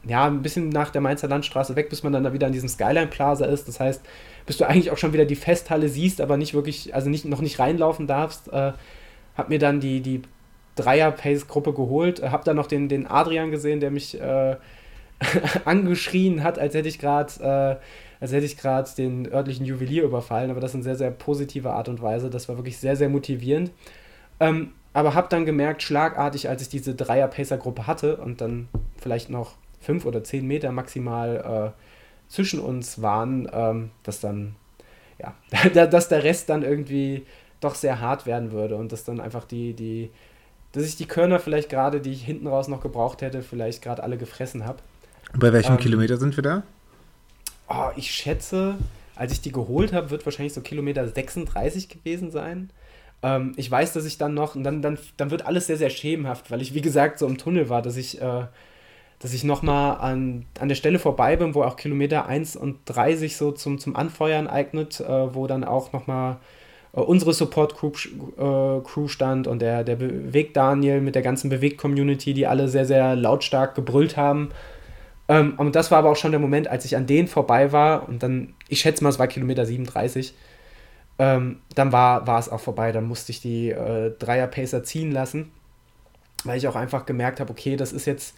ja, 0.06 0.26
ein 0.26 0.42
bisschen 0.42 0.70
nach 0.70 0.90
der 0.90 1.02
Mainzer 1.02 1.28
Landstraße 1.28 1.76
weg, 1.76 1.90
bis 1.90 2.04
man 2.04 2.14
dann 2.14 2.24
da 2.24 2.32
wieder 2.32 2.48
an 2.48 2.54
diesem 2.54 2.70
Skyline 2.70 3.08
Plaza 3.08 3.46
ist. 3.46 3.68
Das 3.68 3.80
heißt, 3.80 4.02
bis 4.46 4.58
du 4.58 4.66
eigentlich 4.66 4.92
auch 4.92 4.98
schon 4.98 5.12
wieder 5.12 5.26
die 5.26 5.36
Festhalle 5.36 5.90
siehst, 5.90 6.22
aber 6.22 6.38
nicht 6.38 6.54
wirklich, 6.54 6.96
also 6.96 7.10
nicht, 7.10 7.26
noch 7.26 7.42
nicht 7.42 7.60
reinlaufen 7.60 8.08
darfst, 8.08 8.48
äh, 8.54 8.72
hab 9.36 9.50
mir 9.50 9.60
dann 9.60 9.80
die, 9.80 10.02
die 10.02 10.22
Dreier-Pace-Gruppe 10.82 11.74
geholt, 11.74 12.22
hab 12.22 12.46
dann 12.46 12.56
noch 12.56 12.68
den, 12.68 12.90
den 12.90 13.08
Adrian 13.08 13.52
gesehen, 13.52 13.80
der 13.80 13.92
mich 13.92 14.20
äh, 14.20 14.56
angeschrien 15.66 16.44
hat, 16.44 16.60
als 16.60 16.74
hätte 16.74 16.88
ich 16.88 17.00
gerade 17.00 17.80
äh, 17.80 17.86
als 18.20 18.34
hätte 18.34 18.46
ich 18.46 18.58
gerade 18.58 18.90
den 18.98 19.32
örtlichen 19.32 19.66
Juwelier 19.66 20.04
überfallen, 20.04 20.52
aber 20.52 20.60
das 20.60 20.76
in 20.76 20.84
sehr, 20.84 20.96
sehr 20.96 21.12
positiver 21.12 21.74
Art 21.74 21.88
und 21.88 22.02
Weise. 22.02 22.30
Das 22.30 22.50
war 22.50 22.58
wirklich 22.58 22.78
sehr, 22.78 22.96
sehr 22.96 23.10
motivierend. 23.10 23.72
Ähm, 24.40 24.74
aber 24.92 25.14
habe 25.14 25.30
dann 25.30 25.46
gemerkt, 25.46 25.84
schlagartig, 25.84 26.50
als 26.50 26.62
ich 26.62 26.70
diese 26.70 26.96
Dreier-Pacer-Gruppe 26.96 27.88
hatte 27.88 28.18
und 28.18 28.42
dann 28.42 28.68
vielleicht 28.98 29.30
noch 29.30 29.54
fünf 29.80 30.06
oder 30.06 30.24
zehn 30.24 30.46
Meter 30.46 30.72
maximal 30.72 31.74
äh, 31.78 32.32
zwischen 32.32 32.60
uns 32.60 33.02
waren, 33.02 33.50
ähm, 33.54 33.92
dass 34.04 34.20
dann, 34.20 34.56
ja, 35.18 35.34
dass 35.86 36.10
der 36.10 36.24
Rest 36.24 36.50
dann 36.50 36.64
irgendwie 36.64 37.26
doch 37.62 37.76
sehr 37.76 38.02
hart 38.02 38.26
werden 38.26 38.52
würde 38.52 38.76
und 38.76 38.92
dass 38.92 39.06
dann 39.06 39.20
einfach 39.20 39.46
die, 39.46 39.74
die, 39.74 40.10
dass 40.72 40.84
ich 40.86 40.96
die 40.96 41.08
Körner 41.08 41.40
vielleicht 41.40 41.70
gerade, 41.70 42.02
die 42.02 42.12
ich 42.12 42.24
hinten 42.24 42.48
raus 42.48 42.68
noch 42.68 42.82
gebraucht 42.82 43.22
hätte, 43.22 43.42
vielleicht 43.42 43.82
gerade 43.82 44.04
alle 44.04 44.18
gefressen 44.18 44.66
habe. 44.66 44.80
Bei 45.34 45.54
welchem 45.54 45.74
ähm, 45.74 45.80
Kilometer 45.80 46.18
sind 46.18 46.36
wir 46.38 46.44
da? 46.44 46.64
Oh, 47.68 47.90
ich 47.96 48.12
schätze, 48.12 48.76
als 49.16 49.32
ich 49.32 49.42
die 49.42 49.52
geholt 49.52 49.94
habe, 49.94 50.10
wird 50.10 50.26
wahrscheinlich 50.26 50.54
so 50.54 50.62
Kilometer 50.62 51.08
36 51.08 51.90
gewesen 51.90 52.32
sein. 52.32 52.72
Ähm, 53.22 53.54
ich 53.58 53.70
weiß, 53.70 53.94
dass 53.94 54.06
ich 54.06 54.18
dann 54.18 54.34
noch, 54.34 54.56
und 54.56 54.64
dann, 54.64 54.82
dann, 54.82 54.98
dann 55.18 55.32
wird 55.32 55.46
alles 55.46 55.68
sehr, 55.68 55.78
sehr 55.78 55.90
schemenhaft, 55.90 56.52
weil 56.52 56.62
ich, 56.62 56.74
wie 56.74 56.82
gesagt, 56.82 57.20
so 57.20 57.28
im 57.28 57.38
Tunnel 57.38 57.70
war, 57.70 57.82
dass 57.82 57.98
ich, 57.98 58.22
äh, 58.22 58.46
dass 59.20 59.34
ich 59.34 59.44
nochmal 59.44 59.98
an, 59.98 60.46
an 60.60 60.70
der 60.70 60.76
Stelle 60.76 61.00
vorbei 61.00 61.36
bin, 61.36 61.54
wo 61.54 61.64
auch 61.64 61.76
Kilometer 61.76 62.26
1 62.26 62.56
und 62.56 62.78
3 62.86 63.16
sich 63.16 63.38
so 63.38 63.52
zum, 63.52 63.78
zum 63.78 63.96
Anfeuern 63.96 64.48
eignet, 64.48 65.00
äh, 65.02 65.36
wo 65.36 65.48
dann 65.48 65.64
auch 65.64 65.92
nochmal 65.94 66.38
unsere 66.92 67.34
Support-Crew 67.34 67.92
äh, 68.38 68.82
Crew 68.84 69.08
stand 69.08 69.48
und 69.48 69.62
der, 69.62 69.84
der 69.84 69.96
Bewegt 69.96 70.58
Daniel 70.58 71.02
mit 71.02 71.16
der 71.16 71.22
ganzen 71.22 71.50
Bewegt-Community, 71.50 72.34
die 72.34 72.48
alle 72.48 72.68
sehr, 72.68 72.86
sehr 72.86 73.16
lautstark 73.16 73.76
gebrüllt 73.76 74.18
haben. 74.18 74.50
Ähm, 75.28 75.54
und 75.58 75.76
das 75.76 75.92
war 75.92 76.00
aber 76.00 76.10
auch 76.10 76.16
schon 76.16 76.32
der 76.32 76.40
Moment, 76.40 76.68
als 76.68 76.86
ich 76.86 76.96
an 76.96 77.06
denen 77.06 77.28
vorbei 77.28 77.72
war 77.72 78.10
und 78.10 78.24
dann, 78.24 78.54
ich 78.68 78.82
schätze 78.82 79.04
mal, 79.04 79.10
es 79.10 79.20
war 79.20 79.28
Kilometer 79.28 79.66
37 79.66 80.34
ähm, 81.20 81.60
dann 81.76 81.92
war, 81.92 82.26
war 82.26 82.40
es 82.40 82.50
auch 82.50 82.62
vorbei. 82.62 82.92
Dann 82.92 83.04
musste 83.04 83.32
ich 83.32 83.42
die 83.42 83.70
äh, 83.70 84.12
Dreier-Pacer 84.18 84.84
ziehen 84.84 85.12
lassen, 85.12 85.52
weil 86.46 86.58
ich 86.58 86.68
auch 86.68 86.76
einfach 86.76 87.06
gemerkt 87.06 87.42
habe, 87.42 87.52
okay, 87.52 87.76
das 87.76 87.92
ist 87.92 88.06
jetzt, 88.06 88.36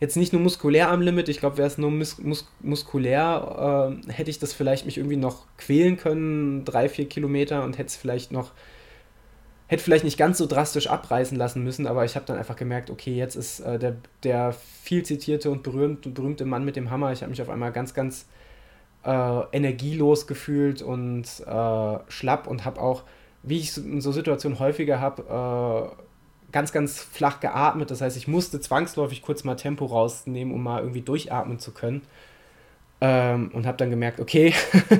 jetzt 0.00 0.16
nicht 0.16 0.32
nur 0.32 0.42
muskulär 0.42 0.90
am 0.90 1.02
Limit. 1.02 1.28
Ich 1.28 1.38
glaube, 1.38 1.58
wäre 1.58 1.68
es 1.68 1.78
nur 1.78 1.90
mus 1.90 2.18
mus 2.18 2.48
muskulär, 2.60 3.98
äh, 4.08 4.12
hätte 4.12 4.30
ich 4.30 4.38
das 4.38 4.52
vielleicht 4.52 4.86
mich 4.86 4.96
irgendwie 4.96 5.16
noch 5.16 5.46
quälen 5.58 5.96
können, 5.96 6.64
drei, 6.64 6.88
vier 6.88 7.08
Kilometer 7.08 7.64
und 7.64 7.78
hätte 7.78 7.88
es 7.88 7.96
vielleicht 7.96 8.32
noch, 8.32 8.52
hätte 9.68 9.82
vielleicht 9.84 10.04
nicht 10.04 10.18
ganz 10.18 10.38
so 10.38 10.46
drastisch 10.46 10.88
abreißen 10.88 11.36
lassen 11.36 11.62
müssen, 11.62 11.86
aber 11.86 12.04
ich 12.04 12.16
habe 12.16 12.26
dann 12.26 12.38
einfach 12.38 12.56
gemerkt, 12.56 12.90
okay, 12.90 13.14
jetzt 13.14 13.36
ist 13.36 13.60
äh, 13.60 13.78
der, 13.78 13.96
der 14.24 14.54
viel 14.82 15.04
zitierte 15.04 15.50
und 15.50 15.62
berühmt, 15.62 16.14
berühmte 16.14 16.44
Mann 16.46 16.64
mit 16.64 16.76
dem 16.76 16.90
Hammer. 16.90 17.12
Ich 17.12 17.22
habe 17.22 17.30
mich 17.30 17.42
auf 17.42 17.50
einmal 17.50 17.72
ganz, 17.72 17.94
ganz 17.94 18.26
äh, 19.04 19.40
energielos 19.52 20.26
gefühlt 20.26 20.82
und 20.82 21.24
äh, 21.46 21.98
schlapp 22.08 22.46
und 22.46 22.64
habe 22.64 22.80
auch 22.80 23.04
wie 23.42 23.58
ich 23.58 23.76
in 23.76 24.00
so 24.00 24.12
Situationen 24.12 24.58
häufiger 24.58 25.00
habe, 25.00 25.92
äh, 25.96 26.02
ganz, 26.52 26.72
ganz 26.72 27.00
flach 27.00 27.40
geatmet. 27.40 27.90
Das 27.90 28.00
heißt, 28.00 28.16
ich 28.16 28.28
musste 28.28 28.60
zwangsläufig 28.60 29.22
kurz 29.22 29.44
mal 29.44 29.56
Tempo 29.56 29.86
rausnehmen, 29.86 30.54
um 30.54 30.62
mal 30.62 30.80
irgendwie 30.80 31.02
durchatmen 31.02 31.58
zu 31.58 31.72
können. 31.72 32.02
Ähm, 33.00 33.50
und 33.54 33.66
habe 33.66 33.78
dann 33.78 33.90
gemerkt, 33.90 34.20
okay, 34.20 34.52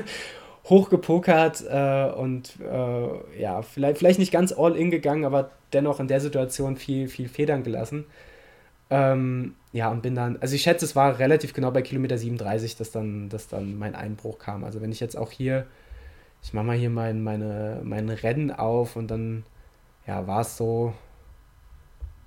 hochgepokert 0.69 1.63
äh, 1.69 2.11
und 2.15 2.53
äh, 2.59 3.41
ja, 3.41 3.61
vielleicht, 3.61 3.97
vielleicht 3.97 4.19
nicht 4.19 4.31
ganz 4.31 4.51
all 4.51 4.75
in 4.75 4.91
gegangen, 4.91 5.25
aber 5.25 5.51
dennoch 5.73 5.99
in 5.99 6.07
der 6.07 6.19
Situation 6.19 6.77
viel, 6.77 7.07
viel 7.07 7.29
Federn 7.29 7.63
gelassen. 7.63 8.05
Ähm, 8.89 9.55
ja, 9.71 9.89
und 9.89 10.01
bin 10.01 10.15
dann, 10.15 10.37
also 10.41 10.55
ich 10.55 10.63
schätze, 10.63 10.85
es 10.85 10.95
war 10.95 11.17
relativ 11.19 11.53
genau 11.53 11.71
bei 11.71 11.81
Kilometer 11.81 12.17
37, 12.17 12.75
dass 12.75 12.91
dann, 12.91 13.29
dass 13.29 13.47
dann 13.47 13.77
mein 13.77 13.95
Einbruch 13.95 14.37
kam. 14.37 14.63
Also 14.63 14.81
wenn 14.81 14.91
ich 14.91 14.99
jetzt 14.99 15.17
auch 15.17 15.31
hier, 15.31 15.65
ich 16.43 16.53
mache 16.53 16.65
mal 16.65 16.77
hier 16.77 16.89
mein, 16.89 17.23
meine, 17.23 17.81
mein 17.83 18.09
Rennen 18.09 18.51
auf 18.51 18.95
und 18.95 19.09
dann, 19.09 19.43
ja, 20.07 20.27
war 20.27 20.41
es 20.41 20.57
so, 20.57 20.93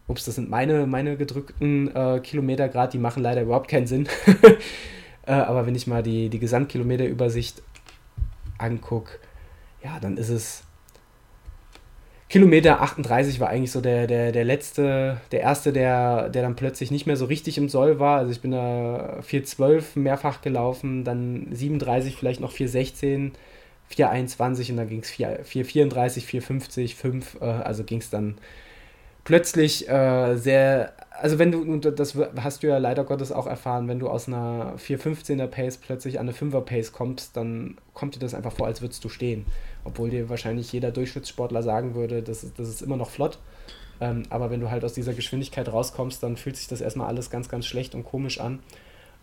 ups, 0.07 0.25
das 0.25 0.35
sind 0.35 0.51
meine, 0.51 0.87
meine 0.87 1.17
gedrückten 1.17 1.95
äh, 1.95 2.21
Kilometer 2.21 2.69
gerade, 2.69 2.93
die 2.93 2.99
machen 2.99 3.23
leider 3.23 3.43
überhaupt 3.43 3.69
keinen 3.69 3.87
Sinn. 3.87 4.09
äh, 5.27 5.33
aber 5.33 5.67
wenn 5.67 5.75
ich 5.75 5.87
mal 5.87 6.03
die, 6.03 6.29
die 6.29 6.39
Gesamtkilometerübersicht 6.39 7.63
angucke, 8.59 9.19
ja, 9.83 9.99
dann 10.01 10.17
ist 10.17 10.29
es 10.29 10.65
Kilometer 12.35 12.81
38 12.81 13.39
war 13.39 13.49
eigentlich 13.49 13.71
so 13.71 13.81
der, 13.81 14.09
der, 14.09 14.33
der 14.33 14.45
letzte, 14.45 15.21
der 15.31 15.41
erste, 15.43 15.73
der, 15.73 16.31
der 16.31 16.43
dann 16.43 16.57
plötzlich 16.57 16.91
nicht 16.91 17.07
mehr 17.07 17.17
so 17.17 17.27
richtig 17.27 17.59
im 17.59 17.69
Soll 17.69 18.01
war. 18.01 18.19
Also 18.19 18.33
ich 18.33 18.41
bin 18.41 18.51
da 18.51 19.21
412 19.23 19.95
mehrfach 19.95 20.41
gelaufen, 20.41 21.05
dann 21.05 21.47
37, 21.53 22.17
vielleicht 22.17 22.41
noch 22.41 22.51
416, 22.51 23.35
421 23.87 24.71
und 24.73 24.79
dann 24.79 24.89
ging 24.89 25.01
es 25.01 25.11
434, 25.11 26.27
450, 26.27 26.95
5, 26.97 27.37
äh, 27.41 27.45
also 27.45 27.85
ging 27.85 27.99
es 27.99 28.11
dann 28.11 28.37
plötzlich 29.25 29.89
äh, 29.89 30.37
sehr, 30.37 30.93
also 31.11 31.39
wenn 31.39 31.51
du, 31.53 31.91
das 31.91 32.17
hast 32.41 32.63
du 32.63 32.69
ja 32.69 32.79
leider 32.79 33.05
Gottes 33.05 33.33
auch 33.33 33.47
erfahren, 33.47 33.89
wenn 33.89 33.99
du 33.99 34.09
aus 34.09 34.29
einer 34.29 34.77
415er 34.77 35.47
Pace 35.47 35.79
plötzlich 35.79 36.21
an 36.21 36.29
eine 36.29 36.37
5er 36.37 36.61
Pace 36.61 36.93
kommst, 36.93 37.37
dann 37.37 37.79
kommt 37.95 38.15
dir 38.15 38.21
das 38.21 38.35
einfach 38.35 38.53
vor, 38.53 38.67
als 38.67 38.83
würdest 38.83 39.05
du 39.05 39.09
stehen. 39.09 39.47
Obwohl 39.85 40.11
dir 40.11 40.29
wahrscheinlich 40.29 40.73
jeder 40.73 40.91
Durchschnittssportler 40.91 41.63
sagen 41.63 41.95
würde, 41.95 42.23
das, 42.23 42.47
das 42.57 42.69
ist 42.69 42.83
immer 42.83 42.97
noch 42.97 43.11
flott. 43.11 43.39
Ähm, 44.01 44.25
aber 44.31 44.51
wenn 44.51 44.61
du 44.61 44.71
halt 44.71 44.85
aus 44.85 44.93
dieser 44.93 45.15
Geschwindigkeit 45.15 45.73
rauskommst, 45.73 46.23
dann 46.23 46.37
fühlt 46.37 46.57
sich 46.57 46.69
das 46.69 46.81
erstmal 46.81 47.09
alles 47.09 47.31
ganz, 47.31 47.49
ganz 47.49 47.67
schlecht 47.67 47.95
und 47.95 48.05
komisch 48.05 48.41
an. 48.41 48.61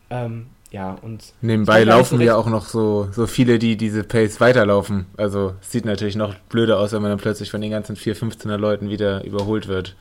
Ähm, 0.09 0.47
ja, 0.72 0.95
und. 1.01 1.34
Nebenbei 1.41 1.84
laufen 1.84 2.17
so 2.17 2.24
ja 2.24 2.38
auch 2.38 2.47
noch 2.47 2.65
so, 2.65 3.09
so 3.11 3.28
viele, 3.28 3.59
die 3.59 3.76
diese 3.76 4.03
Pace 4.03 4.39
weiterlaufen. 4.39 5.05
Also, 5.17 5.53
es 5.61 5.72
sieht 5.72 5.86
natürlich 5.86 6.15
noch 6.15 6.34
blöder 6.49 6.80
aus, 6.80 6.93
wenn 6.93 7.01
man 7.01 7.11
dann 7.11 7.19
plötzlich 7.19 7.51
von 7.51 7.59
den 7.59 7.72
ganzen 7.72 7.97
4, 7.97 8.15
15er 8.15 8.57
Leuten 8.57 8.89
wieder 8.89 9.24
überholt 9.26 9.67
wird. 9.67 9.95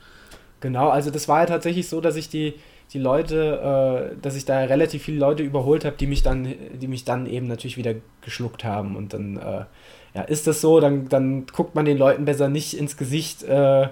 Genau, 0.61 0.89
also 0.89 1.09
das 1.11 1.27
war 1.27 1.41
ja 1.41 1.45
tatsächlich 1.47 1.89
so, 1.89 1.99
dass 1.99 2.15
ich 2.15 2.29
die, 2.29 2.53
die 2.93 2.99
Leute, 2.99 4.13
äh, 4.13 4.21
dass 4.21 4.35
ich 4.35 4.45
da 4.45 4.59
relativ 4.59 5.03
viele 5.03 5.17
Leute 5.17 5.43
überholt 5.43 5.83
habe, 5.83 5.97
die 5.97 6.07
mich 6.07 6.23
dann, 6.23 6.53
die 6.73 6.87
mich 6.87 7.03
dann 7.03 7.25
eben 7.25 7.47
natürlich 7.47 7.77
wieder 7.77 7.95
geschluckt 8.21 8.63
haben. 8.63 8.95
Und 8.95 9.13
dann, 9.13 9.37
äh, 9.37 9.65
ja, 10.13 10.21
ist 10.21 10.47
das 10.47 10.61
so, 10.61 10.79
dann, 10.79 11.09
dann 11.09 11.47
guckt 11.47 11.75
man 11.75 11.85
den 11.85 11.97
Leuten 11.97 12.25
besser 12.25 12.47
nicht 12.47 12.77
ins 12.77 12.95
Gesicht, 12.95 13.43
äh, 13.43 13.89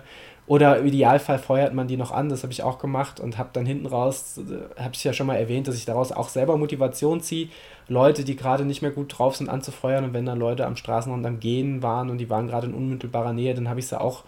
oder 0.49 0.79
im 0.79 0.87
Idealfall 0.87 1.37
feuert 1.37 1.75
man 1.75 1.87
die 1.87 1.95
noch 1.95 2.09
an, 2.09 2.27
das 2.27 2.41
habe 2.41 2.51
ich 2.51 2.63
auch 2.63 2.79
gemacht 2.79 3.19
und 3.19 3.37
habe 3.37 3.49
dann 3.53 3.67
hinten 3.67 3.85
raus, 3.85 4.39
äh, 4.39 4.81
habe 4.81 4.95
ich 4.95 5.03
ja 5.03 5.13
schon 5.13 5.27
mal 5.27 5.35
erwähnt, 5.35 5.67
dass 5.67 5.75
ich 5.75 5.85
daraus 5.85 6.11
auch 6.11 6.27
selber 6.27 6.57
Motivation 6.57 7.21
ziehe, 7.21 7.49
Leute, 7.87 8.23
die 8.23 8.35
gerade 8.35 8.65
nicht 8.65 8.81
mehr 8.81 8.89
gut 8.89 9.15
drauf 9.15 9.35
sind, 9.35 9.47
anzufeuern 9.47 10.05
und 10.05 10.13
wenn 10.15 10.25
dann 10.25 10.39
Leute 10.39 10.65
am 10.65 10.75
Straßenrand 10.75 11.23
am 11.23 11.39
Gehen 11.39 11.83
waren 11.83 12.09
und 12.09 12.17
die 12.17 12.31
waren 12.31 12.47
gerade 12.47 12.65
in 12.65 12.73
unmittelbarer 12.73 13.31
Nähe, 13.31 13.53
dann 13.53 13.69
habe 13.69 13.79
ich 13.79 13.85
sie 13.85 14.01
auch 14.01 14.23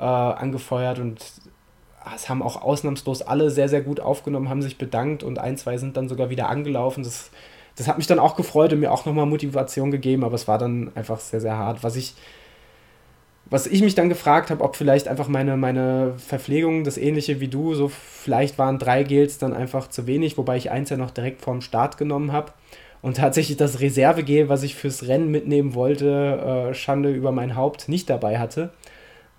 äh, 0.00 0.02
angefeuert 0.02 0.98
und 0.98 1.24
es 2.16 2.28
haben 2.28 2.42
auch 2.42 2.60
ausnahmslos 2.60 3.22
alle 3.22 3.48
sehr, 3.52 3.68
sehr 3.68 3.82
gut 3.82 4.00
aufgenommen, 4.00 4.48
haben 4.48 4.60
sich 4.60 4.76
bedankt 4.76 5.22
und 5.22 5.38
ein, 5.38 5.56
zwei 5.56 5.78
sind 5.78 5.96
dann 5.96 6.08
sogar 6.08 6.30
wieder 6.30 6.48
angelaufen. 6.48 7.04
Das, 7.04 7.30
das 7.76 7.86
hat 7.86 7.98
mich 7.98 8.08
dann 8.08 8.18
auch 8.18 8.34
gefreut 8.34 8.72
und 8.72 8.80
mir 8.80 8.90
auch 8.90 9.06
nochmal 9.06 9.26
Motivation 9.26 9.92
gegeben, 9.92 10.24
aber 10.24 10.34
es 10.34 10.48
war 10.48 10.58
dann 10.58 10.90
einfach 10.96 11.20
sehr, 11.20 11.40
sehr 11.40 11.56
hart. 11.56 11.84
Was 11.84 11.94
ich 11.94 12.14
was 13.54 13.68
ich 13.68 13.82
mich 13.82 13.94
dann 13.94 14.08
gefragt 14.08 14.50
habe, 14.50 14.64
ob 14.64 14.74
vielleicht 14.74 15.06
einfach 15.06 15.28
meine, 15.28 15.56
meine 15.56 16.14
Verpflegung, 16.18 16.82
das 16.82 16.98
ähnliche 16.98 17.38
wie 17.38 17.46
du, 17.46 17.74
so 17.74 17.86
vielleicht 17.88 18.58
waren 18.58 18.80
drei 18.80 19.04
Gels 19.04 19.38
dann 19.38 19.52
einfach 19.52 19.88
zu 19.88 20.08
wenig, 20.08 20.36
wobei 20.36 20.56
ich 20.56 20.72
eins 20.72 20.90
ja 20.90 20.96
noch 20.96 21.12
direkt 21.12 21.40
vorm 21.40 21.60
Start 21.60 21.96
genommen 21.96 22.32
habe. 22.32 22.52
Und 23.00 23.18
tatsächlich 23.18 23.56
das 23.56 23.78
Reservegel, 23.78 24.48
was 24.48 24.64
ich 24.64 24.74
fürs 24.74 25.06
Rennen 25.06 25.30
mitnehmen 25.30 25.74
wollte, 25.74 26.70
äh, 26.70 26.74
Schande 26.74 27.12
über 27.12 27.30
mein 27.30 27.54
Haupt, 27.54 27.88
nicht 27.88 28.10
dabei 28.10 28.40
hatte. 28.40 28.70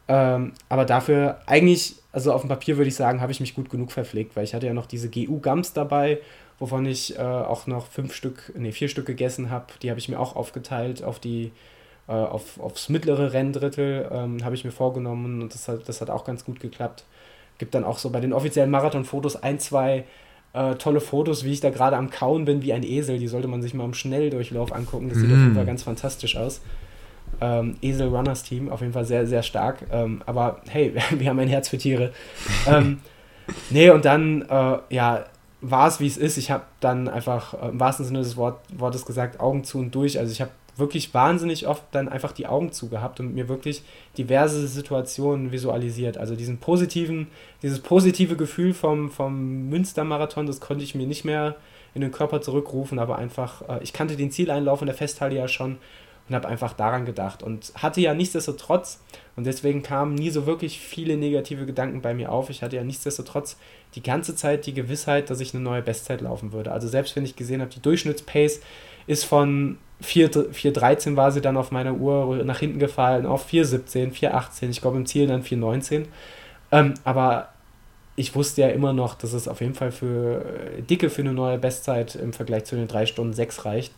Ähm, 0.07 0.53
aber 0.69 0.85
dafür 0.85 1.41
eigentlich, 1.45 1.95
also 2.13 2.31
auf 2.31 2.39
dem 2.39 2.47
Papier 2.47 2.77
würde 2.77 2.87
ich 2.87 2.95
sagen, 2.95 3.19
habe 3.19 3.33
ich 3.33 3.41
mich 3.41 3.53
gut 3.53 3.69
genug 3.69 3.91
verpflegt, 3.91 4.37
weil 4.37 4.45
ich 4.45 4.53
hatte 4.53 4.67
ja 4.67 4.73
noch 4.73 4.85
diese 4.85 5.09
GU-Gums 5.09 5.73
dabei, 5.73 6.19
wovon 6.57 6.85
ich 6.85 7.19
äh, 7.19 7.21
auch 7.21 7.67
noch 7.67 7.87
fünf 7.87 8.13
Stück, 8.13 8.53
nee, 8.55 8.71
vier 8.71 8.87
Stück 8.87 9.07
gegessen 9.07 9.49
habe. 9.49 9.65
Die 9.81 9.89
habe 9.89 9.99
ich 9.99 10.07
mir 10.07 10.21
auch 10.21 10.37
aufgeteilt 10.37 11.03
auf 11.03 11.19
die 11.19 11.51
äh, 12.07 12.11
auf, 12.11 12.59
aufs 12.59 12.89
mittlere 12.89 13.33
Renndrittel 13.33 14.07
ähm, 14.11 14.43
habe 14.43 14.55
ich 14.55 14.63
mir 14.63 14.71
vorgenommen 14.71 15.41
und 15.41 15.53
das 15.53 15.67
hat, 15.67 15.87
das 15.87 16.01
hat 16.01 16.09
auch 16.09 16.23
ganz 16.23 16.45
gut 16.45 16.59
geklappt. 16.59 17.03
Gibt 17.57 17.73
dann 17.73 17.83
auch 17.83 17.97
so 17.97 18.09
bei 18.09 18.19
den 18.19 18.33
offiziellen 18.33 18.69
Marathon-Fotos 18.69 19.37
ein, 19.37 19.59
zwei 19.59 20.05
äh, 20.53 20.75
tolle 20.75 21.01
Fotos, 21.01 21.43
wie 21.43 21.51
ich 21.51 21.61
da 21.61 21.69
gerade 21.69 21.97
am 21.97 22.09
Kauen 22.09 22.45
bin, 22.45 22.61
wie 22.61 22.73
ein 22.73 22.83
Esel. 22.83 23.17
Die 23.17 23.27
sollte 23.27 23.47
man 23.47 23.61
sich 23.61 23.73
mal 23.73 23.85
im 23.85 23.93
Schnelldurchlauf 23.93 24.73
angucken. 24.73 25.09
Das 25.09 25.17
sieht 25.17 25.29
mm. 25.29 25.33
auf 25.33 25.39
jeden 25.39 25.53
mm. 25.53 25.55
Fall 25.55 25.65
ganz 25.65 25.83
fantastisch 25.83 26.37
aus. 26.37 26.61
Ähm, 27.41 27.75
Esel 27.81 28.07
Runners 28.07 28.43
Team, 28.43 28.69
auf 28.69 28.81
jeden 28.81 28.93
Fall 28.93 29.05
sehr, 29.05 29.25
sehr 29.27 29.43
stark. 29.43 29.85
Ähm, 29.91 30.21
aber 30.25 30.61
hey, 30.69 30.93
wir 31.11 31.29
haben 31.29 31.39
ein 31.39 31.47
Herz 31.47 31.69
für 31.69 31.77
Tiere. 31.77 32.13
ähm, 32.67 32.99
nee, 33.69 33.89
und 33.89 34.05
dann, 34.05 34.43
äh, 34.43 34.77
ja, 34.89 35.25
war 35.61 35.87
es 35.87 35.99
wie 35.99 36.07
es 36.07 36.17
ist. 36.17 36.37
Ich 36.37 36.51
habe 36.51 36.63
dann 36.79 37.07
einfach 37.07 37.53
äh, 37.53 37.69
im 37.69 37.79
wahrsten 37.79 38.05
Sinne 38.05 38.19
des 38.19 38.37
Wort, 38.37 38.59
Wortes 38.77 39.05
gesagt, 39.05 39.39
Augen 39.39 39.63
zu 39.63 39.79
und 39.79 39.93
durch. 39.93 40.19
Also 40.19 40.31
ich 40.31 40.41
habe 40.41 40.51
wirklich 40.77 41.13
wahnsinnig 41.13 41.67
oft 41.67 41.83
dann 41.91 42.09
einfach 42.09 42.31
die 42.31 42.47
Augen 42.47 42.71
zugehabt 42.71 43.19
und 43.19 43.33
mir 43.33 43.47
wirklich 43.47 43.83
diverse 44.17 44.67
Situationen 44.67 45.51
visualisiert. 45.51 46.17
Also 46.17 46.35
diesen 46.35 46.57
positiven, 46.57 47.27
dieses 47.61 47.79
positive 47.79 48.35
Gefühl 48.35 48.73
vom, 48.73 49.09
vom 49.09 49.69
Münstermarathon, 49.69 50.47
das 50.47 50.59
konnte 50.59 50.83
ich 50.83 50.95
mir 50.95 51.07
nicht 51.07 51.25
mehr 51.25 51.55
in 51.93 52.01
den 52.01 52.11
Körper 52.11 52.41
zurückrufen, 52.41 52.99
aber 52.99 53.17
einfach, 53.17 53.67
äh, 53.69 53.81
ich 53.81 53.93
kannte 53.93 54.17
den 54.17 54.31
Zieleinlauf 54.31 54.81
in 54.81 54.87
der 54.87 54.95
Festhalle 54.95 55.35
ja 55.35 55.47
schon 55.47 55.77
und 56.27 56.35
habe 56.35 56.47
einfach 56.47 56.73
daran 56.73 57.05
gedacht 57.05 57.41
und 57.41 57.71
hatte 57.75 58.01
ja 58.01 58.13
nichtsdestotrotz, 58.13 59.01
und 59.35 59.45
deswegen 59.45 59.83
kamen 59.83 60.15
nie 60.15 60.29
so 60.29 60.45
wirklich 60.45 60.79
viele 60.79 61.17
negative 61.17 61.65
Gedanken 61.65 62.01
bei 62.01 62.13
mir 62.13 62.31
auf, 62.31 62.49
ich 62.49 62.63
hatte 62.63 62.75
ja 62.75 62.83
nichtsdestotrotz 62.83 63.57
die 63.95 64.03
ganze 64.03 64.35
Zeit 64.35 64.65
die 64.65 64.73
Gewissheit, 64.73 65.29
dass 65.29 65.39
ich 65.39 65.53
eine 65.53 65.63
neue 65.63 65.81
Bestzeit 65.81 66.21
laufen 66.21 66.51
würde. 66.51 66.71
Also 66.71 66.87
selbst 66.87 67.15
wenn 67.15 67.23
ich 67.23 67.35
gesehen 67.35 67.61
habe, 67.61 67.71
die 67.71 67.81
Durchschnittspace 67.81 68.59
ist 69.07 69.23
von 69.23 69.77
4.13 70.03 71.15
war 71.15 71.31
sie 71.31 71.41
dann 71.41 71.57
auf 71.57 71.71
meiner 71.71 71.93
Uhr 71.95 72.43
nach 72.43 72.59
hinten 72.59 72.79
gefallen, 72.79 73.25
auf 73.25 73.49
4.17, 73.49 74.11
4.18, 74.11 74.69
ich 74.69 74.81
glaube 74.81 74.97
im 74.97 75.05
Ziel 75.05 75.27
dann 75.27 75.43
4.19. 75.43 76.05
Ähm, 76.71 76.95
aber 77.03 77.49
ich 78.15 78.35
wusste 78.35 78.61
ja 78.61 78.69
immer 78.69 78.93
noch, 78.93 79.15
dass 79.15 79.33
es 79.33 79.47
auf 79.47 79.61
jeden 79.61 79.73
Fall 79.73 79.91
für 79.91 80.45
äh, 80.77 80.81
dicke 80.81 81.09
für 81.09 81.21
eine 81.21 81.33
neue 81.33 81.57
Bestzeit 81.57 82.15
im 82.15 82.33
Vergleich 82.33 82.65
zu 82.65 82.75
den 82.75 82.87
3 82.87 83.05
Stunden 83.05 83.33
6 83.33 83.65
reicht. 83.65 83.93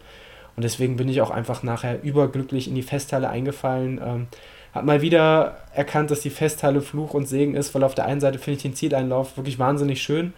Und 0.55 0.63
deswegen 0.63 0.97
bin 0.97 1.07
ich 1.07 1.21
auch 1.21 1.29
einfach 1.29 1.61
nachher 1.61 2.01
überglücklich 2.03 2.67
in 2.67 2.75
die 2.75 2.81
Festhalle 2.81 3.29
eingefallen. 3.29 4.01
Ähm, 4.03 4.27
hab 4.73 4.85
mal 4.85 5.01
wieder 5.01 5.57
erkannt, 5.73 6.11
dass 6.11 6.21
die 6.21 6.29
Festhalle 6.29 6.81
Fluch 6.81 7.13
und 7.13 7.27
Segen 7.27 7.55
ist, 7.55 7.73
weil 7.75 7.83
auf 7.83 7.95
der 7.95 8.05
einen 8.05 8.21
Seite 8.21 8.39
finde 8.39 8.57
ich 8.57 8.63
den 8.63 8.75
Zieleinlauf 8.75 9.37
wirklich 9.37 9.59
wahnsinnig 9.59 10.01
schön. 10.01 10.33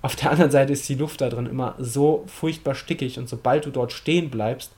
Auf 0.00 0.16
der 0.16 0.30
anderen 0.30 0.50
Seite 0.50 0.72
ist 0.72 0.88
die 0.88 0.94
Luft 0.94 1.20
da 1.20 1.28
drin 1.28 1.46
immer 1.46 1.74
so 1.78 2.24
furchtbar 2.26 2.74
stickig 2.74 3.18
und 3.18 3.28
sobald 3.28 3.66
du 3.66 3.70
dort 3.70 3.92
stehen 3.92 4.30
bleibst, 4.30 4.72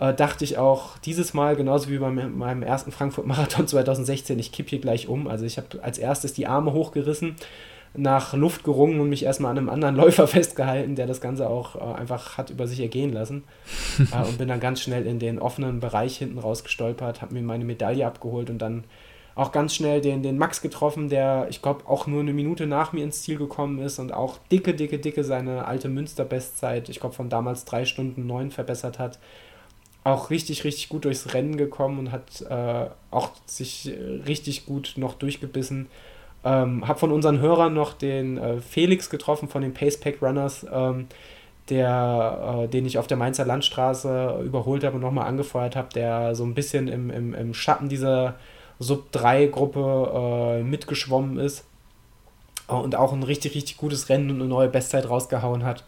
äh, 0.00 0.14
dachte 0.14 0.44
ich 0.44 0.58
auch 0.58 0.98
dieses 0.98 1.34
Mal, 1.34 1.54
genauso 1.56 1.90
wie 1.90 1.98
bei 1.98 2.10
meinem 2.10 2.62
ersten 2.62 2.90
Frankfurt-Marathon 2.90 3.66
2016, 3.68 4.38
ich 4.38 4.50
kipp 4.50 4.68
hier 4.70 4.80
gleich 4.80 5.08
um. 5.08 5.28
Also 5.28 5.44
ich 5.44 5.58
habe 5.58 5.82
als 5.82 5.98
erstes 5.98 6.32
die 6.32 6.46
Arme 6.46 6.72
hochgerissen, 6.72 7.36
nach 7.92 8.34
Luft 8.34 8.62
gerungen 8.64 9.00
und 9.00 9.08
mich 9.08 9.24
erstmal 9.24 9.50
an 9.50 9.58
einem 9.58 9.68
anderen 9.68 9.96
Läufer 10.02 10.26
festgehalten, 10.26 10.96
der 10.96 11.06
das 11.06 11.20
Ganze 11.20 11.48
auch 11.48 11.76
äh, 11.76 12.00
einfach 12.00 12.38
hat 12.38 12.50
über 12.50 12.66
sich 12.66 12.80
ergehen 12.80 13.12
lassen. 13.12 13.44
äh, 13.98 14.26
und 14.26 14.38
bin 14.38 14.48
dann 14.48 14.60
ganz 14.60 14.80
schnell 14.80 15.06
in 15.06 15.18
den 15.18 15.38
offenen 15.38 15.80
Bereich 15.80 16.16
hinten 16.16 16.38
rausgestolpert, 16.38 17.20
habe 17.20 17.34
mir 17.34 17.42
meine 17.42 17.64
Medaille 17.64 18.06
abgeholt 18.06 18.48
und 18.48 18.58
dann 18.58 18.84
auch 19.34 19.52
ganz 19.52 19.74
schnell 19.74 20.00
den, 20.00 20.22
den 20.22 20.38
Max 20.38 20.60
getroffen, 20.60 21.08
der, 21.08 21.46
ich 21.50 21.62
glaube, 21.62 21.86
auch 21.86 22.06
nur 22.06 22.20
eine 22.20 22.32
Minute 22.32 22.66
nach 22.66 22.92
mir 22.92 23.04
ins 23.04 23.22
Ziel 23.22 23.38
gekommen 23.38 23.78
ist 23.80 23.98
und 23.98 24.12
auch 24.12 24.38
dicke, 24.50 24.74
dicke, 24.74 24.98
dicke 24.98 25.24
seine 25.24 25.66
alte 25.66 25.88
Münster-Bestzeit, 25.88 26.88
ich 26.88 27.00
glaube, 27.00 27.14
von 27.14 27.28
damals 27.28 27.64
drei 27.64 27.84
Stunden 27.84 28.26
neun 28.26 28.50
verbessert 28.50 28.98
hat 28.98 29.18
auch 30.04 30.30
richtig, 30.30 30.64
richtig 30.64 30.88
gut 30.88 31.04
durchs 31.04 31.34
Rennen 31.34 31.56
gekommen 31.56 31.98
und 31.98 32.12
hat 32.12 32.40
äh, 32.42 32.90
auch 33.10 33.30
sich 33.46 33.92
richtig 34.26 34.66
gut 34.66 34.94
noch 34.96 35.14
durchgebissen. 35.14 35.88
Ähm, 36.42 36.88
hab 36.88 36.98
von 36.98 37.12
unseren 37.12 37.40
Hörern 37.40 37.74
noch 37.74 37.92
den 37.92 38.38
äh, 38.38 38.60
Felix 38.60 39.10
getroffen 39.10 39.48
von 39.48 39.60
den 39.60 39.74
Pacepack 39.74 40.22
Runners. 40.22 40.66
Ähm, 40.72 41.06
der, 41.70 42.64
äh, 42.64 42.68
den 42.68 42.84
ich 42.84 42.98
auf 42.98 43.06
der 43.06 43.16
Mainzer 43.16 43.44
Landstraße 43.44 44.42
überholt 44.44 44.84
habe 44.84 44.96
und 44.96 45.02
nochmal 45.02 45.26
angefeuert 45.26 45.76
habe, 45.76 45.88
der 45.94 46.34
so 46.34 46.44
ein 46.44 46.54
bisschen 46.54 46.88
im, 46.88 47.10
im, 47.10 47.34
im 47.34 47.54
Schatten 47.54 47.88
dieser 47.88 48.34
Sub-3-Gruppe 48.80 50.58
äh, 50.60 50.62
mitgeschwommen 50.62 51.38
ist 51.38 51.64
und 52.66 52.94
auch 52.96 53.12
ein 53.12 53.22
richtig, 53.22 53.54
richtig 53.54 53.76
gutes 53.76 54.08
Rennen 54.08 54.30
und 54.30 54.36
eine 54.36 54.48
neue 54.48 54.68
Bestzeit 54.68 55.08
rausgehauen 55.08 55.64
hat. 55.64 55.84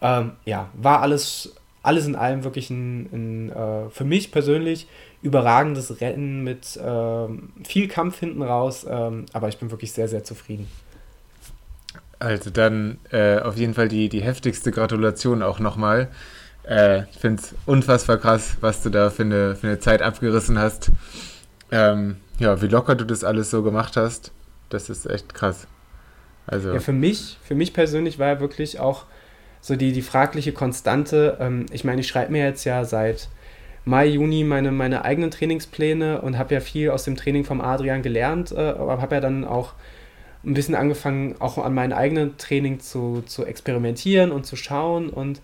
Ähm, 0.00 0.32
ja, 0.44 0.68
war 0.74 1.00
alles, 1.02 1.56
alles 1.82 2.06
in 2.06 2.16
allem 2.16 2.44
wirklich 2.44 2.70
ein, 2.70 3.08
ein 3.12 3.52
äh, 3.52 3.90
für 3.90 4.04
mich 4.04 4.32
persönlich 4.32 4.86
überragendes 5.22 6.00
Rennen 6.00 6.44
mit 6.44 6.76
äh, 6.76 7.26
viel 7.64 7.88
Kampf 7.88 8.20
hinten 8.20 8.42
raus, 8.42 8.86
ähm, 8.88 9.26
aber 9.32 9.48
ich 9.48 9.58
bin 9.58 9.70
wirklich 9.70 9.92
sehr, 9.92 10.08
sehr 10.08 10.24
zufrieden. 10.24 10.68
Also 12.18 12.50
dann 12.50 12.98
äh, 13.10 13.38
auf 13.38 13.56
jeden 13.56 13.74
Fall 13.74 13.88
die, 13.88 14.08
die 14.08 14.22
heftigste 14.22 14.72
Gratulation 14.72 15.42
auch 15.42 15.60
nochmal. 15.60 16.08
Äh, 16.68 17.04
ich 17.12 17.18
finde 17.18 17.42
es 17.42 17.54
unfassbar 17.64 18.18
krass, 18.18 18.56
was 18.60 18.82
du 18.82 18.90
da 18.90 19.10
für 19.10 19.22
eine, 19.22 19.56
für 19.56 19.68
eine 19.68 19.78
Zeit 19.78 20.02
abgerissen 20.02 20.58
hast. 20.58 20.90
Ähm, 21.70 22.16
ja, 22.38 22.60
wie 22.60 22.66
locker 22.66 22.94
du 22.94 23.04
das 23.04 23.24
alles 23.24 23.50
so 23.50 23.62
gemacht 23.62 23.96
hast, 23.96 24.32
das 24.68 24.90
ist 24.90 25.06
echt 25.06 25.34
krass. 25.34 25.66
Also. 26.46 26.72
Ja, 26.72 26.80
für 26.80 26.92
mich, 26.92 27.38
für 27.44 27.54
mich 27.54 27.72
persönlich 27.72 28.18
war 28.18 28.28
ja 28.28 28.40
wirklich 28.40 28.80
auch 28.80 29.04
so 29.68 29.76
die, 29.76 29.92
die 29.92 30.02
fragliche 30.02 30.52
Konstante. 30.52 31.36
Ähm, 31.40 31.66
ich 31.70 31.84
meine, 31.84 32.00
ich 32.00 32.08
schreibe 32.08 32.32
mir 32.32 32.44
jetzt 32.44 32.64
ja 32.64 32.84
seit 32.84 33.28
Mai, 33.84 34.06
Juni 34.06 34.44
meine, 34.44 34.72
meine 34.72 35.04
eigenen 35.04 35.30
Trainingspläne 35.30 36.20
und 36.20 36.36
habe 36.36 36.54
ja 36.54 36.60
viel 36.60 36.90
aus 36.90 37.04
dem 37.04 37.16
Training 37.16 37.44
vom 37.44 37.60
Adrian 37.60 38.02
gelernt, 38.02 38.50
äh, 38.50 38.56
aber 38.56 39.00
habe 39.00 39.14
ja 39.14 39.20
dann 39.20 39.44
auch 39.44 39.74
ein 40.44 40.54
bisschen 40.54 40.74
angefangen, 40.74 41.36
auch 41.38 41.58
an 41.58 41.74
meinem 41.74 41.92
eigenen 41.92 42.36
Training 42.38 42.80
zu, 42.80 43.22
zu 43.26 43.44
experimentieren 43.44 44.30
und 44.30 44.46
zu 44.46 44.56
schauen. 44.56 45.10
Und 45.10 45.40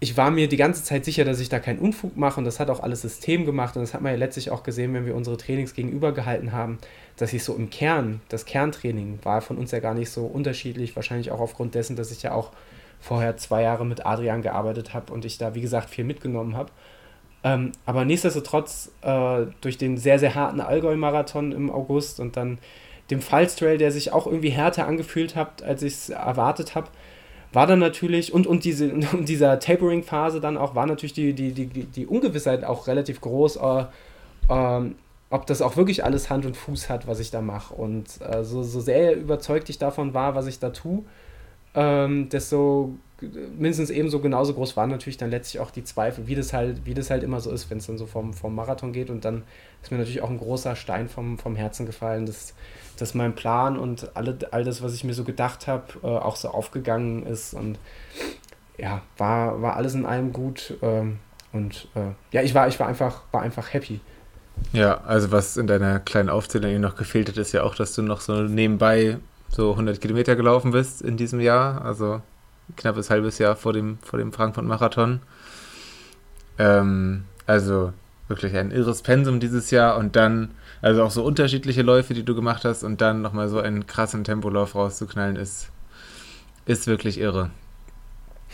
ich 0.00 0.16
war 0.16 0.30
mir 0.30 0.48
die 0.48 0.56
ganze 0.56 0.82
Zeit 0.84 1.04
sicher, 1.04 1.24
dass 1.24 1.40
ich 1.40 1.48
da 1.48 1.58
keinen 1.58 1.78
Unfug 1.78 2.16
mache. 2.16 2.38
Und 2.38 2.44
das 2.44 2.60
hat 2.60 2.68
auch 2.68 2.80
alles 2.80 3.02
System 3.02 3.46
gemacht. 3.46 3.76
Und 3.76 3.82
das 3.82 3.94
hat 3.94 4.02
man 4.02 4.12
ja 4.12 4.18
letztlich 4.18 4.50
auch 4.50 4.62
gesehen, 4.62 4.92
wenn 4.92 5.06
wir 5.06 5.14
unsere 5.14 5.36
Trainings 5.36 5.74
gegenüber 5.74 6.12
gehalten 6.12 6.52
haben, 6.52 6.78
dass 7.16 7.32
ich 7.32 7.44
so 7.44 7.54
im 7.54 7.70
Kern, 7.70 8.20
das 8.28 8.44
Kerntraining 8.44 9.20
war 9.22 9.40
von 9.40 9.56
uns 9.56 9.70
ja 9.70 9.78
gar 9.78 9.94
nicht 9.94 10.10
so 10.10 10.26
unterschiedlich. 10.26 10.96
Wahrscheinlich 10.96 11.30
auch 11.30 11.40
aufgrund 11.40 11.74
dessen, 11.74 11.96
dass 11.96 12.10
ich 12.10 12.22
ja 12.22 12.32
auch 12.32 12.50
vorher 13.02 13.36
zwei 13.36 13.62
Jahre 13.62 13.84
mit 13.84 14.06
Adrian 14.06 14.42
gearbeitet 14.42 14.94
habe 14.94 15.12
und 15.12 15.24
ich 15.24 15.36
da, 15.36 15.54
wie 15.54 15.60
gesagt, 15.60 15.90
viel 15.90 16.04
mitgenommen 16.04 16.56
habe. 16.56 16.70
Ähm, 17.44 17.72
aber 17.84 18.04
nichtsdestotrotz, 18.04 18.92
äh, 19.02 19.46
durch 19.60 19.76
den 19.76 19.98
sehr, 19.98 20.20
sehr 20.20 20.36
harten 20.36 20.60
Allgäu-Marathon 20.60 21.50
im 21.50 21.70
August 21.70 22.20
und 22.20 22.36
dann 22.36 22.58
dem 23.10 23.20
Fallstrail, 23.20 23.76
der 23.76 23.90
sich 23.90 24.12
auch 24.12 24.26
irgendwie 24.26 24.50
härter 24.50 24.86
angefühlt 24.86 25.34
hat, 25.34 25.64
als 25.64 25.82
ich 25.82 25.94
es 25.94 26.10
erwartet 26.10 26.76
habe, 26.76 26.88
war 27.52 27.66
dann 27.66 27.80
natürlich, 27.80 28.32
und, 28.32 28.46
und, 28.46 28.64
diese, 28.64 28.92
und 29.12 29.28
dieser 29.28 29.58
Tapering-Phase 29.58 30.40
dann 30.40 30.56
auch, 30.56 30.76
war 30.76 30.86
natürlich 30.86 31.12
die, 31.12 31.32
die, 31.34 31.52
die, 31.52 31.66
die 31.66 32.06
Ungewissheit 32.06 32.64
auch 32.64 32.86
relativ 32.86 33.20
groß, 33.20 33.56
äh, 33.56 33.84
äh, 34.48 34.90
ob 35.28 35.46
das 35.46 35.60
auch 35.60 35.76
wirklich 35.76 36.04
alles 36.04 36.30
Hand 36.30 36.46
und 36.46 36.56
Fuß 36.56 36.88
hat, 36.88 37.08
was 37.08 37.18
ich 37.18 37.32
da 37.32 37.40
mache. 37.40 37.74
Und 37.74 38.20
äh, 38.20 38.44
so, 38.44 38.62
so 38.62 38.80
sehr 38.80 39.16
überzeugt 39.16 39.68
ich 39.70 39.78
davon 39.78 40.14
war, 40.14 40.36
was 40.36 40.46
ich 40.46 40.60
da 40.60 40.70
tue, 40.70 41.02
ähm, 41.74 42.28
desto 42.28 42.96
mindestens 43.56 43.90
ebenso 43.90 44.20
genauso 44.20 44.54
groß 44.54 44.76
waren 44.76 44.90
natürlich 44.90 45.16
dann 45.16 45.30
letztlich 45.30 45.60
auch 45.60 45.70
die 45.70 45.84
Zweifel, 45.84 46.26
wie 46.26 46.34
das 46.34 46.52
halt, 46.52 46.84
wie 46.84 46.94
das 46.94 47.10
halt 47.10 47.22
immer 47.22 47.40
so 47.40 47.50
ist, 47.50 47.70
wenn 47.70 47.78
es 47.78 47.86
dann 47.86 47.98
so 47.98 48.06
vom, 48.06 48.34
vom 48.34 48.54
Marathon 48.54 48.92
geht. 48.92 49.10
Und 49.10 49.24
dann 49.24 49.42
ist 49.82 49.90
mir 49.90 49.98
natürlich 49.98 50.22
auch 50.22 50.30
ein 50.30 50.38
großer 50.38 50.76
Stein 50.76 51.08
vom, 51.08 51.38
vom 51.38 51.56
Herzen 51.56 51.86
gefallen, 51.86 52.26
dass, 52.26 52.54
dass 52.96 53.14
mein 53.14 53.34
Plan 53.34 53.78
und 53.78 54.10
alle, 54.16 54.36
all 54.50 54.64
das, 54.64 54.82
was 54.82 54.94
ich 54.94 55.04
mir 55.04 55.14
so 55.14 55.24
gedacht 55.24 55.66
habe, 55.66 55.84
äh, 56.02 56.06
auch 56.06 56.36
so 56.36 56.48
aufgegangen 56.48 57.24
ist. 57.26 57.54
Und 57.54 57.78
ja, 58.78 59.02
war, 59.18 59.62
war 59.62 59.76
alles 59.76 59.94
in 59.94 60.04
allem 60.04 60.32
gut. 60.32 60.74
Ähm, 60.82 61.18
und 61.52 61.88
äh, 61.94 62.12
ja, 62.32 62.42
ich 62.42 62.54
war, 62.54 62.68
ich 62.68 62.80
war 62.80 62.88
einfach, 62.88 63.22
war 63.30 63.42
einfach 63.42 63.72
happy. 63.72 64.00
Ja, 64.72 65.00
also 65.04 65.32
was 65.32 65.56
in 65.56 65.66
deiner 65.66 65.98
kleinen 66.00 66.28
Aufzählung 66.28 66.80
noch 66.80 66.96
gefehlt 66.96 67.28
hat, 67.28 67.36
ist 67.36 67.52
ja 67.52 67.62
auch, 67.62 67.74
dass 67.74 67.94
du 67.94 68.02
noch 68.02 68.20
so 68.20 68.42
nebenbei 68.42 69.18
so 69.52 69.72
100 69.72 70.00
Kilometer 70.00 70.34
gelaufen 70.34 70.72
bist 70.72 71.02
in 71.02 71.16
diesem 71.16 71.40
Jahr. 71.40 71.84
Also 71.84 72.22
knappes 72.76 73.10
halbes 73.10 73.38
Jahr 73.38 73.54
vor 73.54 73.72
dem, 73.72 73.98
vor 73.98 74.18
dem 74.18 74.32
Frankfurt-Marathon. 74.32 75.20
Ähm, 76.58 77.24
also 77.46 77.92
wirklich 78.28 78.56
ein 78.56 78.70
irres 78.70 79.02
Pensum 79.02 79.40
dieses 79.40 79.70
Jahr 79.70 79.98
und 79.98 80.16
dann, 80.16 80.52
also 80.80 81.02
auch 81.02 81.10
so 81.10 81.22
unterschiedliche 81.22 81.82
Läufe, 81.82 82.14
die 82.14 82.24
du 82.24 82.34
gemacht 82.34 82.64
hast 82.64 82.82
und 82.82 83.00
dann 83.00 83.20
nochmal 83.20 83.48
so 83.48 83.60
einen 83.60 83.86
krassen 83.86 84.24
Tempolauf 84.24 84.74
rauszuknallen, 84.74 85.36
ist, 85.36 85.68
ist 86.66 86.86
wirklich 86.86 87.18
irre. 87.18 87.50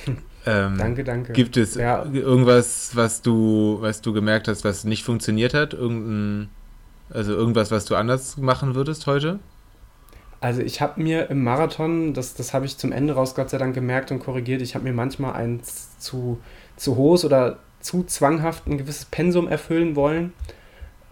Ähm, 0.46 0.78
danke, 0.78 1.04
danke. 1.04 1.32
Gibt 1.34 1.58
es 1.58 1.74
ja. 1.74 2.04
irgendwas, 2.04 2.92
was 2.94 3.20
du, 3.20 3.78
was 3.80 4.00
du 4.00 4.14
gemerkt 4.14 4.48
hast, 4.48 4.64
was 4.64 4.84
nicht 4.84 5.04
funktioniert 5.04 5.52
hat? 5.52 5.74
Irgendein, 5.74 6.48
also 7.10 7.34
irgendwas, 7.34 7.70
was 7.70 7.84
du 7.84 7.96
anders 7.96 8.38
machen 8.38 8.74
würdest 8.74 9.06
heute? 9.06 9.40
Also 10.40 10.62
ich 10.62 10.80
habe 10.80 11.02
mir 11.02 11.30
im 11.30 11.42
Marathon, 11.42 12.14
das, 12.14 12.34
das 12.34 12.54
habe 12.54 12.64
ich 12.64 12.78
zum 12.78 12.92
Ende 12.92 13.14
raus 13.14 13.34
Gott 13.34 13.50
sei 13.50 13.58
Dank 13.58 13.74
gemerkt 13.74 14.12
und 14.12 14.20
korrigiert, 14.20 14.62
ich 14.62 14.74
habe 14.74 14.84
mir 14.84 14.92
manchmal 14.92 15.34
ein 15.34 15.60
zu, 15.98 16.38
zu 16.76 16.96
hohes 16.96 17.24
oder 17.24 17.58
zu 17.80 18.04
zwanghaft 18.04 18.66
ein 18.66 18.78
gewisses 18.78 19.04
Pensum 19.04 19.48
erfüllen 19.48 19.96
wollen. 19.96 20.32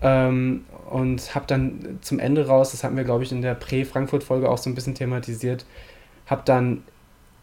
Ähm, 0.02 0.64
und 0.90 1.34
habe 1.34 1.46
dann 1.46 1.98
zum 2.02 2.18
Ende 2.20 2.46
raus, 2.46 2.70
das 2.70 2.84
hatten 2.84 2.96
wir 2.96 3.04
glaube 3.04 3.24
ich 3.24 3.32
in 3.32 3.42
der 3.42 3.54
Prä-Frankfurt-Folge 3.54 4.48
auch 4.48 4.58
so 4.58 4.70
ein 4.70 4.74
bisschen 4.74 4.94
thematisiert, 4.94 5.64
habe 6.26 6.42
dann 6.44 6.82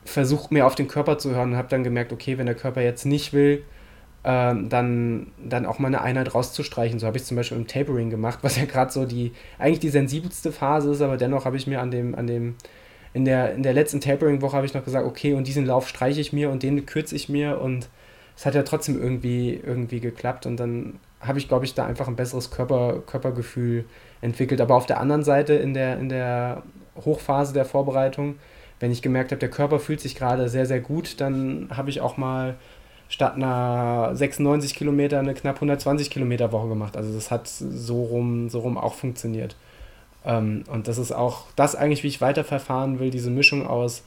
versucht 0.05 0.51
mir 0.51 0.65
auf 0.65 0.75
den 0.75 0.87
Körper 0.87 1.17
zu 1.17 1.31
hören 1.31 1.51
und 1.51 1.57
habe 1.57 1.69
dann 1.69 1.83
gemerkt, 1.83 2.13
okay, 2.13 2.37
wenn 2.37 2.45
der 2.45 2.55
Körper 2.55 2.81
jetzt 2.81 3.05
nicht 3.05 3.33
will, 3.33 3.63
dann, 4.23 5.27
dann 5.37 5.65
auch 5.65 5.79
mal 5.79 5.89
eine 5.89 6.01
Einheit 6.01 6.33
rauszustreichen. 6.33 6.97
So 6.97 7.07
habe 7.07 7.17
ich 7.17 7.25
zum 7.25 7.35
Beispiel 7.35 7.57
im 7.57 7.67
Tapering 7.67 8.09
gemacht, 8.09 8.39
was 8.41 8.57
ja 8.57 8.65
gerade 8.65 8.91
so 8.91 9.05
die, 9.05 9.33
eigentlich 9.59 9.79
die 9.79 9.89
sensibelste 9.89 10.51
Phase 10.51 10.91
ist, 10.91 11.01
aber 11.01 11.17
dennoch 11.17 11.45
habe 11.45 11.57
ich 11.57 11.67
mir 11.67 11.81
an 11.81 11.91
dem, 11.91 12.15
an 12.15 12.27
dem, 12.27 12.55
in 13.13 13.25
der, 13.25 13.53
in 13.53 13.63
der 13.63 13.73
letzten 13.73 13.99
Tapering-Woche 13.99 14.55
habe 14.55 14.65
ich 14.65 14.73
noch 14.73 14.85
gesagt, 14.85 15.05
okay, 15.05 15.33
und 15.33 15.47
diesen 15.47 15.65
Lauf 15.65 15.87
streiche 15.87 16.21
ich 16.21 16.31
mir 16.31 16.49
und 16.49 16.63
den 16.63 16.85
kürze 16.85 17.15
ich 17.15 17.27
mir 17.27 17.59
und 17.59 17.89
es 18.35 18.45
hat 18.45 18.55
ja 18.55 18.63
trotzdem 18.63 18.99
irgendwie, 18.99 19.61
irgendwie 19.63 19.99
geklappt 19.99 20.45
und 20.45 20.57
dann 20.57 20.99
habe 21.19 21.37
ich, 21.37 21.47
glaube 21.47 21.65
ich, 21.65 21.73
da 21.73 21.85
einfach 21.85 22.07
ein 22.07 22.15
besseres 22.15 22.49
Körper, 22.49 23.01
Körpergefühl 23.05 23.85
entwickelt. 24.21 24.61
Aber 24.61 24.75
auf 24.75 24.85
der 24.85 24.99
anderen 24.99 25.23
Seite 25.23 25.53
in 25.53 25.73
der, 25.73 25.99
in 25.99 26.09
der 26.09 26.63
Hochphase 27.05 27.53
der 27.53 27.65
Vorbereitung, 27.65 28.35
wenn 28.79 28.91
ich 28.91 29.01
gemerkt 29.01 29.31
habe, 29.31 29.39
der 29.39 29.49
Körper 29.49 29.79
fühlt 29.79 30.01
sich 30.01 30.15
gerade 30.15 30.49
sehr, 30.49 30.65
sehr 30.65 30.81
gut, 30.81 31.21
dann 31.21 31.69
habe 31.71 31.89
ich 31.89 32.01
auch 32.01 32.17
mal 32.17 32.55
statt 33.13 33.35
einer 33.35 34.09
96 34.15 34.73
Kilometer 34.73 35.19
eine 35.19 35.35
knapp 35.35 35.57
120 35.57 36.09
Kilometer 36.09 36.51
Woche 36.51 36.67
gemacht. 36.67 36.97
Also 36.97 37.13
das 37.13 37.29
hat 37.29 37.47
so 37.47 38.01
rum, 38.05 38.49
so 38.49 38.61
rum 38.61 38.75
auch 38.75 38.95
funktioniert. 38.95 39.55
Ähm, 40.25 40.63
und 40.67 40.87
das 40.87 40.97
ist 40.97 41.11
auch 41.11 41.43
das 41.55 41.75
eigentlich, 41.75 42.01
wie 42.01 42.07
ich 42.07 42.21
weiterverfahren 42.21 42.97
will, 42.97 43.11
diese 43.11 43.29
Mischung 43.29 43.67
aus 43.67 44.03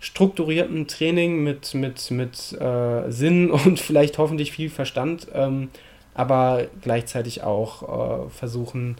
strukturiertem 0.00 0.88
Training 0.88 1.44
mit, 1.44 1.74
mit, 1.74 2.10
mit 2.10 2.60
äh, 2.60 3.08
Sinn 3.12 3.50
und 3.52 3.78
vielleicht 3.78 4.18
hoffentlich 4.18 4.50
viel 4.50 4.68
Verstand, 4.68 5.28
ähm, 5.32 5.68
aber 6.14 6.66
gleichzeitig 6.82 7.44
auch 7.44 8.26
äh, 8.26 8.30
versuchen, 8.30 8.96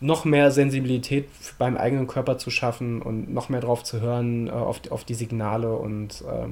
noch 0.00 0.24
mehr 0.24 0.50
Sensibilität 0.50 1.28
beim 1.56 1.76
eigenen 1.76 2.08
Körper 2.08 2.36
zu 2.36 2.50
schaffen 2.50 3.00
und 3.00 3.32
noch 3.32 3.48
mehr 3.48 3.60
drauf 3.60 3.84
zu 3.84 4.00
hören, 4.00 4.48
äh, 4.48 4.50
auf, 4.50 4.80
auf 4.90 5.04
die 5.04 5.14
Signale 5.14 5.72
und 5.76 6.22
äh, 6.22 6.48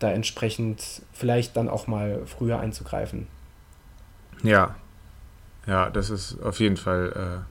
da 0.00 0.10
entsprechend 0.10 1.02
vielleicht 1.12 1.56
dann 1.56 1.68
auch 1.68 1.86
mal 1.86 2.22
früher 2.26 2.58
einzugreifen. 2.58 3.28
Ja, 4.42 4.74
ja, 5.66 5.90
das 5.90 6.10
ist 6.10 6.42
auf 6.42 6.58
jeden 6.58 6.76
Fall 6.76 7.44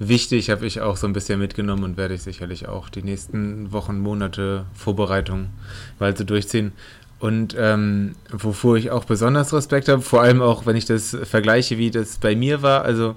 äh, 0.00 0.08
wichtig, 0.08 0.50
habe 0.50 0.66
ich 0.66 0.80
auch 0.80 0.96
so 0.96 1.06
ein 1.06 1.12
bisschen 1.12 1.38
mitgenommen 1.38 1.84
und 1.84 1.96
werde 1.96 2.14
ich 2.14 2.22
sicherlich 2.22 2.66
auch 2.66 2.88
die 2.88 3.02
nächsten 3.02 3.70
Wochen, 3.70 4.00
Monate 4.00 4.64
Vorbereitung 4.74 5.50
weiter 5.98 6.24
durchziehen. 6.24 6.72
Und 7.20 7.54
ähm, 7.58 8.16
wovor 8.30 8.76
ich 8.76 8.90
auch 8.90 9.04
besonders 9.04 9.52
Respekt 9.52 9.88
habe, 9.88 10.02
vor 10.02 10.20
allem 10.22 10.42
auch, 10.42 10.66
wenn 10.66 10.76
ich 10.76 10.84
das 10.84 11.16
vergleiche, 11.22 11.78
wie 11.78 11.90
das 11.90 12.18
bei 12.18 12.34
mir 12.34 12.60
war. 12.60 12.82
Also 12.82 13.14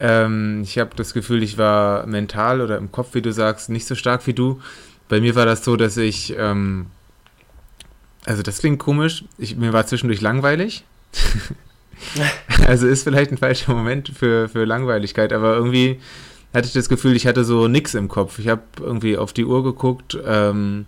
ähm, 0.00 0.62
ich 0.62 0.78
habe 0.78 0.90
das 0.96 1.12
Gefühl, 1.12 1.42
ich 1.42 1.58
war 1.58 2.06
mental 2.06 2.60
oder 2.60 2.78
im 2.78 2.90
Kopf, 2.90 3.14
wie 3.14 3.22
du 3.22 3.32
sagst, 3.32 3.68
nicht 3.68 3.86
so 3.86 3.94
stark 3.94 4.26
wie 4.26 4.32
du. 4.32 4.60
Bei 5.08 5.20
mir 5.20 5.34
war 5.34 5.46
das 5.46 5.64
so, 5.64 5.76
dass 5.76 5.96
ich 5.96 6.34
ähm, 6.38 6.86
also 8.24 8.42
das 8.42 8.58
klingt 8.58 8.78
komisch. 8.78 9.24
Ich, 9.38 9.56
mir 9.56 9.72
war 9.72 9.86
zwischendurch 9.86 10.20
langweilig. 10.20 10.84
also 12.66 12.86
ist 12.86 13.04
vielleicht 13.04 13.30
ein 13.32 13.38
falscher 13.38 13.74
Moment 13.74 14.08
für, 14.08 14.48
für 14.48 14.64
Langweiligkeit, 14.64 15.32
aber 15.32 15.54
irgendwie 15.54 16.00
hatte 16.54 16.66
ich 16.66 16.72
das 16.72 16.88
Gefühl, 16.88 17.16
ich 17.16 17.26
hatte 17.26 17.44
so 17.44 17.68
nichts 17.68 17.94
im 17.94 18.08
Kopf. 18.08 18.38
Ich 18.38 18.48
habe 18.48 18.62
irgendwie 18.80 19.16
auf 19.16 19.32
die 19.32 19.44
Uhr 19.44 19.64
geguckt, 19.64 20.18
ähm, 20.24 20.86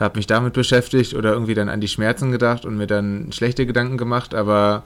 habe 0.00 0.18
mich 0.18 0.26
damit 0.26 0.54
beschäftigt 0.54 1.14
oder 1.14 1.32
irgendwie 1.32 1.54
dann 1.54 1.68
an 1.68 1.80
die 1.80 1.88
Schmerzen 1.88 2.32
gedacht 2.32 2.64
und 2.64 2.76
mir 2.76 2.86
dann 2.86 3.30
schlechte 3.32 3.66
Gedanken 3.66 3.96
gemacht, 3.96 4.34
aber 4.34 4.84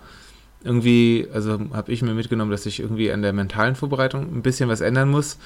irgendwie, 0.64 1.28
also 1.32 1.58
habe 1.72 1.92
ich 1.92 2.02
mir 2.02 2.14
mitgenommen, 2.14 2.50
dass 2.50 2.66
ich 2.66 2.80
irgendwie 2.80 3.12
an 3.12 3.22
der 3.22 3.32
mentalen 3.32 3.76
Vorbereitung 3.76 4.22
ein 4.22 4.42
bisschen 4.42 4.68
was 4.68 4.80
ändern 4.80 5.08
muss 5.08 5.38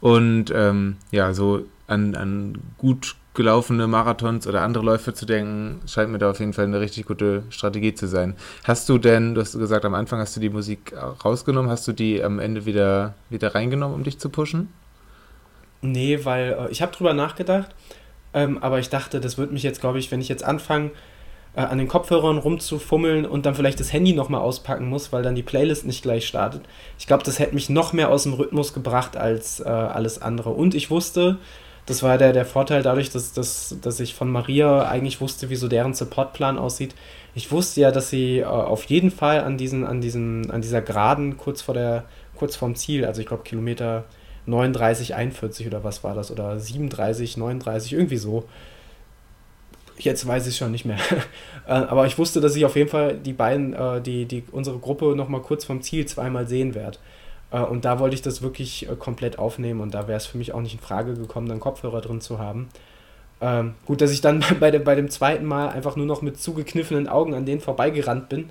und 0.00 0.52
ähm, 0.54 0.96
ja, 1.12 1.32
so 1.32 1.64
an, 1.86 2.14
an 2.14 2.58
gut 2.78 3.14
gelaufene 3.36 3.86
Marathons 3.86 4.46
oder 4.46 4.62
andere 4.62 4.84
Läufe 4.84 5.14
zu 5.14 5.26
denken, 5.26 5.80
scheint 5.86 6.10
mir 6.10 6.18
da 6.18 6.30
auf 6.30 6.40
jeden 6.40 6.52
Fall 6.52 6.64
eine 6.64 6.80
richtig 6.80 7.06
gute 7.06 7.44
Strategie 7.50 7.94
zu 7.94 8.08
sein. 8.08 8.34
Hast 8.64 8.88
du 8.88 8.98
denn, 8.98 9.34
du 9.34 9.40
hast 9.40 9.56
gesagt, 9.56 9.84
am 9.84 9.94
Anfang 9.94 10.18
hast 10.18 10.34
du 10.34 10.40
die 10.40 10.50
Musik 10.50 10.92
rausgenommen, 11.24 11.70
hast 11.70 11.86
du 11.86 11.92
die 11.92 12.22
am 12.22 12.40
Ende 12.40 12.66
wieder, 12.66 13.14
wieder 13.30 13.54
reingenommen, 13.54 13.94
um 13.94 14.02
dich 14.02 14.18
zu 14.18 14.28
pushen? 14.28 14.72
Nee, 15.82 16.24
weil 16.24 16.56
äh, 16.58 16.70
ich 16.72 16.82
habe 16.82 16.90
drüber 16.90 17.14
nachgedacht, 17.14 17.74
ähm, 18.34 18.58
aber 18.58 18.80
ich 18.80 18.88
dachte, 18.88 19.20
das 19.20 19.38
wird 19.38 19.52
mich 19.52 19.62
jetzt, 19.62 19.80
glaube 19.80 19.98
ich, 19.98 20.10
wenn 20.10 20.20
ich 20.20 20.28
jetzt 20.28 20.44
anfange, 20.44 20.90
äh, 21.54 21.60
an 21.60 21.78
den 21.78 21.88
Kopfhörern 21.88 22.38
rumzufummeln 22.38 23.26
und 23.26 23.46
dann 23.46 23.54
vielleicht 23.54 23.80
das 23.80 23.92
Handy 23.92 24.12
nochmal 24.12 24.40
auspacken 24.40 24.88
muss, 24.88 25.12
weil 25.12 25.22
dann 25.22 25.34
die 25.34 25.42
Playlist 25.42 25.86
nicht 25.86 26.02
gleich 26.02 26.26
startet. 26.26 26.62
Ich 26.98 27.06
glaube, 27.06 27.24
das 27.24 27.38
hätte 27.38 27.54
mich 27.54 27.70
noch 27.70 27.92
mehr 27.92 28.10
aus 28.10 28.24
dem 28.24 28.34
Rhythmus 28.34 28.74
gebracht 28.74 29.16
als 29.16 29.60
äh, 29.60 29.64
alles 29.68 30.20
andere. 30.20 30.50
Und 30.50 30.74
ich 30.74 30.90
wusste, 30.90 31.38
das 31.86 32.02
war 32.02 32.18
der, 32.18 32.32
der 32.32 32.44
Vorteil 32.44 32.82
dadurch, 32.82 33.10
dass, 33.10 33.32
dass, 33.32 33.76
dass 33.80 34.00
ich 34.00 34.14
von 34.14 34.30
Maria 34.30 34.88
eigentlich 34.88 35.20
wusste, 35.20 35.50
wie 35.50 35.56
so 35.56 35.68
deren 35.68 35.94
Supportplan 35.94 36.58
aussieht. 36.58 36.94
Ich 37.34 37.52
wusste 37.52 37.80
ja, 37.80 37.92
dass 37.92 38.10
sie 38.10 38.40
äh, 38.40 38.44
auf 38.44 38.84
jeden 38.84 39.12
Fall 39.12 39.40
an, 39.40 39.56
diesen, 39.56 39.84
an, 39.84 40.00
diesen, 40.00 40.50
an 40.50 40.62
dieser 40.62 40.82
Geraden 40.82 41.36
kurz 41.36 41.62
vor 41.62 41.74
der, 41.74 42.04
kurz 42.34 42.56
vorm 42.56 42.74
Ziel, 42.74 43.04
also 43.04 43.20
ich 43.20 43.26
glaube 43.26 43.44
Kilometer 43.44 44.04
39, 44.46 45.14
41 45.14 45.66
oder 45.66 45.84
was 45.84 46.02
war 46.02 46.14
das, 46.14 46.30
oder 46.30 46.58
37, 46.58 47.36
39, 47.36 47.92
irgendwie 47.92 48.16
so. 48.16 48.44
Jetzt 49.98 50.26
weiß 50.26 50.46
ich 50.46 50.56
schon 50.56 50.72
nicht 50.72 50.84
mehr. 50.84 50.98
Äh, 51.68 51.72
aber 51.72 52.06
ich 52.06 52.16
wusste, 52.16 52.40
dass 52.40 52.54
ich 52.54 52.64
auf 52.64 52.76
jeden 52.76 52.88
Fall 52.88 53.16
die 53.16 53.32
beiden, 53.32 53.72
äh, 53.72 54.00
die, 54.00 54.26
die, 54.26 54.44
unsere 54.52 54.78
Gruppe 54.78 55.16
nochmal 55.16 55.42
kurz 55.42 55.64
vom 55.64 55.82
Ziel 55.82 56.06
zweimal 56.06 56.46
sehen 56.46 56.76
werde. 56.76 56.98
Äh, 57.50 57.60
und 57.60 57.84
da 57.84 57.98
wollte 57.98 58.14
ich 58.14 58.22
das 58.22 58.42
wirklich 58.42 58.88
komplett 58.98 59.38
aufnehmen 59.38 59.80
und 59.80 59.94
da 59.94 60.08
wäre 60.08 60.16
es 60.16 60.26
für 60.26 60.38
mich 60.38 60.52
auch 60.52 60.60
nicht 60.60 60.74
in 60.74 60.80
Frage 60.80 61.14
gekommen, 61.14 61.48
dann 61.48 61.60
Kopfhörer 61.60 62.00
drin 62.00 62.20
zu 62.20 62.38
haben. 62.38 62.68
Ähm, 63.40 63.74
gut, 63.84 64.00
dass 64.00 64.12
ich 64.12 64.20
dann 64.20 64.44
bei, 64.60 64.70
dem, 64.70 64.84
bei 64.84 64.94
dem 64.94 65.10
zweiten 65.10 65.44
Mal 65.44 65.68
einfach 65.68 65.96
nur 65.96 66.06
noch 66.06 66.22
mit 66.22 66.40
zugekniffenen 66.40 67.08
Augen 67.08 67.34
an 67.34 67.46
denen 67.46 67.60
vorbeigerannt 67.60 68.28
bin. 68.28 68.50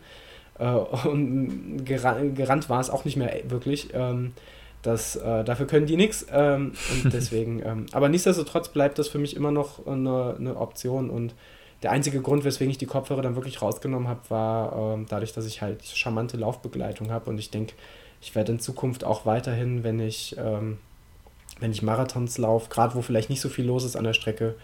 Äh, 0.59 0.67
und 0.67 1.85
gerannt, 1.85 2.35
gerannt 2.35 2.69
war 2.69 2.79
es 2.79 2.89
auch 2.89 3.05
nicht 3.05 3.17
mehr 3.17 3.33
wirklich. 3.47 3.89
Ähm, 3.93 4.33
das, 4.81 5.15
äh, 5.15 5.43
dafür 5.43 5.65
können 5.65 5.87
die 5.87 5.97
nichts. 5.97 6.25
Ähm, 6.31 6.73
und 6.91 7.13
deswegen, 7.13 7.61
ähm, 7.65 7.85
aber 7.91 8.09
nichtsdestotrotz 8.09 8.69
bleibt 8.69 8.99
das 8.99 9.07
für 9.07 9.17
mich 9.17 9.35
immer 9.35 9.51
noch 9.51 9.85
eine, 9.87 10.35
eine, 10.39 10.57
Option. 10.57 11.09
Und 11.09 11.33
der 11.81 11.91
einzige 11.91 12.21
Grund, 12.21 12.43
weswegen 12.43 12.69
ich 12.69 12.77
die 12.77 12.85
Kopfhörer 12.85 13.21
dann 13.21 13.35
wirklich 13.35 13.61
rausgenommen 13.61 14.07
habe, 14.07 14.21
war 14.29 14.93
ähm, 14.93 15.07
dadurch, 15.09 15.33
dass 15.33 15.45
ich 15.45 15.61
halt 15.61 15.83
charmante 15.83 16.37
Laufbegleitung 16.37 17.11
habe. 17.11 17.29
Und 17.29 17.39
ich 17.39 17.49
denke, 17.49 17.73
ich 18.21 18.35
werde 18.35 18.53
in 18.53 18.59
Zukunft 18.59 19.03
auch 19.03 19.25
weiterhin, 19.25 19.83
wenn 19.83 19.99
ich, 19.99 20.35
ähm, 20.37 20.77
wenn 21.59 21.71
ich 21.71 21.81
Marathons 21.81 22.37
laufe, 22.37 22.69
gerade 22.69 22.95
wo 22.95 23.01
vielleicht 23.01 23.29
nicht 23.29 23.41
so 23.41 23.49
viel 23.49 23.65
los 23.65 23.83
ist 23.83 23.95
an 23.95 24.03
der 24.03 24.13
Strecke, 24.13 24.55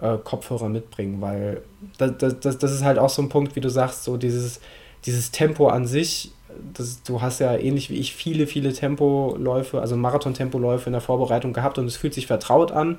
äh, 0.00 0.16
Kopfhörer 0.16 0.68
mitbringen, 0.68 1.20
weil 1.20 1.62
das, 1.98 2.38
das, 2.40 2.58
das 2.58 2.72
ist 2.72 2.84
halt 2.84 2.98
auch 2.98 3.10
so 3.10 3.22
ein 3.22 3.28
Punkt, 3.28 3.56
wie 3.56 3.60
du 3.60 3.68
sagst, 3.68 4.04
so 4.04 4.16
dieses, 4.16 4.60
dieses 5.04 5.30
Tempo 5.30 5.68
an 5.68 5.86
sich 5.86 6.32
das, 6.74 7.02
du 7.02 7.20
hast 7.20 7.40
ja 7.40 7.56
ähnlich 7.56 7.90
wie 7.90 7.96
ich 7.96 8.14
viele, 8.14 8.46
viele 8.46 8.72
Tempoläufe, 8.72 9.80
also 9.80 9.96
Marathon-Tempoläufe 9.96 10.86
in 10.86 10.92
der 10.92 11.00
Vorbereitung 11.00 11.52
gehabt 11.52 11.78
und 11.78 11.86
es 11.86 11.96
fühlt 11.96 12.14
sich 12.14 12.26
vertraut 12.26 12.72
an. 12.72 12.98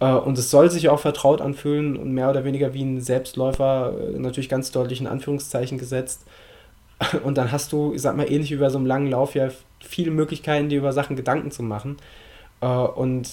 Äh, 0.00 0.12
und 0.12 0.38
es 0.38 0.50
soll 0.50 0.70
sich 0.70 0.88
auch 0.88 1.00
vertraut 1.00 1.40
anfühlen 1.40 1.96
und 1.96 2.12
mehr 2.12 2.30
oder 2.30 2.44
weniger 2.44 2.74
wie 2.74 2.82
ein 2.82 3.00
Selbstläufer, 3.00 3.92
äh, 4.14 4.18
natürlich 4.18 4.48
ganz 4.48 4.70
deutlich 4.70 5.00
in 5.00 5.06
Anführungszeichen 5.06 5.78
gesetzt. 5.78 6.24
Und 7.22 7.38
dann 7.38 7.52
hast 7.52 7.72
du, 7.72 7.94
ich 7.94 8.02
sag 8.02 8.16
mal, 8.16 8.30
ähnlich 8.30 8.50
wie 8.50 8.56
bei 8.56 8.70
so 8.70 8.78
einem 8.78 8.86
langen 8.86 9.10
Lauf 9.10 9.34
ja 9.34 9.48
viele 9.80 10.10
Möglichkeiten, 10.10 10.68
dir 10.68 10.78
über 10.78 10.92
Sachen 10.92 11.16
Gedanken 11.16 11.50
zu 11.50 11.62
machen. 11.62 11.96
Äh, 12.60 12.66
und 12.66 13.30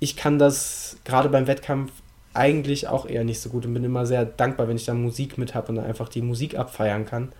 ich 0.00 0.16
kann 0.16 0.38
das 0.38 0.96
gerade 1.04 1.28
beim 1.28 1.46
Wettkampf 1.46 1.92
eigentlich 2.32 2.88
auch 2.88 3.06
eher 3.06 3.24
nicht 3.24 3.40
so 3.40 3.48
gut 3.48 3.64
und 3.64 3.74
bin 3.74 3.84
immer 3.84 4.06
sehr 4.06 4.24
dankbar, 4.24 4.68
wenn 4.68 4.76
ich 4.76 4.86
da 4.86 4.94
Musik 4.94 5.38
mit 5.38 5.54
habe 5.54 5.68
und 5.68 5.76
dann 5.76 5.84
einfach 5.84 6.08
die 6.08 6.22
Musik 6.22 6.58
abfeiern 6.58 7.06
kann 7.06 7.32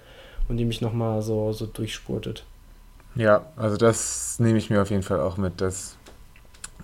und 0.49 0.57
die 0.57 0.65
mich 0.65 0.81
nochmal 0.81 1.20
so, 1.20 1.53
so 1.53 1.66
durchspurtet. 1.66 2.45
Ja, 3.16 3.47
also 3.57 3.77
das 3.77 4.39
nehme 4.39 4.59
ich 4.59 4.70
mir 4.70 4.82
auf 4.82 4.91
jeden 4.91 5.03
Fall 5.03 5.20
auch 5.20 5.36
mit, 5.36 5.61
dass, 5.61 5.97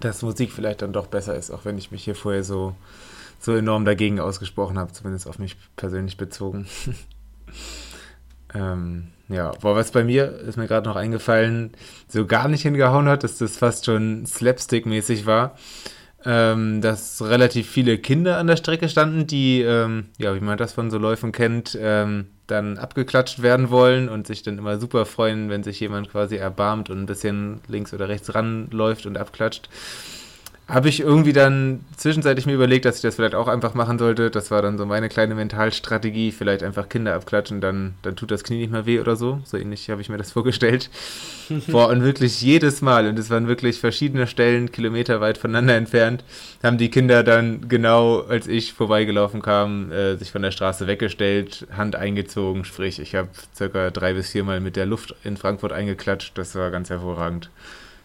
dass 0.00 0.22
Musik 0.22 0.52
vielleicht 0.52 0.82
dann 0.82 0.92
doch 0.92 1.06
besser 1.06 1.36
ist, 1.36 1.50
auch 1.50 1.64
wenn 1.64 1.78
ich 1.78 1.92
mich 1.92 2.04
hier 2.04 2.14
vorher 2.14 2.44
so, 2.44 2.74
so 3.38 3.54
enorm 3.54 3.84
dagegen 3.84 4.20
ausgesprochen 4.20 4.78
habe, 4.78 4.92
zumindest 4.92 5.28
auf 5.28 5.38
mich 5.38 5.56
persönlich 5.76 6.16
bezogen. 6.16 6.66
ähm, 8.54 9.08
ja, 9.28 9.52
boah, 9.60 9.76
was 9.76 9.92
bei 9.92 10.02
mir 10.02 10.30
ist 10.40 10.56
mir 10.56 10.66
gerade 10.66 10.88
noch 10.88 10.96
eingefallen, 10.96 11.72
so 12.08 12.26
gar 12.26 12.48
nicht 12.48 12.62
hingehauen 12.62 13.08
hat, 13.08 13.22
dass 13.22 13.38
das 13.38 13.56
fast 13.56 13.86
schon 13.86 14.26
Slapstick-mäßig 14.26 15.26
war 15.26 15.54
ähm, 16.24 16.80
dass 16.80 17.22
relativ 17.22 17.68
viele 17.70 17.98
Kinder 17.98 18.36
an 18.36 18.46
der 18.46 18.56
Strecke 18.56 18.88
standen, 18.88 19.26
die, 19.26 19.62
ähm, 19.62 20.06
ja, 20.18 20.34
wie 20.34 20.40
man 20.40 20.58
das 20.58 20.72
von 20.72 20.90
so 20.90 20.98
Läufen 20.98 21.32
kennt, 21.32 21.78
ähm, 21.80 22.26
dann 22.46 22.78
abgeklatscht 22.78 23.42
werden 23.42 23.70
wollen 23.70 24.08
und 24.08 24.26
sich 24.26 24.42
dann 24.42 24.58
immer 24.58 24.78
super 24.78 25.06
freuen, 25.06 25.48
wenn 25.48 25.62
sich 25.62 25.80
jemand 25.80 26.10
quasi 26.10 26.36
erbarmt 26.36 26.90
und 26.90 26.98
ein 26.98 27.06
bisschen 27.06 27.60
links 27.68 27.94
oder 27.94 28.08
rechts 28.08 28.34
ranläuft 28.34 29.06
und 29.06 29.16
abklatscht 29.16 29.70
habe 30.70 30.88
ich 30.88 31.00
irgendwie 31.00 31.32
dann 31.32 31.84
zwischenzeitlich 31.96 32.46
mir 32.46 32.54
überlegt, 32.54 32.84
dass 32.84 32.96
ich 32.96 33.02
das 33.02 33.16
vielleicht 33.16 33.34
auch 33.34 33.48
einfach 33.48 33.74
machen 33.74 33.98
sollte. 33.98 34.30
Das 34.30 34.52
war 34.52 34.62
dann 34.62 34.78
so 34.78 34.86
meine 34.86 35.08
kleine 35.08 35.34
Mentalstrategie. 35.34 36.30
Vielleicht 36.30 36.62
einfach 36.62 36.88
Kinder 36.88 37.14
abklatschen, 37.14 37.60
dann, 37.60 37.94
dann 38.02 38.14
tut 38.14 38.30
das 38.30 38.44
Knie 38.44 38.58
nicht 38.58 38.70
mehr 38.70 38.86
weh 38.86 39.00
oder 39.00 39.16
so. 39.16 39.40
So 39.44 39.56
ähnlich 39.56 39.90
habe 39.90 40.00
ich 40.00 40.08
mir 40.08 40.16
das 40.16 40.30
vorgestellt. 40.32 40.88
Boah, 41.66 41.88
und 41.88 42.04
wirklich 42.04 42.40
jedes 42.40 42.82
Mal, 42.82 43.08
und 43.08 43.18
es 43.18 43.30
waren 43.30 43.48
wirklich 43.48 43.80
verschiedene 43.80 44.28
Stellen, 44.28 44.70
kilometerweit 44.70 45.38
voneinander 45.38 45.74
entfernt, 45.74 46.22
haben 46.62 46.78
die 46.78 46.90
Kinder 46.90 47.24
dann 47.24 47.68
genau, 47.68 48.20
als 48.20 48.46
ich 48.46 48.72
vorbeigelaufen 48.72 49.42
kam, 49.42 49.90
äh, 49.90 50.16
sich 50.16 50.30
von 50.30 50.42
der 50.42 50.52
Straße 50.52 50.86
weggestellt, 50.86 51.66
Hand 51.76 51.96
eingezogen. 51.96 52.64
Sprich, 52.64 53.00
ich 53.00 53.16
habe 53.16 53.28
circa 53.56 53.90
drei 53.90 54.14
bis 54.14 54.30
viermal 54.30 54.60
mit 54.60 54.76
der 54.76 54.86
Luft 54.86 55.16
in 55.24 55.36
Frankfurt 55.36 55.72
eingeklatscht. 55.72 56.38
Das 56.38 56.54
war 56.54 56.70
ganz 56.70 56.90
hervorragend. 56.90 57.50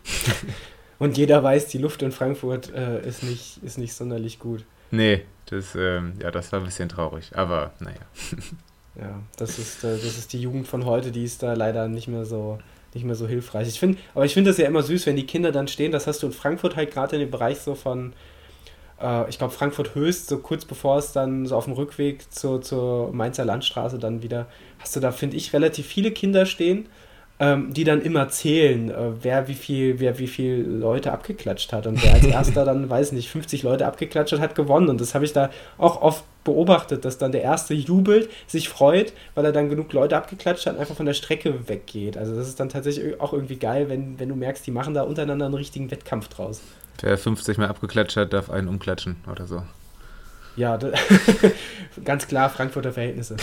Und 1.00 1.18
jeder 1.18 1.44
weiß, 1.44 1.68
die 1.68 1.78
Luft 1.78 2.02
in 2.02 2.12
Frankfurt 2.12 2.74
äh, 2.74 3.06
ist, 3.08 3.24
nicht, 3.24 3.60
ist 3.64 3.78
nicht 3.78 3.94
sonderlich 3.94 4.40
gut. 4.40 4.64
Nee, 4.92 5.24
das, 5.48 5.76
ähm, 5.76 6.14
ja, 6.22 6.32
das 6.32 6.52
war 6.52 6.60
ein 6.60 6.66
bisschen 6.66 6.90
traurig, 6.90 7.32
aber 7.36 7.74
naja. 7.80 7.98
ja, 8.96 9.20
das 9.38 9.60
ist, 9.60 9.84
äh, 9.84 9.92
das 9.92 10.18
ist 10.18 10.32
die 10.34 10.42
Jugend 10.42 10.68
von 10.68 10.86
heute, 10.86 11.12
die 11.12 11.24
ist 11.24 11.44
da 11.44 11.54
leider 11.54 11.88
nicht 11.88 12.08
mehr 12.08 12.26
so, 12.26 12.60
nicht 12.94 13.06
mehr 13.06 13.16
so 13.16 13.28
hilfreich. 13.28 13.68
Ich 13.68 13.80
find, 13.80 14.00
aber 14.14 14.26
ich 14.26 14.34
finde 14.34 14.52
das 14.52 14.58
ja 14.58 14.68
immer 14.68 14.84
süß, 14.84 15.06
wenn 15.06 15.18
die 15.18 15.26
Kinder 15.26 15.52
dann 15.52 15.68
stehen, 15.68 15.92
das 15.92 16.08
hast 16.08 16.24
du 16.24 16.28
in 16.28 16.34
Frankfurt 16.34 16.76
halt 16.76 16.92
gerade 16.92 17.16
in 17.16 17.20
dem 17.20 17.32
Bereich 17.32 17.60
so 17.60 17.76
von, 17.76 18.14
äh, 19.02 19.30
ich 19.30 19.38
glaube, 19.38 19.54
Frankfurt 19.54 19.96
Höchst, 19.96 20.28
so 20.28 20.38
kurz 20.38 20.64
bevor 20.64 20.98
es 20.98 21.12
dann 21.12 21.46
so 21.46 21.58
auf 21.58 21.66
dem 21.66 21.74
Rückweg 21.74 22.32
zur, 22.32 22.62
zur 22.62 23.12
Mainzer 23.12 23.44
Landstraße 23.44 24.00
dann 24.00 24.24
wieder, 24.24 24.48
hast 24.80 24.96
du 24.96 25.02
da, 25.02 25.12
finde 25.12 25.36
ich, 25.36 25.52
relativ 25.52 25.88
viele 25.88 26.12
Kinder 26.12 26.46
stehen 26.46 26.88
ähm, 27.40 27.74
die 27.74 27.84
dann 27.84 28.02
immer 28.02 28.30
zählen, 28.30 28.90
äh, 28.90 29.12
wer 29.22 29.48
wie 29.48 29.56
viel, 29.56 30.00
wer 30.00 30.20
wie 30.20 30.28
viel 30.28 30.62
Leute 30.62 31.12
abgeklatscht 31.12 31.74
hat. 31.74 31.86
Und 31.86 32.02
wer 32.04 32.14
als 32.14 32.24
erster 32.24 32.64
dann, 32.64 32.90
weiß 32.90 33.12
nicht, 33.12 33.30
50 33.30 33.64
Leute 33.64 33.86
abgeklatscht 33.86 34.34
hat, 34.34 34.40
hat 34.40 34.56
gewonnen. 34.56 34.88
Und 34.90 35.02
das 35.02 35.14
habe 35.14 35.26
ich 35.26 35.34
da 35.34 35.50
auch 35.78 36.02
oft 36.02 36.24
beobachtet, 36.46 37.04
dass 37.04 37.18
dann 37.18 37.32
der 37.32 37.42
erste 37.42 37.74
jubelt, 37.74 38.30
sich 38.48 38.70
freut, 38.70 39.12
weil 39.34 39.44
er 39.44 39.52
dann 39.52 39.70
genug 39.70 39.92
Leute 39.92 40.16
abgeklatscht 40.16 40.66
hat, 40.66 40.78
einfach 40.78 40.96
von 40.96 41.06
der 41.06 41.14
Strecke 41.14 41.68
weggeht. 41.68 42.18
Also 42.18 42.36
das 42.36 42.48
ist 42.48 42.60
dann 42.60 42.70
tatsächlich 42.70 43.20
auch 43.20 43.34
irgendwie 43.34 43.58
geil, 43.58 43.90
wenn, 43.90 44.18
wenn 44.20 44.30
du 44.30 44.36
merkst, 44.36 44.66
die 44.66 44.72
machen 44.72 44.94
da 44.94 45.02
untereinander 45.02 45.46
einen 45.46 45.56
richtigen 45.56 45.92
Wettkampf 45.92 46.30
draus. 46.30 46.62
Wer 47.02 47.18
50 47.18 47.58
Mal 47.58 47.68
abgeklatscht 47.68 48.16
hat, 48.16 48.32
darf 48.32 48.50
einen 48.50 48.68
umklatschen 48.68 49.18
oder 49.30 49.48
so. 49.48 49.64
Ja, 50.56 50.80
ganz 52.06 52.28
klar 52.28 52.50
Frankfurter 52.50 52.94
Verhältnisse. 52.94 53.36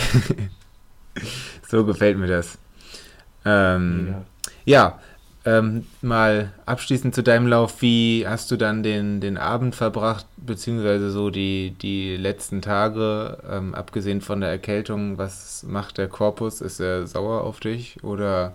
so 1.67 1.85
gefällt 1.85 2.17
mir 2.17 2.27
das. 2.27 2.57
Ähm, 3.45 4.15
ja, 4.65 4.99
ähm, 5.45 5.85
mal 6.01 6.53
abschließend 6.65 7.13
zu 7.13 7.21
deinem 7.21 7.47
Lauf, 7.47 7.81
wie 7.81 8.25
hast 8.25 8.49
du 8.49 8.55
dann 8.55 8.81
den, 8.81 9.19
den 9.19 9.37
Abend 9.37 9.75
verbracht, 9.75 10.25
beziehungsweise 10.37 11.11
so 11.11 11.29
die, 11.29 11.75
die 11.81 12.15
letzten 12.15 12.61
Tage, 12.61 13.37
ähm, 13.49 13.75
abgesehen 13.75 14.21
von 14.21 14.39
der 14.39 14.49
Erkältung, 14.49 15.17
was 15.17 15.63
macht 15.63 15.97
der 15.97 16.07
Korpus? 16.07 16.61
Ist 16.61 16.79
er 16.79 17.07
sauer 17.07 17.41
auf 17.41 17.59
dich 17.59 18.01
oder 18.03 18.53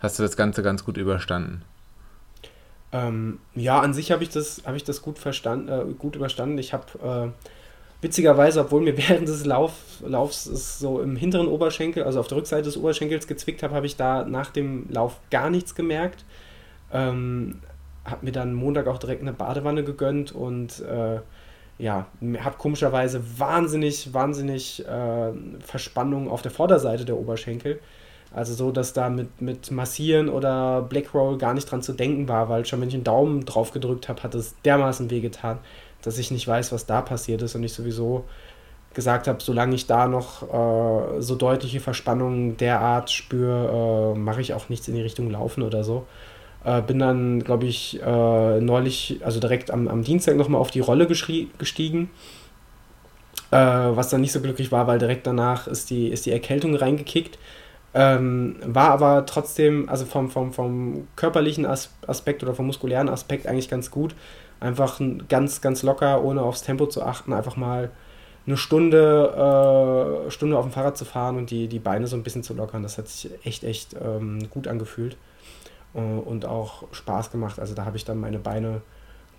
hast 0.00 0.18
du 0.18 0.22
das 0.22 0.36
Ganze 0.36 0.62
ganz 0.62 0.84
gut 0.84 0.96
überstanden? 0.96 1.62
Ähm, 2.92 3.38
ja, 3.54 3.80
an 3.80 3.92
sich 3.92 4.10
habe 4.10 4.22
ich 4.22 4.30
das, 4.30 4.62
hab 4.64 4.74
ich 4.74 4.84
das 4.84 5.02
gut, 5.02 5.18
verstanden, 5.18 5.68
äh, 5.68 5.92
gut 5.98 6.16
überstanden. 6.16 6.56
Ich 6.58 6.72
habe 6.72 7.32
äh, 7.32 7.46
witzigerweise, 8.02 8.60
obwohl 8.60 8.82
mir 8.82 8.96
während 9.08 9.26
des 9.26 9.46
Lauf, 9.46 9.72
Laufs 10.04 10.44
es 10.44 10.78
so 10.78 11.00
im 11.00 11.16
hinteren 11.16 11.48
Oberschenkel, 11.48 12.02
also 12.02 12.20
auf 12.20 12.28
der 12.28 12.36
Rückseite 12.38 12.64
des 12.64 12.76
Oberschenkels 12.76 13.26
gezwickt 13.26 13.62
habe, 13.62 13.74
habe 13.74 13.86
ich 13.86 13.96
da 13.96 14.24
nach 14.24 14.50
dem 14.50 14.86
Lauf 14.90 15.18
gar 15.30 15.48
nichts 15.48 15.74
gemerkt. 15.74 16.24
Ähm, 16.92 17.60
habe 18.04 18.26
mir 18.26 18.32
dann 18.32 18.52
Montag 18.52 18.88
auch 18.88 18.98
direkt 18.98 19.22
eine 19.22 19.32
Badewanne 19.32 19.84
gegönnt 19.84 20.32
und 20.32 20.80
äh, 20.80 21.20
ja, 21.78 22.06
habe 22.40 22.56
komischerweise 22.58 23.22
wahnsinnig, 23.38 24.12
wahnsinnig 24.12 24.84
äh, 24.86 25.32
Verspannung 25.60 26.28
auf 26.28 26.42
der 26.42 26.50
Vorderseite 26.50 27.04
der 27.04 27.16
Oberschenkel. 27.16 27.80
Also 28.34 28.54
so, 28.54 28.72
dass 28.72 28.92
da 28.92 29.10
mit, 29.10 29.40
mit 29.40 29.70
Massieren 29.70 30.28
oder 30.28 30.82
Blackroll 30.82 31.38
gar 31.38 31.54
nicht 31.54 31.70
dran 31.70 31.82
zu 31.82 31.92
denken 31.92 32.28
war, 32.28 32.48
weil 32.48 32.64
schon 32.64 32.80
wenn 32.80 32.88
ich 32.88 32.94
einen 32.94 33.04
Daumen 33.04 33.44
drauf 33.44 33.72
gedrückt 33.72 34.08
habe, 34.08 34.22
hat 34.22 34.34
es 34.34 34.54
dermaßen 34.64 35.10
wehgetan 35.10 35.58
dass 36.02 36.18
ich 36.18 36.30
nicht 36.30 36.46
weiß, 36.46 36.72
was 36.72 36.86
da 36.86 37.00
passiert 37.00 37.42
ist 37.42 37.54
und 37.54 37.62
ich 37.62 37.72
sowieso 37.72 38.24
gesagt 38.94 39.26
habe, 39.26 39.42
solange 39.42 39.74
ich 39.74 39.86
da 39.86 40.06
noch 40.06 40.42
äh, 40.42 41.22
so 41.22 41.34
deutliche 41.34 41.80
Verspannungen 41.80 42.56
derart 42.56 43.10
spüre, 43.10 44.14
äh, 44.14 44.18
mache 44.18 44.40
ich 44.40 44.54
auch 44.54 44.68
nichts 44.68 44.88
in 44.88 44.94
die 44.94 45.02
Richtung 45.02 45.30
Laufen 45.30 45.62
oder 45.62 45.82
so. 45.84 46.06
Äh, 46.64 46.82
bin 46.82 46.98
dann, 46.98 47.42
glaube 47.42 47.66
ich, 47.66 48.00
äh, 48.02 48.60
neulich, 48.60 49.20
also 49.24 49.40
direkt 49.40 49.70
am, 49.70 49.88
am 49.88 50.02
Dienstag 50.02 50.36
nochmal 50.36 50.60
auf 50.60 50.70
die 50.70 50.80
Rolle 50.80 51.06
gestiegen. 51.06 52.10
Äh, 53.50 53.56
was 53.56 54.08
dann 54.08 54.20
nicht 54.20 54.32
so 54.32 54.40
glücklich 54.40 54.72
war, 54.72 54.86
weil 54.86 54.98
direkt 54.98 55.26
danach 55.26 55.66
ist 55.66 55.90
die, 55.90 56.08
ist 56.08 56.26
die 56.26 56.32
Erkältung 56.32 56.74
reingekickt. 56.74 57.38
Ähm, 57.94 58.56
war 58.64 58.90
aber 58.90 59.26
trotzdem, 59.26 59.88
also 59.88 60.06
vom, 60.06 60.30
vom, 60.30 60.52
vom 60.52 61.08
körperlichen 61.16 61.66
Aspekt 61.66 62.42
oder 62.42 62.54
vom 62.54 62.66
muskulären 62.66 63.08
Aspekt 63.10 63.46
eigentlich 63.46 63.68
ganz 63.68 63.90
gut. 63.90 64.14
Einfach 64.62 65.00
ganz, 65.28 65.60
ganz 65.60 65.82
locker, 65.82 66.22
ohne 66.22 66.42
aufs 66.42 66.62
Tempo 66.62 66.86
zu 66.86 67.02
achten, 67.02 67.32
einfach 67.32 67.56
mal 67.56 67.90
eine 68.46 68.56
Stunde, 68.56 70.26
äh, 70.26 70.30
Stunde 70.30 70.56
auf 70.56 70.64
dem 70.64 70.72
Fahrrad 70.72 70.96
zu 70.96 71.04
fahren 71.04 71.36
und 71.36 71.50
die, 71.50 71.66
die 71.66 71.80
Beine 71.80 72.06
so 72.06 72.16
ein 72.16 72.22
bisschen 72.22 72.44
zu 72.44 72.54
lockern. 72.54 72.84
Das 72.84 72.96
hat 72.96 73.08
sich 73.08 73.30
echt, 73.44 73.64
echt 73.64 73.96
ähm, 74.00 74.48
gut 74.50 74.68
angefühlt 74.68 75.16
äh, 75.94 75.98
und 75.98 76.46
auch 76.46 76.84
Spaß 76.92 77.32
gemacht. 77.32 77.58
Also 77.58 77.74
da 77.74 77.84
habe 77.84 77.96
ich 77.96 78.04
dann 78.04 78.20
meine 78.20 78.38
Beine 78.38 78.82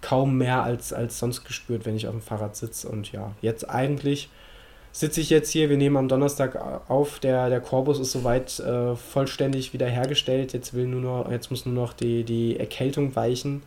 kaum 0.02 0.38
mehr 0.38 0.62
als, 0.64 0.92
als 0.92 1.20
sonst 1.20 1.46
gespürt, 1.46 1.86
wenn 1.86 1.96
ich 1.96 2.08
auf 2.08 2.14
dem 2.14 2.22
Fahrrad 2.22 2.58
sitze. 2.58 2.90
Und 2.90 3.12
ja, 3.14 3.32
jetzt 3.42 3.70
eigentlich 3.70 4.30
sitze 4.92 5.22
ich 5.22 5.30
jetzt 5.30 5.52
hier. 5.52 5.70
Wir 5.70 5.78
nehmen 5.78 5.96
am 5.96 6.10
Donnerstag 6.10 6.90
auf. 6.90 7.20
Der, 7.20 7.50
der 7.50 7.62
Korbus 7.62 8.00
ist 8.00 8.12
soweit 8.12 8.60
äh, 8.60 8.98
vollständig 8.98 9.72
wiederhergestellt. 9.72 10.52
Jetzt, 10.52 10.74
will 10.74 10.88
nur 10.88 11.02
noch, 11.02 11.32
jetzt 11.32 11.50
muss 11.50 11.66
nur 11.66 11.76
noch 11.76 11.94
die, 11.94 12.26
die 12.26 12.60
Erkältung 12.60 13.16
weichen. 13.16 13.64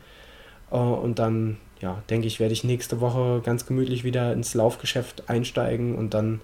Äh, 0.70 0.76
und 0.76 1.18
dann 1.18 1.58
ja, 1.80 2.02
denke 2.08 2.26
ich, 2.26 2.40
werde 2.40 2.52
ich 2.52 2.64
nächste 2.64 3.00
Woche 3.00 3.42
ganz 3.44 3.66
gemütlich 3.66 4.04
wieder 4.04 4.32
ins 4.32 4.54
Laufgeschäft 4.54 5.28
einsteigen 5.28 5.94
und 5.94 6.14
dann 6.14 6.40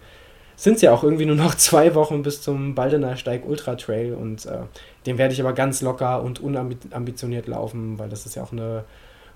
sind 0.57 0.77
es 0.77 0.82
ja 0.82 0.93
auch 0.93 1.03
irgendwie 1.03 1.27
nur 1.27 1.36
noch 1.36 1.55
zwei 1.57 1.94
Wochen 1.94 2.23
bis 2.23 2.43
zum 2.43 2.74
Baldener 2.74 3.16
Steig 3.16 3.47
Ultra 3.47 3.74
Trail 3.77 4.15
und 4.15 4.47
äh, 4.47 4.59
den 5.07 5.19
werde 5.19 5.35
ich 5.35 5.40
aber 5.40 5.53
ganz 5.53 5.81
locker 5.81 6.23
und 6.23 6.40
unambitioniert 6.40 7.47
laufen, 7.49 7.99
weil 7.99 8.09
das 8.09 8.27
ist 8.27 8.35
ja 8.35 8.43
auch 8.43 8.53
eine 8.53 8.85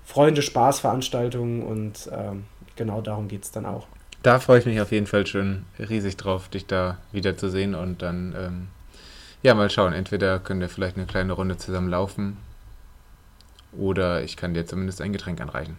Freunde-Spaß-Veranstaltung 0.05 1.63
und 1.65 2.07
äh, 2.07 2.35
genau 2.75 3.01
darum 3.01 3.27
geht 3.27 3.43
es 3.43 3.51
dann 3.51 3.65
auch. 3.65 3.87
Da 4.23 4.39
freue 4.39 4.59
ich 4.59 4.65
mich 4.65 4.79
auf 4.81 4.91
jeden 4.91 5.07
Fall 5.07 5.27
schon 5.27 5.65
riesig 5.79 6.17
drauf, 6.17 6.47
dich 6.49 6.65
da 6.65 6.97
wiederzusehen 7.11 7.75
und 7.75 8.01
dann, 8.01 8.35
ähm, 8.37 8.67
ja, 9.43 9.53
mal 9.53 9.69
schauen. 9.69 9.93
Entweder 9.93 10.39
können 10.39 10.59
wir 10.59 10.69
vielleicht 10.69 10.97
eine 10.97 11.05
kleine 11.05 11.33
Runde 11.33 11.57
zusammen 11.57 11.89
laufen 11.89 12.37
oder 13.77 14.23
ich 14.23 14.37
kann 14.37 14.53
dir 14.53 14.65
zumindest 14.65 15.01
ein 15.01 15.13
Getränk 15.13 15.41
anreichen. 15.41 15.77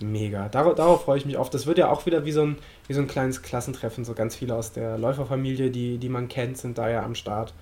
Mega. 0.00 0.48
Dar 0.48 0.74
darauf 0.74 1.04
freue 1.04 1.18
ich 1.18 1.24
mich 1.24 1.38
auf. 1.38 1.48
Das 1.48 1.66
wird 1.66 1.78
ja 1.78 1.90
auch 1.90 2.04
wieder 2.04 2.24
wie 2.26 2.32
so, 2.32 2.42
ein, 2.42 2.58
wie 2.86 2.92
so 2.92 3.00
ein 3.00 3.06
kleines 3.06 3.42
Klassentreffen. 3.42 4.04
So 4.04 4.12
ganz 4.12 4.36
viele 4.36 4.54
aus 4.54 4.72
der 4.72 4.98
Läuferfamilie, 4.98 5.70
die, 5.70 5.98
die 5.98 6.08
man 6.08 6.28
kennt, 6.28 6.58
sind 6.58 6.76
da 6.76 6.90
ja 6.90 7.02
am 7.02 7.14
Start. 7.14 7.54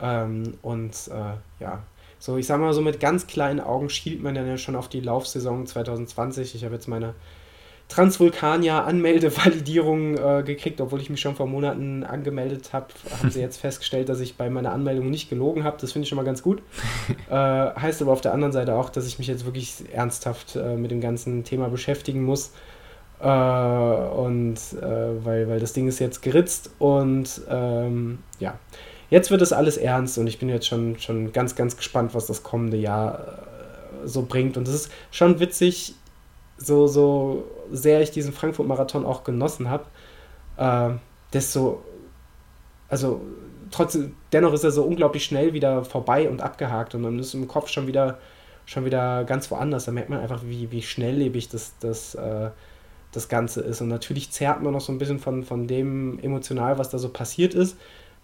Ähm, 0.00 0.54
und 0.62 0.92
äh, 1.08 1.62
ja, 1.62 1.82
so 2.18 2.36
ich 2.36 2.46
sag 2.46 2.60
mal 2.60 2.72
so 2.72 2.80
mit 2.80 3.00
ganz 3.00 3.26
kleinen 3.26 3.60
Augen 3.60 3.90
schielt 3.90 4.22
man 4.22 4.34
dann 4.34 4.46
ja 4.46 4.56
schon 4.56 4.76
auf 4.76 4.88
die 4.88 5.00
Laufsaison 5.00 5.66
2020. 5.66 6.54
Ich 6.54 6.64
habe 6.64 6.74
jetzt 6.74 6.88
meine 6.88 7.14
Transvulkania-Anmeldevalidierung 7.88 10.16
äh, 10.16 10.42
gekriegt, 10.44 10.80
obwohl 10.80 11.00
ich 11.00 11.10
mich 11.10 11.20
schon 11.20 11.36
vor 11.36 11.46
Monaten 11.46 12.02
angemeldet 12.02 12.72
habe. 12.72 12.86
Haben 13.18 13.30
sie 13.30 13.40
jetzt 13.40 13.56
festgestellt, 13.60 14.08
dass 14.08 14.20
ich 14.20 14.36
bei 14.36 14.50
meiner 14.50 14.72
Anmeldung 14.72 15.10
nicht 15.10 15.28
gelogen 15.28 15.64
habe. 15.64 15.76
Das 15.80 15.92
finde 15.92 16.04
ich 16.04 16.08
schon 16.08 16.16
mal 16.16 16.24
ganz 16.24 16.42
gut. 16.42 16.62
äh, 17.30 17.34
heißt 17.34 18.02
aber 18.02 18.12
auf 18.12 18.20
der 18.20 18.32
anderen 18.32 18.52
Seite 18.52 18.74
auch, 18.74 18.90
dass 18.90 19.06
ich 19.06 19.18
mich 19.18 19.28
jetzt 19.28 19.44
wirklich 19.44 19.84
ernsthaft 19.92 20.56
äh, 20.56 20.76
mit 20.76 20.90
dem 20.90 21.00
ganzen 21.00 21.44
Thema 21.44 21.68
beschäftigen 21.68 22.24
muss. 22.24 22.52
Äh, 23.20 23.28
und 23.28 24.56
äh, 24.80 25.24
weil, 25.24 25.48
weil 25.48 25.60
das 25.60 25.72
Ding 25.72 25.86
ist 25.86 25.98
jetzt 25.98 26.22
geritzt 26.22 26.70
und 26.78 27.42
ähm, 27.48 28.18
ja, 28.40 28.58
jetzt 29.08 29.30
wird 29.30 29.40
es 29.40 29.52
alles 29.52 29.76
ernst 29.76 30.18
und 30.18 30.26
ich 30.26 30.38
bin 30.38 30.48
jetzt 30.48 30.66
schon, 30.66 30.98
schon 30.98 31.32
ganz, 31.32 31.54
ganz 31.54 31.76
gespannt, 31.76 32.14
was 32.14 32.26
das 32.26 32.42
kommende 32.42 32.76
Jahr 32.76 33.44
äh, 34.02 34.08
so 34.08 34.22
bringt. 34.22 34.56
Und 34.56 34.66
es 34.66 34.74
ist 34.74 34.92
schon 35.10 35.38
witzig, 35.38 35.94
so, 36.58 36.86
so 36.86 37.44
sehr 37.70 38.00
ich 38.00 38.10
diesen 38.10 38.32
Frankfurt-Marathon 38.32 39.04
auch 39.04 39.24
genossen 39.24 39.68
habe, 39.70 39.84
äh, 40.56 40.96
desto, 41.32 41.82
also 42.88 43.20
trotzdem, 43.70 44.14
dennoch 44.32 44.52
ist 44.52 44.64
er 44.64 44.70
so 44.70 44.84
unglaublich 44.84 45.24
schnell 45.24 45.52
wieder 45.52 45.84
vorbei 45.84 46.28
und 46.28 46.40
abgehakt 46.40 46.94
und 46.94 47.02
man 47.02 47.18
ist 47.18 47.34
im 47.34 47.48
Kopf 47.48 47.68
schon 47.68 47.86
wieder, 47.86 48.18
schon 48.66 48.84
wieder 48.84 49.24
ganz 49.24 49.50
woanders. 49.50 49.84
Da 49.84 49.92
merkt 49.92 50.10
man 50.10 50.20
einfach, 50.20 50.42
wie, 50.44 50.70
wie 50.70 50.82
schnelllebig 50.82 51.48
das, 51.48 51.74
das, 51.80 52.14
äh, 52.14 52.50
das 53.12 53.28
Ganze 53.28 53.60
ist. 53.60 53.80
Und 53.80 53.88
natürlich 53.88 54.30
zerrt 54.30 54.62
man 54.62 54.72
noch 54.72 54.80
so 54.80 54.92
ein 54.92 54.98
bisschen 54.98 55.18
von, 55.18 55.42
von 55.44 55.66
dem 55.66 56.18
emotional, 56.20 56.78
was 56.78 56.90
da 56.90 56.98
so 56.98 57.08
passiert 57.08 57.54
ist. 57.54 57.76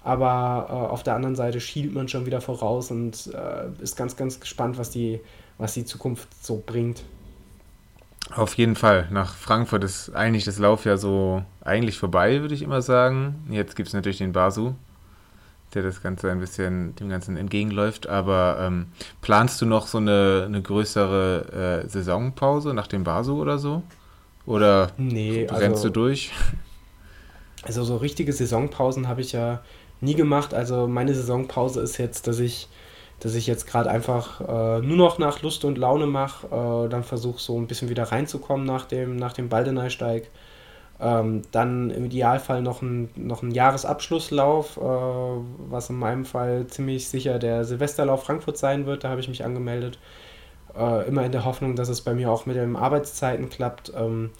Aber 0.02 0.66
äh, 0.68 0.72
auf 0.72 1.02
der 1.02 1.14
anderen 1.14 1.36
Seite 1.36 1.60
schielt 1.60 1.92
man 1.92 2.08
schon 2.08 2.26
wieder 2.26 2.40
voraus 2.40 2.90
und 2.90 3.30
äh, 3.34 3.82
ist 3.82 3.96
ganz, 3.96 4.16
ganz 4.16 4.40
gespannt, 4.40 4.78
was 4.78 4.90
die, 4.90 5.20
was 5.58 5.74
die 5.74 5.84
Zukunft 5.84 6.28
so 6.42 6.62
bringt. 6.64 7.02
Auf 8.34 8.54
jeden 8.54 8.76
Fall. 8.76 9.08
Nach 9.10 9.34
Frankfurt 9.34 9.82
ist 9.84 10.14
eigentlich 10.14 10.44
das 10.44 10.58
Laufjahr 10.58 10.98
so 10.98 11.42
eigentlich 11.62 11.98
vorbei, 11.98 12.40
würde 12.40 12.54
ich 12.54 12.62
immer 12.62 12.80
sagen. 12.80 13.46
Jetzt 13.50 13.74
gibt 13.76 13.88
es 13.88 13.94
natürlich 13.94 14.18
den 14.18 14.32
Basu, 14.32 14.74
der 15.74 15.82
das 15.82 16.02
Ganze 16.02 16.30
ein 16.30 16.38
bisschen 16.38 16.94
dem 16.96 17.08
Ganzen 17.08 17.36
entgegenläuft. 17.36 18.06
Aber 18.06 18.58
ähm, 18.60 18.86
planst 19.20 19.60
du 19.60 19.66
noch 19.66 19.86
so 19.86 19.98
eine, 19.98 20.44
eine 20.46 20.62
größere 20.62 21.82
äh, 21.84 21.88
Saisonpause 21.88 22.72
nach 22.72 22.86
dem 22.86 23.02
Basu 23.02 23.40
oder 23.40 23.58
so? 23.58 23.82
Oder 24.46 24.92
nee, 24.96 25.46
rennst 25.50 25.62
also, 25.62 25.88
du 25.88 25.94
durch? 25.94 26.32
Also 27.62 27.84
so 27.84 27.98
richtige 27.98 28.32
Saisonpausen 28.32 29.06
habe 29.06 29.20
ich 29.20 29.32
ja 29.32 29.62
nie 30.00 30.14
gemacht. 30.14 30.54
Also 30.54 30.88
meine 30.88 31.14
Saisonpause 31.14 31.82
ist 31.82 31.98
jetzt, 31.98 32.26
dass 32.26 32.38
ich 32.38 32.68
dass 33.20 33.34
ich 33.34 33.46
jetzt 33.46 33.66
gerade 33.66 33.90
einfach 33.90 34.40
äh, 34.40 34.80
nur 34.80 34.96
noch 34.96 35.18
nach 35.18 35.42
Lust 35.42 35.64
und 35.64 35.78
Laune 35.78 36.06
mache, 36.06 36.46
äh, 36.46 36.88
dann 36.88 37.04
versuche 37.04 37.38
so 37.38 37.58
ein 37.58 37.66
bisschen 37.66 37.90
wieder 37.90 38.04
reinzukommen 38.04 38.66
nach 38.66 38.86
dem, 38.86 39.16
nach 39.16 39.34
dem 39.34 39.48
Baldeneysteig. 39.48 40.30
Ähm, 40.98 41.42
dann 41.50 41.90
im 41.90 42.06
Idealfall 42.06 42.60
noch 42.62 42.82
ein, 42.82 43.10
noch 43.16 43.42
ein 43.42 43.52
Jahresabschlusslauf, 43.52 44.76
äh, 44.76 44.80
was 44.80 45.90
in 45.90 45.96
meinem 45.96 46.24
Fall 46.24 46.66
ziemlich 46.66 47.08
sicher 47.08 47.38
der 47.38 47.64
Silvesterlauf 47.64 48.24
Frankfurt 48.24 48.58
sein 48.58 48.86
wird. 48.86 49.04
Da 49.04 49.10
habe 49.10 49.20
ich 49.20 49.28
mich 49.28 49.44
angemeldet. 49.44 49.98
Äh, 50.76 51.06
immer 51.08 51.24
in 51.24 51.32
der 51.32 51.44
Hoffnung, 51.44 51.76
dass 51.76 51.88
es 51.88 52.00
bei 52.00 52.14
mir 52.14 52.30
auch 52.30 52.46
mit 52.46 52.56
den 52.56 52.76
Arbeitszeiten 52.76 53.50
klappt. 53.50 53.92
Ähm, 53.96 54.30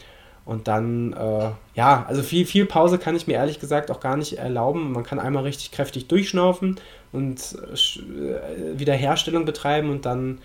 und 0.45 0.69
dann, 0.69 1.13
äh, 1.13 1.51
ja, 1.75 2.05
also 2.09 2.23
viel, 2.23 2.47
viel 2.47 2.67
Pause 2.67 2.99
kann 2.99 3.15
ich 3.15 3.27
mir 3.27 3.35
ehrlich 3.35 3.61
gesagt 3.61 3.91
auch 3.91 4.01
gar 4.01 4.17
nicht 4.17 4.39
erlauben. 4.39 4.93
Man 4.93 5.05
kann 5.05 5.19
einmal 5.19 5.45
richtig 5.45 5.71
kräftig 5.71 6.09
durchschnaufen 6.09 6.79
und 7.13 7.41
äh, 7.41 8.79
Wiederherstellung 8.79 9.45
betreiben 9.45 9.91
und 9.91 10.07
dann 10.07 10.39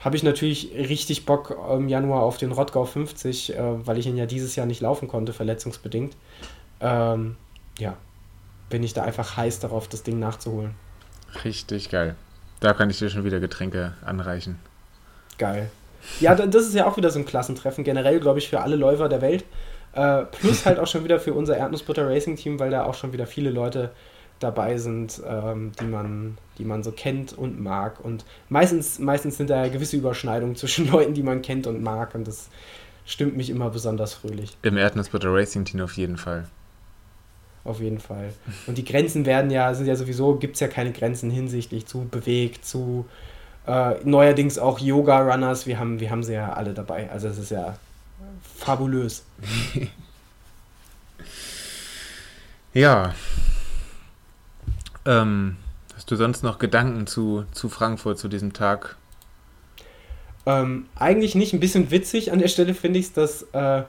habe 0.00 0.16
ich 0.16 0.22
natürlich 0.22 0.72
richtig 0.74 1.26
Bock 1.26 1.56
im 1.70 1.88
Januar 1.88 2.22
auf 2.22 2.36
den 2.36 2.52
Rottgau 2.52 2.84
50, 2.84 3.54
äh, 3.54 3.86
weil 3.86 3.98
ich 3.98 4.06
ihn 4.06 4.16
ja 4.16 4.26
dieses 4.26 4.56
Jahr 4.56 4.66
nicht 4.66 4.80
laufen 4.80 5.08
konnte, 5.08 5.32
verletzungsbedingt. 5.32 6.16
Ähm, 6.80 7.36
ja, 7.78 7.96
bin 8.68 8.82
ich 8.82 8.94
da 8.94 9.04
einfach 9.04 9.36
heiß 9.36 9.60
darauf, 9.60 9.88
das 9.88 10.02
Ding 10.02 10.18
nachzuholen. 10.18 10.74
Richtig 11.44 11.88
geil. 11.88 12.16
Da 12.60 12.72
kann 12.74 12.90
ich 12.90 12.98
dir 12.98 13.10
schon 13.10 13.24
wieder 13.24 13.40
Getränke 13.40 13.94
anreichen. 14.04 14.58
Geil. 15.38 15.70
Ja, 16.20 16.34
das 16.34 16.66
ist 16.66 16.74
ja 16.74 16.86
auch 16.86 16.96
wieder 16.96 17.10
so 17.10 17.20
ein 17.20 17.24
Klassentreffen, 17.24 17.84
generell, 17.84 18.18
glaube 18.18 18.40
ich, 18.40 18.48
für 18.48 18.60
alle 18.60 18.76
Läufer 18.76 19.08
der 19.08 19.20
Welt. 19.20 19.44
Äh, 19.92 20.24
plus 20.24 20.66
halt 20.66 20.78
auch 20.78 20.86
schon 20.86 21.04
wieder 21.04 21.20
für 21.20 21.34
unser 21.34 21.56
Erdnussbutter 21.56 22.08
Racing 22.08 22.36
Team, 22.36 22.58
weil 22.58 22.70
da 22.70 22.84
auch 22.84 22.94
schon 22.94 23.12
wieder 23.12 23.26
viele 23.26 23.50
Leute 23.50 23.90
dabei 24.42 24.78
sind, 24.78 25.22
ähm, 25.26 25.72
die, 25.80 25.84
man, 25.84 26.38
die 26.58 26.64
man 26.64 26.82
so 26.82 26.92
kennt 26.92 27.32
und 27.32 27.60
mag. 27.60 28.04
Und 28.04 28.24
meistens, 28.48 28.98
meistens 28.98 29.36
sind 29.36 29.50
da 29.50 29.68
gewisse 29.68 29.96
Überschneidungen 29.96 30.56
zwischen 30.56 30.88
Leuten, 30.90 31.14
die 31.14 31.22
man 31.22 31.42
kennt 31.42 31.66
und 31.66 31.82
mag. 31.82 32.14
Und 32.14 32.26
das 32.26 32.48
stimmt 33.04 33.36
mich 33.36 33.50
immer 33.50 33.70
besonders 33.70 34.14
fröhlich. 34.14 34.56
Im 34.62 34.76
Erdnussbutter 34.76 35.32
Racing 35.32 35.64
Team 35.64 35.80
auf 35.80 35.96
jeden 35.96 36.16
Fall. 36.16 36.46
Auf 37.64 37.80
jeden 37.80 38.00
Fall. 38.00 38.32
Und 38.66 38.76
die 38.76 38.84
Grenzen 38.84 39.24
werden 39.24 39.50
ja, 39.50 39.72
sind 39.74 39.86
ja 39.86 39.94
sowieso, 39.94 40.34
gibt 40.34 40.54
es 40.54 40.60
ja 40.60 40.66
keine 40.66 40.90
Grenzen 40.92 41.30
hinsichtlich 41.30 41.86
zu 41.86 42.08
bewegt, 42.10 42.64
zu 42.64 43.06
äh, 43.66 43.94
neuerdings 44.04 44.58
auch 44.58 44.80
Yoga-Runners, 44.80 45.66
wir 45.66 45.78
haben, 45.78 46.00
wir 46.00 46.10
haben 46.10 46.24
sie 46.24 46.34
ja 46.34 46.52
alle 46.52 46.74
dabei. 46.74 47.08
Also 47.10 47.28
es 47.28 47.38
ist 47.38 47.50
ja 47.50 47.76
fabulös. 48.56 49.24
ja. 52.74 53.14
Ähm, 55.04 55.56
hast 55.94 56.10
du 56.10 56.16
sonst 56.16 56.42
noch 56.42 56.58
Gedanken 56.58 57.06
zu, 57.06 57.44
zu 57.52 57.68
Frankfurt, 57.68 58.18
zu 58.18 58.28
diesem 58.28 58.52
Tag? 58.52 58.96
Ähm, 60.46 60.86
eigentlich 60.94 61.34
nicht. 61.34 61.52
Ein 61.52 61.60
bisschen 61.60 61.90
witzig 61.90 62.32
an 62.32 62.38
der 62.38 62.48
Stelle 62.48 62.74
finde 62.74 62.98
ich 62.98 63.06
es, 63.06 63.12
dass, 63.12 63.42
äh, 63.52 63.82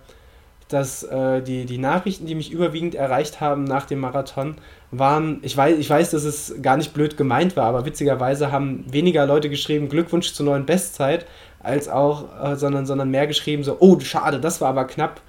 dass 0.67 1.03
äh, 1.03 1.41
die, 1.41 1.65
die 1.65 1.77
Nachrichten, 1.77 2.25
die 2.25 2.35
mich 2.35 2.51
überwiegend 2.51 2.95
erreicht 2.95 3.41
haben 3.41 3.63
nach 3.63 3.85
dem 3.85 3.99
Marathon, 3.99 4.55
waren, 4.91 5.39
ich 5.41 5.57
weiß, 5.57 5.77
ich 5.79 5.89
weiß, 5.89 6.11
dass 6.11 6.23
es 6.23 6.55
gar 6.61 6.77
nicht 6.77 6.93
blöd 6.93 7.17
gemeint 7.17 7.55
war, 7.55 7.65
aber 7.65 7.85
witzigerweise 7.85 8.51
haben 8.51 8.85
weniger 8.91 9.25
Leute 9.25 9.49
geschrieben, 9.49 9.89
Glückwunsch 9.89 10.33
zur 10.33 10.45
neuen 10.45 10.65
Bestzeit, 10.65 11.25
als 11.59 11.89
auch, 11.89 12.25
äh, 12.43 12.55
sondern, 12.55 12.85
sondern 12.85 13.09
mehr 13.09 13.25
geschrieben, 13.25 13.63
so, 13.63 13.77
oh, 13.79 13.99
schade, 13.99 14.39
das 14.39 14.61
war 14.61 14.69
aber 14.69 14.85
knapp. 14.85 15.21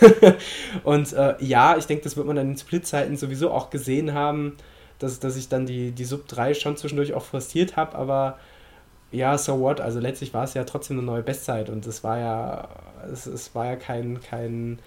und 0.82 1.12
äh, 1.12 1.34
ja, 1.38 1.76
ich 1.76 1.86
denke, 1.86 2.02
das 2.02 2.16
wird 2.16 2.26
man 2.26 2.34
dann 2.34 2.50
in 2.50 2.56
Splitzeiten 2.56 3.16
sowieso 3.16 3.52
auch 3.52 3.70
gesehen 3.70 4.14
haben, 4.14 4.56
dass, 5.02 5.20
dass 5.20 5.36
ich 5.36 5.48
dann 5.48 5.66
die, 5.66 5.92
die 5.92 6.04
Sub 6.04 6.28
3 6.28 6.54
schon 6.54 6.76
zwischendurch 6.76 7.14
auch 7.14 7.24
frustriert 7.24 7.76
habe, 7.76 7.96
aber 7.96 8.38
ja, 9.12 9.36
so 9.36 9.60
what? 9.60 9.80
Also 9.80 10.00
letztlich 10.00 10.32
war 10.34 10.44
es 10.44 10.54
ja 10.54 10.64
trotzdem 10.64 10.98
eine 10.98 11.06
neue 11.06 11.22
Bestzeit 11.22 11.68
und 11.68 11.86
es 11.86 12.02
war 12.02 12.18
ja, 12.18 12.68
es, 13.12 13.26
es 13.26 13.54
war 13.54 13.66
ja 13.66 13.76
kein, 13.76 14.20
kein, 14.22 14.78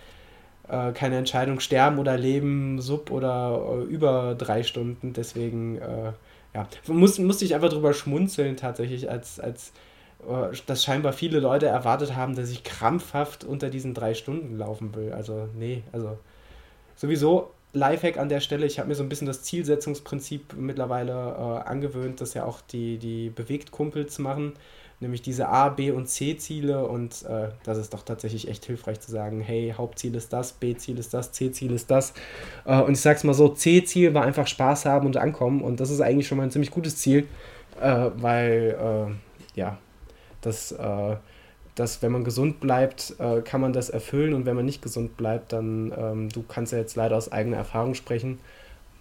äh, 0.67 0.91
keine 0.93 1.17
Entscheidung, 1.17 1.59
sterben 1.59 1.99
oder 1.99 2.17
leben, 2.17 2.81
sub 2.81 3.11
oder 3.11 3.61
äh, 3.71 3.83
über 3.83 4.35
drei 4.35 4.63
Stunden. 4.63 5.13
Deswegen, 5.13 5.77
äh, 5.77 6.11
ja, 6.53 6.67
muss, 6.87 7.19
musste 7.19 7.45
ich 7.45 7.53
einfach 7.53 7.69
drüber 7.69 7.93
schmunzeln 7.93 8.57
tatsächlich, 8.57 9.09
als, 9.11 9.39
als 9.39 9.73
äh, 10.27 10.55
dass 10.65 10.83
scheinbar 10.83 11.13
viele 11.13 11.39
Leute 11.39 11.67
erwartet 11.67 12.15
haben, 12.15 12.35
dass 12.35 12.49
ich 12.49 12.63
krampfhaft 12.63 13.43
unter 13.43 13.69
diesen 13.69 13.93
drei 13.93 14.15
Stunden 14.15 14.57
laufen 14.57 14.95
will. 14.95 15.13
Also, 15.13 15.49
nee, 15.55 15.83
also 15.91 16.17
sowieso 16.95 17.51
Lifehack 17.75 18.17
an 18.17 18.29
der 18.29 18.39
Stelle, 18.39 18.65
ich 18.65 18.79
habe 18.79 18.87
mir 18.87 18.95
so 18.95 19.03
ein 19.03 19.09
bisschen 19.09 19.27
das 19.27 19.43
Zielsetzungsprinzip 19.43 20.53
mittlerweile 20.57 21.11
äh, 21.11 21.67
angewöhnt, 21.69 22.21
das 22.21 22.33
ja 22.33 22.45
auch 22.45 22.61
die, 22.61 22.97
die 22.97 23.29
Bewegtkumpels 23.29 24.17
machen, 24.19 24.53
nämlich 25.01 25.21
diese 25.21 25.49
A, 25.49 25.69
B 25.69 25.91
und 25.91 26.07
C-Ziele 26.07 26.87
und 26.87 27.23
äh, 27.23 27.49
das 27.63 27.77
ist 27.77 27.93
doch 27.93 28.03
tatsächlich 28.03 28.47
echt 28.47 28.65
hilfreich 28.65 29.01
zu 29.01 29.11
sagen, 29.11 29.41
hey, 29.41 29.73
Hauptziel 29.77 30.15
ist 30.15 30.31
das, 30.31 30.53
B-Ziel 30.53 30.97
ist 30.97 31.13
das, 31.13 31.33
C-Ziel 31.33 31.73
ist 31.73 31.91
das. 31.91 32.13
Äh, 32.63 32.81
und 32.81 32.93
ich 32.93 33.01
sag's 33.01 33.25
mal 33.25 33.33
so, 33.33 33.49
C-Ziel 33.49 34.13
war 34.13 34.23
einfach 34.23 34.47
Spaß 34.47 34.85
haben 34.85 35.05
und 35.05 35.17
ankommen 35.17 35.61
und 35.61 35.79
das 35.81 35.89
ist 35.89 35.99
eigentlich 35.99 36.27
schon 36.27 36.37
mal 36.37 36.45
ein 36.45 36.51
ziemlich 36.51 36.71
gutes 36.71 36.97
Ziel, 36.97 37.27
äh, 37.81 38.09
weil, 38.15 38.77
äh, 38.79 39.59
ja, 39.59 39.77
das 40.41 40.71
äh, 40.71 41.15
dass 41.75 42.01
wenn 42.01 42.11
man 42.11 42.23
gesund 42.23 42.59
bleibt, 42.61 43.15
äh, 43.19 43.41
kann 43.41 43.61
man 43.61 43.73
das 43.73 43.89
erfüllen 43.89 44.33
und 44.33 44.45
wenn 44.45 44.55
man 44.55 44.65
nicht 44.65 44.81
gesund 44.81 45.17
bleibt, 45.17 45.51
dann, 45.51 45.93
ähm, 45.97 46.29
du 46.29 46.43
kannst 46.43 46.71
ja 46.71 46.79
jetzt 46.79 46.95
leider 46.95 47.17
aus 47.17 47.31
eigener 47.31 47.57
Erfahrung 47.57 47.95
sprechen. 47.95 48.39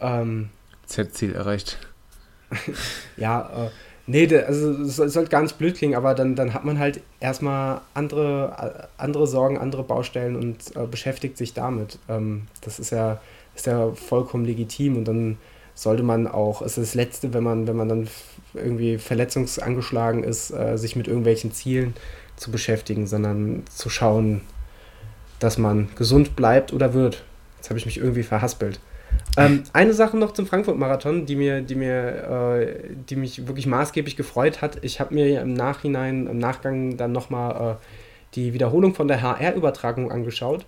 Ähm, 0.01 0.51
Z-Ziel 0.87 1.35
erreicht. 1.35 1.79
ja, 3.17 3.67
äh, 3.67 3.71
nee, 4.07 4.37
also 4.37 4.71
es 4.83 4.97
sollte 4.97 5.31
gar 5.31 5.43
nicht 5.43 5.57
blöd 5.57 5.77
klingen, 5.77 5.95
aber 5.95 6.15
dann, 6.15 6.35
dann 6.35 6.53
hat 6.53 6.65
man 6.65 6.79
halt 6.79 7.01
erstmal 7.21 7.81
andere, 7.95 8.89
äh, 8.99 9.03
andere 9.03 9.29
Sorgen, 9.29 9.57
andere 9.57 9.85
Baustellen 9.85 10.35
und 10.35 10.77
äh, 10.77 10.87
beschäftigt 10.87 11.39
sich 11.39 11.55
damit. 11.55 11.99
Ähm, 12.09 12.49
das 12.61 12.81
ist 12.81 12.91
ja, 12.91 13.21
ist 13.55 13.67
ja 13.67 13.93
vollkommen 13.93 14.45
legitim 14.45 14.97
und 14.97 15.07
dann 15.07 15.39
sollte 15.77 16.03
man 16.03 16.27
auch, 16.27 16.61
es 16.61 16.77
ist 16.77 16.91
das 16.91 16.95
Letzte, 16.95 17.35
wenn 17.35 17.43
man, 17.43 17.67
wenn 17.67 17.77
man 17.77 17.89
dann 17.89 18.09
irgendwie 18.53 18.99
verletzungsangeschlagen 18.99 20.23
ist, 20.23 20.51
äh, 20.51 20.77
sich 20.77 20.97
mit 20.97 21.09
irgendwelchen 21.09 21.53
Zielen 21.53 21.95
zu 22.36 22.51
beschäftigen, 22.51 23.06
sondern 23.06 23.62
zu 23.69 23.89
schauen, 23.90 24.43
dass 25.39 25.59
man 25.59 25.89
gesund 25.97 26.36
bleibt 26.36 26.73
oder 26.73 26.94
wird. 26.94 27.24
Jetzt 27.56 27.70
habe 27.70 27.78
ich 27.78 27.86
mich 27.86 27.98
irgendwie 27.98 28.23
verhaspelt. 28.23 28.81
Ähm, 29.36 29.65
eine 29.73 29.94
Sache 29.94 30.16
noch 30.16 30.32
zum 30.32 30.47
Frankfurt-Marathon, 30.47 31.27
die 31.27 31.36
mir, 31.36 31.61
die 31.61 31.74
mir, 31.74 32.59
äh, 32.59 32.94
die 33.09 33.16
mich 33.16 33.47
wirklich 33.47 33.66
maßgeblich 33.66 34.16
gefreut 34.16 34.62
hat. 34.62 34.78
Ich 34.82 35.01
habe 35.01 35.15
mir 35.15 35.40
im 35.40 35.55
Nachhinein, 35.55 36.27
im 36.27 36.39
Nachgang 36.39 36.97
dann 36.97 37.12
nochmal 37.12 37.73
äh, 37.73 37.85
die 38.35 38.52
Wiederholung 38.52 38.94
von 38.94 39.09
der 39.09 39.23
HR-Übertragung 39.23 40.11
angeschaut. 40.11 40.66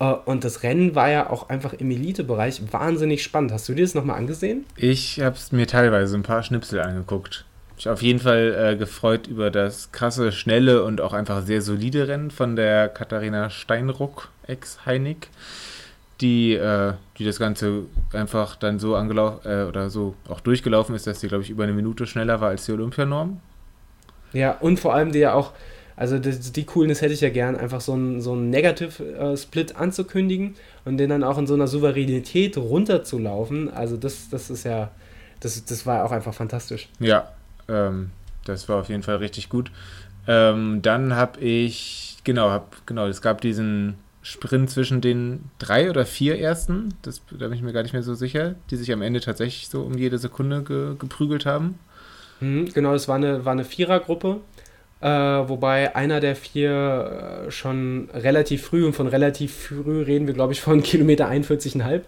Äh, 0.00 0.12
und 0.24 0.44
das 0.44 0.62
Rennen 0.62 0.94
war 0.94 1.10
ja 1.10 1.30
auch 1.30 1.48
einfach 1.48 1.72
im 1.74 1.90
Elite-Bereich 1.90 2.72
wahnsinnig 2.72 3.22
spannend. 3.22 3.52
Hast 3.52 3.68
du 3.68 3.74
dir 3.74 3.84
das 3.84 3.94
nochmal 3.94 4.18
angesehen? 4.18 4.66
Ich 4.76 5.20
habe 5.20 5.36
es 5.36 5.52
mir 5.52 5.66
teilweise 5.66 6.16
ein 6.16 6.22
paar 6.22 6.42
Schnipsel 6.42 6.80
angeguckt. 6.80 7.44
Ich 7.76 7.88
auf 7.88 8.02
jeden 8.02 8.20
Fall 8.20 8.72
äh, 8.72 8.76
gefreut 8.76 9.26
über 9.26 9.50
das 9.50 9.90
krasse, 9.90 10.30
schnelle 10.30 10.84
und 10.84 11.00
auch 11.00 11.12
einfach 11.12 11.42
sehr 11.42 11.60
solide 11.60 12.06
Rennen 12.06 12.30
von 12.30 12.54
der 12.54 12.88
Katharina 12.88 13.50
Steinruck, 13.50 14.28
ex-Heinig, 14.46 15.28
die, 16.20 16.54
äh, 16.54 16.92
die 17.18 17.24
das 17.24 17.38
Ganze 17.38 17.82
einfach 18.12 18.54
dann 18.56 18.78
so 18.78 18.94
angelaufen 18.94 19.40
äh, 19.44 19.64
oder 19.64 19.90
so 19.90 20.14
auch 20.28 20.40
durchgelaufen 20.40 20.94
ist, 20.94 21.06
dass 21.06 21.20
sie, 21.20 21.28
glaube 21.28 21.42
ich, 21.42 21.50
über 21.50 21.64
eine 21.64 21.72
Minute 21.72 22.06
schneller 22.06 22.40
war 22.40 22.50
als 22.50 22.66
die 22.66 22.72
Olympianorm. 22.72 23.40
Ja, 24.32 24.52
und 24.52 24.78
vor 24.78 24.94
allem 24.94 25.10
die 25.10 25.18
ja 25.18 25.34
auch, 25.34 25.52
also 25.96 26.18
die, 26.20 26.30
die 26.30 26.64
Coolness 26.64 27.02
hätte 27.02 27.12
ich 27.12 27.20
ja 27.20 27.30
gern, 27.30 27.56
einfach 27.56 27.80
so 27.80 27.92
einen 27.92 28.20
so 28.20 28.36
Negative-Split 28.36 29.72
äh, 29.72 29.74
anzukündigen 29.74 30.54
und 30.84 30.98
den 30.98 31.10
dann 31.10 31.24
auch 31.24 31.38
in 31.38 31.48
so 31.48 31.54
einer 31.54 31.66
Souveränität 31.66 32.56
runterzulaufen. 32.56 33.72
Also 33.72 33.96
das, 33.96 34.28
das 34.30 34.48
ist 34.48 34.64
ja, 34.64 34.92
das, 35.40 35.64
das 35.64 35.86
war 35.86 36.04
auch 36.04 36.12
einfach 36.12 36.34
fantastisch. 36.34 36.88
Ja, 37.00 37.33
ähm, 37.68 38.10
das 38.44 38.68
war 38.68 38.80
auf 38.80 38.88
jeden 38.88 39.02
Fall 39.02 39.16
richtig 39.16 39.48
gut. 39.48 39.70
Ähm, 40.26 40.80
dann 40.82 41.14
habe 41.16 41.40
ich, 41.40 42.16
genau, 42.24 42.50
hab, 42.50 42.86
genau, 42.86 43.06
es 43.06 43.20
gab 43.20 43.40
diesen 43.40 43.96
Sprint 44.22 44.70
zwischen 44.70 45.02
den 45.02 45.50
drei 45.58 45.90
oder 45.90 46.06
vier 46.06 46.38
ersten, 46.38 46.94
das, 47.02 47.20
da 47.30 47.46
bin 47.48 47.52
ich 47.52 47.62
mir 47.62 47.74
gar 47.74 47.82
nicht 47.82 47.92
mehr 47.92 48.02
so 48.02 48.14
sicher, 48.14 48.54
die 48.70 48.76
sich 48.76 48.90
am 48.90 49.02
Ende 49.02 49.20
tatsächlich 49.20 49.68
so 49.68 49.82
um 49.82 49.98
jede 49.98 50.16
Sekunde 50.16 50.62
ge, 50.62 50.94
geprügelt 50.98 51.44
haben. 51.44 51.78
Mhm, 52.40 52.70
genau, 52.72 52.94
es 52.94 53.06
war 53.06 53.16
eine, 53.16 53.44
war 53.44 53.52
eine 53.52 53.64
Vierergruppe, 53.64 54.40
äh, 55.02 55.08
wobei 55.08 55.94
einer 55.94 56.20
der 56.20 56.36
vier 56.36 57.44
äh, 57.46 57.50
schon 57.50 58.08
relativ 58.14 58.64
früh, 58.64 58.86
und 58.86 58.94
von 58.94 59.08
relativ 59.08 59.54
früh 59.54 60.02
reden 60.02 60.26
wir, 60.26 60.32
glaube 60.32 60.54
ich, 60.54 60.62
von 60.62 60.82
Kilometer 60.82 61.28
41,5, 61.28 62.00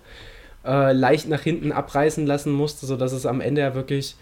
äh, 0.65 0.93
leicht 0.93 1.29
nach 1.29 1.43
hinten 1.43 1.71
abreißen 1.71 2.27
lassen 2.27 2.51
musste, 2.51 2.87
sodass 2.87 3.13
es 3.13 3.27
am 3.27 3.43
Ende 3.43 3.61
ja 3.61 3.75
wirklich 3.75 4.17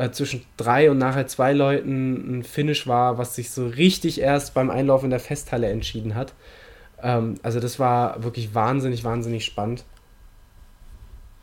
äh, 0.00 0.10
zwischen 0.12 0.42
drei 0.56 0.90
und 0.90 0.96
nachher 0.96 1.26
zwei 1.26 1.52
Leuten 1.52 2.38
ein 2.38 2.42
Finish 2.42 2.86
war, 2.86 3.18
was 3.18 3.34
sich 3.34 3.50
so 3.50 3.66
richtig 3.66 4.20
erst 4.20 4.54
beim 4.54 4.70
Einlauf 4.70 5.04
in 5.04 5.10
der 5.10 5.20
Festhalle 5.20 5.68
entschieden 5.68 6.14
hat. 6.14 6.32
Ähm, 7.02 7.34
also 7.42 7.60
das 7.60 7.78
war 7.78 8.22
wirklich 8.22 8.54
wahnsinnig, 8.54 9.04
wahnsinnig 9.04 9.44
spannend. 9.44 9.84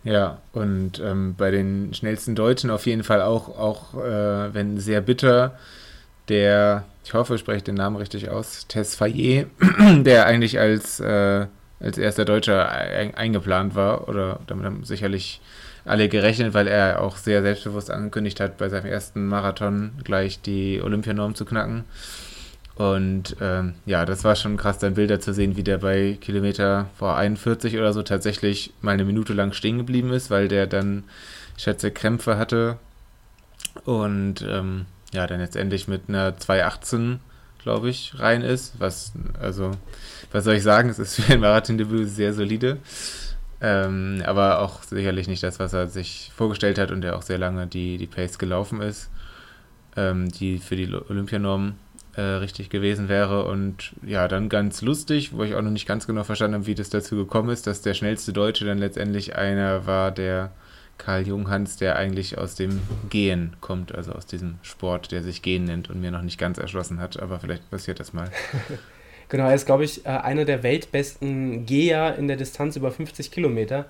Ja, 0.04 0.40
und 0.54 1.00
ähm, 1.00 1.36
bei 1.38 1.52
den 1.52 1.94
schnellsten 1.94 2.34
Deutschen 2.34 2.72
auf 2.72 2.88
jeden 2.88 3.04
Fall 3.04 3.22
auch, 3.22 3.60
auch 3.60 3.94
äh, 3.94 4.54
wenn 4.54 4.80
sehr 4.80 5.02
bitter, 5.02 5.56
der, 6.28 6.84
ich 7.06 7.14
hoffe, 7.14 7.36
ich 7.36 7.42
spreche 7.42 7.64
den 7.64 7.76
Namen 7.76 7.98
richtig 7.98 8.30
aus, 8.30 8.66
Tess 8.68 8.96
Fayet, 8.96 9.48
der 10.00 10.26
eigentlich 10.26 10.60
als, 10.60 11.00
äh, 11.00 11.46
als 11.80 12.00
erster 12.00 12.26
Deutscher 12.26 12.72
eingeplant 12.72 13.76
war, 13.76 14.10
oder 14.10 14.40
damit 14.48 14.66
haben 14.66 14.84
sicherlich 14.84 15.42
alle 15.88 16.10
gerechnet, 16.10 16.54
weil 16.54 16.68
er 16.68 17.02
auch 17.02 17.18
sehr 17.18 17.42
selbstbewusst 17.42 17.90
angekündigt 17.90 18.40
hat, 18.40 18.58
bei 18.58 18.70
seinem 18.70 18.86
ersten 18.86 19.28
Marathon 19.28 19.92
gleich 20.04 20.42
die 20.42 20.82
Olympianorm 20.82 21.36
zu 21.36 21.46
knacken. 21.46 21.86
Und 22.76 23.36
ähm, 23.42 23.74
ja, 23.88 24.06
das 24.06 24.24
war 24.24 24.36
schon 24.36 24.56
krass, 24.56 24.78
dann 24.78 24.94
Bilder 24.94 25.20
zu 25.20 25.34
sehen, 25.34 25.58
wie 25.58 25.64
der 25.64 25.80
bei 25.80 26.18
Kilometer 26.22 26.88
vor 26.96 27.18
41 27.18 27.76
oder 27.76 27.92
so 27.92 28.04
tatsächlich 28.04 28.72
mal 28.82 28.92
eine 28.92 29.06
Minute 29.06 29.34
lang 29.34 29.52
stehen 29.54 29.78
geblieben 29.78 30.14
ist, 30.14 30.30
weil 30.30 30.48
der 30.48 30.68
dann, 30.68 31.04
ich 31.58 31.64
schätze, 31.64 31.90
Krämpfe 31.90 32.38
hatte. 32.38 32.78
Und 33.84 34.46
ähm, 34.48 34.86
ja, 35.12 35.26
dann 35.26 35.40
jetzt 35.40 35.56
endlich 35.56 35.88
mit 35.88 36.04
einer 36.08 36.38
218, 36.38 37.20
glaube 37.64 37.90
ich, 37.90 38.14
rein 38.20 38.44
ist. 38.44 38.74
Was, 38.78 39.14
also, 39.42 39.72
was 40.32 40.44
soll 40.44 40.56
ich 40.56 40.64
sagen? 40.64 40.90
Es 40.90 41.00
ist 41.00 41.16
für 41.16 41.34
ein 41.34 41.40
Marathon-Debüt 41.40 42.10
sehr 42.10 42.34
solide. 42.34 42.78
Ähm, 43.60 44.22
aber 44.26 44.62
auch 44.62 44.84
sicherlich 44.84 45.28
nicht 45.28 45.42
das, 45.42 45.60
was 45.60 45.74
er 45.74 45.88
sich 45.88 46.32
vorgestellt 46.36 46.78
hat 46.78 46.92
und 46.92 47.02
der 47.02 47.16
auch 47.16 47.24
sehr 47.24 47.40
lange 47.40 47.66
die, 47.68 47.98
die 47.98 48.08
Pace 48.08 48.38
gelaufen 48.38 48.82
ist, 48.82 49.10
ähm, 49.96 50.30
die 50.30 50.60
für 50.60 50.76
die 50.76 50.94
Olympianorm 50.94 51.74
äh, 52.16 52.22
richtig 52.22 52.70
gewesen 52.70 53.10
wäre. 53.10 53.46
Und 53.46 53.94
ja, 54.06 54.28
dann 54.28 54.50
ganz 54.50 54.82
lustig, 54.82 55.34
wo 55.34 55.44
ich 55.44 55.56
auch 55.56 55.62
noch 55.62 55.72
nicht 55.72 55.88
ganz 55.88 56.06
genau 56.06 56.24
verstanden 56.24 56.56
habe, 56.56 56.68
wie 56.68 56.76
das 56.76 56.90
dazu 56.90 57.16
gekommen 57.16 57.50
ist, 57.50 57.66
dass 57.66 57.82
der 57.82 57.96
schnellste 57.96 58.34
Deutsche 58.34 58.66
dann 58.66 58.78
letztendlich 58.78 59.36
einer 59.36 59.88
war, 59.88 60.12
der 60.12 60.52
Karl 60.98 61.28
Junghans, 61.28 61.78
der 61.78 61.96
eigentlich 61.96 62.38
aus 62.38 62.56
dem 62.56 62.82
Gehen 63.10 63.56
kommt, 63.62 63.94
also 63.94 64.14
aus 64.14 64.26
diesem 64.26 64.58
Sport, 64.64 65.12
der 65.12 65.24
sich 65.24 65.42
Gehen 65.42 65.66
nennt 65.66 65.90
und 65.90 66.02
mir 66.02 66.12
noch 66.12 66.24
nicht 66.24 66.40
ganz 66.40 66.58
erschlossen 66.58 67.00
hat, 67.00 67.20
aber 67.20 67.40
vielleicht 67.40 67.70
passiert 67.70 68.00
das 68.00 68.14
mal. 68.14 68.30
Genau, 69.30 69.46
er 69.46 69.56
ist, 69.56 69.66
glaube 69.66 69.84
ich, 69.84 70.06
äh, 70.06 70.10
einer 70.10 70.46
der 70.46 70.64
weltbesten 70.64 71.66
Geher 71.66 72.16
in 72.16 72.28
der 72.28 72.38
Distanz 72.38 72.76
über 72.76 72.92
50 72.92 73.32
Kilometer. 73.32 73.86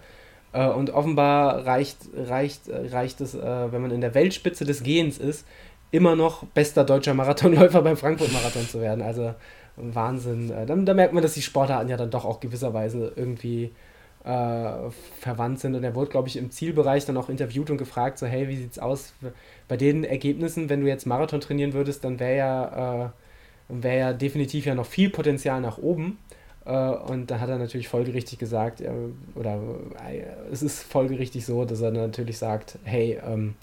Äh, 0.53 0.67
und 0.67 0.89
offenbar 0.89 1.65
reicht, 1.65 1.97
reicht, 2.15 2.67
äh, 2.67 2.87
reicht 2.89 3.21
es, 3.21 3.35
wenn 3.35 3.81
man 3.81 3.91
in 3.91 4.01
der 4.01 4.15
Weltspitze 4.15 4.65
des 4.65 4.83
Gehens 4.83 5.17
ist, 5.17 5.45
immer 5.91 6.15
noch 6.15 6.43
bester 6.47 6.83
deutscher 6.83 7.13
Marathonläufer 7.13 7.81
beim 7.81 7.97
Frankfurt-Marathon 7.97 8.67
zu 8.67 8.81
werden. 8.81 9.01
Also 9.01 9.35
Wahnsinn. 9.75 10.51
Dann, 10.65 10.85
da 10.85 10.93
merkt 10.95 11.13
man, 11.13 11.21
dass 11.21 11.35
die 11.35 11.41
Sportarten 11.43 11.89
ja 11.89 11.97
dann 11.97 12.09
doch 12.09 12.25
auch 12.25 12.39
gewisserweise 12.39 13.13
irgendwie 13.15 13.71
äh, 14.25 14.89
verwandt 15.21 15.59
sind. 15.59 15.75
Und 15.75 15.83
er 15.83 15.93
wurde, 15.93 16.09
glaube 16.09 16.27
ich, 16.29 16.37
im 16.37 16.49
Zielbereich 16.49 17.05
dann 17.05 17.15
auch 17.17 17.29
interviewt 17.29 17.69
und 17.69 17.77
gefragt, 17.77 18.17
so, 18.17 18.25
hey, 18.25 18.47
wie 18.47 18.57
sieht's 18.57 18.79
aus 18.79 19.13
bei 19.67 19.77
den 19.77 20.03
Ergebnissen, 20.03 20.69
wenn 20.69 20.81
du 20.81 20.87
jetzt 20.87 21.05
Marathon 21.05 21.41
trainieren 21.41 21.73
würdest, 21.73 22.03
dann 22.03 22.19
wäre 22.19 22.37
ja... 22.37 23.05
Äh, 23.05 23.09
wäre 23.69 23.97
ja 23.97 24.13
definitiv 24.13 24.65
ja 24.65 24.75
noch 24.75 24.85
viel 24.85 25.09
Potenzial 25.09 25.61
nach 25.61 25.77
oben. 25.77 26.17
Äh, 26.65 26.71
und 26.71 27.31
da 27.31 27.39
hat 27.39 27.49
er 27.49 27.57
natürlich 27.57 27.87
folgerichtig 27.87 28.39
gesagt, 28.39 28.81
äh, 28.81 28.89
oder 29.35 29.59
äh, 30.09 30.23
es 30.51 30.61
ist 30.61 30.83
folgerichtig 30.83 31.45
so, 31.45 31.65
dass 31.65 31.81
er 31.81 31.91
natürlich 31.91 32.37
sagt, 32.37 32.77
hey, 32.83 33.19
ähm, 33.25 33.55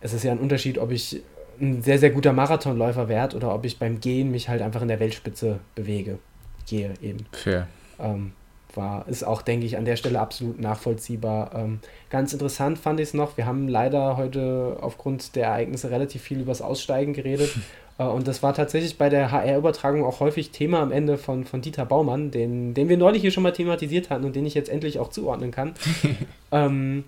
es 0.00 0.12
ist 0.12 0.24
ja 0.24 0.32
ein 0.32 0.38
Unterschied, 0.38 0.78
ob 0.78 0.90
ich 0.90 1.22
ein 1.60 1.82
sehr, 1.82 1.98
sehr 1.98 2.10
guter 2.10 2.32
Marathonläufer 2.32 3.08
werde 3.08 3.36
oder 3.36 3.54
ob 3.54 3.64
ich 3.64 3.78
beim 3.78 4.00
Gehen 4.00 4.30
mich 4.30 4.48
halt 4.48 4.62
einfach 4.62 4.82
in 4.82 4.88
der 4.88 5.00
Weltspitze 5.00 5.60
bewege. 5.74 6.18
Gehe 6.66 6.94
eben. 7.00 7.26
Fair. 7.32 7.68
Ähm, 7.98 8.32
war, 8.76 9.06
ist 9.08 9.24
auch, 9.24 9.42
denke 9.42 9.66
ich, 9.66 9.76
an 9.76 9.84
der 9.84 9.96
Stelle 9.96 10.20
absolut 10.20 10.60
nachvollziehbar. 10.60 11.50
Ähm, 11.54 11.80
ganz 12.10 12.32
interessant 12.32 12.78
fand 12.78 13.00
ich 13.00 13.08
es 13.08 13.14
noch, 13.14 13.36
wir 13.36 13.46
haben 13.46 13.68
leider 13.68 14.16
heute 14.16 14.78
aufgrund 14.80 15.36
der 15.36 15.46
Ereignisse 15.46 15.90
relativ 15.90 16.22
viel 16.22 16.40
übers 16.40 16.62
Aussteigen 16.62 17.12
geredet. 17.12 17.50
äh, 17.98 18.04
und 18.04 18.28
das 18.28 18.42
war 18.42 18.54
tatsächlich 18.54 18.98
bei 18.98 19.08
der 19.08 19.30
HR-Übertragung 19.30 20.04
auch 20.04 20.20
häufig 20.20 20.50
Thema 20.50 20.80
am 20.80 20.92
Ende 20.92 21.18
von, 21.18 21.44
von 21.44 21.60
Dieter 21.60 21.86
Baumann, 21.86 22.30
den, 22.30 22.74
den 22.74 22.88
wir 22.88 22.96
neulich 22.96 23.22
hier 23.22 23.30
schon 23.30 23.42
mal 23.42 23.52
thematisiert 23.52 24.10
hatten 24.10 24.24
und 24.24 24.36
den 24.36 24.46
ich 24.46 24.54
jetzt 24.54 24.68
endlich 24.68 24.98
auch 24.98 25.10
zuordnen 25.10 25.50
kann. 25.50 25.74
ähm, 26.52 27.04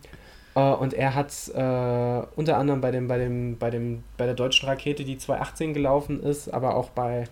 äh, 0.57 0.61
und 0.61 0.95
er 0.95 1.15
hat 1.15 1.33
äh, 1.55 2.27
unter 2.35 2.57
anderem 2.57 2.81
bei, 2.81 2.91
dem, 2.91 3.07
bei, 3.07 3.19
dem, 3.19 3.59
bei, 3.59 3.71
dem, 3.71 4.03
bei 4.17 4.25
der 4.25 4.35
deutschen 4.35 4.69
Rakete, 4.69 5.05
die 5.05 5.19
2018 5.19 5.75
gelaufen 5.75 6.23
ist, 6.23 6.53
aber 6.53 6.75
auch 6.75 6.91
bei 6.91 7.25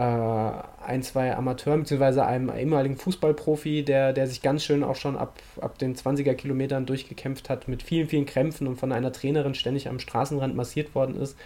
ein, 0.00 1.02
zwei 1.02 1.36
Amateuren, 1.36 1.80
beziehungsweise 1.80 2.24
einem 2.24 2.48
ehemaligen 2.48 2.96
Fußballprofi, 2.96 3.84
der, 3.84 4.14
der 4.14 4.26
sich 4.26 4.40
ganz 4.40 4.64
schön 4.64 4.82
auch 4.82 4.96
schon 4.96 5.16
ab, 5.16 5.38
ab 5.60 5.78
den 5.78 5.94
20er 5.94 6.34
Kilometern 6.34 6.86
durchgekämpft 6.86 7.50
hat, 7.50 7.68
mit 7.68 7.82
vielen, 7.82 8.08
vielen 8.08 8.24
Krämpfen 8.24 8.66
und 8.66 8.76
von 8.76 8.90
einer 8.90 9.12
Trainerin 9.12 9.54
ständig 9.54 9.88
am 9.88 9.98
Straßenrand 9.98 10.56
massiert 10.56 10.94
worden 10.94 11.20
ist, 11.20 11.36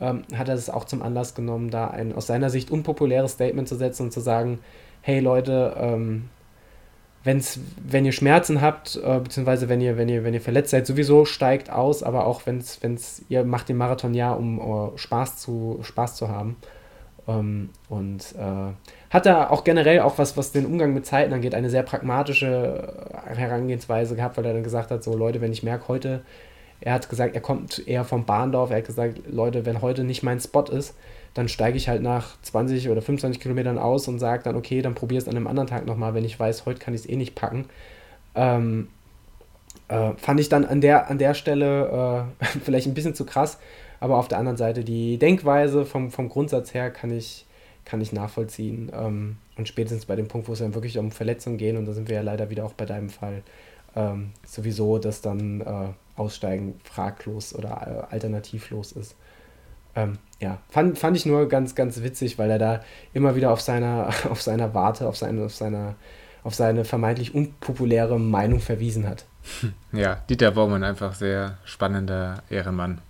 ähm, 0.00 0.22
hat 0.34 0.48
er 0.48 0.54
es 0.54 0.70
auch 0.70 0.84
zum 0.84 1.02
Anlass 1.02 1.34
genommen, 1.34 1.70
da 1.70 1.88
ein 1.88 2.14
aus 2.14 2.28
seiner 2.28 2.48
Sicht 2.48 2.70
unpopuläres 2.70 3.32
Statement 3.32 3.68
zu 3.68 3.74
setzen 3.74 4.04
und 4.04 4.12
zu 4.12 4.20
sagen, 4.20 4.60
hey 5.02 5.18
Leute, 5.18 5.74
ähm, 5.76 6.28
wenn's, 7.24 7.58
wenn 7.84 8.04
ihr 8.04 8.12
Schmerzen 8.12 8.60
habt, 8.60 8.96
äh, 8.96 9.18
beziehungsweise 9.18 9.68
wenn 9.68 9.80
ihr, 9.80 9.96
wenn, 9.96 10.08
ihr, 10.08 10.24
wenn 10.24 10.34
ihr 10.34 10.40
verletzt 10.40 10.70
seid, 10.70 10.86
sowieso 10.86 11.24
steigt 11.24 11.70
aus, 11.70 12.02
aber 12.02 12.26
auch 12.26 12.46
wenn 12.46 12.58
es, 12.58 13.24
ihr 13.28 13.44
macht 13.44 13.68
den 13.68 13.76
Marathon 13.76 14.14
ja, 14.14 14.32
um 14.32 14.58
uh, 14.58 14.96
Spaß, 14.96 15.38
zu, 15.38 15.80
Spaß 15.82 16.16
zu 16.16 16.28
haben. 16.28 16.56
Ähm, 17.30 17.70
und 17.88 18.34
äh, 18.38 18.72
hat 19.10 19.26
da 19.26 19.50
auch 19.50 19.64
generell 19.64 20.00
auch 20.00 20.18
was, 20.18 20.36
was 20.36 20.52
den 20.52 20.66
Umgang 20.66 20.94
mit 20.94 21.06
Zeiten 21.06 21.32
angeht, 21.32 21.54
eine 21.54 21.70
sehr 21.70 21.82
pragmatische 21.82 23.12
äh, 23.12 23.36
Herangehensweise 23.36 24.16
gehabt, 24.16 24.36
weil 24.36 24.46
er 24.46 24.54
dann 24.54 24.64
gesagt 24.64 24.90
hat, 24.90 25.04
so 25.04 25.16
Leute, 25.16 25.40
wenn 25.40 25.52
ich 25.52 25.62
merke 25.62 25.88
heute, 25.88 26.22
er 26.80 26.94
hat 26.94 27.08
gesagt, 27.08 27.34
er 27.34 27.40
kommt 27.42 27.86
eher 27.86 28.04
vom 28.04 28.24
Bahndorf, 28.24 28.70
er 28.70 28.78
hat 28.78 28.86
gesagt, 28.86 29.20
Leute, 29.30 29.66
wenn 29.66 29.82
heute 29.82 30.02
nicht 30.02 30.22
mein 30.22 30.40
Spot 30.40 30.64
ist, 30.64 30.94
dann 31.34 31.48
steige 31.48 31.76
ich 31.76 31.88
halt 31.88 32.02
nach 32.02 32.40
20 32.42 32.88
oder 32.88 33.02
25 33.02 33.40
Kilometern 33.40 33.78
aus 33.78 34.08
und 34.08 34.18
sage 34.18 34.42
dann, 34.42 34.56
okay, 34.56 34.82
dann 34.82 34.94
probiere 34.94 35.20
es 35.20 35.28
an 35.28 35.36
einem 35.36 35.46
anderen 35.46 35.68
Tag 35.68 35.86
nochmal, 35.86 36.14
wenn 36.14 36.24
ich 36.24 36.40
weiß, 36.40 36.66
heute 36.66 36.80
kann 36.80 36.94
ich 36.94 37.02
es 37.02 37.08
eh 37.08 37.16
nicht 37.16 37.34
packen. 37.34 37.66
Ähm, 38.34 38.88
äh, 39.88 40.12
fand 40.16 40.40
ich 40.40 40.48
dann 40.48 40.64
an 40.64 40.80
der, 40.80 41.10
an 41.10 41.18
der 41.18 41.34
Stelle 41.34 42.26
äh, 42.40 42.44
vielleicht 42.64 42.86
ein 42.86 42.94
bisschen 42.94 43.14
zu 43.14 43.26
krass, 43.26 43.58
aber 44.00 44.16
auf 44.16 44.28
der 44.28 44.38
anderen 44.38 44.56
Seite 44.56 44.82
die 44.82 45.18
Denkweise 45.18 45.84
vom, 45.84 46.10
vom 46.10 46.30
Grundsatz 46.30 46.72
her 46.72 46.90
kann 46.90 47.10
ich, 47.10 47.46
kann 47.84 48.00
ich 48.00 48.12
nachvollziehen. 48.12 48.90
Ähm, 48.94 49.36
und 49.56 49.68
spätestens 49.68 50.06
bei 50.06 50.16
dem 50.16 50.26
Punkt, 50.26 50.48
wo 50.48 50.54
es 50.54 50.58
dann 50.58 50.74
wirklich 50.74 50.98
um 50.98 51.12
Verletzungen 51.12 51.58
geht, 51.58 51.76
und 51.76 51.84
da 51.84 51.92
sind 51.92 52.08
wir 52.08 52.16
ja 52.16 52.22
leider 52.22 52.48
wieder 52.48 52.64
auch 52.64 52.72
bei 52.72 52.86
deinem 52.86 53.10
Fall, 53.10 53.42
ähm, 53.94 54.30
sowieso, 54.46 54.98
dass 54.98 55.20
dann 55.20 55.60
äh, 55.60 55.88
Aussteigen 56.16 56.80
fraglos 56.82 57.54
oder 57.54 58.06
äh, 58.10 58.14
alternativlos 58.14 58.92
ist. 58.92 59.16
Ähm, 59.94 60.18
ja, 60.40 60.58
fand, 60.70 60.98
fand 60.98 61.16
ich 61.16 61.26
nur 61.26 61.48
ganz, 61.48 61.74
ganz 61.74 62.02
witzig, 62.02 62.38
weil 62.38 62.50
er 62.50 62.58
da 62.58 62.80
immer 63.12 63.34
wieder 63.36 63.50
auf 63.50 63.60
seiner, 63.60 64.08
auf 64.30 64.40
seiner 64.40 64.72
Warte, 64.72 65.06
auf 65.08 65.16
seine, 65.16 65.44
auf 65.44 65.54
seine, 65.54 65.94
auf 66.42 66.54
seine 66.54 66.86
vermeintlich 66.86 67.34
unpopuläre 67.34 68.18
Meinung 68.18 68.60
verwiesen 68.60 69.06
hat. 69.06 69.26
Ja, 69.92 70.22
Dieter 70.28 70.52
Baumann 70.52 70.84
einfach 70.84 71.14
sehr 71.14 71.58
spannender 71.64 72.42
Ehrenmann 72.48 73.00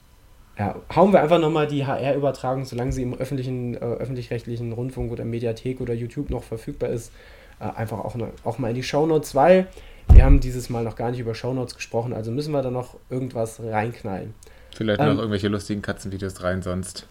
ja, 0.61 0.75
hauen 0.95 1.11
wir 1.11 1.23
einfach 1.23 1.39
nochmal 1.39 1.67
die 1.67 1.87
HR-Übertragung, 1.87 2.67
solange 2.67 2.93
sie 2.93 3.03
im 3.03 3.15
öffentlichen, 3.15 3.77
äh, 3.77 3.79
öffentlich-rechtlichen 3.79 4.73
Rundfunk 4.73 5.11
oder 5.11 5.25
Mediathek 5.25 5.81
oder 5.81 5.95
YouTube 5.95 6.29
noch 6.29 6.43
verfügbar 6.43 6.91
ist, 6.91 7.13
äh, 7.61 7.65
einfach 7.65 7.99
auch, 8.01 8.15
ne, 8.15 8.29
auch 8.45 8.59
mal 8.59 8.69
in 8.69 8.75
die 8.75 8.83
Shownotes, 8.83 9.35
weil 9.35 9.69
wir 10.13 10.23
haben 10.23 10.39
dieses 10.39 10.69
Mal 10.69 10.85
noch 10.85 10.97
gar 10.97 11.13
nicht 11.13 11.21
über 11.21 11.35
Shownotes 11.35 11.77
gesprochen, 11.77 12.13
also 12.13 12.31
müssen 12.31 12.53
wir 12.53 12.61
da 12.61 12.71
noch 12.71 12.99
irgendwas 13.09 13.59
reinknallen. 13.63 14.35
Vielleicht 14.75 15.01
ähm, 15.01 15.07
noch 15.07 15.17
irgendwelche 15.17 15.49
lustigen 15.49 15.81
Katzenvideos 15.81 16.43
rein 16.43 16.61
sonst. 16.61 17.07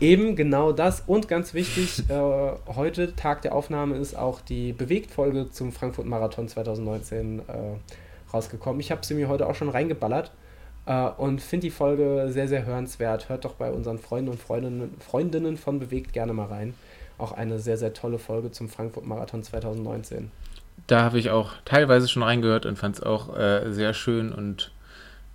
Eben 0.00 0.34
genau 0.34 0.72
das 0.72 1.02
und 1.06 1.28
ganz 1.28 1.52
wichtig, 1.52 2.04
äh, 2.08 2.14
heute 2.74 3.14
Tag 3.16 3.42
der 3.42 3.54
Aufnahme 3.54 3.98
ist 3.98 4.16
auch 4.16 4.40
die 4.40 4.72
Bewegtfolge 4.72 5.50
zum 5.50 5.72
Frankfurt 5.72 6.06
Marathon 6.06 6.48
2019 6.48 7.40
äh, 7.40 7.42
rausgekommen. 8.32 8.80
Ich 8.80 8.90
habe 8.90 9.04
sie 9.04 9.12
mir 9.12 9.28
heute 9.28 9.46
auch 9.46 9.54
schon 9.54 9.68
reingeballert 9.68 10.32
äh, 10.86 11.08
und 11.16 11.40
finde 11.40 11.66
die 11.66 11.70
Folge 11.70 12.28
sehr, 12.30 12.48
sehr 12.48 12.66
hörenswert. 12.66 13.28
Hört 13.28 13.44
doch 13.44 13.54
bei 13.54 13.70
unseren 13.70 13.98
Freunden 13.98 14.30
und 14.30 14.40
Freundinnen, 14.40 14.94
Freundinnen 15.00 15.56
von 15.56 15.78
Bewegt 15.78 16.12
gerne 16.12 16.32
mal 16.32 16.46
rein. 16.46 16.74
Auch 17.18 17.32
eine 17.32 17.58
sehr, 17.58 17.76
sehr 17.76 17.92
tolle 17.92 18.18
Folge 18.18 18.50
zum 18.50 18.68
Frankfurt 18.68 19.06
Marathon 19.06 19.42
2019. 19.42 20.30
Da 20.86 21.02
habe 21.02 21.18
ich 21.18 21.30
auch 21.30 21.52
teilweise 21.64 22.08
schon 22.08 22.22
reingehört 22.22 22.66
und 22.66 22.76
fand 22.76 22.96
es 22.96 23.02
auch 23.02 23.36
äh, 23.36 23.72
sehr 23.72 23.94
schön 23.94 24.32
und 24.32 24.72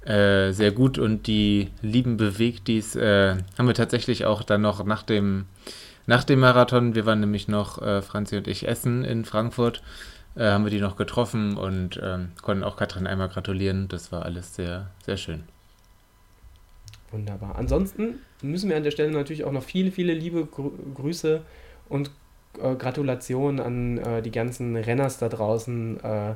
äh, 0.05 0.51
sehr 0.51 0.71
gut. 0.71 0.97
Und 0.97 1.27
die 1.27 1.69
lieben 1.81 2.17
Bewegtis 2.17 2.95
äh, 2.95 3.35
haben 3.57 3.67
wir 3.67 3.73
tatsächlich 3.73 4.25
auch 4.25 4.43
dann 4.43 4.61
noch 4.61 4.83
nach 4.83 5.03
dem, 5.03 5.45
nach 6.05 6.23
dem 6.23 6.39
Marathon, 6.39 6.95
wir 6.95 7.05
waren 7.05 7.19
nämlich 7.19 7.47
noch, 7.47 7.81
äh, 7.81 8.01
Franzi 8.01 8.37
und 8.37 8.47
ich, 8.47 8.67
essen 8.67 9.05
in 9.05 9.23
Frankfurt 9.23 9.81
äh, 10.37 10.45
haben 10.45 10.63
wir 10.63 10.71
die 10.71 10.79
noch 10.79 10.95
getroffen 10.95 11.57
und 11.57 11.99
ähm, 12.03 12.29
konnten 12.41 12.63
auch 12.63 12.77
Katrin 12.77 13.07
einmal 13.07 13.29
gratulieren. 13.29 13.87
Das 13.87 14.11
war 14.11 14.23
alles 14.23 14.55
sehr, 14.55 14.91
sehr 15.05 15.17
schön. 15.17 15.43
Wunderbar. 17.11 17.55
Ansonsten 17.57 18.19
müssen 18.41 18.69
wir 18.69 18.77
an 18.77 18.83
der 18.83 18.91
Stelle 18.91 19.11
natürlich 19.11 19.45
auch 19.45 19.51
noch 19.51 19.63
viele, 19.63 19.91
viele 19.91 20.13
liebe 20.13 20.45
Grü 20.45 20.71
Grüße 20.93 21.41
und 21.89 22.11
äh, 22.61 22.75
Gratulationen 22.75 23.59
an 23.59 23.97
äh, 23.97 24.21
die 24.21 24.31
ganzen 24.31 24.75
Renners 24.75 25.17
da 25.17 25.29
draußen 25.29 26.03
äh, 26.03 26.33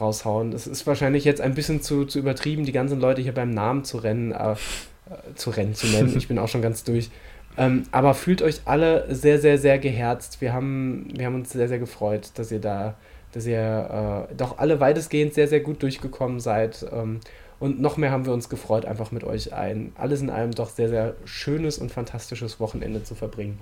raushauen. 0.00 0.52
Es 0.52 0.66
ist 0.66 0.86
wahrscheinlich 0.86 1.24
jetzt 1.24 1.40
ein 1.40 1.54
bisschen 1.54 1.82
zu, 1.82 2.04
zu 2.04 2.18
übertrieben, 2.18 2.64
die 2.64 2.72
ganzen 2.72 3.00
Leute 3.00 3.22
hier 3.22 3.34
beim 3.34 3.50
Namen 3.50 3.84
zu 3.84 3.98
rennen, 3.98 4.32
äh, 4.32 4.52
äh, 4.52 4.56
zu 5.34 5.50
rennen 5.50 5.74
zu 5.74 5.86
nennen. 5.88 6.16
Ich 6.16 6.28
bin 6.28 6.38
auch 6.38 6.48
schon 6.48 6.62
ganz 6.62 6.84
durch. 6.84 7.10
Ähm, 7.58 7.84
aber 7.90 8.14
fühlt 8.14 8.42
euch 8.42 8.60
alle 8.66 9.12
sehr, 9.14 9.40
sehr, 9.40 9.58
sehr 9.58 9.78
geherzt. 9.78 10.40
Wir 10.40 10.52
haben, 10.52 11.08
wir 11.14 11.26
haben 11.26 11.34
uns 11.34 11.50
sehr, 11.50 11.68
sehr 11.68 11.78
gefreut, 11.78 12.30
dass 12.34 12.52
ihr 12.52 12.60
da 12.60 12.94
dass 13.36 13.44
ihr 13.44 14.28
äh, 14.30 14.34
doch 14.34 14.56
alle 14.56 14.80
weitestgehend 14.80 15.34
sehr, 15.34 15.46
sehr 15.46 15.60
gut 15.60 15.82
durchgekommen 15.82 16.40
seid. 16.40 16.86
Ähm, 16.90 17.20
und 17.60 17.80
noch 17.80 17.98
mehr 17.98 18.10
haben 18.10 18.24
wir 18.24 18.32
uns 18.32 18.48
gefreut, 18.48 18.86
einfach 18.86 19.12
mit 19.12 19.24
euch 19.24 19.52
ein 19.52 19.92
alles 19.94 20.22
in 20.22 20.30
allem 20.30 20.52
doch 20.52 20.70
sehr, 20.70 20.88
sehr 20.88 21.14
schönes 21.26 21.76
und 21.76 21.92
fantastisches 21.92 22.60
Wochenende 22.60 23.02
zu 23.04 23.14
verbringen. 23.14 23.58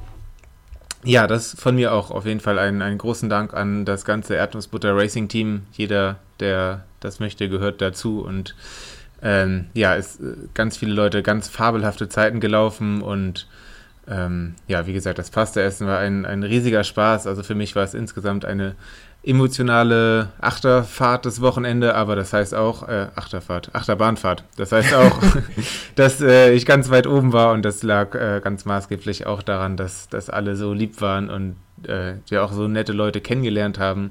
Ja, 1.03 1.27
das 1.27 1.55
von 1.59 1.75
mir 1.75 1.93
auch 1.93 2.13
auf 2.13 2.25
jeden 2.25 2.39
Fall 2.39 2.59
einen, 2.59 2.83
einen 2.83 2.99
großen 2.99 3.29
Dank 3.29 3.53
an 3.53 3.85
das 3.85 4.05
ganze 4.05 4.37
Erdnussbutter 4.37 4.97
Racing 4.97 5.27
Team. 5.27 5.63
Jeder, 5.73 6.21
der 6.39 6.85
das 7.01 7.19
möchte, 7.19 7.49
gehört 7.49 7.81
dazu. 7.81 8.21
Und 8.21 8.55
ähm, 9.23 9.67
ja, 9.75 9.97
es 9.97 10.21
äh, 10.21 10.37
ganz 10.55 10.77
viele 10.77 10.93
Leute 10.93 11.25
ganz 11.25 11.49
fabelhafte 11.49 12.09
Zeiten 12.09 12.39
gelaufen 12.39 13.03
und 13.03 13.49
ähm, 14.07 14.55
ja, 14.69 14.87
wie 14.87 14.93
gesagt, 14.93 15.19
das 15.19 15.31
Pasta-Essen 15.31 15.87
war 15.87 15.99
ein, 15.99 16.27
ein 16.27 16.43
riesiger 16.43 16.85
Spaß. 16.85 17.27
Also 17.27 17.43
für 17.43 17.55
mich 17.55 17.75
war 17.75 17.85
es 17.85 17.95
insgesamt 17.95 18.45
eine 18.45 18.77
emotionale 19.27 20.29
Achterfahrt 20.41 21.25
das 21.25 21.41
Wochenende, 21.41 21.95
aber 21.95 22.15
das 22.15 22.33
heißt 22.33 22.55
auch, 22.55 22.87
äh, 22.89 23.09
Achterfahrt, 23.15 23.71
Achterbahnfahrt. 23.73 24.45
Das 24.57 24.73
heißt 24.73 24.95
auch, 24.95 25.19
dass 25.95 26.21
äh, 26.21 26.53
ich 26.53 26.67
ganz 26.67 26.91
weit 26.91 27.07
oben 27.07 27.33
war 27.33 27.53
und 27.53 27.63
das 27.63 27.83
lag 27.83 28.15
äh, 28.15 28.41
ganz 28.43 28.65
maßgeblich 28.65 29.27
auch 29.27 29.43
daran, 29.43 29.77
dass, 29.77 30.09
dass 30.09 30.29
alle 30.29 30.57
so 30.57 30.73
lieb 30.73 31.01
waren 31.01 31.31
und 31.31 31.57
äh, 31.89 32.15
wir 32.29 32.45
auch 32.45 32.53
so 32.53 32.69
nette 32.69 32.93
Leute 32.93 33.21
kennengelernt 33.21 33.79
haben. 33.79 34.11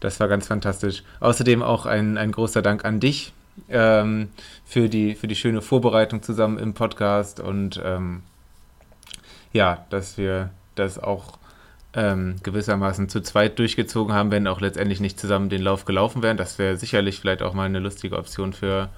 Das 0.00 0.18
war 0.20 0.28
ganz 0.28 0.46
fantastisch. 0.46 1.02
Außerdem 1.20 1.62
auch 1.62 1.86
ein, 1.86 2.16
ein 2.16 2.32
großer 2.32 2.62
Dank 2.62 2.84
an 2.84 3.00
dich 3.00 3.32
ähm, 3.68 4.30
für, 4.64 4.88
die, 4.88 5.14
für 5.14 5.26
die 5.26 5.36
schöne 5.36 5.62
Vorbereitung 5.62 6.22
zusammen 6.22 6.58
im 6.58 6.74
Podcast 6.74 7.40
und 7.40 7.80
ähm, 7.84 8.22
ja, 9.52 9.86
dass 9.90 10.18
wir 10.18 10.50
das 10.74 10.98
auch 10.98 11.38
ähm, 11.94 12.36
gewissermaßen 12.42 13.08
zu 13.08 13.20
zweit 13.20 13.58
durchgezogen 13.58 14.14
haben, 14.14 14.30
wenn 14.30 14.46
auch 14.46 14.60
letztendlich 14.60 15.00
nicht 15.00 15.18
zusammen 15.18 15.48
den 15.48 15.62
Lauf 15.62 15.84
gelaufen 15.84 16.22
wären. 16.22 16.36
Das 16.36 16.58
wäre 16.58 16.76
sicherlich 16.76 17.20
vielleicht 17.20 17.42
auch 17.42 17.54
mal 17.54 17.64
eine 17.64 17.78
lustige 17.78 18.18
Option 18.18 18.52
für, 18.52 18.88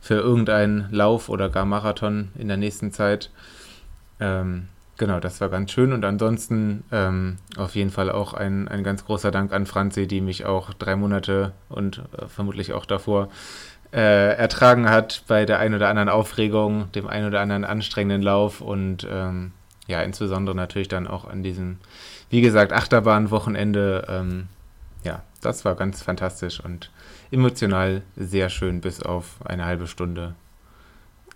für 0.00 0.14
irgendeinen 0.14 0.88
Lauf 0.90 1.28
oder 1.28 1.48
gar 1.48 1.64
Marathon 1.64 2.28
in 2.38 2.48
der 2.48 2.56
nächsten 2.56 2.92
Zeit. 2.92 3.30
Ähm, 4.20 4.68
genau, 4.96 5.18
das 5.18 5.40
war 5.40 5.48
ganz 5.48 5.72
schön. 5.72 5.92
Und 5.92 6.04
ansonsten 6.04 6.84
ähm, 6.92 7.38
auf 7.56 7.74
jeden 7.74 7.90
Fall 7.90 8.10
auch 8.10 8.32
ein, 8.32 8.68
ein 8.68 8.84
ganz 8.84 9.04
großer 9.04 9.30
Dank 9.30 9.52
an 9.52 9.66
Franzi, 9.66 10.06
die 10.06 10.20
mich 10.20 10.44
auch 10.44 10.72
drei 10.72 10.94
Monate 10.94 11.52
und 11.68 11.98
äh, 11.98 12.26
vermutlich 12.28 12.72
auch 12.72 12.86
davor 12.86 13.28
äh, 13.92 14.36
ertragen 14.36 14.88
hat 14.88 15.22
bei 15.26 15.46
der 15.46 15.58
ein 15.58 15.74
oder 15.74 15.88
anderen 15.88 16.08
Aufregung, 16.08 16.90
dem 16.92 17.06
ein 17.08 17.24
oder 17.24 17.40
anderen 17.40 17.64
anstrengenden 17.64 18.22
Lauf 18.22 18.60
und 18.60 19.06
ähm, 19.10 19.52
ja, 19.86 20.02
insbesondere 20.02 20.56
natürlich 20.56 20.88
dann 20.88 21.06
auch 21.06 21.26
an 21.26 21.42
diesem 21.42 21.78
wie 22.30 22.40
gesagt, 22.40 22.72
Achterbahn-Wochenende, 22.72 24.06
ähm, 24.08 24.48
ja, 25.04 25.22
das 25.40 25.64
war 25.64 25.74
ganz 25.76 26.02
fantastisch 26.02 26.60
und 26.60 26.90
emotional 27.30 28.02
sehr 28.16 28.48
schön, 28.48 28.80
bis 28.80 29.02
auf 29.02 29.36
eine 29.44 29.64
halbe 29.64 29.86
Stunde 29.86 30.34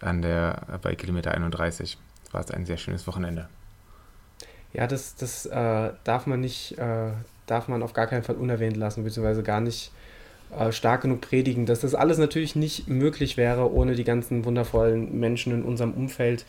an 0.01 0.23
der, 0.23 0.81
bei 0.83 0.95
Kilometer 0.95 1.33
31 1.33 1.99
war 2.33 2.41
es 2.41 2.51
ein 2.51 2.65
sehr 2.65 2.77
schönes 2.77 3.07
Wochenende. 3.07 3.49
Ja, 4.73 4.87
das, 4.87 5.17
das 5.17 5.47
äh, 5.47 5.91
darf 6.05 6.27
man 6.27 6.41
nicht, 6.41 6.79
äh, 6.79 7.11
darf 7.47 7.69
man 7.69 7.83
auf 7.83 7.93
gar 7.93 8.07
keinen 8.07 8.23
Fall 8.23 8.37
unerwähnt 8.37 8.77
lassen, 8.77 9.05
beziehungsweise 9.05 9.43
gar 9.43 9.61
nicht 9.61 9.91
äh, 10.57 10.73
stark 10.73 11.03
genug 11.03 11.21
predigen, 11.21 11.67
dass 11.67 11.81
das 11.81 11.95
alles 11.95 12.19
natürlich 12.19 12.57
nicht 12.57 12.89
möglich 12.89 13.37
wäre 13.37 13.73
ohne 13.73 13.95
die 13.95 14.05
ganzen 14.05 14.45
wundervollen 14.45 15.19
Menschen 15.19 15.53
in 15.53 15.65
unserem 15.65 15.93
Umfeld, 15.93 16.45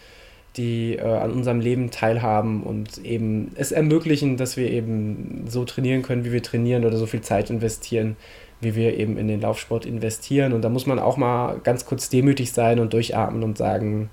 die 0.58 0.96
äh, 0.98 1.02
an 1.02 1.32
unserem 1.32 1.60
Leben 1.60 1.92
teilhaben 1.92 2.64
und 2.64 2.98
eben 3.06 3.52
es 3.56 3.72
ermöglichen, 3.72 4.38
dass 4.38 4.58
wir 4.58 4.70
eben 4.70 5.46
so 5.48 5.64
trainieren 5.64 6.02
können, 6.02 6.26
wie 6.26 6.32
wir 6.32 6.44
trainieren 6.44 6.86
oder 6.86 6.98
so 6.98 7.06
viel 7.06 7.22
Zeit 7.22 7.50
investieren, 7.50 8.18
wie 8.60 8.76
wir 8.76 8.98
eben 8.98 9.18
in 9.18 9.28
den 9.28 9.42
Laufsport 9.42 9.86
investieren. 9.86 10.54
Und 10.54 10.62
da 10.62 10.70
muss 10.70 10.86
man 10.86 11.00
auch 11.00 11.18
mal 11.18 11.60
ganz 11.64 11.86
kurz 11.86 12.10
demütig 12.10 12.52
sein 12.52 12.80
und 12.80 12.94
durchatmen 12.94 13.44
und 13.44 13.58
sagen, 13.58 14.10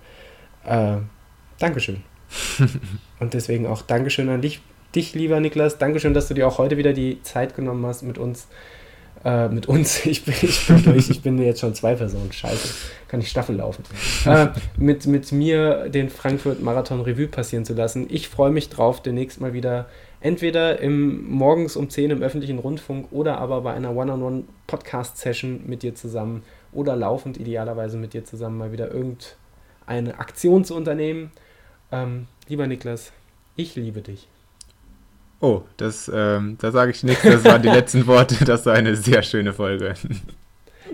äh, 0.64 0.96
Dankeschön. 1.58 2.02
und 3.20 3.34
deswegen 3.34 3.66
auch 3.66 3.82
Dankeschön 3.82 4.28
an 4.28 4.40
dich, 4.40 4.60
dich, 4.94 5.14
lieber 5.14 5.40
Niklas. 5.40 5.78
Dankeschön, 5.78 6.14
dass 6.14 6.28
du 6.28 6.34
dir 6.34 6.46
auch 6.46 6.58
heute 6.58 6.76
wieder 6.76 6.92
die 6.92 7.20
Zeit 7.22 7.56
genommen 7.56 7.84
hast, 7.84 8.02
mit 8.02 8.16
uns 8.16 8.48
äh, 9.24 9.48
mit 9.48 9.66
uns, 9.66 10.04
ich 10.06 10.24
bin, 10.24 10.34
ich 10.40 10.66
bin 10.66 10.82
durch, 10.84 11.10
ich 11.10 11.22
bin 11.22 11.38
jetzt 11.38 11.60
schon 11.60 11.74
zwei 11.74 11.94
Personen, 11.94 12.32
scheiße, 12.32 12.74
kann 13.08 13.20
ich 13.20 13.28
Staffel 13.28 13.56
laufen. 13.56 13.84
Äh, 14.26 14.48
mit, 14.76 15.06
mit 15.06 15.32
mir 15.32 15.88
den 15.88 16.10
Frankfurt 16.10 16.60
Marathon 16.60 17.00
Revue 17.00 17.28
passieren 17.28 17.64
zu 17.64 17.72
lassen. 17.72 18.06
Ich 18.10 18.28
freue 18.28 18.50
mich 18.50 18.68
drauf, 18.68 19.00
demnächst 19.00 19.40
mal 19.40 19.54
wieder 19.54 19.86
entweder 20.20 20.80
im, 20.80 21.30
morgens 21.30 21.76
um 21.76 21.88
10 21.88 22.10
im 22.10 22.22
öffentlichen 22.22 22.58
Rundfunk 22.58 23.10
oder 23.12 23.38
aber 23.38 23.62
bei 23.62 23.72
einer 23.72 23.94
One-on-One-Podcast-Session 23.94 25.62
mit 25.66 25.82
dir 25.82 25.94
zusammen 25.94 26.42
oder 26.72 26.96
laufend 26.96 27.38
idealerweise 27.38 27.96
mit 27.96 28.12
dir 28.12 28.24
zusammen 28.24 28.58
mal 28.58 28.72
wieder 28.72 28.92
irgendeine 28.92 30.18
Aktion 30.18 30.64
zu 30.64 30.74
unternehmen. 30.74 31.30
Ähm, 31.92 32.26
lieber 32.48 32.66
Niklas, 32.66 33.12
ich 33.56 33.76
liebe 33.76 34.02
dich. 34.02 34.28
Oh, 35.40 35.62
das, 35.76 36.10
ähm, 36.12 36.56
da 36.60 36.72
sage 36.72 36.90
ich 36.90 37.04
nichts, 37.04 37.22
das 37.22 37.44
waren 37.44 37.62
die 37.62 37.68
letzten 37.68 38.06
Worte, 38.06 38.44
das 38.44 38.66
war 38.66 38.74
eine 38.74 38.96
sehr 38.96 39.22
schöne 39.22 39.52
Folge. 39.52 39.94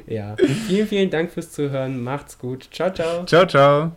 Ja, 0.06 0.36
vielen, 0.66 0.86
vielen 0.86 1.10
Dank 1.10 1.30
fürs 1.30 1.52
Zuhören, 1.52 2.02
macht's 2.02 2.38
gut, 2.38 2.68
ciao, 2.70 2.92
ciao. 2.92 3.24
Ciao, 3.24 3.46
ciao. 3.46 3.92